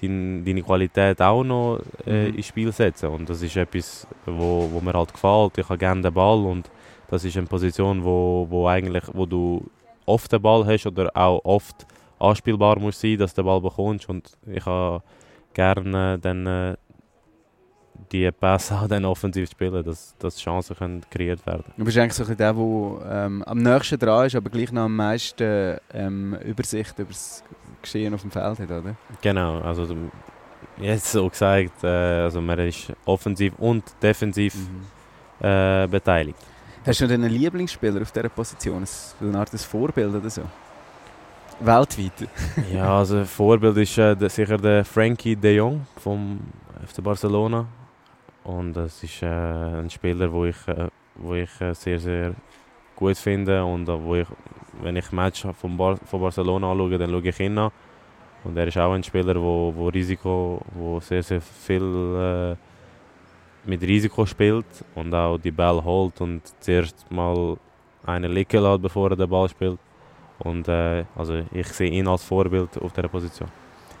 dein, 0.00 0.44
deine 0.44 0.62
Qualität 0.62 1.20
auch 1.20 1.44
noch 1.44 1.80
äh, 2.06 2.28
Mhm. 2.30 2.36
ins 2.36 2.46
Spiel 2.46 2.72
setzen 2.72 3.10
und 3.10 3.28
das 3.28 3.42
ist 3.42 3.56
etwas, 3.56 4.06
wo, 4.24 4.68
wo 4.72 4.80
mir 4.80 4.94
halt 4.94 5.12
gefällt. 5.12 5.58
Ich 5.58 5.68
habe 5.68 5.78
gerne 5.78 6.00
den 6.02 6.14
Ball 6.14 6.38
und 6.38 6.70
das 7.08 7.24
ist 7.24 7.36
eine 7.36 7.46
Position, 7.46 8.04
wo, 8.04 8.46
wo, 8.48 8.66
eigentlich, 8.68 9.04
wo 9.12 9.26
du 9.26 9.66
oft 10.08 10.32
den 10.32 10.42
Ball 10.42 10.66
hast 10.66 10.86
oder 10.86 11.10
auch 11.14 11.44
oft 11.44 11.86
anspielbar 12.18 12.78
musst 12.78 13.00
sein, 13.00 13.18
dass 13.18 13.34
du 13.34 13.42
den 13.42 13.46
Ball 13.46 13.60
bekommst 13.60 14.08
und 14.08 14.30
ich 14.46 14.64
habe 14.64 15.02
gerne 15.54 16.18
dann 16.18 16.46
äh, 16.46 16.76
die 18.12 18.30
Pässe 18.30 18.76
auch 18.76 18.88
dann 18.88 19.04
offensiv 19.04 19.50
spielen, 19.50 19.84
dass, 19.84 20.16
dass 20.18 20.38
Chancen 20.38 20.76
können 20.76 21.02
kreiert 21.10 21.44
werden 21.46 21.64
Du 21.76 21.84
bist 21.84 21.98
eigentlich 21.98 22.14
so 22.14 22.24
ein 22.24 22.36
der, 22.36 22.52
der 22.52 23.26
ähm, 23.26 23.42
am 23.44 23.58
nächsten 23.58 23.98
dran 23.98 24.26
ist, 24.26 24.36
aber 24.36 24.50
gleich 24.50 24.72
noch 24.72 24.82
am 24.82 24.96
meisten 24.96 25.78
ähm, 25.92 26.34
Übersicht 26.44 26.98
über 26.98 27.08
das 27.08 27.44
Geschehen 27.82 28.14
auf 28.14 28.22
dem 28.22 28.30
Feld 28.30 28.58
hat, 28.58 28.70
oder? 28.70 28.96
Genau, 29.20 29.60
also 29.60 29.94
jetzt 30.78 31.12
so 31.12 31.28
gesagt, 31.28 31.84
äh, 31.84 31.86
also 31.86 32.40
man 32.40 32.58
ist 32.60 32.92
offensiv 33.04 33.52
und 33.58 33.84
defensiv 34.02 34.54
äh, 35.40 35.86
beteiligt. 35.86 36.38
Hast 36.88 37.00
du 37.02 37.04
noch 37.06 37.12
einen 37.12 37.30
Lieblingsspieler 37.30 38.00
auf 38.00 38.10
dieser 38.12 38.30
Position? 38.30 38.82
Ein- 38.82 39.28
Eine 39.28 39.38
Art 39.38 39.52
ein 39.52 39.58
Vorbild 39.58 40.14
oder 40.14 40.30
so? 40.30 40.40
Weltweit? 41.60 42.26
ja, 42.72 42.98
also 42.98 43.24
Vorbild 43.26 43.76
ist 43.76 43.98
äh, 43.98 44.16
sicher 44.28 44.56
der 44.56 44.86
Frankie 44.86 45.36
de 45.36 45.56
Jong 45.56 45.86
vom 45.98 46.40
FC 46.86 47.02
Barcelona. 47.02 47.66
Und 48.44 48.72
das 48.72 49.02
ist 49.02 49.22
äh, 49.22 49.26
ein 49.26 49.90
Spieler, 49.90 50.32
wo 50.32 50.46
ich, 50.46 50.56
äh, 50.66 50.88
wo 51.16 51.34
ich 51.34 51.50
äh, 51.60 51.74
sehr, 51.74 52.00
sehr 52.00 52.32
gut 52.96 53.18
finde. 53.18 53.62
Und 53.62 53.86
äh, 53.86 54.02
wo 54.02 54.14
ich, 54.14 54.26
wenn 54.80 54.96
ich 54.96 55.12
Match 55.12 55.44
von, 55.60 55.76
Bar 55.76 55.98
von 56.06 56.20
Barcelona 56.22 56.70
anschaue, 56.72 56.96
dann 56.96 57.10
schaue 57.10 57.28
ich 57.28 57.38
ihn 57.40 57.58
an. 57.58 57.70
Und 58.44 58.56
er 58.56 58.66
ist 58.68 58.78
auch 58.78 58.92
ein 58.94 59.02
Spieler, 59.04 59.34
wo, 59.34 59.74
wo 59.76 59.88
Risiko, 59.88 60.62
wo 60.72 61.00
sehr, 61.00 61.22
sehr 61.22 61.42
viel 61.42 61.82
äh, 62.56 62.56
mit 63.68 63.82
Risiko 63.82 64.24
spielt 64.26 64.66
und 64.94 65.14
auch 65.14 65.38
die 65.38 65.50
Ball 65.50 65.82
holt 65.84 66.20
und 66.20 66.42
zuerst 66.60 67.08
mal 67.10 67.56
einen 68.04 68.32
liegen 68.32 68.62
lässt, 68.62 68.82
bevor 68.82 69.10
er 69.10 69.16
den 69.16 69.28
Ball 69.28 69.48
spielt. 69.48 69.78
Und 70.38 70.68
äh, 70.68 71.04
also 71.16 71.42
ich 71.52 71.68
sehe 71.68 71.90
ihn 71.90 72.08
als 72.08 72.22
Vorbild 72.24 72.76
auf 72.78 72.92
dieser 72.92 73.08
Position. 73.08 73.48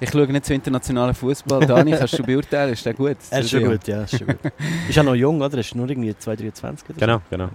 Ich 0.00 0.10
schaue 0.10 0.28
nicht 0.28 0.44
zu 0.46 0.54
internationalen 0.54 1.14
Fußball. 1.14 1.60
Dani, 1.66 1.90
kannst 1.92 2.18
du 2.18 2.22
beurteilen? 2.22 2.72
Ist 2.72 2.86
der 2.86 2.94
gut? 2.94 3.16
Er 3.30 3.40
ist 3.40 3.50
schon 3.50 3.64
gut, 3.64 3.86
ja. 3.88 4.02
Ist, 4.02 4.16
schon 4.16 4.28
gut. 4.28 4.38
ist 4.88 4.94
ja 4.94 5.02
noch 5.02 5.14
jung, 5.14 5.40
oder? 5.40 5.54
Er 5.54 5.60
ist 5.60 5.74
nur 5.74 5.88
irgendwie 5.88 6.16
223 6.16 6.90
oder 6.90 6.98
Genau, 6.98 7.20
genau. 7.28 7.50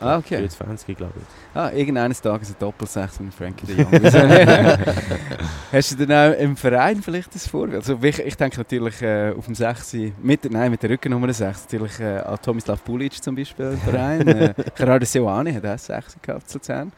Ah, 0.00 0.18
okay. 0.18 0.38
23, 0.38 0.96
glaube 0.96 1.14
ich. 1.16 1.56
Ah, 1.56 1.70
irgendeines 1.70 2.20
Tages 2.20 2.50
ein 2.50 2.56
Doppelsechs 2.58 3.18
mit 3.20 3.34
Frankie 3.34 3.66
de 3.66 3.82
Jong. 3.82 3.90
Nicht? 3.90 4.14
Hast 5.72 5.98
du 5.98 6.06
dann 6.06 6.32
auch 6.32 6.38
im 6.38 6.56
Verein 6.56 7.02
vielleicht 7.02 7.34
das 7.34 7.48
Vorbild? 7.48 7.76
Also 7.76 7.98
ich, 8.02 8.18
ich 8.20 8.36
denke 8.36 8.58
natürlich 8.58 9.02
äh, 9.02 9.32
auf 9.36 9.46
dem 9.46 9.54
6, 9.54 9.96
mit, 10.22 10.50
nein, 10.50 10.70
mit 10.70 10.82
der 10.82 10.90
Rückennummer 10.90 11.32
6, 11.32 11.64
natürlich 11.64 12.00
äh, 12.00 12.18
an 12.18 12.38
Tomislav 12.40 12.82
Bulic 12.82 13.22
zum 13.22 13.34
Beispiel 13.34 13.72
im 13.72 13.78
Verein. 13.78 14.28
äh, 14.28 14.54
Gerardo 14.76 15.04
Seoane 15.04 15.54
hat 15.54 15.66
auch 15.66 15.78
6 15.78 16.16
gehabt 16.22 16.48
zu 16.48 16.58
Luzern. 16.58 16.92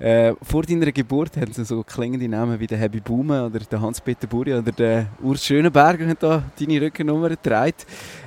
Äh, 0.00 0.34
vor 0.40 0.62
deiner 0.62 0.90
Geburt 0.92 1.36
haben 1.36 1.52
sie 1.52 1.62
so 1.62 1.82
klingende 1.82 2.26
Namen 2.26 2.58
wie 2.58 2.66
der 2.66 2.78
Hebi 2.78 3.00
Baume 3.00 3.44
oder 3.44 3.58
der 3.58 3.82
Hans-Peter 3.82 4.26
Buri 4.26 4.54
oder 4.54 4.72
der 4.72 5.08
Urs 5.22 5.44
Schönenberger 5.44 6.06
haben 6.06 6.16
da 6.18 6.42
deine 6.58 6.80
Rückennummer 6.80 7.28
getragen. 7.28 7.74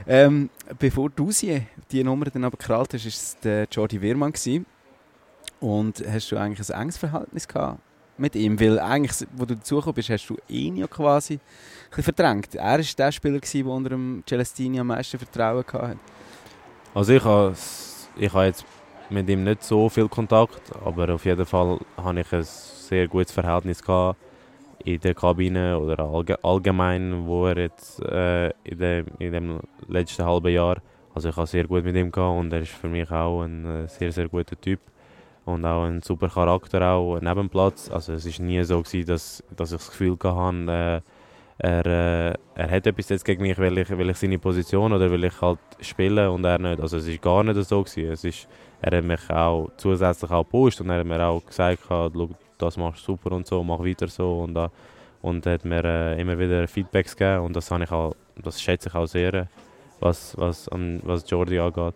Ähm, 0.06 0.52
bevor 0.78 1.10
du 1.10 1.32
sie, 1.32 1.64
die 1.92 2.04
Nummer 2.04 2.26
dann 2.26 2.44
aber 2.44 2.58
gekrallt 2.58 2.94
hast, 2.94 3.06
war 3.06 3.10
es 3.10 3.38
der 3.44 3.68
Jordi 3.72 4.00
Wehrmann. 4.00 4.32
Gewesen. 4.32 4.68
Und 5.60 6.04
hast 6.08 6.32
du 6.32 6.38
eigentlich 6.38 6.70
ein 6.70 6.82
enges 6.82 6.98
Verhältnis 6.98 7.48
gehabt 7.48 7.80
mit 8.20 8.36
ihm? 8.36 8.60
Weil 8.60 8.80
eigentlich, 8.80 9.28
wo 9.36 9.46
du 9.46 9.56
dazugekommen 9.56 9.96
bist, 9.96 10.12
hast 10.12 10.28
du 10.28 10.38
ihn 10.48 10.78
ja 10.78 10.86
quasi 10.86 11.40
verdrängt. 11.90 12.54
Er 12.54 12.78
war 12.78 12.78
der 12.78 13.12
Spieler, 13.12 13.40
der 13.40 13.66
unter 13.66 13.90
dem 13.90 14.24
Celestini 14.28 14.80
am 14.80 14.88
meisten 14.88 15.18
Vertrauen 15.18 15.64
hatte. 15.66 15.98
Also 16.94 17.14
ich 17.14 17.24
habe 17.24 17.56
ich 18.16 18.32
jetzt 18.32 18.64
mit 19.14 19.30
ihm 19.30 19.44
nicht 19.44 19.64
so 19.64 19.88
viel 19.90 20.10
Kontakt, 20.10 20.72
aber 20.84 21.14
auf 21.14 21.26
jeden 21.26 21.46
Fall 21.46 21.80
habe 21.98 22.20
ich 22.20 22.34
ein 22.34 22.44
sehr 22.44 23.08
gutes 23.08 23.32
Verhältnis 23.32 23.82
gehabt 23.82 24.18
in 24.84 25.00
der 25.00 25.14
Kabine 25.14 25.80
oder 25.80 26.00
allge 26.00 26.44
allgemein, 26.44 27.26
wo 27.26 27.48
er 27.48 27.58
jetzt 27.58 28.02
äh, 28.02 28.50
in, 28.64 28.78
dem, 28.80 29.06
in 29.20 29.32
dem 29.32 29.60
letzten 29.88 30.26
halben 30.26 30.52
Jahr, 30.52 30.78
also 31.14 31.30
ich 31.30 31.38
habe 31.38 31.48
sehr 31.48 31.66
gut 31.66 31.86
mit 31.86 31.96
ihm 31.96 32.12
gehabt 32.12 32.40
und 32.40 32.52
er 32.52 32.62
ist 32.62 32.72
für 32.72 32.90
mich 32.90 33.10
auch 33.12 33.44
ein 33.44 33.66
äh, 33.66 33.88
sehr, 33.88 34.12
sehr 34.12 34.28
guter 34.28 34.60
Typ 34.60 34.80
und 35.46 35.66
auch 35.66 35.86
ein 35.86 36.02
super 36.02 36.30
Charakter 36.30 36.82
auch 36.92 37.20
neben 37.20 37.50
dem. 37.50 37.72
Also 37.92 38.14
es 38.14 38.26
ist 38.26 38.40
nie 38.40 38.64
so 38.64 38.82
gewesen, 38.82 39.08
dass, 39.08 39.44
dass 39.56 39.72
ich 39.72 39.78
das 39.78 39.92
Gefühl 39.92 40.18
hatte, 40.22 40.72
äh, 40.72 41.02
er, 41.60 41.86
äh, 41.86 42.34
er 42.56 42.72
hat 42.72 42.88
etwas 42.88 43.10
jetzt 43.10 43.26
gegen 43.26 43.44
mich, 43.44 43.58
weil 43.58 43.78
ich, 43.78 43.90
weil 43.90 44.10
ich 44.10 44.18
seine 44.18 44.40
Position 44.40 44.92
oder 44.92 45.12
weil 45.12 45.24
ich 45.24 45.40
halt 45.40 45.60
spiele 45.82 46.32
und 46.32 46.44
er 46.44 46.60
nicht. 46.60 46.82
Also 46.82 46.98
es 46.98 47.08
ist 47.08 47.22
gar 47.22 47.44
nicht 47.44 47.64
so 47.64 47.84
gewesen. 47.84 48.12
Es 48.12 48.24
ist, 48.24 48.48
er 48.84 48.98
hat 48.98 49.06
mich 49.06 49.30
auch 49.30 49.70
zusätzlich 49.78 50.30
auch 50.30 50.44
gepusht 50.44 50.82
und 50.82 50.90
er 50.90 51.00
hat 51.00 51.08
mir 51.08 51.26
auch 51.26 51.46
gesagt, 51.46 51.80
«Schau, 51.88 52.10
das 52.58 52.78
machst 52.78 53.08
du 53.08 53.14
super 53.14 53.32
und 53.32 53.48
so, 53.48 53.64
mach 53.64 53.80
weiter 53.80 54.08
so 54.08 54.42
und 54.42 54.54
da 54.54 54.70
und 55.22 55.46
hat 55.46 55.64
mir 55.64 55.84
äh, 55.86 56.22
immer 56.22 56.38
wieder 56.38 56.68
Feedbacks 56.68 57.16
gegeben 57.16 57.46
und 57.46 57.56
das 57.56 57.72
ich 57.72 57.92
auch, 57.92 58.14
das 58.36 58.62
schätze 58.62 58.90
ich 58.90 58.96
auch 58.96 59.06
sehr, 59.06 59.34
äh, 59.34 59.46
was, 60.02 60.38
was, 60.38 60.68
an, 60.68 61.00
was 61.04 61.30
Jordi 61.30 61.60
angeht. 61.60 61.94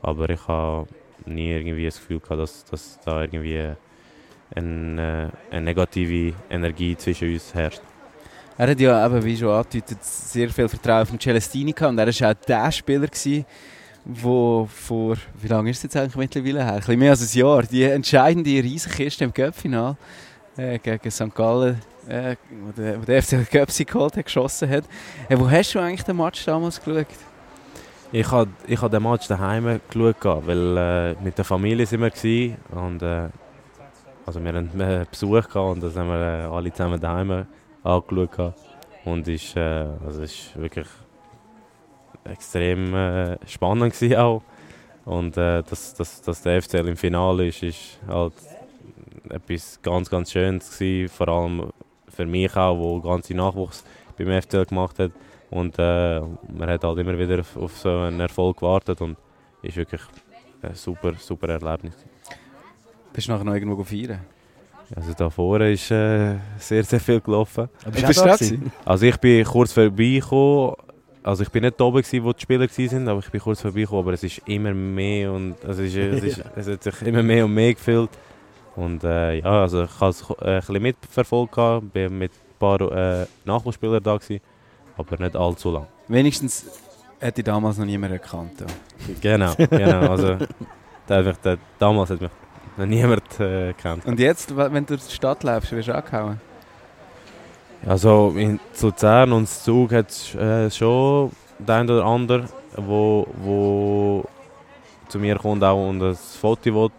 Aber 0.00 0.30
ich 0.30 0.46
habe 0.46 0.86
nie 1.26 1.50
irgendwie 1.50 1.86
das 1.86 1.96
Gefühl 1.96 2.20
gehabt, 2.20 2.40
dass, 2.40 2.64
dass 2.66 3.00
da 3.04 3.22
irgendwie 3.22 3.72
eine, 4.54 5.32
äh, 5.50 5.54
eine 5.54 5.64
negative 5.64 6.36
Energie 6.48 6.96
zwischen 6.96 7.32
uns 7.32 7.52
herrscht. 7.52 7.82
Er 8.56 8.70
hat 8.70 8.80
ja 8.80 9.04
eben, 9.06 9.24
wie 9.24 9.36
schon 9.36 9.48
angedeutet, 9.48 10.04
sehr 10.04 10.48
viel 10.48 10.68
Vertrauen 10.68 11.02
auf 11.02 11.18
Celestini 11.18 11.72
gehabt 11.72 11.90
und 11.90 11.98
er 11.98 12.06
war 12.06 12.30
auch 12.30 12.46
der 12.46 12.72
Spieler, 12.72 13.08
gewesen, 13.08 13.44
wo 14.08 14.66
vor, 14.66 15.16
wie 15.40 15.48
lange 15.48 15.70
ist 15.70 15.78
es 15.78 15.82
jetzt 15.84 15.96
eigentlich 15.96 16.16
mittlerweile 16.16 16.64
her? 16.64 16.72
Ein 16.72 16.78
bisschen 16.78 16.98
mehr 16.98 17.10
als 17.10 17.34
ein 17.34 17.38
Jahr, 17.38 17.62
die 17.62 17.84
entscheidende 17.84 18.50
Riesenkiste 18.50 19.24
im 19.24 19.34
Cup-Final 19.34 19.96
äh, 20.56 20.78
gegen 20.78 21.10
St. 21.10 21.34
Gallen, 21.34 21.78
äh, 22.08 22.36
wo 22.50 22.72
der, 22.72 23.00
wo 23.00 23.04
der 23.04 23.22
FC 23.22 23.48
Cup 23.50 23.68
geholt 23.68 24.16
hat, 24.16 24.24
geschossen 24.24 24.70
hat. 24.70 24.84
Äh, 25.28 25.38
wo 25.38 25.48
hast 25.48 25.74
du 25.74 25.78
eigentlich 25.78 26.04
den 26.04 26.16
Match 26.16 26.44
damals 26.46 26.82
geschaut? 26.82 27.06
Ich 28.10 28.30
habe 28.30 28.50
ich 28.66 28.80
den 28.80 29.02
Match 29.02 29.28
daheim 29.28 29.80
geschaut, 29.90 30.46
weil 30.46 30.76
äh, 30.78 31.14
mit 31.22 31.36
der 31.36 31.44
Familie 31.44 31.84
sind 31.84 32.00
wir 32.00 32.10
gewesen, 32.10 32.56
und 32.70 33.02
äh, 33.02 33.28
also 34.24 34.42
wir 34.42 34.52
hatten 34.52 34.80
äh, 34.80 35.04
Besuch 35.10 35.46
gehabt 35.48 35.56
und 35.56 35.82
das 35.82 35.94
haben 35.96 36.08
wir 36.08 36.20
äh, 36.20 36.44
alle 36.44 36.72
zusammen 36.72 36.98
daheim 36.98 37.46
angeschaut 37.82 38.54
und 39.04 39.28
ist 39.28 39.54
äh, 39.56 39.86
also 40.04 40.22
ist 40.22 40.58
wirklich 40.58 40.86
extrem 42.24 42.94
äh, 42.94 43.36
spannend 43.46 43.92
gewesen 43.94 44.16
auch 44.16 44.42
und 45.04 45.36
äh, 45.36 45.62
dass, 45.62 45.94
dass, 45.94 46.20
dass 46.20 46.42
der 46.42 46.62
FCL 46.62 46.88
im 46.88 46.96
Finale 46.96 47.48
ist, 47.48 47.62
ist 47.62 47.98
halt 48.06 48.34
etwas 49.30 49.78
ganz 49.82 50.10
ganz 50.10 50.32
Schönes 50.32 50.70
gewesen, 50.70 51.08
vor 51.08 51.28
allem 51.28 51.70
für 52.08 52.26
mich 52.26 52.54
auch, 52.56 52.78
wo 52.78 53.00
ganze 53.00 53.34
Nachwuchs 53.34 53.84
beim 54.16 54.42
FCL 54.42 54.66
gemacht 54.66 54.98
hat 54.98 55.12
und 55.50 55.78
äh, 55.78 56.20
man 56.20 56.68
hat 56.68 56.84
halt 56.84 56.98
immer 56.98 57.18
wieder 57.18 57.40
auf, 57.40 57.56
auf 57.56 57.78
so 57.78 57.90
einen 57.90 58.20
Erfolg 58.20 58.58
gewartet 58.58 59.00
und 59.00 59.16
ist 59.62 59.76
wirklich 59.76 60.02
ein 60.62 60.74
super, 60.74 61.14
super 61.18 61.48
Erlebnis. 61.48 61.94
Bist 63.12 63.28
du 63.28 63.32
nachher 63.32 63.44
noch 63.44 63.54
irgendwo 63.54 63.82
feiern? 63.84 64.20
Also 64.94 65.12
da 65.12 65.28
vorne 65.28 65.72
ist 65.72 65.90
äh, 65.90 66.36
sehr, 66.58 66.82
sehr 66.82 67.00
viel 67.00 67.20
gelaufen. 67.20 67.68
Aber 67.84 67.90
Bist 67.90 68.20
du 68.20 68.24
da? 68.24 68.36
Also 68.84 69.06
ich 69.06 69.16
bin 69.18 69.44
kurz 69.44 69.72
vorbeigekommen, 69.72 70.74
also 71.28 71.42
ich 71.42 71.50
bin 71.50 71.62
nicht 71.62 71.78
da 71.78 71.84
oben, 71.84 72.00
gewesen, 72.00 72.24
wo 72.24 72.32
die 72.32 72.40
Spieler 72.40 72.66
waren, 72.66 73.08
aber 73.08 73.20
ich 73.20 73.30
bin 73.30 73.40
kurz 73.40 73.60
vorbeigekommen, 73.60 74.02
aber 74.02 74.14
es 74.14 74.22
ist 74.22 74.40
immer 74.46 74.72
mehr 74.72 75.30
und 75.30 75.56
also 75.62 75.82
es, 75.82 75.94
ist, 75.94 76.24
es, 76.24 76.38
ist, 76.38 76.44
es 76.56 76.68
hat 76.68 76.82
sich 76.82 77.02
immer 77.02 77.22
mehr 77.22 77.44
und 77.44 77.52
mehr 77.52 77.74
gefühlt. 77.74 78.08
Und 78.76 79.04
äh, 79.04 79.40
ja, 79.40 79.62
also 79.62 79.84
ich 79.84 80.00
habe 80.00 80.10
es 80.10 80.22
äh, 80.22 80.34
ein 80.44 80.60
bisschen 80.60 80.82
mitverfolgt, 80.82 81.54
gehabt, 81.54 81.92
bin 81.92 82.16
mit 82.16 82.32
ein 82.32 82.58
paar 82.58 82.80
äh, 82.80 83.26
Nachwuchsspielern 83.44 84.02
da 84.02 84.16
gewesen, 84.16 84.40
aber 84.96 85.18
nicht 85.18 85.36
allzu 85.36 85.70
lang. 85.70 85.86
Wenigstens 86.06 86.64
hätte 87.18 87.42
ich 87.42 87.44
damals 87.44 87.76
noch 87.76 87.84
niemand 87.84 88.12
erkannt. 88.14 88.60
Ja. 88.60 88.66
Genau, 89.20 89.54
genau. 89.54 90.10
Also, 90.10 90.38
einfach, 91.08 91.36
damals 91.78 92.10
hat 92.10 92.22
mich 92.22 92.30
noch 92.78 92.86
niemand 92.86 93.38
äh, 93.38 93.74
gekannt. 93.74 94.06
Und 94.06 94.18
jetzt, 94.18 94.56
wenn 94.56 94.86
du 94.86 94.96
durch 94.96 95.08
die 95.08 95.14
Stadt 95.14 95.42
läufst, 95.42 95.72
wirst 95.72 95.88
du 95.88 95.94
angehauen? 95.94 96.40
Also 97.86 98.34
in 98.36 98.60
Luzern 98.80 99.32
und 99.32 99.48
Zug 99.48 99.92
hat 99.92 100.10
es 100.10 100.34
äh, 100.34 100.70
schon 100.70 101.30
der 101.58 101.76
ein 101.76 101.90
oder 101.90 102.04
andere, 102.04 102.44
wo, 102.76 103.26
wo 103.36 104.24
zu 105.08 105.18
mir 105.18 105.36
kommt 105.36 105.64
auch 105.64 105.88
und 105.88 106.02
ein 106.02 106.14
Foto 106.14 106.74
will. 106.74 106.90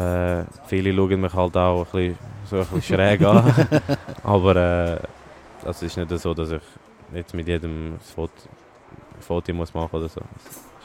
Äh, 0.00 0.44
viele 0.66 0.94
schauen 0.94 1.20
mich 1.20 1.32
halt 1.32 1.56
auch 1.56 1.80
ein 1.80 1.84
bisschen, 1.84 2.18
so 2.44 2.56
ein 2.56 2.66
bisschen 2.66 2.82
schräg 2.82 3.22
an. 3.22 3.52
Aber 4.22 4.56
äh, 4.56 4.98
es 5.68 5.82
ist 5.82 5.96
nicht 5.96 6.18
so, 6.18 6.34
dass 6.34 6.50
ich 6.50 6.62
jetzt 7.14 7.34
mit 7.34 7.48
jedem 7.48 7.94
ein 7.94 8.00
Foto, 8.00 8.32
Foto 9.20 9.52
muss 9.54 9.72
machen 9.72 9.96
oder 9.96 10.08
so. 10.08 10.20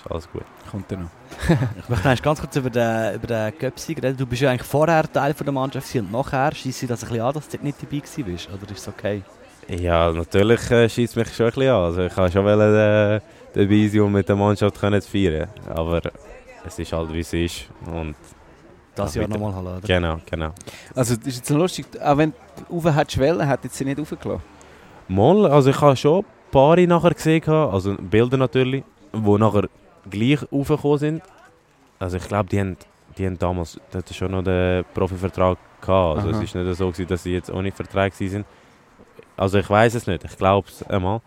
Ist 0.03 0.11
alles 0.11 0.29
gut. 0.31 0.43
Kommt 0.69 0.91
er 0.91 0.97
noch. 0.97 1.09
Ich 1.79 1.89
möchte 2.05 2.23
ganz 2.23 2.39
kurz 2.41 2.55
über 2.55 2.69
den, 2.69 3.15
über 3.15 3.27
den 3.27 3.53
Göpsi 3.57 3.93
reden. 3.93 4.17
Du 4.17 4.25
bist 4.25 4.41
ja 4.41 4.49
eigentlich 4.49 4.67
vorher 4.67 5.11
Teil 5.11 5.33
von 5.33 5.45
der 5.45 5.53
Mannschaft 5.53 5.95
und 5.95 6.11
nachher 6.11 6.53
schießt 6.53 6.79
sie 6.79 6.87
das 6.87 7.03
ein 7.03 7.09
bisschen 7.09 7.25
an, 7.25 7.33
dass 7.33 7.47
du 7.47 7.57
dort 7.57 7.63
nicht 7.63 7.81
dabei 7.81 8.01
bist. 8.31 8.49
Oder 8.49 8.71
ist 8.71 8.79
es 8.79 8.87
okay? 8.87 9.23
Ja, 9.69 10.11
natürlich 10.11 10.69
äh, 10.71 10.89
schießt 10.89 11.15
mich 11.15 11.33
schon 11.33 11.45
ein 11.47 11.51
bisschen 11.53 11.69
an. 11.71 11.83
Also 11.83 12.01
ich 12.03 12.13
kann 12.13 12.31
schon 12.31 12.43
wollen, 12.45 12.75
äh, 12.75 13.21
dabei 13.53 13.87
sein 13.87 14.01
und 14.01 14.11
mit 14.11 14.27
der 14.27 14.35
Mannschaft 14.35 14.79
können 14.79 15.01
zu 15.01 15.09
feiern. 15.09 15.47
Aber 15.73 16.01
es 16.65 16.79
ist 16.79 16.91
halt 16.91 17.13
wie 17.13 17.19
es 17.19 17.33
ist. 17.33 17.65
Und 17.85 18.15
Das 18.95 19.15
Ja, 19.15 19.21
Jahr 19.21 19.29
nochmal 19.29 19.55
hallo, 19.55 19.77
oder? 19.77 19.87
genau, 19.87 20.17
genau. 20.29 20.51
Also, 20.95 21.15
ist 21.15 21.37
jetzt 21.37 21.49
lustig, 21.49 21.85
auch 22.01 22.17
wenn 22.17 22.33
du 22.69 22.75
rauf 22.75 22.95
hättest 22.95 23.19
wollen, 23.19 23.47
hätte 23.47 23.69
sie 23.69 23.85
nicht 23.85 23.99
raufgelassen. 23.99 24.43
Mal, 25.07 25.45
also 25.47 25.69
ich 25.69 25.81
habe 25.81 25.95
schon 25.95 26.19
ein 26.19 26.25
paar 26.51 26.77
nachher 26.77 27.11
gesehen, 27.13 27.43
also 27.47 27.95
Bilder 27.95 28.37
natürlich. 28.37 28.83
die 29.13 29.37
nachher 29.37 29.69
gleich 30.09 30.39
raufgekommen 30.51 30.97
sind. 30.97 31.21
Also 31.99 32.17
ich 32.17 32.27
glaube, 32.27 32.49
die 32.49 32.59
haben, 32.59 32.77
die 33.17 33.25
haben 33.25 33.37
damals 33.39 33.79
das 33.91 34.15
schon 34.15 34.31
noch 34.31 34.43
den 34.43 34.83
Profivertrag 34.93 35.57
gehabt. 35.81 36.17
Also 36.17 36.29
Aha. 36.29 36.37
es 36.37 36.43
ist 36.43 36.55
nicht 36.55 36.77
so 36.77 36.87
gewesen, 36.89 37.07
dass 37.07 37.23
sie 37.23 37.33
jetzt 37.33 37.49
ohne 37.51 37.71
Vertrag 37.71 38.13
sind. 38.13 38.45
Also 39.37 39.57
ich 39.59 39.69
weiß 39.69 39.95
es 39.95 40.05
nicht, 40.07 40.23
ich 40.23 40.37
glaube 40.37 40.67
es 40.67 40.83
einmal. 40.83 41.21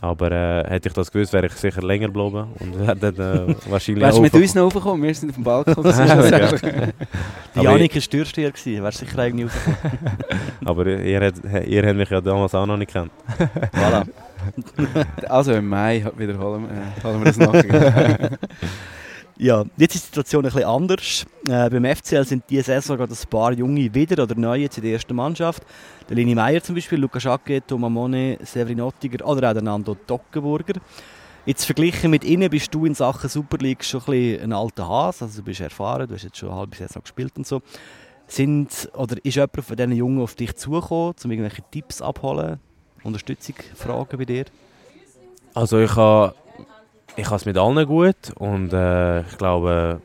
Aber 0.00 0.32
äh, 0.32 0.64
hätte 0.68 0.88
ich 0.88 0.94
das 0.94 1.12
gewusst, 1.12 1.32
wäre 1.32 1.46
ich 1.46 1.52
sicher 1.52 1.80
länger 1.80 2.08
geblieben 2.08 2.48
und 2.58 2.76
wäre 2.86 2.96
dann 2.96 3.14
äh, 3.50 3.54
wahrscheinlich 3.68 4.02
Wärst 4.02 4.18
du 4.18 4.22
mit 4.22 4.34
uns 4.34 4.54
noch 4.56 4.64
raufgekommen? 4.64 5.00
Wir 5.04 5.14
sind 5.14 5.28
auf 5.30 5.36
dem 5.36 5.44
Balkon. 5.44 5.84
Das 5.84 5.96
ist. 6.52 6.62
Die 7.54 7.60
Janik 7.60 7.94
war 7.94 8.02
Türsteher, 8.02 8.50
gewesen, 8.50 8.82
wärst 8.82 8.98
sicher 8.98 9.18
eigentlich 9.20 9.46
aufgekommen. 9.46 10.18
Aber 10.64 10.86
ihr, 10.86 11.20
habt- 11.20 11.44
ihr 11.68 11.86
habt 11.86 11.96
mich 11.96 12.10
ja 12.10 12.20
damals 12.20 12.52
auch 12.52 12.66
noch 12.66 12.76
nicht 12.76 12.92
gekannt. 12.92 13.12
voilà. 13.72 14.04
Also 15.28 15.52
im 15.52 15.68
Mai 15.68 16.04
wiederholen 16.16 16.68
wir, 17.02 17.10
äh, 17.10 17.18
wir 17.18 17.24
das 17.24 17.38
nach. 17.38 18.38
Ja, 19.38 19.64
jetzt 19.76 19.96
ist 19.96 20.04
die 20.04 20.08
Situation 20.08 20.44
ein 20.44 20.52
bisschen 20.52 20.68
anders. 20.68 21.26
Äh, 21.48 21.68
beim 21.70 21.84
FCL 21.84 22.24
sind 22.24 22.44
diese 22.48 22.62
Saison 22.62 22.96
gerade 22.96 23.12
ein 23.12 23.28
paar 23.28 23.52
Junge 23.52 23.92
wieder 23.92 24.22
oder 24.22 24.36
neu 24.36 24.58
jetzt 24.58 24.76
in 24.76 24.84
der 24.84 24.92
ersten 24.92 25.16
Mannschaft. 25.16 25.64
Der 26.08 26.14
Lini 26.14 26.34
Meier 26.34 26.62
zum 26.62 26.76
Beispiel, 26.76 27.00
Luca 27.00 27.18
Schacke, 27.18 27.60
Thomas 27.66 27.90
Mone, 27.90 28.38
Severin 28.42 28.80
Ottiger 28.80 29.26
oder 29.26 29.48
auch 29.48 29.52
der 29.54 29.62
Nando 29.62 29.96
Dockenburger. 30.06 30.80
Jetzt 31.44 31.64
verglichen 31.64 32.12
mit 32.12 32.22
ihnen 32.22 32.48
bist 32.50 32.72
du 32.72 32.86
in 32.86 32.94
Sachen 32.94 33.28
Super 33.28 33.58
League 33.58 33.82
schon 33.82 34.02
ein, 34.06 34.42
ein 34.42 34.52
alter 34.52 34.88
Hase, 34.88 35.24
also 35.24 35.40
du 35.40 35.44
bist 35.44 35.60
erfahren, 35.60 36.06
du 36.06 36.14
hast 36.14 36.22
jetzt 36.22 36.36
schon 36.36 36.50
eine 36.50 36.58
halbe 36.58 36.76
Saison 36.76 37.02
gespielt 37.02 37.32
und 37.36 37.44
so. 37.44 37.62
Sind, 38.28 38.90
oder 38.94 39.16
ist 39.24 39.34
jemand 39.34 39.56
von 39.56 39.76
diesen 39.76 39.92
Jungen 39.92 40.22
auf 40.22 40.36
dich 40.36 40.54
zugekommen, 40.54 41.14
um 41.24 41.30
irgendwelche 41.32 41.62
Tipps 41.68 42.00
abholen, 42.00 42.60
Unterstützung 43.04 43.56
fragen 43.74 44.18
bei 44.18 44.24
dir? 44.24 44.44
Also 45.54 45.78
ich 45.78 45.94
habe 45.96 46.34
ich 47.16 47.30
es 47.30 47.44
mit 47.44 47.58
allen 47.58 47.86
gut 47.86 48.32
und 48.36 48.72
äh, 48.72 49.20
ich 49.20 49.36
glaube, 49.36 50.00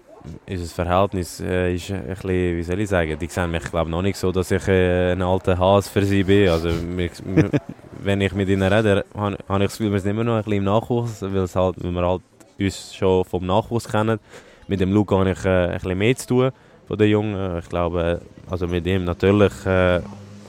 unser 0.50 0.66
Verhältnis 0.66 1.40
äh, 1.40 1.74
ist 1.74 1.92
ein 1.92 2.06
bisschen, 2.06 2.58
wie 2.58 2.64
soll 2.64 2.80
ich 2.82 2.90
sagen, 2.90 3.18
die 3.18 3.28
sehen 3.28 3.52
mich 3.52 3.64
glaube 3.64 3.90
noch 3.90 4.02
nicht 4.02 4.18
so, 4.18 4.32
dass 4.32 4.52
ich 4.52 4.68
äh, 4.68 5.14
ein 5.14 5.22
alter 5.22 5.58
Hase 5.58 5.90
für 5.90 6.04
sie 6.04 6.24
bin. 6.24 6.50
Also 6.50 6.70
wenn 8.04 8.22
ich 8.22 8.34
mit 8.34 8.50
ihnen 8.50 8.64
rede, 8.72 9.06
habe 9.16 9.38
habe 9.48 9.64
ich 9.64 9.70
das 9.70 9.78
Gefühl, 9.78 9.94
wir 9.94 10.00
sind 10.00 10.12
immer 10.12 10.24
noch 10.24 10.36
ein 10.36 10.44
bisschen 10.44 10.58
im 10.58 10.64
Nachwuchs, 10.66 11.22
weil, 11.22 11.48
halt, 11.48 11.84
wir 11.84 12.02
halt 12.02 12.22
uns 12.60 12.96
schon 12.96 13.24
vom 13.26 13.46
Nachwuchs 13.46 13.88
kennen. 13.88 14.20
Mit 14.68 14.82
dem 14.82 14.92
Luca 14.92 15.18
habe 15.18 15.32
ich 15.32 15.46
äh, 15.46 15.68
ein 15.68 15.74
bisschen 15.74 15.98
mehr 15.98 16.16
zu 16.16 16.28
tun 16.28 16.52
von 16.88 16.98
den 16.98 17.10
Jungen. 17.10 17.60
Ich 17.60 17.70
glaube, 17.70 18.22
äh, 18.22 18.52
also 18.52 18.68
mit 18.68 18.86
ihm 18.86 19.06
natürlich 19.06 19.54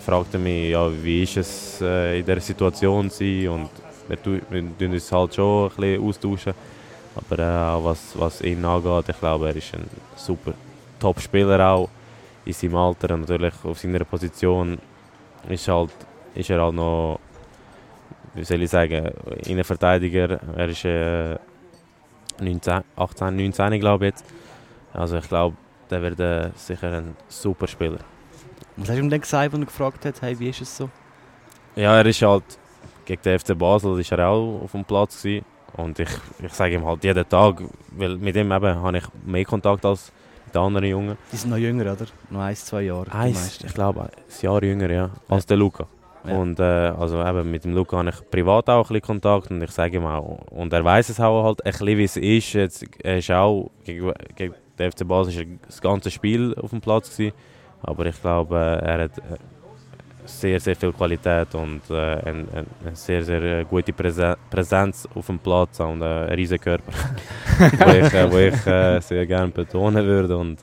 fragt 0.08 0.32
er 0.32 0.40
mich, 0.40 0.70
ja, 0.70 0.90
wie 1.02 1.22
ist 1.22 1.36
es 1.36 1.82
äh, 1.82 2.20
in 2.20 2.24
dieser 2.24 2.40
Situation 2.40 3.10
zu 3.10 3.24
und 3.52 3.68
wir, 4.08 4.40
wir 4.48 4.78
tun 4.78 4.92
uns 4.92 5.12
halt 5.12 5.34
schon 5.34 5.70
ein 5.70 5.76
bisschen 5.76 6.02
austauschen. 6.02 6.54
Aber 7.14 7.38
äh, 7.38 7.84
was, 7.84 8.18
was 8.18 8.40
ihn 8.40 8.64
angeht, 8.64 9.10
ich 9.10 9.20
glaube, 9.20 9.48
er 9.48 9.56
ist 9.56 9.74
ein 9.74 9.86
super 10.16 10.54
Top-Spieler 10.98 11.60
auch 11.72 11.90
in 12.46 12.54
seinem 12.54 12.76
Alter 12.76 13.12
und 13.12 13.20
natürlich 13.28 13.52
auf 13.62 13.78
seiner 13.78 14.04
Position 14.04 14.78
ist, 15.46 15.68
halt, 15.68 15.90
ist 16.34 16.48
er 16.48 16.62
halt 16.62 16.74
noch, 16.74 17.20
wie 18.32 18.44
soll 18.44 18.62
ich 18.62 18.70
sagen, 18.70 19.10
Innenverteidiger. 19.44 20.40
Er 20.56 20.68
ist 20.70 20.86
äh, 20.86 21.36
19, 22.40 22.80
18, 22.96 23.36
19 23.36 23.78
glaube 23.78 24.06
ich 24.06 24.12
jetzt. 24.12 24.24
Also 24.94 25.18
ich 25.18 25.28
glaube, 25.28 25.54
der 25.90 26.00
wird 26.00 26.20
äh, 26.20 26.50
sicher 26.56 26.94
ein 26.94 27.14
super 27.28 27.66
Spieler. 27.66 27.98
Was 28.76 28.88
hast 28.88 28.96
du 28.96 29.02
ihm 29.02 29.10
denn 29.10 29.20
gesagt, 29.20 29.52
als 29.52 29.60
er 29.60 29.66
gefragt 29.66 30.04
hat, 30.04 30.22
hey, 30.22 30.38
wie 30.38 30.48
ist 30.48 30.60
es 30.60 30.76
so? 30.76 30.88
Ja, 31.76 31.96
er 31.96 32.06
ist 32.06 32.22
halt 32.22 32.44
gegen 33.08 33.22
den 33.22 33.38
FC 33.38 33.58
Basel 33.58 33.98
ist 33.98 34.12
er 34.12 34.28
auch 34.28 34.62
auf 34.62 34.72
dem 34.72 34.84
Platz 34.84 35.22
gewesen. 35.22 35.44
und 35.76 35.98
ich, 35.98 36.10
ich 36.42 36.52
sage 36.52 36.74
ihm 36.74 36.84
halt 36.84 37.02
jeden 37.04 37.28
Tag, 37.28 37.62
weil 37.96 38.16
mit 38.16 38.36
ihm 38.36 38.52
eben 38.52 38.82
habe 38.82 38.98
ich 38.98 39.04
mehr 39.24 39.44
Kontakt 39.44 39.84
als 39.84 40.12
mit 40.44 40.54
den 40.54 40.62
anderen 40.62 40.88
Jungen. 40.88 41.18
Die 41.32 41.36
sind 41.36 41.50
noch 41.50 41.56
jünger, 41.56 41.92
oder? 41.92 42.06
Noch 42.30 42.40
ein, 42.40 42.56
zwei 42.56 42.82
Jahre. 42.82 43.10
Eins, 43.12 43.60
ich 43.64 43.74
glaube, 43.74 44.02
ein 44.02 44.10
Jahr 44.42 44.62
jünger 44.62 44.90
ja, 44.90 45.10
als 45.28 45.46
der 45.46 45.56
Luca. 45.56 45.86
Ja. 46.26 46.36
Und 46.36 46.60
äh, 46.60 46.62
also 46.62 47.22
eben 47.22 47.50
mit 47.50 47.64
dem 47.64 47.74
Luca 47.74 47.96
habe 47.96 48.10
ich 48.10 48.30
privat 48.30 48.68
auch 48.68 48.90
ein 48.90 48.94
bisschen 48.94 49.02
Kontakt 49.02 49.50
und 49.50 49.62
ich 49.62 49.70
sage 49.70 49.96
ihm 49.96 50.06
auch, 50.06 50.46
und 50.50 50.72
er 50.72 50.84
weiß 50.84 51.08
es 51.08 51.20
auch 51.20 51.44
halt 51.44 51.64
ein 51.64 51.72
bisschen, 51.72 51.98
wie 51.98 52.04
es 52.04 52.16
ist. 52.16 52.52
Jetzt, 52.52 52.84
er 53.02 53.18
ist 53.18 53.30
auch 53.30 53.70
gegen, 53.84 54.12
gegen 54.36 54.54
den 54.78 54.92
FC 54.92 55.06
Basel 55.06 55.34
ist 55.34 55.66
das 55.66 55.80
ganze 55.80 56.10
Spiel 56.10 56.54
auf 56.60 56.70
dem 56.70 56.80
Platz 56.80 57.10
gewesen. 57.10 57.34
Aber 57.82 58.06
ich 58.06 58.20
glaube, 58.20 58.56
äh, 58.56 58.86
er 58.86 59.04
hat 59.04 59.18
äh, 59.18 59.38
sehr, 60.24 60.60
sehr 60.60 60.76
viel 60.76 60.92
Qualität 60.92 61.54
und 61.54 61.82
äh, 61.90 61.94
eine, 61.94 62.46
eine 62.84 62.94
sehr, 62.94 63.24
sehr 63.24 63.42
äh, 63.42 63.64
gute 63.64 63.92
Präse 63.92 64.36
Präsenz 64.50 65.08
auf 65.14 65.26
dem 65.26 65.38
Platz 65.38 65.80
und 65.80 66.02
äh, 66.02 66.04
einen 66.04 66.28
riesen 66.30 66.60
Körper, 66.60 66.92
wo 67.78 67.90
ich, 67.90 68.12
äh, 68.12 68.32
wo 68.32 68.36
ich 68.38 68.66
äh, 68.66 69.00
sehr 69.00 69.26
gerne 69.26 69.50
betonen 69.50 70.04
würde. 70.04 70.36
Und, 70.36 70.58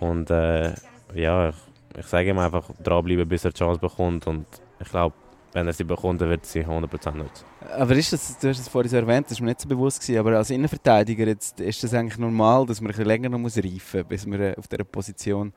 und 0.00 0.30
äh, 0.30 0.72
ja, 1.14 1.48
ich, 1.48 1.56
ich 1.98 2.06
sage 2.06 2.30
ihm 2.30 2.38
einfach 2.38 2.70
dranbleiben, 2.82 3.28
bis 3.28 3.44
er 3.44 3.50
die 3.50 3.58
Chance 3.58 3.80
bekommt. 3.80 4.26
Und 4.26 4.46
ich 4.80 4.88
glaube, 4.88 5.14
wenn 5.52 5.66
er 5.66 5.72
sie 5.72 5.84
bekommt, 5.84 6.20
dann 6.20 6.30
wird 6.30 6.46
sie 6.46 6.64
100% 6.64 7.16
nutzen. 7.16 7.44
Aber 7.76 7.94
ist 7.94 8.12
das, 8.12 8.38
du 8.38 8.48
hast 8.48 8.60
es 8.60 8.68
vorhin 8.68 8.90
so 8.90 8.96
erwähnt, 8.96 9.30
das 9.30 9.38
war 9.38 9.44
mir 9.44 9.50
nicht 9.50 9.60
so 9.60 9.68
bewusst, 9.68 10.00
gewesen, 10.00 10.18
aber 10.18 10.36
als 10.36 10.50
Innenverteidiger 10.50 11.26
jetzt, 11.26 11.60
ist 11.60 11.82
das 11.82 11.94
eigentlich 11.94 12.18
normal, 12.18 12.66
dass 12.66 12.80
man 12.80 12.88
ein 12.88 12.92
bisschen 12.92 13.06
länger 13.06 13.28
noch 13.28 13.38
muss 13.38 13.56
reifen 13.56 14.00
muss, 14.00 14.08
bis 14.08 14.26
man 14.26 14.40
äh, 14.40 14.54
auf 14.56 14.68
dieser 14.68 14.84
Position 14.84 15.52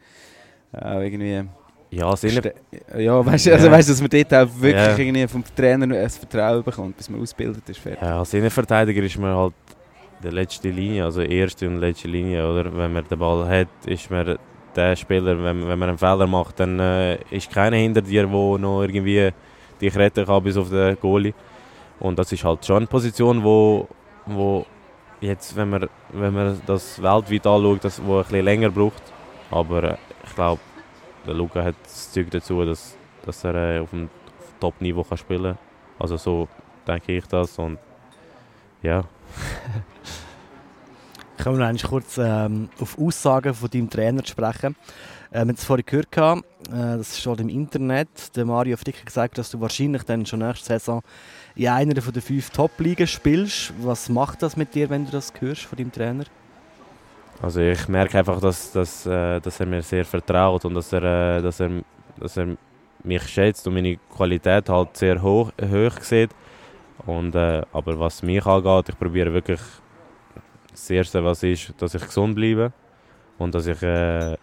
äh, 0.74 1.06
irgendwie... 1.06 1.44
Ja, 1.94 2.16
Ste- 2.16 2.54
Ja, 2.98 3.26
weißt 3.26 3.48
du, 3.48 3.54
also 3.54 3.70
weißt, 3.70 3.90
du, 3.90 3.94
dass 3.94 4.00
man 4.02 4.10
dort 4.10 4.34
auch 4.34 4.62
wirklich 4.62 4.74
Ja. 4.74 4.98
irgendwie 4.98 5.28
vom 5.28 5.44
Trainer 5.54 5.94
ein 5.94 6.10
Vertrauen 6.10 6.64
bekommt, 6.64 6.96
bis 6.96 7.10
man 7.10 7.20
ausgebildet 7.22 7.68
ist. 7.68 7.80
Fertig. 7.80 8.02
Ja, 8.02 8.20
als 8.20 8.34
Innenverteidiger 8.34 9.04
ist 9.04 9.18
man 9.18 9.36
halt 9.36 9.54
die 10.24 10.30
letzte 10.30 10.70
Linie, 10.70 11.04
also 11.04 11.22
erste 11.22 11.68
und 11.68 11.80
letzte 11.80 12.08
Linie. 12.08 12.50
Oder? 12.50 12.66
Wenn 12.76 12.94
man 12.94 13.06
den 13.06 13.20
Ball 13.20 13.46
hat, 13.46 13.68
ist 13.86 14.10
man 14.10 14.38
der 14.74 14.96
Spieler, 14.96 15.38
wenn, 15.44 15.68
wenn 15.68 15.80
man 15.80 15.90
einen 15.90 15.98
Fehler 15.98 16.28
macht, 16.28 16.62
dann 16.62 16.80
äh, 16.80 17.16
ist 17.30 17.52
keiner 17.52 17.76
hinter 17.76 18.02
dir, 18.02 18.26
der 18.26 18.30
noch 18.30 18.84
irgendwie 18.84 19.30
dich 19.82 19.94
retten 19.98 20.26
kann 20.26 20.42
bis 20.44 20.56
auf 20.56 20.70
den 20.70 20.98
Goalie. 20.98 21.34
Und 22.00 22.18
das 22.18 22.32
ist 22.32 22.46
halt 22.46 22.66
schon 22.66 22.78
eine 22.78 22.88
Position, 22.88 23.44
wo, 23.44 23.86
wo 24.28 24.66
jetzt, 25.20 25.54
wenn 25.58 25.70
man, 25.72 25.90
wenn 26.14 26.34
man 26.34 26.62
das 26.66 27.02
weltweit 27.02 27.46
anschaut, 27.46 27.84
das, 27.84 28.02
wo 28.02 28.20
ein 28.20 28.24
bisschen 28.24 28.46
länger 28.46 28.70
braucht. 28.70 29.04
Aber 29.50 29.84
äh, 29.84 29.96
ich 30.32 30.36
glaube, 30.36 30.62
der 31.28 31.34
Luca 31.34 31.62
hat 31.62 31.76
das 31.84 32.12
Zeug 32.12 32.32
dazu, 32.32 32.64
dass, 32.64 32.96
dass 33.26 33.44
er 33.44 33.56
äh, 33.56 33.80
auf 33.80 33.90
dem 33.90 34.10
Top-Niveau 34.62 35.06
spielen 35.16 35.44
kann. 35.44 35.58
Also 36.00 36.16
so 36.16 36.48
denke 36.88 37.18
ich 37.18 37.28
das. 37.28 37.60
Und 37.60 37.78
ja, 38.82 39.04
Kommen 41.44 41.60
wir 41.60 41.74
noch 41.74 41.84
kurz 41.84 42.18
ähm, 42.18 42.70
auf 42.80 42.98
Aussagen 42.98 43.54
von 43.54 43.70
deinem 43.70 43.90
Trainer 43.90 44.26
sprechen. 44.26 44.78
Äh, 45.32 45.34
wir 45.34 45.42
haben 45.42 45.50
es 45.50 45.66
vorhin 45.66 45.86
gehört, 45.86 46.16
äh, 46.16 46.42
das 46.70 47.20
steht 47.20 47.42
im 47.42 47.50
Internet. 47.50 48.34
Der 48.36 48.46
Mario 48.46 48.78
hat 48.78 49.06
gesagt, 49.06 49.38
dass 49.38 49.52
du 49.52 49.60
wahrscheinlich 49.60 50.04
dann 50.04 50.26
schon 50.26 50.40
nächste 50.40 50.68
Saison 50.68 51.02
in 51.56 51.68
einer 51.68 51.96
den 51.96 52.22
fünf 52.22 52.52
Top-Ligen 52.52 53.08
spielst. 53.08 53.74
Was 53.82 54.08
macht 54.08 54.44
das 54.44 54.56
mit 54.56 54.76
dir, 54.76 54.90
wenn 54.90 55.06
du 55.06 55.12
das 55.12 55.34
hörst 55.40 55.64
von 55.64 55.78
deinem 55.78 55.92
Trainer? 55.92 56.24
Also 57.42 57.60
ich 57.60 57.88
merke 57.88 58.20
einfach, 58.20 58.40
dass, 58.40 58.72
dass, 58.72 59.06
äh, 59.08 59.40
dass 59.40 59.60
er 59.60 59.66
mir 59.66 59.82
sehr 59.82 60.06
vertraut 60.06 60.64
und 60.66 60.76
dass 60.76 60.94
er, 60.94 61.04
äh, 61.38 61.42
dass, 61.42 61.60
er, 61.60 61.72
dass 62.20 62.38
er 62.38 62.56
mich 63.04 63.24
schätzt 63.24 63.66
und 63.68 63.74
meine 63.74 63.98
Qualität 64.16 64.70
halt 64.70 64.96
sehr 64.96 65.20
hoch, 65.20 65.52
hoch 65.60 66.02
sieht. 66.02 66.30
Und, 67.08 67.34
äh, 67.34 67.64
aber 67.74 68.00
was 68.00 68.22
mich 68.22 68.46
angeht, 68.46 68.90
ich 68.90 69.00
probiere 69.00 69.34
wirklich 69.34 69.60
das 70.70 70.88
Erste, 70.90 71.24
was 71.24 71.42
ist, 71.42 71.74
dass 71.80 71.96
ich 71.96 72.06
gesund 72.06 72.36
bleibe 72.36 72.72
und 73.40 73.56
dass 73.56 73.66
ich, 73.66 73.82
äh, 73.82 74.38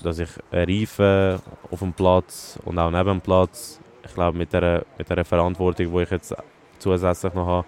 dass 0.00 0.20
ich 0.20 0.30
reife 0.52 1.40
auf 1.72 1.80
dem 1.80 1.92
Platz 1.92 2.56
und 2.64 2.78
auch 2.78 2.90
neben 2.90 3.08
dem 3.08 3.20
Platz. 3.20 3.80
Ich 4.04 4.14
glaube, 4.14 4.38
mit 4.38 4.52
der, 4.52 4.84
mit 4.96 5.10
der 5.10 5.24
Verantwortung, 5.24 5.92
die 5.92 6.02
ich 6.02 6.10
jetzt 6.10 6.36
zusätzlich 6.78 7.34
noch 7.34 7.46
habe, 7.46 7.66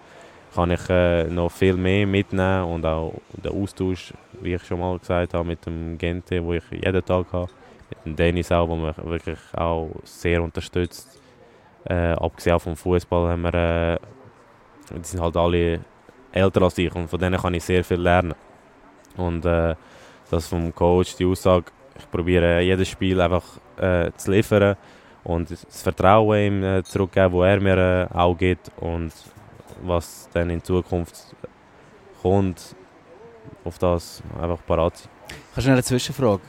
kann 0.53 0.71
ich 0.71 0.89
äh, 0.89 1.25
noch 1.25 1.51
viel 1.51 1.75
mehr 1.75 2.05
mitnehmen 2.07 2.65
und 2.65 2.85
auch 2.85 3.13
den 3.31 3.51
Austausch, 3.51 4.13
wie 4.41 4.55
ich 4.55 4.63
schon 4.63 4.79
mal 4.79 4.97
gesagt 4.97 5.33
habe, 5.33 5.47
mit 5.47 5.65
dem 5.65 5.97
Gente, 5.97 6.43
wo 6.43 6.53
ich 6.53 6.63
jeden 6.71 7.05
Tag 7.05 7.31
habe, 7.31 7.51
mit 7.89 8.05
dem 8.05 8.15
Dennis 8.15 8.51
auch, 8.51 8.67
der 8.67 8.75
mich 8.77 8.97
wirklich 8.97 9.39
auch 9.53 9.89
sehr 10.03 10.41
unterstützt. 10.41 11.19
Äh, 11.85 12.13
abgesehen 12.13 12.59
vom 12.59 12.75
Fußball 12.75 13.29
haben 13.29 13.41
wir, 13.41 13.53
äh, 13.53 13.97
die 14.95 15.07
sind 15.07 15.21
halt 15.21 15.35
alle 15.35 15.79
älter 16.31 16.61
als 16.61 16.77
ich 16.77 16.93
und 16.93 17.09
von 17.09 17.19
denen 17.19 17.39
kann 17.39 17.53
ich 17.53 17.63
sehr 17.63 17.83
viel 17.83 17.99
lernen. 17.99 18.35
Und 19.17 19.45
äh, 19.45 19.75
das 20.29 20.47
vom 20.47 20.73
Coach, 20.73 21.15
die 21.17 21.25
Aussage, 21.25 21.65
ich 21.97 22.09
probiere 22.09 22.61
jedes 22.61 22.87
Spiel 22.89 23.19
einfach 23.19 23.43
äh, 23.77 24.11
zu 24.15 24.31
liefern 24.31 24.77
und 25.23 25.51
das 25.51 25.81
Vertrauen 25.81 26.37
ihm 26.37 26.63
äh, 26.63 26.83
zurückgeben, 26.83 27.33
wo 27.33 27.43
er 27.43 27.59
mir 27.59 28.09
äh, 28.11 28.13
auch 28.15 28.37
gibt 28.37 28.71
und 28.77 29.11
was 29.83 30.29
dann 30.33 30.49
in 30.49 30.63
Zukunft 30.63 31.35
kommt, 32.21 32.75
auf 33.63 33.77
das 33.77 34.21
einfach 34.39 34.65
parat 34.65 34.97
sein. 34.97 35.09
Kannst 35.53 35.65
du 35.65 35.69
noch 35.69 35.75
eine 35.75 35.83
Zwischenfrage? 35.83 36.41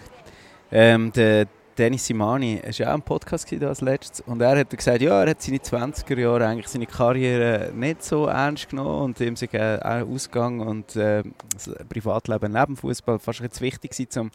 Ähm, 0.71 1.13
der 1.13 1.47
Dennis 1.77 2.07
Simani, 2.07 2.61
war 2.63 2.71
ja 2.71 2.91
auch 2.91 2.95
ein 2.95 3.03
Podcast 3.03 3.51
als 3.53 3.81
letztes, 3.81 4.21
und 4.21 4.43
er 4.43 4.59
hat 4.59 4.71
gesagt, 4.71 5.01
ja, 5.01 5.23
er 5.23 5.31
hat 5.31 5.41
seine 5.41 5.59
20er 5.59 6.19
Jahre 6.19 6.47
eigentlich 6.47 6.69
seine 6.69 6.87
Karriere 6.87 7.73
nicht 7.75 8.05
so 8.05 8.27
ernst 8.27 8.69
genommen 8.69 9.05
und 9.05 9.21
ihm 9.21 9.35
äh, 9.53 9.79
auch 9.79 10.07
Ausgang 10.07 10.61
und 10.61 10.95
äh, 10.97 11.23
das 11.55 11.71
Privatleben 11.89 12.53
neben 12.53 12.77
Fußball 12.77 13.19
fast 13.19 13.41
jetzt 13.41 13.61
wichtig 13.61 13.93
gewesen, 13.93 14.21
um 14.21 14.31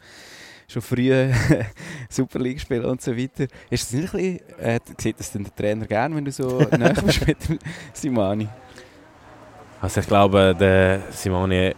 schon 0.66 0.82
früh 0.82 1.30
Super 2.10 2.40
League 2.40 2.60
spielen 2.60 2.84
und 2.84 3.00
so 3.00 3.16
weiter. 3.16 3.46
Ist 3.70 3.84
das 3.84 3.92
nicht 3.92 4.14
ein 4.14 4.20
bisschen, 4.20 4.58
äh, 4.58 4.80
sieht 4.98 5.20
das 5.20 5.32
denn 5.32 5.44
der 5.44 5.54
Trainer 5.54 5.86
gerne, 5.86 6.16
wenn 6.16 6.24
du 6.24 6.32
so 6.32 6.58
näher 6.78 6.92
bist 6.92 7.26
mit 7.26 7.38
Simani? 7.92 8.48
Also 9.80 10.00
ich 10.00 10.06
glaube, 10.08 10.56
der 10.58 11.02
Simone, 11.12 11.74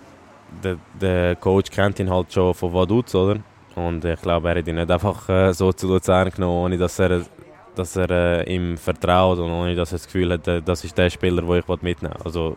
der, 0.62 0.76
der 1.00 1.36
Coach 1.36 1.70
kennt 1.70 1.98
ihn 2.00 2.10
halt 2.10 2.32
schon 2.32 2.54
von 2.54 2.72
Vaduz, 2.72 3.14
oder? 3.14 3.40
Und 3.76 4.04
ich 4.04 4.20
glaube, 4.20 4.48
er 4.48 4.58
hat 4.58 4.68
ihn 4.68 4.76
nicht 4.76 4.90
einfach 4.90 5.28
äh, 5.28 5.52
so 5.52 5.72
zu 5.72 5.88
Luzern 5.88 6.30
genommen, 6.30 6.64
ohne 6.64 6.78
dass 6.78 6.98
er, 6.98 7.22
dass 7.74 7.96
er 7.96 8.10
äh, 8.10 8.54
ihm 8.54 8.76
vertraut 8.76 9.38
und 9.38 9.50
ohne 9.50 9.74
dass 9.74 9.92
er 9.92 9.98
das 9.98 10.06
Gefühl 10.06 10.32
hat, 10.32 10.46
äh, 10.48 10.60
das 10.60 10.84
ist 10.84 10.96
der 10.98 11.08
Spieler, 11.08 11.42
den 11.42 11.58
ich 11.58 11.82
mitnehmen 11.82 12.14
will. 12.14 12.22
Also 12.24 12.56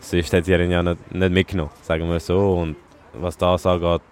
sonst 0.00 0.32
hätte 0.32 0.52
er 0.52 0.60
ihn 0.60 0.70
ja 0.70 0.82
nicht, 0.82 1.14
nicht 1.14 1.32
mitgenommen, 1.32 1.70
sagen 1.82 2.08
wir 2.08 2.20
so. 2.20 2.54
Und 2.54 2.76
was 3.14 3.36
das 3.36 3.66
angeht, 3.66 4.02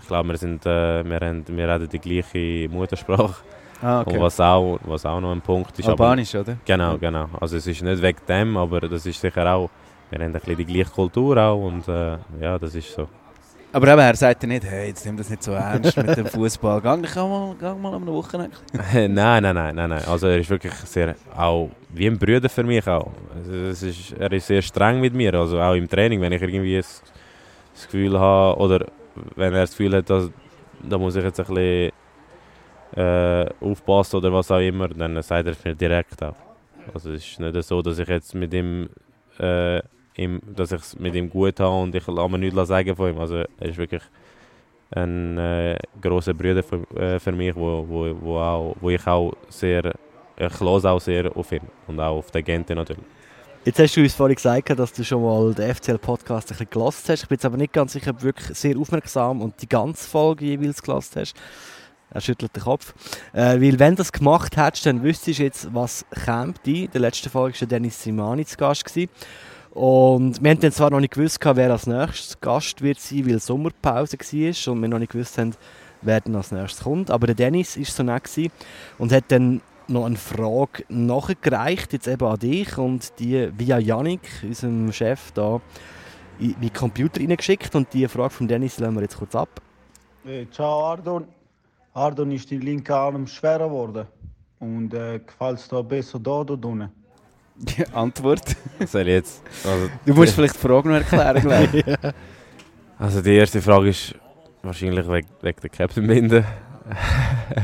ich 0.00 0.06
glaube, 0.06 0.28
wir, 0.28 0.38
sind, 0.38 0.64
äh, 0.66 1.04
wir, 1.04 1.20
haben, 1.20 1.44
wir 1.46 1.68
reden 1.68 1.88
die 1.88 1.98
gleiche 1.98 2.68
Muttersprache. 2.68 3.42
Ah, 3.82 4.02
okay. 4.02 4.16
Und 4.16 4.22
was 4.22 4.38
auch, 4.40 4.78
was 4.84 5.06
auch 5.06 5.20
noch 5.20 5.32
ein 5.32 5.40
Punkt 5.40 5.78
ist. 5.78 5.88
Albanisch, 5.88 6.34
oder? 6.34 6.56
Genau, 6.64 6.98
genau. 6.98 7.28
Also 7.40 7.56
es 7.56 7.66
ist 7.66 7.82
nicht 7.82 8.02
wegen 8.02 8.18
dem, 8.28 8.56
aber 8.56 8.80
das 8.80 9.06
ist 9.06 9.20
sicher 9.20 9.54
auch, 9.54 9.70
wir 10.10 10.18
haben 10.18 10.26
ein 10.26 10.32
bisschen 10.32 10.56
die 10.56 10.64
gleiche 10.64 10.90
Kultur 10.90 11.36
auch 11.36 11.66
und 11.66 11.86
äh, 11.88 12.18
ja, 12.40 12.58
das 12.58 12.74
ist 12.74 12.92
so. 12.92 13.08
Aber 13.72 13.86
eben, 13.86 14.00
er 14.00 14.16
sagt 14.16 14.42
ja 14.42 14.48
nicht, 14.48 14.64
hey, 14.64 14.88
jetzt 14.88 15.06
nimm 15.06 15.16
das 15.16 15.30
nicht 15.30 15.44
so 15.44 15.52
ernst 15.52 15.96
mit 15.96 16.16
dem 16.16 16.26
Fußball. 16.26 16.80
Gang, 16.80 17.02
mal, 17.14 17.54
gang 17.54 17.80
mal 17.80 17.94
am 17.94 18.04
Wochenende. 18.06 18.56
nein, 18.92 19.12
nein, 19.12 19.42
nein, 19.42 19.74
nein, 19.76 19.90
nein. 19.90 20.04
Also 20.06 20.26
er 20.26 20.38
ist 20.38 20.50
wirklich 20.50 20.72
sehr, 20.74 21.14
auch 21.36 21.70
wie 21.90 22.08
ein 22.08 22.18
Bruder 22.18 22.48
für 22.48 22.64
mich 22.64 22.86
auch. 22.88 23.12
Also, 23.36 23.52
es 23.52 23.82
ist, 23.84 24.12
er 24.18 24.32
ist 24.32 24.48
sehr 24.48 24.60
streng 24.60 25.00
mit 25.00 25.14
mir, 25.14 25.32
also 25.34 25.60
auch 25.60 25.74
im 25.74 25.88
Training, 25.88 26.20
wenn 26.20 26.32
ich 26.32 26.42
irgendwie 26.42 26.78
das, 26.78 27.00
das 27.74 27.84
Gefühl 27.84 28.18
habe, 28.18 28.60
oder 28.60 28.86
wenn 29.36 29.54
er 29.54 29.60
das 29.60 29.70
Gefühl 29.70 29.96
hat, 29.96 30.10
dass, 30.10 30.30
da 30.82 30.98
muss 30.98 31.14
ich 31.14 31.22
jetzt 31.22 31.38
ein 31.38 31.46
bisschen 31.46 31.92
äh, 32.96 33.46
aufpassen 33.60 34.16
oder 34.16 34.32
was 34.32 34.50
auch 34.50 34.58
immer, 34.58 34.88
dann 34.88 35.22
sagt 35.22 35.46
er 35.46 35.52
es 35.52 35.64
mir 35.64 35.76
direkt 35.76 36.20
auch. 36.24 36.34
Also 36.92 37.12
es 37.12 37.24
ist 37.24 37.38
nicht 37.38 37.62
so, 37.62 37.82
dass 37.82 37.98
ich 37.98 38.08
jetzt 38.08 38.34
mit 38.34 38.52
ihm, 38.52 38.88
äh, 39.38 39.80
ihm 40.20 40.40
dass 40.54 40.72
ich 40.72 40.80
es 40.80 40.98
mit 40.98 41.14
ihm 41.14 41.30
gut 41.30 41.58
habe 41.60 41.82
und 41.82 41.94
ich 41.94 42.06
lasse 42.06 42.28
mir 42.28 42.38
nichts 42.38 42.68
sagen 42.68 42.94
von 42.94 43.10
ihm. 43.10 43.18
Also 43.18 43.36
er 43.36 43.68
ist 43.68 43.78
wirklich 43.78 44.02
ein 44.90 45.38
äh, 45.38 45.78
großer 46.00 46.34
Bruder 46.34 46.62
für, 46.62 46.82
äh, 46.96 47.18
für 47.18 47.32
mich, 47.32 47.54
wo, 47.54 47.84
wo, 47.88 48.14
wo, 48.20 48.38
auch, 48.38 48.76
wo 48.80 48.90
ich 48.90 49.06
auch 49.06 49.32
sehr, 49.48 49.92
ich 50.36 50.60
höre 50.60 50.84
auch 50.84 51.00
sehr 51.00 51.36
auf 51.36 51.52
ihn 51.52 51.62
und 51.86 52.00
auch 52.00 52.18
auf 52.18 52.30
den 52.30 52.44
Gente 52.44 52.74
natürlich. 52.74 53.04
Jetzt 53.64 53.78
hast 53.78 53.94
du 53.94 54.00
uns 54.00 54.14
vorhin 54.14 54.36
gesagt, 54.36 54.70
dass 54.70 54.92
du 54.92 55.04
schon 55.04 55.22
mal 55.22 55.52
den 55.52 55.74
FCL-Podcast 55.74 56.50
ein 56.50 56.56
bisschen 56.56 56.70
gelassen 56.70 57.04
hast. 57.08 57.22
Ich 57.22 57.28
bin 57.28 57.36
jetzt 57.36 57.44
aber 57.44 57.58
nicht 57.58 57.74
ganz 57.74 57.92
sicher, 57.92 58.10
ob 58.10 58.18
du 58.18 58.24
wirklich 58.24 58.56
sehr 58.56 58.76
aufmerksam 58.78 59.42
und 59.42 59.60
die 59.60 59.68
ganze 59.68 60.08
Folge 60.08 60.46
jeweils 60.46 60.82
gelassen 60.82 61.20
hast. 61.20 61.34
Er 62.12 62.20
schüttelt 62.20 62.56
den 62.56 62.62
Kopf. 62.62 62.94
Äh, 63.32 63.60
weil 63.60 63.78
wenn 63.78 63.94
du 63.94 63.98
das 63.98 64.12
gemacht 64.12 64.56
hättest, 64.56 64.86
dann 64.86 65.02
wüsstest 65.02 65.38
du 65.38 65.42
jetzt, 65.42 65.74
was 65.74 66.04
kommt. 66.24 66.66
In 66.66 66.90
der 66.90 67.02
letzten 67.02 67.28
Folge 67.28 67.60
war 67.60 67.68
Dennis 67.68 68.02
Simani 68.02 68.44
zu 68.46 68.56
Gast. 68.56 68.84
Gewesen. 68.84 69.10
Und 69.72 70.42
wir 70.42 70.50
haben 70.50 70.60
dann 70.60 70.72
zwar 70.72 70.90
noch 70.90 71.00
nicht 71.00 71.14
gewusst, 71.14 71.38
wer 71.42 71.70
als 71.70 71.86
nächstes 71.86 72.40
Gast 72.40 72.82
wird 72.82 72.98
sein, 72.98 73.28
weil 73.28 73.38
Sommerpause 73.38 74.18
war 74.18 74.72
und 74.72 74.82
wir 74.82 74.88
noch 74.88 74.98
nicht 74.98 75.12
gewusst 75.12 75.38
haben, 75.38 75.54
wer 76.02 76.20
dann 76.20 76.34
als 76.34 76.50
nächstes 76.50 76.84
kommt. 76.84 77.10
Aber 77.10 77.26
der 77.26 77.36
Dennis 77.36 77.78
war 77.78 77.84
so 77.84 78.02
nett 78.02 78.50
und 78.98 79.12
hat 79.12 79.24
dann 79.28 79.60
noch 79.86 80.06
eine 80.06 80.16
Frage 80.16 80.84
nachgereicht, 80.88 81.92
jetzt 81.92 82.08
eben 82.08 82.24
an 82.24 82.38
dich 82.38 82.78
und 82.78 83.18
die 83.18 83.50
via 83.56 83.78
Yannick, 83.78 84.20
unserem 84.42 84.92
Chef, 84.92 85.32
da 85.32 85.60
in 86.38 86.54
meinen 86.58 86.72
Computer 86.72 87.20
reingeschickt 87.20 87.74
und 87.74 87.92
die 87.92 88.08
Frage 88.08 88.30
von 88.30 88.48
Dennis 88.48 88.78
lassen 88.78 88.94
wir 88.94 89.02
jetzt 89.02 89.18
kurz 89.18 89.34
ab. 89.34 89.60
Hey, 90.24 90.48
ciao 90.50 90.84
Ardon. 90.84 91.26
Ardon 91.92 92.30
ist 92.32 92.50
die 92.50 92.58
linke 92.58 92.94
Arm 92.94 93.26
schwerer 93.26 93.66
geworden 93.66 94.06
und 94.60 94.94
äh, 94.94 95.18
gefällt 95.18 95.58
es 95.58 95.68
da 95.68 95.82
besser 95.82 96.18
da 96.18 96.40
oder 96.40 96.68
unten? 96.68 96.99
Die 97.60 97.86
Antwort? 97.92 98.56
Soll 98.86 99.08
jetzt? 99.08 99.42
Also, 99.64 99.90
du 100.06 100.14
musst 100.14 100.34
vielleicht 100.34 100.54
die 100.54 100.58
Frage 100.58 100.88
noch 100.88 100.96
erklären, 100.96 101.68
ich. 101.72 101.84
Also 102.98 103.22
die 103.22 103.34
erste 103.34 103.62
Frage 103.62 103.88
ist 103.88 104.14
wahrscheinlich 104.62 105.08
wegen, 105.08 105.28
wegen 105.40 105.60
der 105.62 105.70
Captain-Binde. 105.70 106.44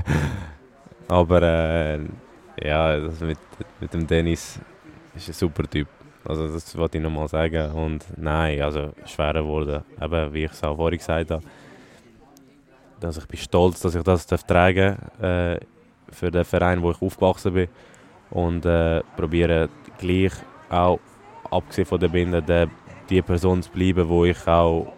Aber 1.09 1.43
äh, 1.43 1.99
ja, 2.63 2.85
also 2.87 3.27
mit, 3.27 3.39
mit 3.79 3.93
dem 3.93 4.07
Dennis 4.07 4.59
ist 5.15 5.29
ein 5.29 5.35
super 5.35 5.65
Typ. 5.69 5.89
Also 6.25 6.49
das 6.49 6.77
wollte 6.77 6.97
ich 6.97 7.05
nochmal 7.05 7.29
sagen. 7.29 7.71
Und 7.73 8.05
nein, 8.17 8.63
also 8.63 8.93
schwerer 9.05 9.43
geworden. 9.43 9.83
Eben, 10.01 10.33
wie 10.33 10.45
ich 10.45 10.53
es 10.53 10.65
auch 10.65 10.77
vorhin 10.77 10.99
gesagt 10.99 11.31
habe. 11.31 11.43
Dass 12.99 13.19
ich 13.19 13.27
bin 13.27 13.39
stolz, 13.39 13.81
dass 13.81 13.95
ich 13.95 14.03
das 14.03 14.27
darf 14.27 14.43
tragen 14.45 14.97
äh, 15.21 15.61
für 16.11 16.31
den 16.31 16.45
Verein, 16.45 16.81
wo 16.81 16.93
ich 16.93 17.03
aufgewachsen 17.03 17.53
bin. 17.53 17.69
Und 18.31 18.65
äh, 18.65 19.03
probiere 19.17 19.69
gleich 19.99 20.33
auch, 20.69 20.99
abgesehen 21.51 21.87
von 21.87 22.01
der 22.01 22.09
Binde, 22.09 22.43
der, 22.43 22.69
die 23.09 23.23
Person 23.23 23.63
zu 23.63 23.71
bleiben, 23.71 24.09
wo 24.09 24.25
ich 24.25 24.47
auch 24.47 24.93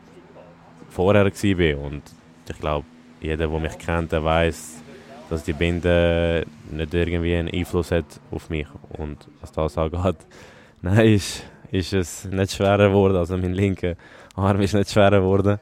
vorher 0.89 1.25
war. 1.25 1.85
Und 1.85 2.03
ich 2.49 2.59
glaube, 2.59 2.87
jeder, 3.21 3.49
der 3.49 3.61
mich 3.61 3.79
kennt, 3.79 4.13
der 4.13 4.25
weiß, 4.25 4.83
dass 5.29 5.45
die 5.45 5.53
Binde 5.53 6.47
nicht 6.71 6.95
irgendwie 6.95 7.37
einen 7.37 7.49
Einfluss 7.49 7.91
hat 7.91 8.21
auf 8.31 8.49
mich. 8.51 8.67
Und 8.97 9.29
was 9.41 9.53
das 9.53 9.77
angeht, 9.77 10.17
nein, 10.83 11.15
ist, 11.15 11.45
ist 11.71 11.93
es 11.93 12.25
nicht 12.25 12.53
schwerer 12.53 12.89
geworden. 12.89 13.17
Also 13.17 13.37
mein 13.37 13.53
linker 13.53 13.95
Arm 14.35 14.61
ist 14.61 14.75
nicht 14.75 14.91
schwerer 14.91 15.21
geworden, 15.21 15.59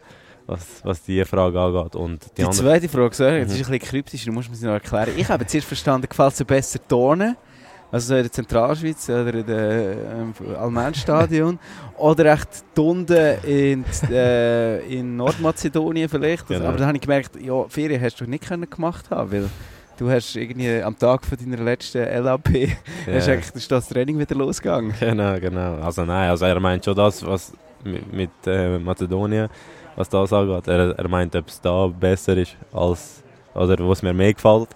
was, 0.46 0.84
was 0.84 1.02
diese 1.02 1.24
Frage 1.24 1.60
angeht. 1.60 1.96
Und 1.96 2.26
die, 2.36 2.44
die 2.44 2.50
zweite 2.50 2.88
Frage, 2.88 3.14
sorry, 3.14 3.38
jetzt 3.38 3.48
mhm. 3.48 3.60
ist 3.60 3.66
ein 3.66 3.72
bisschen 3.72 3.90
kryptisch, 3.90 4.24
du 4.24 4.32
musst 4.32 4.48
mir 4.48 4.56
sie 4.56 4.66
noch 4.66 4.74
erklären. 4.74 5.10
Ich 5.16 5.28
habe 5.28 5.46
zuerst 5.46 5.66
verstanden, 5.66 6.08
gefällt 6.08 6.32
es 6.32 6.38
dir 6.38 6.44
besser 6.44 6.78
turnen? 6.86 7.36
Also 7.92 8.08
so 8.08 8.16
in 8.16 8.22
der 8.22 8.32
Zentralschweiz 8.32 9.08
oder 9.08 9.34
in 9.34 9.46
dem 9.46 10.34
äh, 10.52 10.56
Almenstadion 10.56 11.58
oder 11.96 12.32
echt 12.32 12.64
unten 12.76 13.38
in, 13.44 13.84
äh, 14.10 14.80
in 14.86 15.16
Nordmazedonien 15.16 16.08
vielleicht. 16.08 16.48
Genau. 16.48 16.66
Aber 16.66 16.78
dann 16.78 16.88
habe 16.88 16.96
ich 16.96 17.02
gemerkt, 17.02 17.40
ja, 17.40 17.64
Ferien 17.68 18.02
hast 18.02 18.20
du 18.20 18.24
nicht 18.24 18.46
können 18.46 18.68
gemacht 18.68 19.10
haben, 19.10 19.30
weil 19.30 19.48
du 19.96 20.10
hast 20.10 20.34
irgendwie 20.34 20.82
am 20.82 20.98
Tag 20.98 21.24
von 21.24 21.38
deiner 21.38 21.62
letzten 21.62 22.02
LAP 22.02 22.54
yeah. 22.54 22.76
hast 23.14 23.28
eigentlich, 23.28 23.54
ist 23.54 23.70
das 23.70 23.88
Training 23.88 24.18
wieder 24.18 24.34
losgegangen. 24.34 24.92
Genau, 24.98 25.38
genau. 25.38 25.76
Also 25.76 26.04
nein, 26.04 26.30
also 26.30 26.44
er 26.44 26.60
meint 26.60 26.84
schon 26.84 26.96
das, 26.96 27.24
was 27.24 27.52
mit, 27.84 28.12
mit 28.12 28.30
äh, 28.46 28.78
Mazedonien, 28.78 29.48
was 29.94 30.08
das 30.08 30.32
angeht. 30.32 30.66
Er, 30.66 30.98
er 30.98 31.08
meint, 31.08 31.34
ob 31.36 31.48
es 31.48 31.60
da 31.60 31.86
besser 31.86 32.36
ist 32.36 32.56
als 32.72 33.22
oder 33.54 33.88
was 33.88 34.02
mir 34.02 34.12
mehr 34.12 34.34
gefällt. 34.34 34.68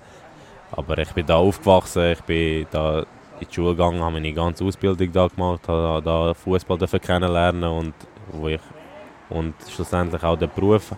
Aber 0.73 0.99
ich 0.99 1.13
bin 1.13 1.27
da 1.27 1.37
aufgewachsen, 1.37 2.13
ich 2.13 2.21
bin 2.23 2.67
da 2.71 3.01
in 3.01 3.07
die 3.49 3.55
Schule 3.55 3.71
gegangen, 3.71 4.01
habe 4.01 4.13
meine 4.13 4.33
ganze 4.33 4.65
Ausbildung 4.65 5.13
da 5.13 5.27
gemacht, 5.27 5.67
habe 5.67 6.03
da 6.03 6.35
Fußball 6.35 6.79
kennenlernen 7.01 7.65
und 7.65 7.95
wo 8.33 8.49
ich 8.49 8.61
und 9.31 9.55
schlussendlich 9.69 10.23
auch 10.23 10.37
den 10.37 10.51
Beruf, 10.55 10.93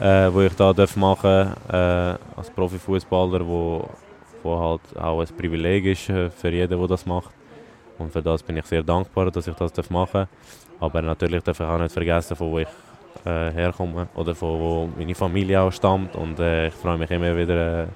äh, 0.00 0.32
wo 0.32 0.40
ich 0.40 0.54
da 0.54 0.72
machen 0.94 1.52
äh, 1.68 2.14
als 2.36 2.50
Profifußballer, 2.54 3.46
wo, 3.46 3.88
wo 4.42 4.58
halt 4.58 4.96
auch 4.96 5.20
ein 5.20 5.36
Privileg 5.36 5.84
ist 5.86 6.08
äh, 6.08 6.30
für 6.30 6.50
jeden, 6.50 6.78
der 6.78 6.88
das 6.88 7.04
macht. 7.04 7.30
Und 7.98 8.12
für 8.12 8.22
das 8.22 8.42
bin 8.42 8.56
ich 8.56 8.66
sehr 8.66 8.82
dankbar, 8.82 9.30
dass 9.30 9.46
ich 9.46 9.54
das 9.54 9.72
darf 9.72 9.90
machen. 9.90 10.26
Aber 10.80 11.02
natürlich 11.02 11.42
darf 11.42 11.60
ich 11.60 11.66
auch 11.66 11.78
nicht 11.78 11.92
vergessen, 11.92 12.36
von 12.36 12.50
wo 12.50 12.58
ich 12.58 12.68
äh, 13.24 13.50
herkomme 13.50 14.08
oder 14.14 14.34
von 14.34 14.60
wo 14.60 14.88
meine 14.96 15.14
Familie 15.14 15.60
auch 15.60 15.72
stammt. 15.72 16.14
Und 16.14 16.38
äh, 16.38 16.68
ich 16.68 16.74
freue 16.74 16.98
mich 16.98 17.10
immer 17.10 17.36
wieder 17.36 17.88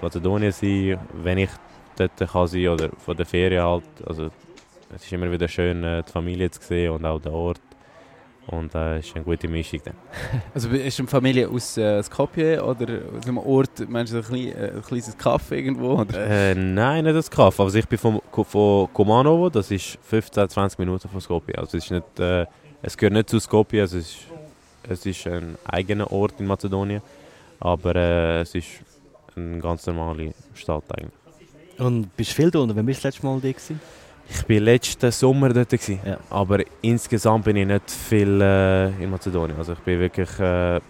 äh, 0.00 0.02
Mazedonien 0.02 0.52
sein, 0.52 0.98
wenn 1.22 1.38
ich 1.38 1.50
dort 1.96 2.16
kann 2.16 2.46
sein 2.46 2.68
oder 2.68 2.90
von 2.98 3.16
der 3.16 3.26
Ferien 3.26 3.62
halt. 3.62 3.84
Also, 4.06 4.30
es 4.94 5.04
ist 5.04 5.12
immer 5.12 5.30
wieder 5.30 5.48
schön, 5.48 5.82
äh, 5.82 6.02
die 6.02 6.10
Familie 6.10 6.50
zu 6.50 6.62
sehen 6.62 6.92
und 6.92 7.04
auch 7.04 7.20
den 7.20 7.32
Ort. 7.32 7.60
Und 8.46 8.74
äh, 8.74 8.98
es 8.98 9.06
ist 9.06 9.16
eine 9.16 9.24
gute 9.24 9.48
Mischung 9.48 9.80
dann. 9.84 9.94
Also 10.54 10.68
ist 10.68 10.98
eine 10.98 11.08
Familie 11.08 11.48
aus 11.48 11.76
äh, 11.78 12.02
Skopje 12.02 12.62
oder 12.62 13.00
aus 13.16 13.26
einem 13.26 13.38
Ort, 13.38 13.88
meinst 13.88 14.12
du, 14.12 14.18
ein, 14.18 14.22
klein, 14.22 14.52
äh, 14.52 14.72
ein 14.76 14.82
kleines 14.82 15.16
Kaffee 15.16 15.58
irgendwo? 15.58 16.00
Oder? 16.00 16.26
Äh, 16.26 16.54
nein, 16.54 17.04
nicht 17.04 17.16
das 17.16 17.30
Kaffee. 17.30 17.62
Also 17.62 17.78
ich 17.78 17.88
bin 17.88 17.98
von, 17.98 18.20
von 18.30 18.92
Komanovo, 18.92 19.48
das 19.48 19.70
ist 19.70 19.98
15, 20.02 20.48
20 20.48 20.78
Minuten 20.78 21.08
von 21.08 21.20
Skopje. 21.20 21.56
Also 21.56 21.78
es, 21.78 21.84
ist 21.84 21.90
nicht, 21.90 22.20
äh, 22.20 22.46
es 22.82 22.96
gehört 22.96 23.14
nicht 23.14 23.30
zu 23.30 23.40
Skopje, 23.40 23.80
also 23.80 23.96
es, 23.96 24.10
ist, 24.10 24.26
es 24.90 25.06
ist 25.06 25.26
ein 25.26 25.56
eigener 25.64 26.12
Ort 26.12 26.34
in 26.38 26.46
Mazedonien. 26.46 27.00
Aber 27.60 27.96
äh, 27.96 28.40
es 28.42 28.54
ist 28.54 28.66
eine 29.36 29.58
ganz 29.58 29.86
normale 29.86 30.34
Stadt 30.54 30.84
eigentlich. 30.96 31.12
Und 31.78 32.16
bist 32.16 32.30
du 32.30 32.34
viel 32.34 32.50
da 32.50 32.60
unten? 32.60 32.76
Wann 32.76 32.86
bist 32.86 33.02
du 33.02 33.08
das 33.08 33.14
letzte 33.14 33.26
Mal 33.26 33.40
da 33.40 33.48
gewesen? 33.48 33.80
Ich 34.28 34.48
war 34.48 34.60
letzten 34.60 35.10
Sommer 35.10 35.52
dort, 35.52 35.68
gewesen, 35.68 36.00
ja. 36.04 36.18
aber 36.30 36.60
insgesamt 36.80 37.44
bin 37.44 37.56
ich 37.56 37.66
nicht 37.66 37.90
viel 37.90 38.40
äh, 38.40 38.88
in 39.02 39.10
Mazedonien. 39.10 39.58
Also 39.58 39.74
ich 39.74 39.80
bin 39.80 40.00
wirklich, 40.00 40.38
äh, 40.40 40.80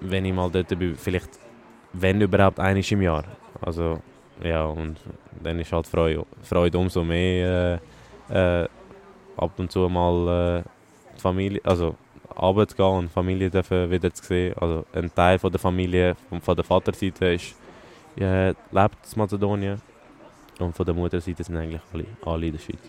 wenn 0.00 0.24
ich 0.24 0.32
mal 0.32 0.50
dort 0.50 0.76
bin, 0.76 0.96
vielleicht 0.96 1.28
wenn 1.92 2.20
überhaupt 2.20 2.58
einiges 2.58 2.90
im 2.90 3.02
Jahr. 3.02 3.24
Also 3.60 4.00
ja, 4.42 4.64
und 4.64 4.96
dann 5.42 5.58
ist 5.58 5.72
halt 5.72 5.86
Freude, 5.86 6.24
Freude 6.42 6.78
umso 6.78 7.04
mehr 7.04 7.80
äh, 8.30 8.62
äh, 8.62 8.68
ab 9.36 9.52
und 9.56 9.70
zu 9.70 9.88
mal 9.88 10.58
äh, 10.58 10.68
die 11.16 11.20
Familie, 11.20 11.60
also 11.64 11.94
Arbeit 12.38 12.70
zu 12.70 12.76
gehen 12.76 12.86
und 12.86 13.10
Familie 13.10 13.50
dürfen 13.50 13.90
wieder 13.90 14.12
zu 14.12 14.24
sehen. 14.24 14.54
Also 14.60 14.84
ein 14.92 15.12
Teil 15.14 15.38
von 15.38 15.50
der 15.50 15.60
Familie 15.60 16.16
von, 16.28 16.40
von 16.40 16.56
der 16.56 16.64
Vaterseite 16.64 17.34
ist, 17.34 17.54
äh, 18.18 18.48
lebt 18.48 18.98
in 19.12 19.18
Mazedonien 19.18 19.80
und 20.58 20.74
von 20.74 20.84
der 20.84 20.94
Mutterseite 20.94 21.44
sind 21.44 21.56
eigentlich 21.56 21.80
alle, 21.92 22.04
alle 22.24 22.46
in 22.46 22.52
der 22.52 22.58
Schweiz. 22.58 22.80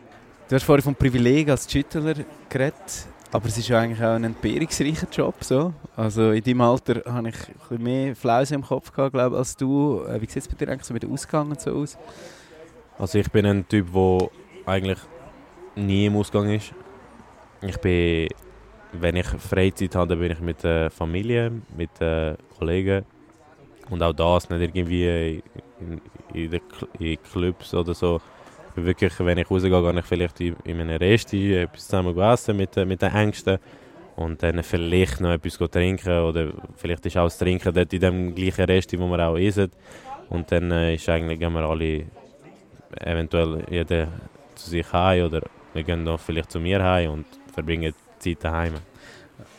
Du 0.47 0.55
hast 0.55 0.63
vorhin 0.63 0.83
vom 0.83 0.95
Privileg 0.95 1.49
als 1.49 1.71
Schüttler 1.71 2.15
geredet, 2.49 3.07
aber 3.31 3.45
es 3.47 3.57
ist 3.57 3.67
ja 3.67 3.79
eigentlich 3.79 4.03
auch 4.03 4.15
ein 4.15 4.23
entbehrungsreicher 4.23 5.07
Job. 5.11 5.35
So. 5.41 5.73
Also 5.95 6.31
in 6.31 6.43
deinem 6.43 6.61
Alter 6.61 7.03
habe 7.05 7.29
ich 7.29 7.35
ein 7.35 7.53
bisschen 7.53 7.83
mehr 7.83 8.15
Flausen 8.15 8.55
im 8.55 8.63
Kopf 8.63 8.91
gehabt, 8.91 9.13
glaube 9.13 9.37
als 9.37 9.55
du. 9.55 10.03
Äh, 10.07 10.19
Wie 10.21 10.25
sieht 10.25 10.43
es 10.43 10.47
bei 10.47 10.55
dir 10.55 10.71
eigentlich 10.71 10.85
so 10.85 10.93
mit 10.93 11.03
dem 11.03 11.13
Ausgang 11.13 11.49
und 11.49 11.61
so 11.61 11.71
aus? 11.71 11.97
Also 12.97 13.19
ich 13.19 13.29
bin 13.31 13.45
ein 13.45 13.67
Typ, 13.67 13.93
der 13.93 14.29
eigentlich 14.65 14.99
nie 15.75 16.07
im 16.07 16.17
Ausgang 16.17 16.49
ist. 16.49 16.73
Ich 17.61 17.77
bin, 17.77 18.27
wenn 18.93 19.15
ich 19.15 19.27
Freizeit 19.27 19.95
habe, 19.95 20.09
dann 20.09 20.19
bin 20.19 20.31
ich 20.31 20.39
mit 20.39 20.63
der 20.63 20.89
Familie, 20.89 21.51
mit 21.77 21.99
den 21.99 22.35
Kollegen. 22.57 23.05
Und 23.89 24.03
auch 24.03 24.13
das 24.13 24.49
nicht 24.49 24.75
irgendwie 24.75 25.41
in, 25.79 26.01
in, 26.33 26.51
Cl- 26.51 26.87
in 26.99 27.17
Clubs 27.23 27.73
oder 27.73 27.93
so. 27.93 28.21
Wirklich, 28.75 29.13
wenn 29.19 29.37
ich 29.39 29.49
rausgehe, 29.49 29.71
gehe 29.71 29.99
ich 29.99 30.05
vielleicht 30.05 30.39
in, 30.41 30.55
in 30.63 30.79
einem 30.79 30.97
Resti 30.97 31.55
etwas 31.55 31.85
zusammen 31.87 32.17
essen 32.19 32.55
mit, 32.57 32.75
den- 32.75 32.87
mit 32.87 33.01
den 33.01 33.13
Ängsten. 33.13 33.57
Und 34.15 34.43
dann 34.43 34.61
vielleicht 34.63 35.21
noch 35.21 35.31
etwas 35.31 35.57
trinken. 35.71 36.19
Oder 36.19 36.51
vielleicht 36.75 37.05
ist 37.05 37.17
auch 37.17 37.25
das 37.25 37.37
Trinken 37.37 37.73
dort 37.73 37.93
in 37.93 37.99
dem 37.99 38.35
gleichen 38.35 38.65
Resti, 38.65 38.99
wo 38.99 39.07
wir 39.07 39.27
auch 39.27 39.37
essen. 39.37 39.71
Und 40.29 40.51
dann 40.51 40.71
äh, 40.71 40.95
ist 40.95 41.09
eigentlich, 41.09 41.39
gehen 41.39 41.53
wir 41.53 41.63
alle 41.63 42.03
eventuell 42.99 43.63
jeder 43.69 44.07
zu 44.55 44.69
sich 44.69 44.91
heim 44.93 45.25
oder 45.25 45.41
wir 45.73 45.83
gehen 45.83 46.03
noch 46.03 46.19
vielleicht 46.19 46.51
zu 46.51 46.59
mir 46.59 46.83
heim 46.83 47.11
und 47.11 47.25
verbringen 47.53 47.93
Zeit 48.19 48.37
daheim. 48.43 48.73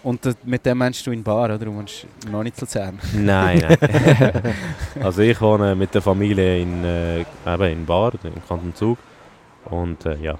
Und 0.02 0.24
das- 0.24 0.36
mit 0.44 0.64
dem 0.64 0.78
meinst 0.78 1.06
du 1.06 1.10
in 1.10 1.22
Bar, 1.22 1.44
oder? 1.46 1.58
Du 1.58 1.74
wohnst 1.74 2.06
noch 2.30 2.42
nicht 2.42 2.56
zu 2.56 2.62
Luzern. 2.64 2.98
Nein, 3.14 3.58
nein. 3.80 4.54
also 5.02 5.22
ich 5.22 5.38
wohne 5.40 5.74
mit 5.74 5.94
der 5.94 6.00
Familie 6.02 6.60
in, 6.62 6.84
äh, 6.84 7.20
eben 7.20 7.64
in 7.64 7.86
Bar, 7.86 8.12
im 8.24 8.32
Kanton 8.48 8.74
Zug. 8.74 8.98
Und 9.66 10.04
äh, 10.06 10.16
ja. 10.16 10.38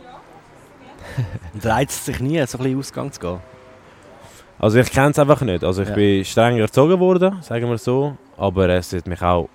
Und 1.53 1.67
reizt 1.67 1.99
es 1.99 2.05
sich 2.07 2.21
nie, 2.21 2.45
so 2.47 2.57
ein 2.59 2.65
bisschen 2.65 2.79
Ausgang 2.79 3.13
zu 3.13 3.21
gehen? 3.21 3.39
Also 4.59 4.79
ich 4.79 4.91
kenne 4.91 5.11
es 5.11 5.19
einfach 5.19 5.41
nicht. 5.43 5.65
Also 5.65 5.83
ich 5.83 5.89
Ja. 5.89 5.95
bin 5.95 6.25
streng 6.25 6.59
erzogen 6.59 6.99
worden, 7.01 7.39
sagen 7.43 7.69
wir 7.69 7.79
so. 7.79 8.17
Aber 8.37 8.69
es 8.71 8.93
hat 8.93 9.07
mich 9.07 9.21
auch, 9.23 9.49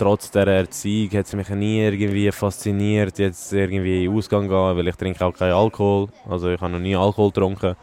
trotz 0.00 0.30
der 0.30 0.46
Erziehung, 0.46 1.10
hat 1.12 1.26
es 1.26 1.34
mich 1.34 1.48
nie 1.50 1.84
irgendwie 1.84 2.32
fasziniert, 2.32 3.18
jetzt 3.18 3.52
irgendwie 3.52 4.08
Ausgang 4.08 4.48
gehen, 4.48 4.76
weil 4.76 4.88
ich 4.88 4.96
trinke 4.96 5.24
auch 5.24 5.34
keinen 5.34 5.52
Alkohol. 5.52 6.08
Also 6.28 6.48
ich 6.48 6.60
habe 6.60 6.72
noch 6.72 6.78
nie 6.78 6.96
Alkohol 6.96 7.30
getrunken. 7.30 7.76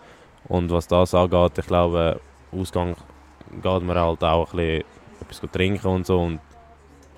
Und 0.48 0.72
was 0.72 0.88
das 0.88 1.14
angeht, 1.14 1.60
ich 1.60 1.68
glaube, 1.68 2.20
Ausgang 2.52 2.96
geht 3.62 3.84
mir 3.84 3.96
halt 3.96 4.24
auch 4.24 4.52
ein 4.54 4.58
bisschen 4.58 4.84
etwas 5.22 5.52
trinken 5.52 5.88
und 5.88 6.08
so. 6.08 6.20
Und 6.22 6.40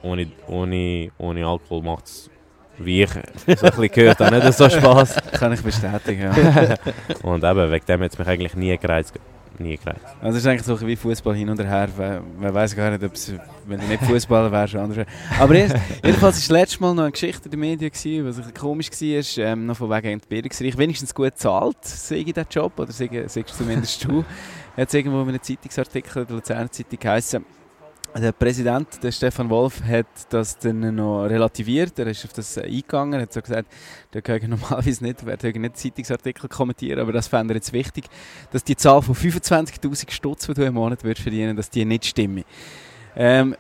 ohne, 0.02 0.32
ohne, 0.48 1.12
ohne 1.18 1.48
Alkohol 1.48 1.82
macht 1.82 2.06
es, 2.06 2.30
wie 2.78 3.04
ich 3.04 3.10
so 3.12 3.20
ein 3.20 3.22
bisschen 3.46 3.88
gehört 3.92 4.20
habe, 4.20 4.38
nicht 4.38 4.54
so 4.54 4.70
Spaß. 4.70 5.16
Kann 5.32 5.54
ich 5.54 5.62
bestätigen, 5.62 6.24
ja. 6.24 6.76
Und 7.24 7.44
eben, 7.44 7.72
wegen 7.72 7.86
dem 7.86 8.02
hat 8.02 8.12
es 8.12 8.20
mich 8.20 8.28
eigentlich 8.28 8.56
nie 8.56 8.78
gereizt. 8.78 9.14
Nie 9.58 9.78
gereizt. 9.78 10.06
Also 10.22 10.38
es 10.38 10.44
ist 10.44 10.48
eigentlich 10.48 10.64
so 10.64 10.88
wie 10.88 10.96
Fußball 10.96 11.36
hin 11.36 11.50
und 11.50 11.60
her. 11.60 11.90
Man 12.40 12.54
weiß 12.54 12.76
gar 12.76 12.92
nicht, 12.92 13.04
ob 13.04 13.14
es, 13.14 13.34
wenn 13.66 13.80
du 13.80 13.86
nicht 13.88 14.04
Fußballer 14.04 14.52
wärst, 14.52 14.76
anders. 14.76 15.06
Aber 15.40 15.56
erst, 15.56 15.76
jedenfalls 16.04 16.22
war 16.22 16.30
das 16.32 16.50
letzte 16.50 16.82
Mal 16.82 16.94
noch 16.94 17.04
eine 17.04 17.12
Geschichte 17.12 17.46
in 17.46 17.52
den 17.52 17.60
Medien, 17.60 17.92
gewesen, 17.92 18.26
was 18.26 18.38
ein 18.38 18.54
komisch 18.54 18.90
war, 18.92 19.46
ähm, 19.46 19.66
noch 19.66 19.78
von 19.78 19.90
wegen 19.90 20.08
Entbehrungsreich. 20.14 20.78
Wenigstens 20.78 21.14
gut 21.14 21.38
zahlt, 21.38 21.84
sage 21.84 22.22
ich 22.22 22.26
diesen 22.26 22.46
Job, 22.50 22.74
oder 22.78 22.92
sagst 22.92 23.58
zumindest 23.58 24.04
du. 24.06 24.24
Hat 24.78 24.88
es 24.88 24.94
irgendwo 24.94 25.22
in 25.24 25.30
einem 25.30 25.42
Zeitungsartikel 25.42 26.26
der 26.26 26.36
Luzerner 26.36 26.72
Zeitung 26.72 27.00
geheißen, 27.00 27.46
der 28.16 28.32
Präsident, 28.32 29.04
der 29.04 29.12
Stefan 29.12 29.50
Wolf, 29.50 29.84
hat 29.84 30.08
das 30.30 30.58
dann 30.58 30.96
noch 30.96 31.26
relativiert. 31.26 31.98
Er 32.00 32.08
ist 32.08 32.26
auf 32.26 32.34
das 32.34 32.58
eingegangen, 32.58 33.22
hat 33.22 33.32
so 33.32 33.42
gesagt, 33.42 33.72
der 34.14 34.22
können 34.22 34.50
normalerweise 34.50 35.04
nicht, 35.04 35.26
werde 35.26 35.60
nicht 35.60 35.78
Zeitungsartikel 35.78 36.50
kommentieren, 36.50 37.00
aber 37.00 37.12
das 37.12 37.28
fände 37.28 37.54
er 37.54 37.58
jetzt 37.58 37.72
wichtig, 37.72 38.06
dass 38.52 38.64
die 38.64 38.76
Zahl 38.76 39.02
von 39.02 39.16
25'000 39.16 40.12
Stutz, 40.12 40.48
die 40.48 40.54
du 40.54 40.66
im 40.66 40.74
Monat 40.74 41.04
würdest 41.04 41.22
verdienen, 41.22 41.56
dass 41.56 41.70
die 41.70 41.86
nicht 41.86 42.06
stimmen. 42.06 42.44
Ähm, 43.16 43.56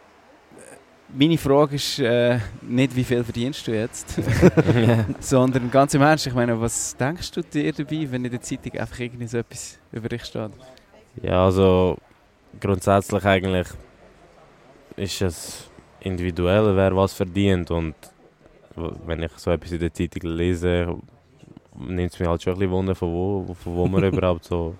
meine 1.13 1.37
Frage 1.37 1.75
ist 1.75 1.99
äh, 1.99 2.39
nicht, 2.61 2.95
wie 2.95 3.03
viel 3.03 3.23
verdienst 3.23 3.65
du 3.67 3.71
jetzt, 3.71 4.15
sondern 5.19 5.71
ganz 5.71 5.93
im 5.93 6.01
Ernst, 6.01 6.27
ich 6.27 6.33
meine, 6.33 6.59
was 6.59 6.95
denkst 6.97 7.31
du 7.31 7.41
dir 7.41 7.71
dabei, 7.71 8.07
wenn 8.11 8.25
in 8.25 8.31
der 8.31 8.41
Zeitung 8.41 8.73
einfach 8.79 8.99
irgendwie 8.99 9.27
so 9.27 9.37
etwas 9.37 9.79
über 9.91 10.09
dich 10.09 10.25
steht? 10.25 10.51
Ja, 11.21 11.45
also 11.45 11.97
grundsätzlich 12.59 13.25
eigentlich 13.25 13.67
ist 14.99 15.21
es 15.21 15.69
individuell, 16.01 16.75
wer 16.75 16.95
was 16.95 17.13
verdient. 17.13 17.71
Und 17.71 17.95
wenn 18.75 19.23
ich 19.23 19.31
so 19.37 19.51
etwas 19.51 19.71
in 19.71 19.79
der 19.79 19.93
Zeitung 19.93 20.29
lese, 20.29 20.95
nimmt 21.75 22.13
es 22.13 22.19
mich 22.19 22.27
halt 22.27 22.43
schon 22.43 22.53
ein 22.53 22.59
bisschen 22.59 22.71
Wunder, 22.71 22.95
von 22.95 23.13
wo, 23.13 23.53
von 23.53 23.75
wo 23.75 23.87
man 23.87 24.03
überhaupt 24.13 24.45
so 24.45 24.75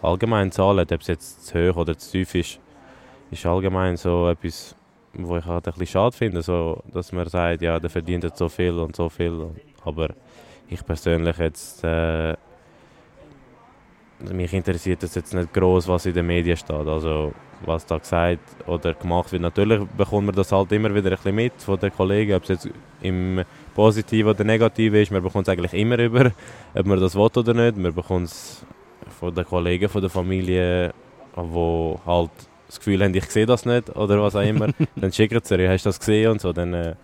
allgemein 0.00 0.50
zahlen. 0.52 0.86
Ob 0.90 1.00
es 1.00 1.06
jetzt 1.06 1.46
zu 1.46 1.72
hoch 1.72 1.76
oder 1.76 1.96
zu 1.96 2.10
tief 2.12 2.34
ist, 2.34 2.60
ist 3.30 3.46
allgemein 3.46 3.96
so 3.96 4.28
etwas, 4.28 4.74
wo 5.14 5.36
ich 5.36 5.44
halt 5.44 5.66
ein 5.66 5.72
bisschen 5.72 5.86
schade 5.86 6.16
finde, 6.16 6.42
so, 6.42 6.82
dass 6.92 7.12
man 7.12 7.28
sagt, 7.28 7.62
ja, 7.62 7.78
der 7.78 7.90
verdient 7.90 8.24
jetzt 8.24 8.38
so 8.38 8.48
viel 8.48 8.78
und 8.78 8.94
so 8.96 9.08
viel. 9.08 9.50
Aber 9.84 10.08
ich 10.68 10.84
persönlich 10.84 11.36
jetzt... 11.38 11.82
Äh, 11.84 12.36
mich 14.32 14.52
interessiert 14.52 15.02
es 15.02 15.16
jetzt 15.16 15.34
nicht 15.34 15.52
groß, 15.52 15.88
was 15.88 16.06
in 16.06 16.14
den 16.14 16.26
Medien 16.26 16.56
steht. 16.56 16.86
Also 16.86 17.32
was 17.66 17.86
da 17.86 17.98
gesagt 17.98 18.40
oder 18.66 18.94
gemacht 18.94 19.32
wird. 19.32 19.42
Natürlich 19.42 19.82
bekommt 19.96 20.26
man 20.26 20.34
das 20.34 20.52
halt 20.52 20.72
immer 20.72 20.94
wieder 20.94 21.10
ein 21.10 21.16
bisschen 21.16 21.34
mit 21.34 21.52
von 21.58 21.78
den 21.78 21.92
Kollegen, 21.92 22.34
ob 22.34 22.42
es 22.44 22.48
jetzt 22.50 22.68
im 23.00 23.42
Positiven 23.74 24.30
oder 24.30 24.44
Negativen 24.44 25.00
ist. 25.00 25.10
Man 25.12 25.22
bekommt 25.22 25.48
es 25.48 25.52
eigentlich 25.52 25.72
immer 25.74 25.98
über, 25.98 26.32
ob 26.74 26.86
man 26.86 27.00
das 27.00 27.14
will 27.14 27.22
oder 27.36 27.54
nicht. 27.54 27.76
Man 27.76 27.94
bekommt 27.94 28.26
es 28.26 28.64
von 29.18 29.34
den 29.34 29.44
Kollegen, 29.44 29.88
von 29.88 30.00
der 30.00 30.10
Familie, 30.10 30.92
die 31.36 31.94
halt 32.06 32.30
das 32.66 32.78
Gefühl 32.78 33.02
haben, 33.04 33.14
ich 33.14 33.24
sehe 33.26 33.46
das 33.46 33.66
nicht 33.66 33.94
oder 33.96 34.22
was 34.22 34.34
auch 34.36 34.40
immer. 34.42 34.68
dann 34.96 35.12
schicken 35.12 35.40
sie 35.42 35.56
dir, 35.56 35.70
hast 35.70 35.84
du 35.84 35.88
das 35.90 35.98
gesehen 36.00 36.30
und 36.32 36.40
so, 36.40 36.52
dann, 36.52 36.72
äh, 36.74 36.94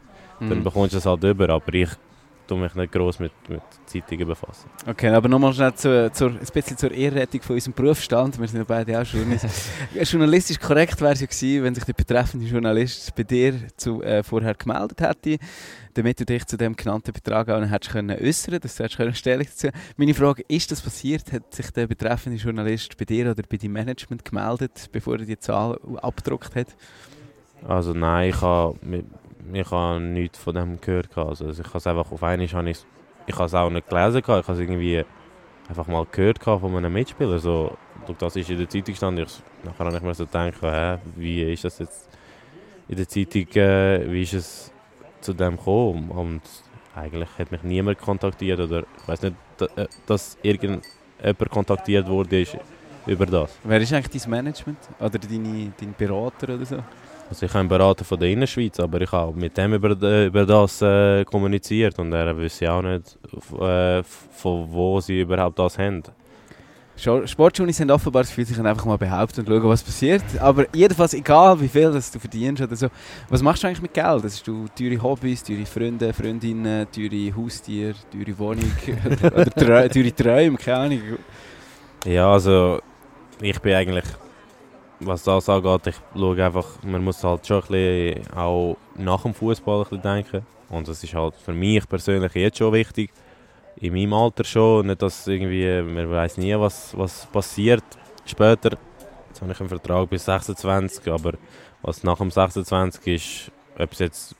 dann 0.40 0.58
Mhm. 0.60 0.64
bekommst 0.64 0.94
du 0.94 0.98
es 0.98 1.06
halt 1.06 1.22
über. 1.24 1.48
Aber 1.50 1.74
ich 1.74 1.88
tue 2.48 2.58
mich 2.58 2.74
nicht 2.74 2.92
groß 2.92 3.20
mit, 3.20 3.32
mit 3.48 3.62
Zeitungen 3.86 4.26
befassen. 4.26 4.68
Okay, 4.86 5.10
aber 5.10 5.28
nochmal 5.28 5.52
schnell 5.52 5.74
zu, 5.74 6.10
zur, 6.12 6.30
ein 6.30 6.38
bisschen 6.52 6.76
zur 6.76 6.90
Ehrrettung 6.90 7.42
von 7.42 7.54
unserem 7.54 7.74
Berufsstand. 7.74 8.40
Wir 8.40 8.48
sind 8.48 8.58
ja 8.58 8.64
beide 8.66 9.00
auch 9.00 9.04
Journalisten. 9.04 9.50
Journalistisch 10.02 10.58
korrekt 10.58 11.00
wäre 11.00 11.12
es 11.12 11.20
ja 11.20 11.26
gewesen, 11.26 11.62
wenn 11.64 11.74
sich 11.74 11.84
der 11.84 11.92
betreffende 11.92 12.46
Journalist 12.46 13.14
bei 13.14 13.22
dir 13.22 13.54
zu, 13.76 14.02
äh, 14.02 14.22
vorher 14.22 14.54
gemeldet 14.54 15.00
hätte, 15.00 15.38
damit 15.94 16.20
du 16.20 16.24
dich 16.24 16.46
zu 16.46 16.56
dem 16.56 16.74
genannten 16.74 17.12
Betrag 17.12 17.48
auch 17.50 17.60
hättest 17.60 17.92
können 17.92 18.18
äußern, 18.18 18.58
dass 18.60 18.76
du 18.76 18.84
hättest 18.84 18.96
können 18.96 19.14
Stellung 19.14 19.46
dazu. 19.46 19.68
Meine 19.96 20.14
Frage, 20.14 20.42
ist 20.48 20.72
das 20.72 20.80
passiert? 20.80 21.32
Hat 21.32 21.54
sich 21.54 21.70
der 21.70 21.86
betreffende 21.86 22.38
Journalist 22.38 22.96
bei 22.96 23.04
dir 23.04 23.30
oder 23.30 23.42
bei 23.48 23.58
deinem 23.58 23.72
Management 23.72 24.24
gemeldet, 24.24 24.88
bevor 24.90 25.18
er 25.18 25.26
die 25.26 25.38
Zahl 25.38 25.78
abgedruckt 26.00 26.54
hat? 26.56 26.68
Also 27.66 27.92
nein, 27.92 28.30
ich 28.30 28.40
habe 28.40 28.78
ich 29.52 29.70
habe 29.70 30.00
nichts 30.00 30.38
von 30.38 30.54
dem 30.54 30.80
gehört. 30.80 31.16
Also 31.16 31.48
ich 31.50 31.58
habe 31.58 31.78
es 31.78 31.86
einfach 31.86 32.10
auf 32.10 32.22
einmal, 32.22 32.48
habe 32.48 32.70
ich, 32.70 32.84
habe 33.32 33.44
es 33.44 33.54
auch 33.54 33.70
nicht 33.70 33.88
gelesen, 33.88 34.18
ich 34.18 34.26
habe 34.28 34.52
es 34.52 34.58
irgendwie 34.58 35.04
einfach 35.68 35.86
mal 35.86 36.06
gehört 36.10 36.42
von 36.42 36.76
einem 36.76 36.92
Mitspieler. 36.92 37.38
So, 37.38 37.76
durch 38.06 38.18
das 38.18 38.36
ist 38.36 38.50
in 38.50 38.58
der 38.58 38.68
Zeitung 38.68 38.94
stand, 38.94 39.18
ich, 39.18 39.42
nachher 39.64 39.86
habe 39.86 39.96
ich 39.96 40.02
mir 40.02 40.14
so 40.14 40.26
gedacht, 40.26 40.54
hä, 40.62 40.98
wie 41.16 41.52
ist 41.52 41.64
das 41.64 41.78
jetzt 41.78 42.08
in 42.88 42.96
der 42.96 43.08
Zeitung, 43.08 43.46
äh, 43.54 44.10
wie 44.10 44.22
ist 44.22 44.32
es 44.34 44.72
zu 45.20 45.34
dem 45.34 45.56
gekommen? 45.56 46.10
Und 46.10 46.42
eigentlich 46.94 47.28
hat 47.38 47.52
mich 47.52 47.62
niemand 47.62 47.98
kontaktiert 47.98 48.60
oder 48.60 48.80
ich 48.80 49.08
weiß 49.08 49.22
nicht, 49.22 49.36
äh, 49.76 49.86
dass 50.06 50.38
irgendjemand 50.42 51.50
kontaktiert 51.50 52.08
wurde 52.08 52.40
ist 52.40 52.56
über 53.06 53.26
das. 53.26 53.56
Wer 53.64 53.80
ist 53.80 53.92
eigentlich 53.92 54.22
dein 54.22 54.30
Management? 54.30 54.78
Oder 54.98 55.18
deine, 55.18 55.72
dein 55.78 55.94
Berater 55.96 56.54
oder 56.54 56.64
so? 56.64 56.78
Also 57.30 57.44
ich 57.44 57.50
habe 57.52 57.60
einen 57.60 57.68
Berater 57.68 58.04
von 58.04 58.18
der 58.18 58.30
Innerschweiz, 58.30 58.80
aber 58.80 59.02
ich 59.02 59.12
habe 59.12 59.38
mit 59.38 59.56
dem 59.56 59.74
über, 59.74 59.90
über 60.26 60.46
das 60.46 60.80
äh, 60.80 61.24
kommuniziert 61.24 61.98
und 61.98 62.12
er 62.12 62.36
wüsste 62.36 62.72
auch 62.72 62.80
nicht, 62.80 63.18
äh, 63.60 64.02
von 64.02 64.72
wo 64.72 65.00
sie 65.00 65.20
überhaupt 65.20 65.58
das 65.58 65.78
haben. 65.78 66.02
Sportjournalisten 66.96 67.88
haben 67.88 67.94
offenbar 67.94 68.22
das 68.22 68.30
Gefühl, 68.30 68.46
sie 68.46 68.54
können 68.54 68.66
einfach 68.66 68.84
mal 68.84 68.98
behaupten 68.98 69.40
und 69.40 69.46
schauen, 69.46 69.68
was 69.68 69.84
passiert. 69.84 70.22
Aber 70.40 70.66
jedenfalls, 70.74 71.14
egal 71.14 71.60
wie 71.60 71.68
viel 71.68 71.92
das 71.92 72.10
du 72.10 72.18
verdienst 72.18 72.60
oder 72.60 72.74
so, 72.74 72.88
was 73.28 73.40
machst 73.40 73.62
du 73.62 73.68
eigentlich 73.68 73.82
mit 73.82 73.94
Geld? 73.94 74.24
Hast 74.24 74.46
du 74.46 74.66
teure 74.76 75.00
Hobbys, 75.00 75.44
teure 75.44 75.64
Freunde, 75.64 76.12
Freundinnen, 76.12 76.88
teure 76.90 77.36
Haustiere, 77.36 77.94
teure 78.10 78.36
Wohnung 78.38 78.72
oder, 79.06 79.32
oder 79.32 79.88
teure 79.88 80.14
Träume, 80.14 80.56
keine 80.56 80.76
Ahnung. 80.76 81.02
Ja, 82.04 82.32
also 82.32 82.80
ich 83.40 83.60
bin 83.60 83.74
eigentlich 83.74 84.04
was 85.00 85.22
das 85.22 85.48
angeht, 85.48 85.86
ich 85.86 85.96
schaue 86.14 86.44
einfach, 86.44 86.66
man 86.82 87.04
muss 87.04 87.22
halt 87.22 87.46
schon 87.46 87.62
ein 87.62 87.68
bisschen 87.68 88.32
auch 88.34 88.76
nach 88.96 89.22
dem 89.22 89.34
Fußball 89.34 89.86
denken. 90.02 90.44
Und 90.68 90.88
das 90.88 91.02
ist 91.02 91.14
halt 91.14 91.34
für 91.36 91.52
mich 91.52 91.88
persönlich 91.88 92.34
jetzt 92.34 92.58
schon 92.58 92.72
wichtig. 92.72 93.10
In 93.76 93.92
meinem 93.92 94.12
Alter 94.12 94.44
schon. 94.44 94.86
Nicht, 94.86 95.00
dass 95.00 95.26
irgendwie, 95.26 95.82
man 95.82 96.10
weiß 96.10 96.36
nie, 96.38 96.54
was, 96.58 96.96
was 96.96 97.26
passiert 97.26 97.84
später. 98.26 98.76
Jetzt 99.28 99.40
habe 99.40 99.52
ich 99.52 99.60
einen 99.60 99.68
Vertrag 99.68 100.10
bis 100.10 100.24
26, 100.24 101.10
aber 101.12 101.34
was 101.82 102.02
nach 102.02 102.18
dem 102.18 102.30
26 102.30 103.06
ist, 103.06 103.52
ob 103.78 103.92
es 103.92 103.98
jetzt 104.00 104.36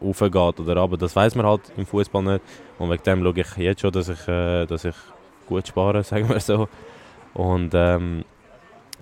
aufgeht 0.00 0.60
oder 0.60 0.76
aber 0.78 0.96
das 0.96 1.14
weiß 1.14 1.34
man 1.34 1.46
halt 1.46 1.72
im 1.76 1.86
Fußball 1.86 2.22
nicht. 2.22 2.44
Und 2.78 2.90
wegen 2.90 3.02
dem 3.02 3.22
schaue 3.22 3.40
ich 3.40 3.56
jetzt 3.56 3.80
schon, 3.80 3.92
dass 3.92 4.08
ich, 4.08 4.28
äh, 4.28 4.66
dass 4.66 4.84
ich 4.84 4.94
gut 5.46 5.66
spare, 5.66 6.02
sagen 6.04 6.28
wir 6.28 6.40
so. 6.40 6.68
Und 7.34 7.72
ähm, 7.74 8.24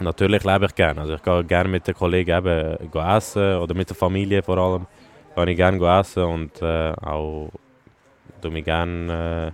natürlich 0.00 0.44
lebe 0.44 0.66
ich 0.66 0.74
gerne. 0.74 1.00
Also 1.00 1.14
ich 1.14 1.22
gehe 1.22 1.44
gerne 1.44 1.68
mit 1.68 1.86
den 1.86 1.94
Kollegen 1.94 2.30
eben 2.30 2.78
essen 2.92 3.56
oder 3.56 3.74
mit 3.74 3.88
der 3.88 3.96
Familie 3.96 4.42
vor 4.42 4.58
allem. 4.58 4.86
Gehe 5.34 5.50
ich 5.50 5.56
gerne 5.56 6.00
essen 6.00 6.24
und 6.24 6.62
äh, 6.62 6.92
auch 6.92 7.50
tue 8.40 8.50
mich 8.50 8.64
gerne 8.64 9.52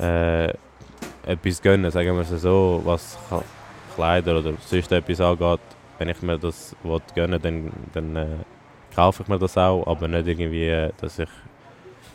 äh, 0.00 0.46
äh, 0.46 0.54
etwas 1.26 1.62
gönnen, 1.62 1.90
sagen 1.90 2.14
wir 2.14 2.22
es 2.22 2.42
so, 2.42 2.80
was 2.84 3.18
Kleider 3.94 4.38
oder 4.38 4.54
sonst 4.60 4.92
etwas 4.92 5.20
angeht. 5.20 5.60
Wenn 5.98 6.08
ich 6.08 6.22
mir 6.22 6.38
das 6.38 6.76
gönnen 7.14 7.40
dann, 7.42 7.72
dann 7.92 8.16
äh, 8.16 8.26
kaufe 8.94 9.22
ich 9.22 9.28
mir 9.28 9.38
das 9.38 9.56
auch, 9.58 9.86
aber 9.86 10.08
nicht 10.08 10.28
irgendwie, 10.28 10.90
dass 11.00 11.18
ich 11.18 11.28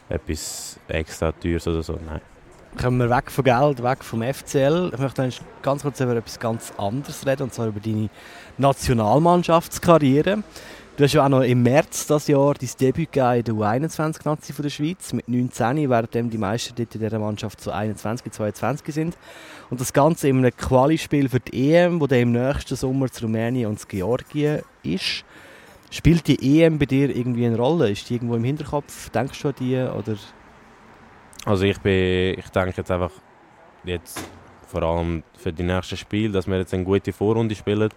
etwas 0.10 0.80
extra 0.88 1.32
teures 1.32 1.68
oder 1.68 1.84
so, 1.84 2.00
nein. 2.06 2.22
Kommen 2.82 2.98
wir 2.98 3.10
weg 3.10 3.30
von 3.32 3.44
Geld, 3.44 3.84
weg 3.84 4.04
vom 4.04 4.24
FCL. 4.24 4.92
Ich 4.94 5.00
möchte 5.00 5.30
ganz 5.62 5.84
kurz 5.84 6.00
über 6.02 6.16
etwas 6.16 6.40
ganz 6.40 6.74
anderes 6.78 7.26
reden, 7.26 7.44
und 7.44 7.54
zwar 7.54 7.68
über 7.68 7.80
deine 7.80 8.10
Nationalmannschaftskarriere. 8.58 10.44
Du 10.98 11.04
hast 11.04 11.14
ja 11.14 11.24
auch 11.24 11.30
noch 11.30 11.42
im 11.42 11.64
März 11.64 12.08
dieses 12.08 12.28
Jahr 12.28 12.56
dein 12.56 12.70
Debüt 12.80 13.16
in 13.16 13.44
der 13.44 13.54
U21-Nazi 13.54 14.54
der 14.54 14.70
Schweiz 14.70 15.14
mit 15.14 15.30
19, 15.30 15.90
während 15.90 16.34
die 16.34 16.38
meisten 16.38 16.76
dort 16.76 16.94
in 16.94 17.02
dieser 17.02 17.20
Mannschaft 17.20 17.62
zu 17.62 17.72
21, 17.72 18.32
22 18.32 18.94
sind. 18.94 19.18
Und 19.70 19.80
das 19.80 19.94
Ganze 19.94 20.28
in 20.28 20.40
einem 20.40 20.56
Quali-Spiel 20.56 21.30
für 21.30 21.40
die 21.40 21.74
EM, 21.74 22.02
wo 22.02 22.08
dann 22.08 22.20
im 22.20 22.32
nächsten 22.32 22.76
Sommer 22.76 23.10
zu 23.10 23.26
Rumänien 23.26 23.70
und 23.70 23.80
zu 23.80 23.88
Georgien 23.88 24.62
ist. 24.82 25.24
Spielt 25.90 26.28
die 26.28 26.62
EM 26.62 26.80
bei 26.80 26.86
dir 26.86 27.16
irgendwie 27.16 27.46
eine 27.46 27.56
Rolle? 27.56 27.92
Ist 27.92 28.10
die 28.10 28.16
irgendwo 28.16 28.36
im 28.36 28.44
Hinterkopf? 28.44 29.10
Denkst 29.12 29.42
du 29.42 29.48
an 29.50 29.56
die? 29.60 29.78
Oder? 29.78 30.18
Also 31.46 31.66
ich, 31.66 31.80
bin, 31.80 32.40
ich 32.40 32.50
denke 32.50 32.74
jetzt 32.78 32.90
einfach 32.90 33.12
jetzt 33.84 34.24
vor 34.68 34.84
allem 34.84 35.24
für 35.38 35.52
die 35.52 35.64
nächsten 35.64 35.98
Spiele, 35.98 36.34
dass 36.34 36.48
wir 36.48 36.58
jetzt 36.58 36.74
eine 36.74 36.86
gute 36.86 37.12
Vorrunde 37.12 37.54
spielen 37.54 37.90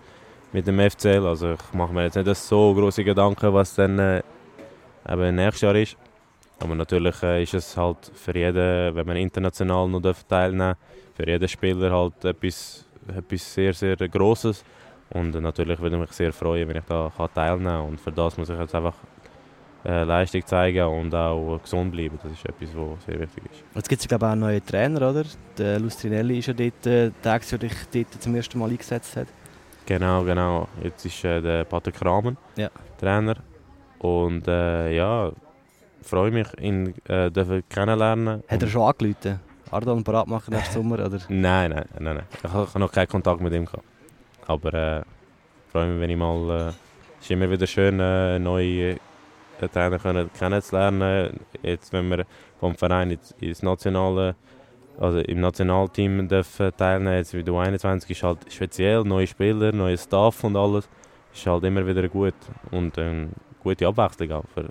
mit 0.52 0.66
dem 0.66 0.80
FCL. 0.80 1.24
Also 1.24 1.52
ich 1.52 1.72
mache 1.72 1.92
mir 1.92 2.04
jetzt 2.04 2.16
nicht 2.16 2.36
so 2.36 2.74
große 2.74 3.04
Gedanken, 3.04 3.54
was 3.54 3.74
dann 3.76 3.98
äh, 3.98 4.22
eben 5.08 5.36
nächstes 5.36 5.60
Jahr 5.60 5.76
ist. 5.76 5.96
Aber 6.58 6.74
natürlich 6.74 7.22
äh, 7.22 7.42
ist 7.44 7.54
es 7.54 7.76
halt 7.76 8.10
für 8.14 8.36
jeden, 8.36 8.96
wenn 8.96 9.06
man 9.06 9.16
international 9.16 9.88
noch 9.88 10.02
teilnehmen 10.28 10.58
darf, 10.58 10.78
für 11.14 11.28
jeden 11.28 11.48
Spieler 11.48 11.90
halt 11.92 12.24
etwas, 12.24 12.84
etwas 13.16 13.54
sehr, 13.54 13.74
sehr 13.74 13.96
Grosses. 13.96 14.64
Und 15.10 15.40
natürlich 15.40 15.78
würde 15.78 15.96
ich 15.96 16.00
mich 16.00 16.12
sehr 16.12 16.32
freuen, 16.32 16.68
wenn 16.68 16.78
ich 16.78 16.84
da 16.84 17.12
teilnehmen 17.32 17.64
kann. 17.66 17.82
Und 17.82 18.00
für 18.00 18.10
das 18.10 18.36
muss 18.36 18.48
ich 18.48 18.58
jetzt 18.58 18.74
einfach 18.74 18.94
Leistung 19.86 20.44
zeigen 20.46 20.86
und 20.86 21.14
auch 21.14 21.60
gesund 21.62 21.92
bleiben. 21.92 22.18
Das 22.22 22.32
ist 22.32 22.44
etwas, 22.44 22.68
was 22.74 23.04
sehr 23.04 23.20
wichtig 23.20 23.44
ist. 23.50 23.62
Jetzt 23.74 23.88
gibt 23.88 24.02
es 24.02 24.08
glaube 24.08 24.24
ich 24.24 24.28
auch 24.28 24.32
einen 24.32 24.40
neuen 24.40 24.66
Trainer, 24.66 25.10
oder? 25.10 25.24
Der 25.56 25.78
Lustrinelli 25.78 26.38
ist 26.38 26.48
ja 26.48 26.54
dort, 26.54 26.86
äh, 26.86 27.10
der, 27.22 27.38
der 27.38 27.58
dich 27.58 27.72
dort 27.92 28.22
zum 28.22 28.34
ersten 28.34 28.58
Mal 28.58 28.70
eingesetzt 28.70 29.16
hat. 29.16 29.28
Genau, 29.86 30.24
genau. 30.24 30.68
Jetzt 30.82 31.04
ist 31.06 31.24
äh, 31.24 31.40
der 31.40 31.64
Patrick 31.64 31.94
Kramer 31.94 32.34
ja. 32.56 32.68
Trainer. 32.98 33.36
Und 33.98 34.46
äh, 34.48 34.94
ja, 34.94 35.30
freue 36.02 36.30
mich, 36.30 36.48
ihn 36.60 36.94
äh, 37.08 37.30
kennenlernen. 37.68 38.42
Hat 38.48 38.62
er 38.62 38.68
schon 38.68 38.82
angerufen? 38.82 39.40
Ardon 39.70 40.04
parat 40.04 40.28
machen 40.28 40.54
nächsten 40.54 40.74
Sommer? 40.74 41.04
Oder? 41.04 41.18
Nein, 41.28 41.70
nein, 41.70 41.84
nein, 41.98 42.14
nein. 42.16 42.26
Ich 42.32 42.52
habe 42.52 42.78
noch 42.78 42.92
keinen 42.92 43.08
Kontakt 43.08 43.40
mit 43.40 43.52
ihm 43.52 43.64
gehabt. 43.64 43.84
Aber 44.46 44.74
äh, 44.74 45.02
freue 45.70 45.88
mich, 45.88 46.00
wenn 46.00 46.10
ich 46.10 46.16
mal. 46.16 46.50
Äh, 46.50 46.72
es 47.18 47.24
ist 47.24 47.30
immer 47.30 47.50
wieder 47.50 47.66
schön, 47.66 47.98
äh, 47.98 48.38
neue 48.38 48.98
Trainer 49.58 49.98
können 49.98 50.30
kennenzulernen. 50.32 51.40
Jetzt, 51.62 51.92
wenn 51.92 52.08
wir 52.10 52.24
vom 52.58 52.74
Verein 52.74 53.18
ins, 53.40 53.62
nationale, 53.62 54.34
also 54.98 55.18
im 55.18 55.40
Nationalteam 55.40 56.28
dürfen 56.28 56.72
teilnehmen, 56.76 57.16
jetzt 57.16 57.34
wie 57.34 57.44
du 57.44 57.56
21 57.56 58.10
ist 58.10 58.22
halt 58.22 58.38
speziell, 58.52 59.02
neue 59.04 59.26
Spieler, 59.26 59.72
neue 59.72 59.98
Staff 59.98 60.44
und 60.44 60.56
alles, 60.56 60.88
ist 61.32 61.46
halt 61.46 61.64
immer 61.64 61.86
wieder 61.86 62.08
gut 62.08 62.34
und 62.70 62.98
eine 62.98 63.28
gute 63.62 63.86
Abwechslung 63.86 64.32
auch 64.32 64.44
für 64.54 64.70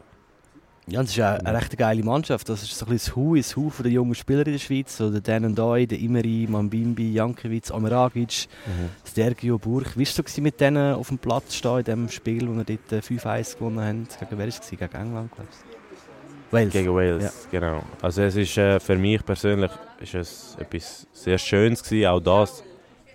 ja, 0.87 1.01
das 1.01 1.11
ist 1.11 1.19
eine, 1.19 1.45
eine 1.45 1.57
recht 1.57 1.75
geile 1.77 2.03
Mannschaft. 2.03 2.47
Das 2.47 2.61
ist 2.61 2.77
so 2.77 2.85
ein 2.85 2.91
bisschen 2.91 3.13
das 3.13 3.15
Hu 3.15 3.35
ins 3.35 3.55
Hu 3.55 3.71
der 3.79 3.91
jungen 3.91 4.13
Spieler 4.13 4.45
in 4.45 4.53
der 4.53 4.59
Schweiz. 4.59 4.97
So 4.97 5.09
der 5.09 5.21
Dan 5.21 5.45
und 5.45 5.57
Doi, 5.57 5.87
der 5.87 5.99
Imeri, 5.99 6.45
Mambimbi, 6.47 7.11
Jankiewicz, 7.11 7.71
Ameragic, 7.71 8.47
mhm. 8.67 8.89
Sergio 9.03 9.57
Burg. 9.57 9.95
Wie 9.95 10.05
war 10.05 10.23
es 10.23 10.33
so 10.35 10.41
mit 10.43 10.61
denen 10.61 10.93
auf 10.93 11.07
dem 11.07 11.17
Platz 11.17 11.55
stehen 11.55 11.79
in 11.79 11.83
dem 11.85 12.09
Spiel, 12.09 12.47
wo 12.47 12.53
wir 12.53 12.63
dort 12.63 13.03
5-1 13.03 13.51
äh, 13.55 13.57
gewonnen 13.57 13.81
haben? 13.81 14.07
Gegen 14.19 14.31
wer 14.31 14.37
war 14.37 14.47
es? 14.47 14.69
Gegen 14.69 14.83
England, 14.83 15.31
glaube 15.31 15.49
ich. 15.51 16.53
Wales. 16.53 16.73
Gegen 16.73 16.95
Wales, 16.95 17.23
ja. 17.23 17.59
genau. 17.59 17.83
Also 18.01 18.21
es 18.21 18.35
ist 18.35 18.55
äh, 18.57 18.79
für 18.79 18.95
mich 18.95 19.25
persönlich 19.25 19.71
ist 19.99 20.13
es 20.13 20.55
etwas 20.59 21.07
sehr 21.13 21.39
Schönes 21.39 21.83
gewesen. 21.83 22.07
Auch 22.07 22.19
das 22.19 22.63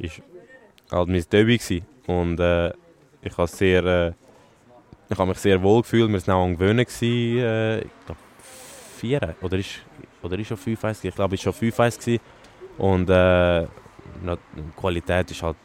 ist 0.00 0.20
halt 0.90 1.08
mein 1.08 1.24
gewesen. 1.30 1.86
Und 2.08 2.40
äh, 2.40 2.70
ich 3.22 3.38
habe 3.38 3.46
sehr... 3.46 3.84
Äh, 3.84 4.12
ich 5.10 5.18
habe 5.18 5.28
mich 5.28 5.38
sehr 5.38 5.60
wohl 5.60 5.82
gefühlt. 5.82 6.10
Wir 6.10 6.26
waren 6.26 6.54
auch. 6.54 6.58
Gewesen, 6.58 7.38
äh, 7.38 7.80
ich 7.80 7.90
glaube, 8.06 8.20
vier 8.96 9.34
oder 9.40 9.58
ist, 9.58 9.80
oder 10.22 10.38
ist 10.38 10.46
schon 10.46 10.56
5 10.56 10.84
1 10.84 11.04
Ich 11.04 11.14
glaube, 11.14 11.34
es 11.34 11.44
war 11.44 11.52
schon 11.52 11.72
5 11.72 11.80
1 11.80 12.20
Und 12.78 13.10
äh, 13.10 13.62
die 13.62 14.36
Qualität 14.76 15.30
ist 15.32 15.42
halt 15.42 15.56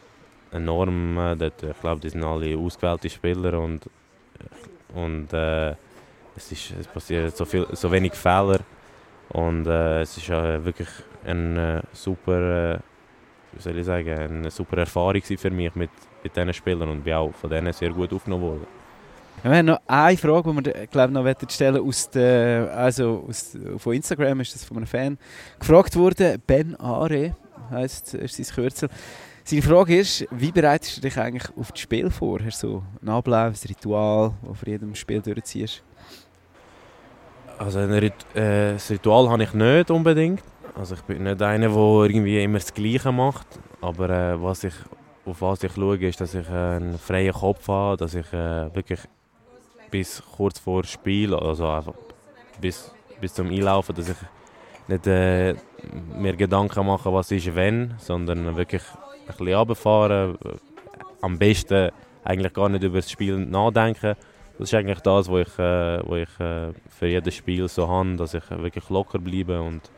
enorm. 0.51 1.17
Äh, 1.17 1.35
dort, 1.35 1.61
ich 1.61 1.79
glaube, 1.79 2.01
die 2.01 2.09
sind 2.09 2.23
alle 2.23 2.57
ausgewählte 2.57 3.09
Spieler 3.09 3.59
und, 3.59 3.87
und 4.95 5.31
äh, 5.31 5.75
es, 6.35 6.51
ist, 6.51 6.73
es 6.79 6.87
passieren 6.87 7.31
so, 7.31 7.45
viel, 7.45 7.67
so 7.71 7.91
wenig 7.91 8.13
Fehler. 8.13 8.61
Und 9.29 9.67
äh, 9.67 10.01
es 10.01 10.17
ist 10.17 10.29
äh, 10.29 10.63
wirklich 10.65 10.89
eine 11.23 11.83
super, 11.93 12.73
äh, 12.73 12.79
soll 13.59 13.77
ich 13.77 13.85
sagen, 13.85 14.09
eine 14.09 14.51
super 14.51 14.77
Erfahrung 14.79 15.21
für 15.21 15.51
mich 15.51 15.75
mit, 15.75 15.91
mit 16.23 16.35
diesen 16.35 16.53
Spielern 16.53 16.89
und 16.89 17.03
bin 17.03 17.13
auch 17.13 17.33
von 17.33 17.49
denen 17.49 17.73
sehr 17.73 17.91
gut 17.91 18.11
aufgenommen 18.11 18.43
worden. 18.43 18.74
Wir 19.45 19.57
haben 19.57 19.67
noch 19.67 19.81
eine 19.85 20.17
Frage, 20.17 20.51
die 20.51 20.65
wir 20.65 20.87
glaub, 20.87 21.11
noch 21.11 21.35
stellen 21.49 21.87
aus 21.87 22.09
der, 22.09 22.75
also 22.75 23.25
aus, 23.29 23.55
von 23.77 23.93
Instagram 23.93 24.39
ist 24.39 24.55
das 24.55 24.65
von 24.65 24.77
einem 24.77 24.87
Fan 24.87 25.19
gefragt 25.59 25.95
worden. 25.95 26.41
Ben 26.47 26.75
Are 26.77 27.35
heisst 27.69 28.15
ist 28.15 28.37
sein 28.37 28.55
Kürzel. 28.55 28.89
Seine 29.43 29.61
Frage 29.61 29.99
ist, 29.99 30.25
wie 30.31 30.51
bereitest 30.51 30.97
du 30.97 31.01
dich 31.01 31.15
eigentlich 31.19 31.55
auf 31.55 31.71
das 31.71 31.79
Spiel 31.79 32.09
vor? 32.09 32.39
Hast 32.43 32.63
du 32.63 32.67
so 32.67 32.83
einen 33.01 33.09
Ablauf, 33.09 33.53
ein 33.53 33.67
Ritual, 33.69 34.33
das 34.41 34.49
du 34.49 34.53
vor 34.55 34.67
jedem 34.67 34.95
Spiel 34.95 35.21
durchziehst? 35.21 35.83
Also 37.59 37.77
ein 37.77 37.91
Rit 37.91 38.13
äh, 38.35 38.73
das 38.73 38.89
Ritual 38.89 39.29
habe 39.29 39.43
ich 39.43 39.53
nicht 39.53 39.91
unbedingt. 39.91 40.41
Also 40.73 40.95
ich 40.95 41.01
bin 41.01 41.21
nicht 41.21 41.39
einer, 41.43 41.69
der 41.69 41.77
irgendwie 41.77 42.43
immer 42.43 42.57
das 42.57 42.73
Gleiche 42.73 43.11
macht. 43.11 43.45
Aber 43.79 44.09
äh, 44.09 44.41
was 44.41 44.63
ich, 44.63 44.73
auf 45.23 45.39
was 45.39 45.61
ich 45.61 45.71
schaue, 45.71 45.97
ist, 45.97 46.19
dass 46.19 46.33
ich 46.33 46.49
äh, 46.49 46.77
einen 46.77 46.97
freien 46.97 47.31
Kopf 47.31 47.67
habe, 47.67 47.97
dass 47.97 48.15
ich 48.15 48.25
äh, 48.33 48.73
wirklich 48.73 49.01
bis 49.95 50.21
kurz 50.35 50.59
vor 50.59 50.83
Spiel, 50.83 51.33
also 51.33 51.69
einfach 51.69 51.93
bis, 52.59 52.91
bis 53.21 53.33
zum 53.33 53.47
Einlaufen, 53.49 53.95
dass 53.95 54.09
ich 54.09 54.17
nicht 54.89 55.07
äh, 55.07 55.55
mir 56.13 56.35
Gedanken 56.35 56.85
mache, 56.85 57.13
was 57.13 57.31
ist 57.31 57.55
wenn, 57.55 57.93
sondern 57.97 58.57
wirklich 58.57 58.81
ein 58.91 59.27
bisschen 59.27 59.55
runterfahren. 59.55 60.37
Am 61.21 61.39
besten 61.39 61.91
eigentlich 62.25 62.53
gar 62.53 62.67
nicht 62.67 62.83
über 62.83 62.97
das 62.97 63.09
Spiel 63.09 63.37
nachdenken. 63.37 64.15
Das 64.57 64.67
ist 64.67 64.73
eigentlich 64.73 64.99
das, 64.99 65.31
was 65.31 65.47
ich, 65.47 65.59
äh, 65.59 66.01
was 66.05 66.19
ich 66.27 66.39
äh, 66.41 66.73
für 66.89 67.07
jedes 67.07 67.35
Spiel 67.35 67.69
so 67.69 67.87
habe, 67.87 68.17
dass 68.17 68.33
ich 68.33 68.49
wirklich 68.49 68.89
locker 68.89 69.19
bleibe 69.19 69.61
und 69.61 69.89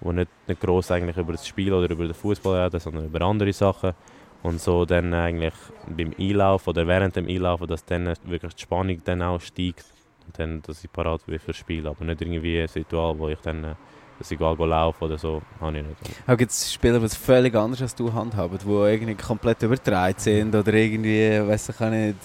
wo 0.00 0.12
nicht, 0.12 0.30
nicht 0.46 0.60
groß 0.60 0.92
eigentlich 0.92 1.16
über 1.16 1.32
das 1.32 1.44
Spiel 1.44 1.72
oder 1.72 1.90
über 1.90 2.04
den 2.04 2.14
Fußball 2.14 2.62
rede, 2.62 2.78
sondern 2.78 3.06
über 3.06 3.20
andere 3.22 3.52
Sachen. 3.52 3.94
Und 4.42 4.60
so 4.60 4.86
dann 4.86 5.12
eigentlich 5.12 5.54
beim 5.86 6.14
Einlaufen 6.18 6.70
oder 6.70 6.86
während 6.86 7.16
dem 7.16 7.28
Einlaufen, 7.28 7.66
dass 7.66 7.84
dann 7.84 8.14
wirklich 8.24 8.54
die 8.54 8.62
Spannung 8.62 9.00
dann 9.04 9.22
auch 9.22 9.40
steigt. 9.40 9.84
Und 10.26 10.38
dann, 10.38 10.62
dass 10.62 10.82
ich 10.82 10.90
parat 10.90 11.26
bin 11.26 11.38
für 11.38 11.48
das 11.48 11.56
Spiel. 11.56 11.86
Aber 11.86 12.04
nicht 12.04 12.22
irgendwie 12.22 12.60
ein 12.60 12.68
Ritual, 12.74 13.18
wo 13.18 13.28
ich 13.28 13.40
dann 13.40 13.64
äh, 13.64 13.74
dass 14.20 14.30
ich 14.30 14.38
gehe 14.38 14.66
laufen 14.66 15.04
oder 15.04 15.16
so, 15.16 15.40
habe 15.60 15.78
ich 15.78 15.82
nicht. 15.82 15.96
Aber 16.26 16.36
gibt 16.36 16.52
es 16.52 16.70
Spieler, 16.70 16.98
die 16.98 17.06
es 17.06 17.16
völlig 17.16 17.54
anders 17.54 17.80
als 17.80 17.94
du 17.94 18.12
handhaben, 18.12 18.58
die 18.58 18.70
irgendwie 18.70 19.14
komplett 19.14 19.62
übertreibt 19.62 20.20
sind 20.20 20.54
oder 20.54 20.74
irgendwie, 20.74 21.40
weiß 21.48 21.70
ich 21.70 21.80
nicht, 21.80 22.16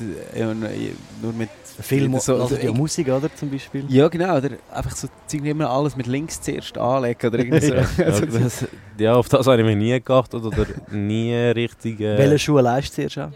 nur 1.22 1.34
mit 1.34 1.50
Film, 1.80 2.20
so, 2.20 2.36
also 2.36 2.56
die 2.58 2.68
Musik, 2.68 3.08
oder, 3.08 3.34
zum 3.34 3.50
Beispiel? 3.50 3.86
Ja, 3.88 4.10
genau, 4.10 4.38
oder 4.38 4.52
einfach 4.74 4.96
so 4.96 5.08
immer 5.32 5.70
alles 5.70 5.96
mit 5.96 6.08
links 6.08 6.42
zuerst 6.42 6.78
anlegen 6.78 7.28
oder 7.28 7.40
irgendwie 7.40 7.60
so. 7.66 7.74
ja, 7.74 7.86
also, 8.06 8.26
das, 8.26 8.68
ja, 8.98 9.14
auf 9.14 9.30
das 9.30 9.48
habe 9.48 9.62
ich 9.62 9.66
mich 9.66 9.78
nie 9.78 9.94
gedacht 9.94 10.34
oder, 10.34 10.48
oder 10.48 10.68
nie 10.92 11.34
richtig... 11.34 12.02
Äh... 12.02 12.18
Welche 12.18 12.40
Schuhe 12.40 12.62
leist 12.62 12.90
du 12.90 13.08
zuerst 13.08 13.18
an? 13.18 13.34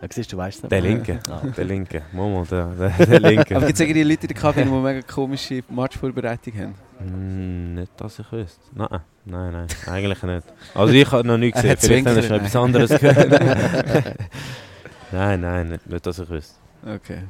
Ja, 0.00 0.08
siehst 0.10 0.32
du, 0.32 0.36
weißt 0.36 0.56
es 0.58 0.62
nicht. 0.62 0.72
Der 0.72 0.80
Linke. 0.80 1.20
Ah. 1.28 1.42
Der 1.56 1.64
Linke. 1.64 2.02
Momo, 2.12 2.44
der, 2.50 2.66
der, 2.66 3.06
der 3.06 3.20
Linke. 3.20 3.54
Aber 3.56 3.66
gibt 3.66 3.78
es 3.78 3.80
irgendwie 3.80 4.02
Leute 4.02 4.22
in 4.22 4.28
der 4.28 4.36
Kabine, 4.36 4.66
die 4.66 4.72
mega 4.72 5.02
komische 5.02 5.62
Matchvorbereitung 5.68 6.54
haben? 6.54 6.74
Mm, 7.00 7.74
nicht, 7.74 7.92
dass 8.00 8.18
ich 8.18 8.32
wüsste. 8.32 8.60
Nein, 8.74 8.88
nein, 9.26 9.52
nein, 9.52 9.66
eigentlich 9.86 10.22
nicht. 10.22 10.44
Also 10.74 10.92
ich 10.94 11.12
habe 11.12 11.26
noch 11.26 11.36
nicht 11.36 11.54
Er 11.62 11.76
gesehen, 11.76 12.04
vielleicht 12.04 12.06
haben 12.06 12.14
sie 12.14 12.20
Zwinkern, 12.28 12.40
etwas 12.40 12.56
anderes 12.56 12.90
gehört. 12.98 14.16
nein, 15.12 15.40
nein, 15.40 15.68
nicht, 15.68 15.86
nicht, 15.86 16.06
dass 16.06 16.18
ich 16.18 16.28
wüsste. 16.30 16.54
Okay. 16.86 17.24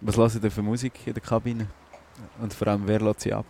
Was 0.00 0.16
hört 0.16 0.44
ihr 0.44 0.50
für 0.50 0.62
Musik 0.62 0.92
in 1.04 1.14
der 1.14 1.22
Kabine? 1.22 1.66
Und 2.40 2.54
vor 2.54 2.68
allem, 2.68 2.82
wer 2.86 3.00
lässt 3.00 3.22
sie 3.22 3.32
ab? 3.32 3.46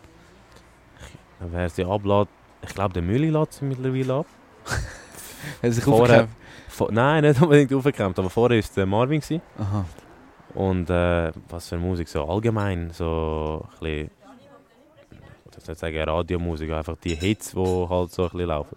Wer 1.41 1.69
sie 1.69 1.85
ablädt, 1.85 2.29
ich 2.63 2.75
glaube 2.75 2.95
der 2.95 3.03
Mülli 3.03 3.29
lädt 3.29 3.53
sie 3.53 3.65
mittlerweile 3.67 4.15
ab. 4.15 4.27
Hat 5.63 5.73
sich 5.73 5.85
Vorher- 5.85 6.29
nein, 6.91 7.25
nicht 7.25 7.41
unbedingt 7.41 7.73
aufgekämpft, 7.73 8.19
aber 8.19 8.31
vorher 8.31 8.57
war 8.57 8.61
es 8.61 8.73
der 8.73 8.87
Marvin. 8.87 9.21
Gewesen. 9.21 9.43
Aha. 9.59 9.85
Und 10.55 10.89
äh, 10.89 11.33
was 11.49 11.69
für 11.69 11.77
Musik, 11.77 12.09
so 12.09 12.25
allgemein, 12.25 12.91
so 12.91 13.63
ein 13.63 13.71
bisschen, 13.79 14.11
ich 15.11 15.19
will 15.19 15.63
nicht 15.69 15.79
sagen 15.79 16.03
Radiomusik, 16.03 16.71
einfach 16.73 16.97
die 16.97 17.15
Hits, 17.15 17.53
die 17.53 17.59
halt 17.89 18.11
so 18.11 18.23
ein 18.25 18.31
bisschen 18.31 18.49
laufen. 18.49 18.77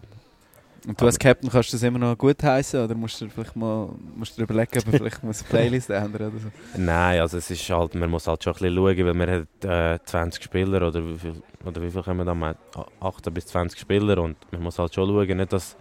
Und 0.87 0.99
du 0.99 1.05
als 1.05 1.19
Captain 1.19 1.49
kannst 1.49 1.71
du 1.71 1.75
das 1.75 1.83
immer 1.83 1.99
noch 1.99 2.17
gut 2.17 2.41
heißen 2.41 2.83
oder 2.83 2.95
musst 2.95 3.19
du 3.19 3.29
vielleicht 3.29 3.55
mal 3.55 3.89
musst 4.15 4.33
du 4.33 4.37
dir 4.37 4.43
überlegen, 4.43 4.77
ob 4.77 4.85
du 4.85 4.91
vielleicht 4.97 5.23
eine 5.23 5.33
Playlist 5.33 5.89
ändern 5.89 6.31
oder 6.31 6.39
so? 6.39 6.47
Nein, 6.75 7.19
also 7.19 7.37
es 7.37 7.51
ist 7.51 7.69
halt, 7.69 7.95
man 7.95 8.09
muss 8.09 8.27
halt 8.27 8.43
schon 8.43 8.53
ein 8.53 8.59
bisschen 8.59 8.75
schauen, 8.75 9.05
weil 9.05 9.13
wir 9.13 9.45
haben 9.71 9.95
äh, 9.95 9.99
20 10.03 10.43
Spieler 10.43 10.87
oder 10.87 11.05
wie 11.05 11.17
viel, 11.17 11.43
oder 11.65 11.81
wie 11.81 11.91
viel 11.91 12.05
wir 12.05 12.25
da? 12.25 12.33
Wir 12.33 12.47
haben 12.47 12.55
18 13.01 13.33
bis 13.33 13.45
20 13.47 13.79
Spieler 13.79 14.17
und 14.19 14.37
man 14.51 14.63
muss 14.63 14.79
halt 14.79 14.93
schon 14.93 15.07
schauen, 15.07 15.37
nicht 15.37 15.53
dass 15.53 15.75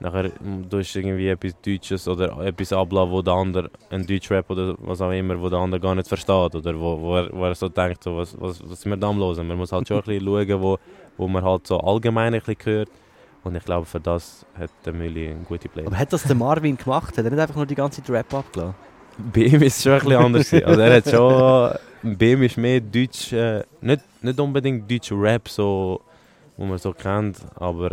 nachher 0.00 0.30
mm, 0.40 0.68
du 0.68 0.78
hast 0.78 0.94
irgendwie 0.94 1.28
etwas 1.28 1.54
Deutsches 1.60 2.08
oder 2.08 2.38
etwas 2.44 2.72
ablassen, 2.72 3.12
wo 3.12 3.22
der 3.22 3.34
andere 3.34 3.70
ein 3.90 4.06
Deutschrap 4.06 4.48
oder 4.50 4.74
was 4.78 5.00
auch 5.00 5.10
immer, 5.10 5.40
wo 5.40 5.48
der 5.48 5.58
andere 5.58 5.80
gar 5.80 5.94
nicht 5.94 6.08
versteht 6.08 6.54
oder 6.54 6.80
wo, 6.80 7.00
wo, 7.00 7.16
er, 7.16 7.32
wo 7.32 7.44
er 7.44 7.54
so 7.54 7.68
denkt, 7.68 8.04
so, 8.04 8.16
was, 8.16 8.38
was, 8.40 8.62
was 8.68 8.80
sind 8.80 8.90
wir 8.92 8.96
da 8.96 9.08
am 9.08 9.18
hören? 9.18 9.46
Man 9.46 9.58
muss 9.58 9.72
halt 9.72 9.88
schon 9.88 9.98
ein 9.98 10.02
bisschen 10.04 10.26
schauen, 10.48 10.62
wo, 10.62 10.78
wo 11.16 11.28
man 11.28 11.42
halt 11.42 11.66
so 11.66 11.80
allgemein 11.80 12.34
ein 12.34 12.40
bisschen 12.40 12.64
hört 12.64 12.90
und 13.44 13.56
ich 13.56 13.64
glaube, 13.64 13.86
für 13.86 14.00
das 14.00 14.44
hat 14.58 14.70
der 14.84 14.92
Mülli 14.92 15.28
eine 15.28 15.44
gute 15.44 15.68
Playlist. 15.68 15.92
Aber 15.92 16.00
hat 16.00 16.12
das 16.12 16.24
der 16.24 16.36
Marvin 16.36 16.76
gemacht? 16.76 17.16
Hat 17.16 17.24
er 17.24 17.30
nicht 17.30 17.40
einfach 17.40 17.56
nur 17.56 17.66
die 17.66 17.74
ganze 17.74 18.02
Zeit 18.02 18.10
Rap 18.10 18.34
abgelassen? 18.34 18.74
Bei 19.32 19.40
ihm 19.40 19.62
ist 19.62 19.78
es 19.78 19.82
schon 19.82 19.92
ein 19.92 19.98
bisschen 20.00 20.16
anders. 20.16 20.52
Also 20.52 20.80
er 20.80 20.96
hat 20.96 21.10
schon, 21.10 22.16
bei 22.16 22.26
ihm 22.26 22.42
ist 22.44 22.56
mehr 22.56 22.80
Deutsch, 22.80 23.32
äh, 23.32 23.64
nicht, 23.80 24.02
nicht 24.22 24.38
unbedingt 24.38 24.88
Deutsch 24.88 25.10
Rap, 25.10 25.48
so, 25.48 26.00
wo 26.56 26.64
man 26.64 26.78
so 26.78 26.92
kennt, 26.92 27.38
aber, 27.56 27.90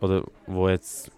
oder 0.00 0.22
wo 0.46 0.68
jetzt 0.68 1.10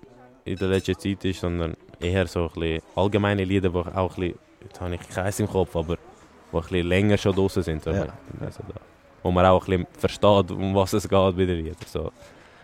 in 0.44 0.56
der 0.56 0.68
letzten 0.68 0.98
Zeit 0.98 1.24
ist, 1.24 1.40
sondern 1.40 1.76
eher 2.00 2.26
so 2.26 2.44
ein 2.44 2.60
bisschen 2.60 2.82
allgemeine 2.96 3.44
Lieder, 3.44 3.70
die 3.70 3.76
auch 3.76 3.86
ein 3.86 4.06
bisschen, 4.08 4.38
jetzt 4.62 4.80
habe 4.80 4.94
ich 4.94 5.08
keins 5.08 5.40
im 5.40 5.48
Kopf, 5.48 5.74
aber 5.74 5.96
die 5.96 6.56
ein 6.56 6.62
bisschen 6.62 6.86
länger 6.86 7.18
schon 7.18 7.34
draußen 7.34 7.62
sind. 7.62 7.84
Ja. 7.86 7.92
also 8.40 8.62
da, 8.68 8.80
wo 9.22 9.30
man 9.30 9.46
auch 9.46 9.66
ein 9.66 9.84
bisschen 9.84 9.86
versteht, 9.98 10.50
um 10.50 10.74
was 10.74 10.92
es 10.92 11.08
geht 11.08 11.10
bei 11.10 11.44
den 11.44 11.64
Liedern. 11.64 11.76
So. 11.86 12.12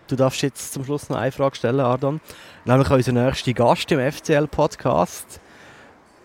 Du 0.06 0.16
darfst 0.16 0.42
jetzt 0.42 0.72
zum 0.72 0.84
Schluss 0.84 1.08
noch 1.08 1.18
eine 1.18 1.32
Frage 1.32 1.56
stellen, 1.56 1.80
Ardon. 1.80 2.20
Nämlich 2.64 2.90
unser 2.90 3.12
nächster 3.12 3.52
Gast 3.52 3.90
im 3.92 4.12
FCL-Podcast. 4.12 5.40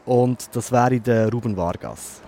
Und 0.06 0.56
das 0.56 0.72
wäre 0.72 1.00
der 1.00 1.32
Ruben 1.32 1.56
Vargas. 1.56 2.22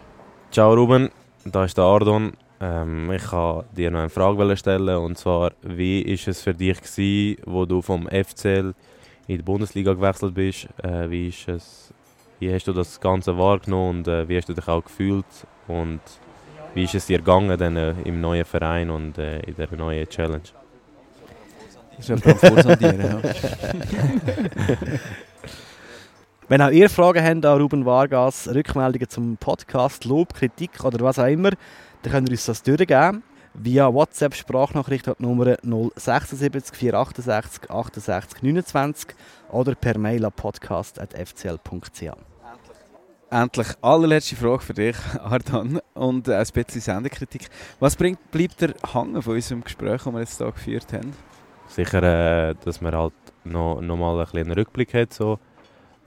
Ciao 0.51 0.73
Ruben, 0.73 1.09
da 1.45 1.65
ist 1.65 1.77
der 1.77 1.83
Ardon. 1.83 2.33
Ähm, 2.59 3.11
ich 3.11 3.31
wollte 3.31 3.67
dir 3.75 3.91
noch 3.91 3.99
eine 3.99 4.09
Frage 4.09 4.57
stellen 4.57 4.97
und 4.97 5.17
zwar, 5.17 5.51
wie 5.61 6.01
ist 6.01 6.27
es 6.27 6.41
für 6.41 6.53
dich 6.53 6.81
gewesen, 6.81 7.41
wo 7.45 7.65
du 7.65 7.81
vom 7.81 8.07
FCL 8.07 8.73
in 9.27 9.37
die 9.37 9.43
Bundesliga 9.43 9.93
gewechselt 9.93 10.33
bist? 10.33 10.67
Äh, 10.83 11.09
wie 11.09 11.27
ist 11.29 11.47
es, 11.47 11.93
wie 12.39 12.53
hast 12.53 12.67
du 12.67 12.73
das 12.73 12.99
Ganze 12.99 13.37
wahrgenommen 13.37 13.99
und 13.99 14.07
äh, 14.07 14.27
wie 14.27 14.37
hast 14.37 14.49
du 14.49 14.53
dich 14.53 14.67
auch 14.67 14.83
gefühlt 14.83 15.25
und 15.67 16.01
wie 16.73 16.83
ist 16.83 16.95
es 16.95 17.05
dir 17.07 17.19
gegangen 17.19 17.57
dann, 17.57 17.75
äh, 17.75 17.93
im 18.03 18.21
neuen 18.21 18.45
Verein 18.45 18.89
und 18.89 19.17
äh, 19.17 19.39
in 19.41 19.55
der 19.55 19.71
neuen 19.75 20.07
Challenge? 20.07 20.41
Das 21.97 22.09
ist 22.09 22.23
Vorsondieren, 22.23 23.01
ja. 23.01 23.19
Wenn 26.49 26.61
auch 26.61 26.69
ihr 26.69 26.89
Fragen 26.89 27.25
habt 27.25 27.45
an 27.45 27.59
Ruben 27.59 27.85
Vargas, 27.85 28.47
Rückmeldungen 28.47 29.09
zum 29.09 29.35
Podcast, 29.35 30.05
Lob, 30.05 30.33
Kritik 30.33 30.81
oder 30.85 31.03
was 31.03 31.19
auch 31.19 31.25
immer, 31.25 31.49
dann 32.03 32.13
könnt 32.13 32.29
ihr 32.29 32.33
uns 32.33 32.45
das 32.45 32.63
durchgeben. 32.63 33.21
Via 33.59 33.91
WhatsApp 33.91 34.35
Sprachnachricht 34.35 35.07
an 35.07 35.15
die 35.17 35.23
Nummer 35.23 35.57
076 35.95 36.75
468 36.75 37.71
68 37.71 38.43
29 38.43 39.15
oder 39.49 39.73
per 39.73 39.97
Mail 39.97 40.25
an 40.25 40.31
podcast.fcl.ch. 40.31 42.03
Endlich 43.31 43.67
allerletzte 43.81 44.35
Frage 44.35 44.59
für 44.59 44.73
dich, 44.75 44.95
Ardan, 45.23 45.79
und 45.95 46.29
ein 46.29 46.47
bisschen 46.53 46.81
Sendekritik. 46.81 47.49
Was 47.79 47.95
bringt, 47.95 48.29
bleibt 48.29 48.61
dir 48.61 48.75
hängen 48.93 49.23
von 49.23 49.33
unserem 49.33 49.63
Gespräch, 49.63 50.03
das 50.03 50.13
wir 50.13 50.19
jetzt 50.19 50.37
hier 50.37 50.51
geführt 50.51 50.93
haben? 50.93 51.13
Sicher, 51.67 52.03
äh, 52.49 52.55
dass 52.63 52.79
man 52.79 52.93
halt 52.93 53.13
noch, 53.43 53.81
noch 53.81 53.97
mal 53.97 54.21
ein 54.21 54.37
einen 54.37 54.51
Rückblick 54.51 54.93
hat, 54.93 55.13
so, 55.13 55.39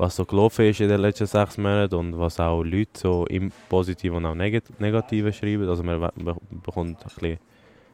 was 0.00 0.16
so 0.16 0.24
gelaufen 0.24 0.64
ist 0.64 0.80
in 0.80 0.88
den 0.88 1.00
letzten 1.00 1.26
sechs 1.26 1.58
Monaten 1.58 1.94
und 1.94 2.18
was 2.18 2.40
auch 2.40 2.62
Leute 2.62 2.90
so 2.98 3.26
im 3.26 3.52
Positiven 3.68 4.16
und 4.16 4.26
auch 4.26 4.34
Negat 4.34 4.64
Negativen 4.80 5.32
schreiben. 5.32 5.68
Also 5.68 5.82
man 5.82 6.10
bekommt 6.64 7.02
ein 7.02 7.04
bisschen 7.04 7.38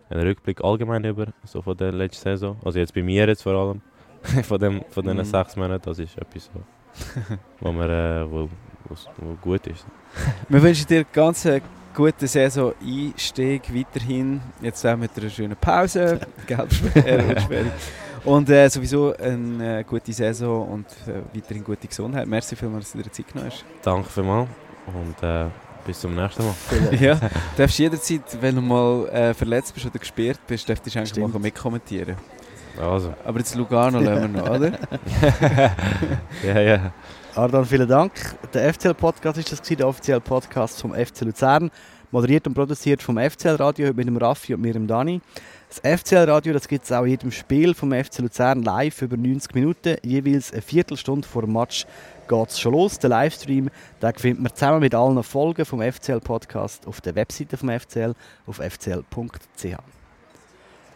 einen 0.08 0.26
Rückblick 0.26 0.62
allgemein 0.62 1.04
über, 1.04 1.26
so 1.44 1.60
von 1.62 1.76
der 1.76 1.90
letzten 1.90 2.22
Saison. 2.22 2.56
Also 2.64 2.78
jetzt 2.78 2.94
bei 2.94 3.02
mir 3.02 3.26
jetzt 3.26 3.42
vor 3.42 3.54
allem, 3.54 3.80
von, 4.44 4.58
dem, 4.60 4.84
von 4.88 5.02
diesen 5.02 5.18
Mhm. 5.18 5.24
sechs 5.24 5.56
Monaten, 5.56 5.82
das 5.84 5.98
ist 5.98 6.16
etwas 6.16 6.44
so, 6.54 6.60
wo, 7.60 7.72
man, 7.72 7.90
äh, 7.90 8.24
wo, 8.30 8.48
wo 9.18 9.34
gut 9.42 9.66
ist. 9.66 9.84
Wir 10.48 10.62
wünschen 10.62 10.86
dir 10.86 11.04
ganz 11.12 11.46
guten 11.92 12.26
Saison-Einstieg 12.26 13.62
weiterhin. 13.74 14.40
Jetzt 14.62 14.86
auch 14.86 14.96
mit 14.96 15.10
einer 15.16 15.28
schönen 15.28 15.56
Pause, 15.56 16.20
Gelbsperre. 16.46 17.72
Und 18.26 18.50
äh, 18.50 18.68
sowieso 18.68 19.14
eine 19.16 19.78
äh, 19.78 19.84
gute 19.84 20.12
Saison 20.12 20.68
und 20.68 20.86
äh, 21.06 21.22
weiterhin 21.32 21.62
gute 21.62 21.86
Gesundheit. 21.86 22.26
Merci 22.26 22.56
vielmals, 22.56 22.86
dass 22.86 22.92
du 22.92 23.02
dir 23.02 23.12
Zeit 23.12 23.28
genommen 23.28 23.50
hast. 23.52 23.64
Danke 23.82 24.10
vielmals 24.10 24.48
und 24.86 25.22
äh, 25.22 25.46
bis 25.86 26.00
zum 26.00 26.14
nächsten 26.14 26.44
Mal. 26.44 26.54
ja, 27.00 27.14
du 27.14 27.28
darfst 27.56 27.78
jederzeit, 27.78 28.22
wenn 28.40 28.56
du 28.56 28.60
mal 28.62 29.08
äh, 29.10 29.32
verletzt 29.32 29.72
bist 29.72 29.86
oder 29.86 29.98
gesperrt 29.98 30.40
bist, 30.46 30.68
darfst 30.68 30.84
du 30.84 30.98
eigentlich 30.98 31.10
Stimmt. 31.10 31.32
mal 31.32 31.38
mitkommentieren. 31.38 32.16
Also, 32.80 33.14
Aber 33.24 33.38
jetzt 33.38 33.54
Lugano 33.54 34.00
lassen 34.00 34.34
wir 34.34 34.42
noch, 34.42 34.50
oder? 34.50 34.72
ja, 36.44 36.60
ja. 36.60 36.92
Ardan, 37.34 37.64
vielen 37.64 37.88
Dank. 37.88 38.12
Der 38.52 38.74
FCL-Podcast 38.74 39.38
ist 39.38 39.52
das, 39.52 39.62
gewesen, 39.62 39.78
der 39.78 39.88
offizielle 39.88 40.20
Podcast 40.20 40.80
vom 40.80 40.92
FC 40.92 41.20
Luzern. 41.22 41.70
Moderiert 42.10 42.46
und 42.46 42.54
produziert 42.54 43.02
vom 43.02 43.18
FCL-Radio 43.18 43.92
mit 43.94 44.06
dem 44.06 44.16
Raffi 44.16 44.54
und 44.54 44.60
mir, 44.60 44.72
dem 44.72 44.86
Dani. 44.86 45.20
Das 45.68 46.00
FCL-Radio 46.00 46.58
gibt 46.68 46.84
es 46.84 46.92
auch 46.92 47.02
in 47.02 47.10
jedem 47.10 47.32
Spiel 47.32 47.74
vom 47.74 47.92
FC 47.92 48.18
Luzern 48.20 48.62
live 48.62 49.02
über 49.02 49.16
90 49.16 49.54
Minuten. 49.54 49.96
Jeweils 50.02 50.52
eine 50.52 50.62
Viertelstunde 50.62 51.26
vor 51.26 51.42
dem 51.42 51.52
Match 51.52 51.86
geht 52.28 52.48
es 52.48 52.60
schon 52.60 52.72
los. 52.72 52.98
Der 52.98 53.10
Livestream 53.10 53.70
den 54.00 54.14
findet 54.14 54.42
man 54.42 54.54
zusammen 54.54 54.80
mit 54.80 54.94
allen 54.94 55.22
Folgen 55.22 55.64
vom 55.64 55.80
FCL-Podcast 55.80 56.86
auf 56.86 57.00
der 57.00 57.14
Webseite 57.14 57.56
vom 57.56 57.68
FCL 57.68 58.14
auf 58.46 58.56
fcl.ch. 58.56 59.95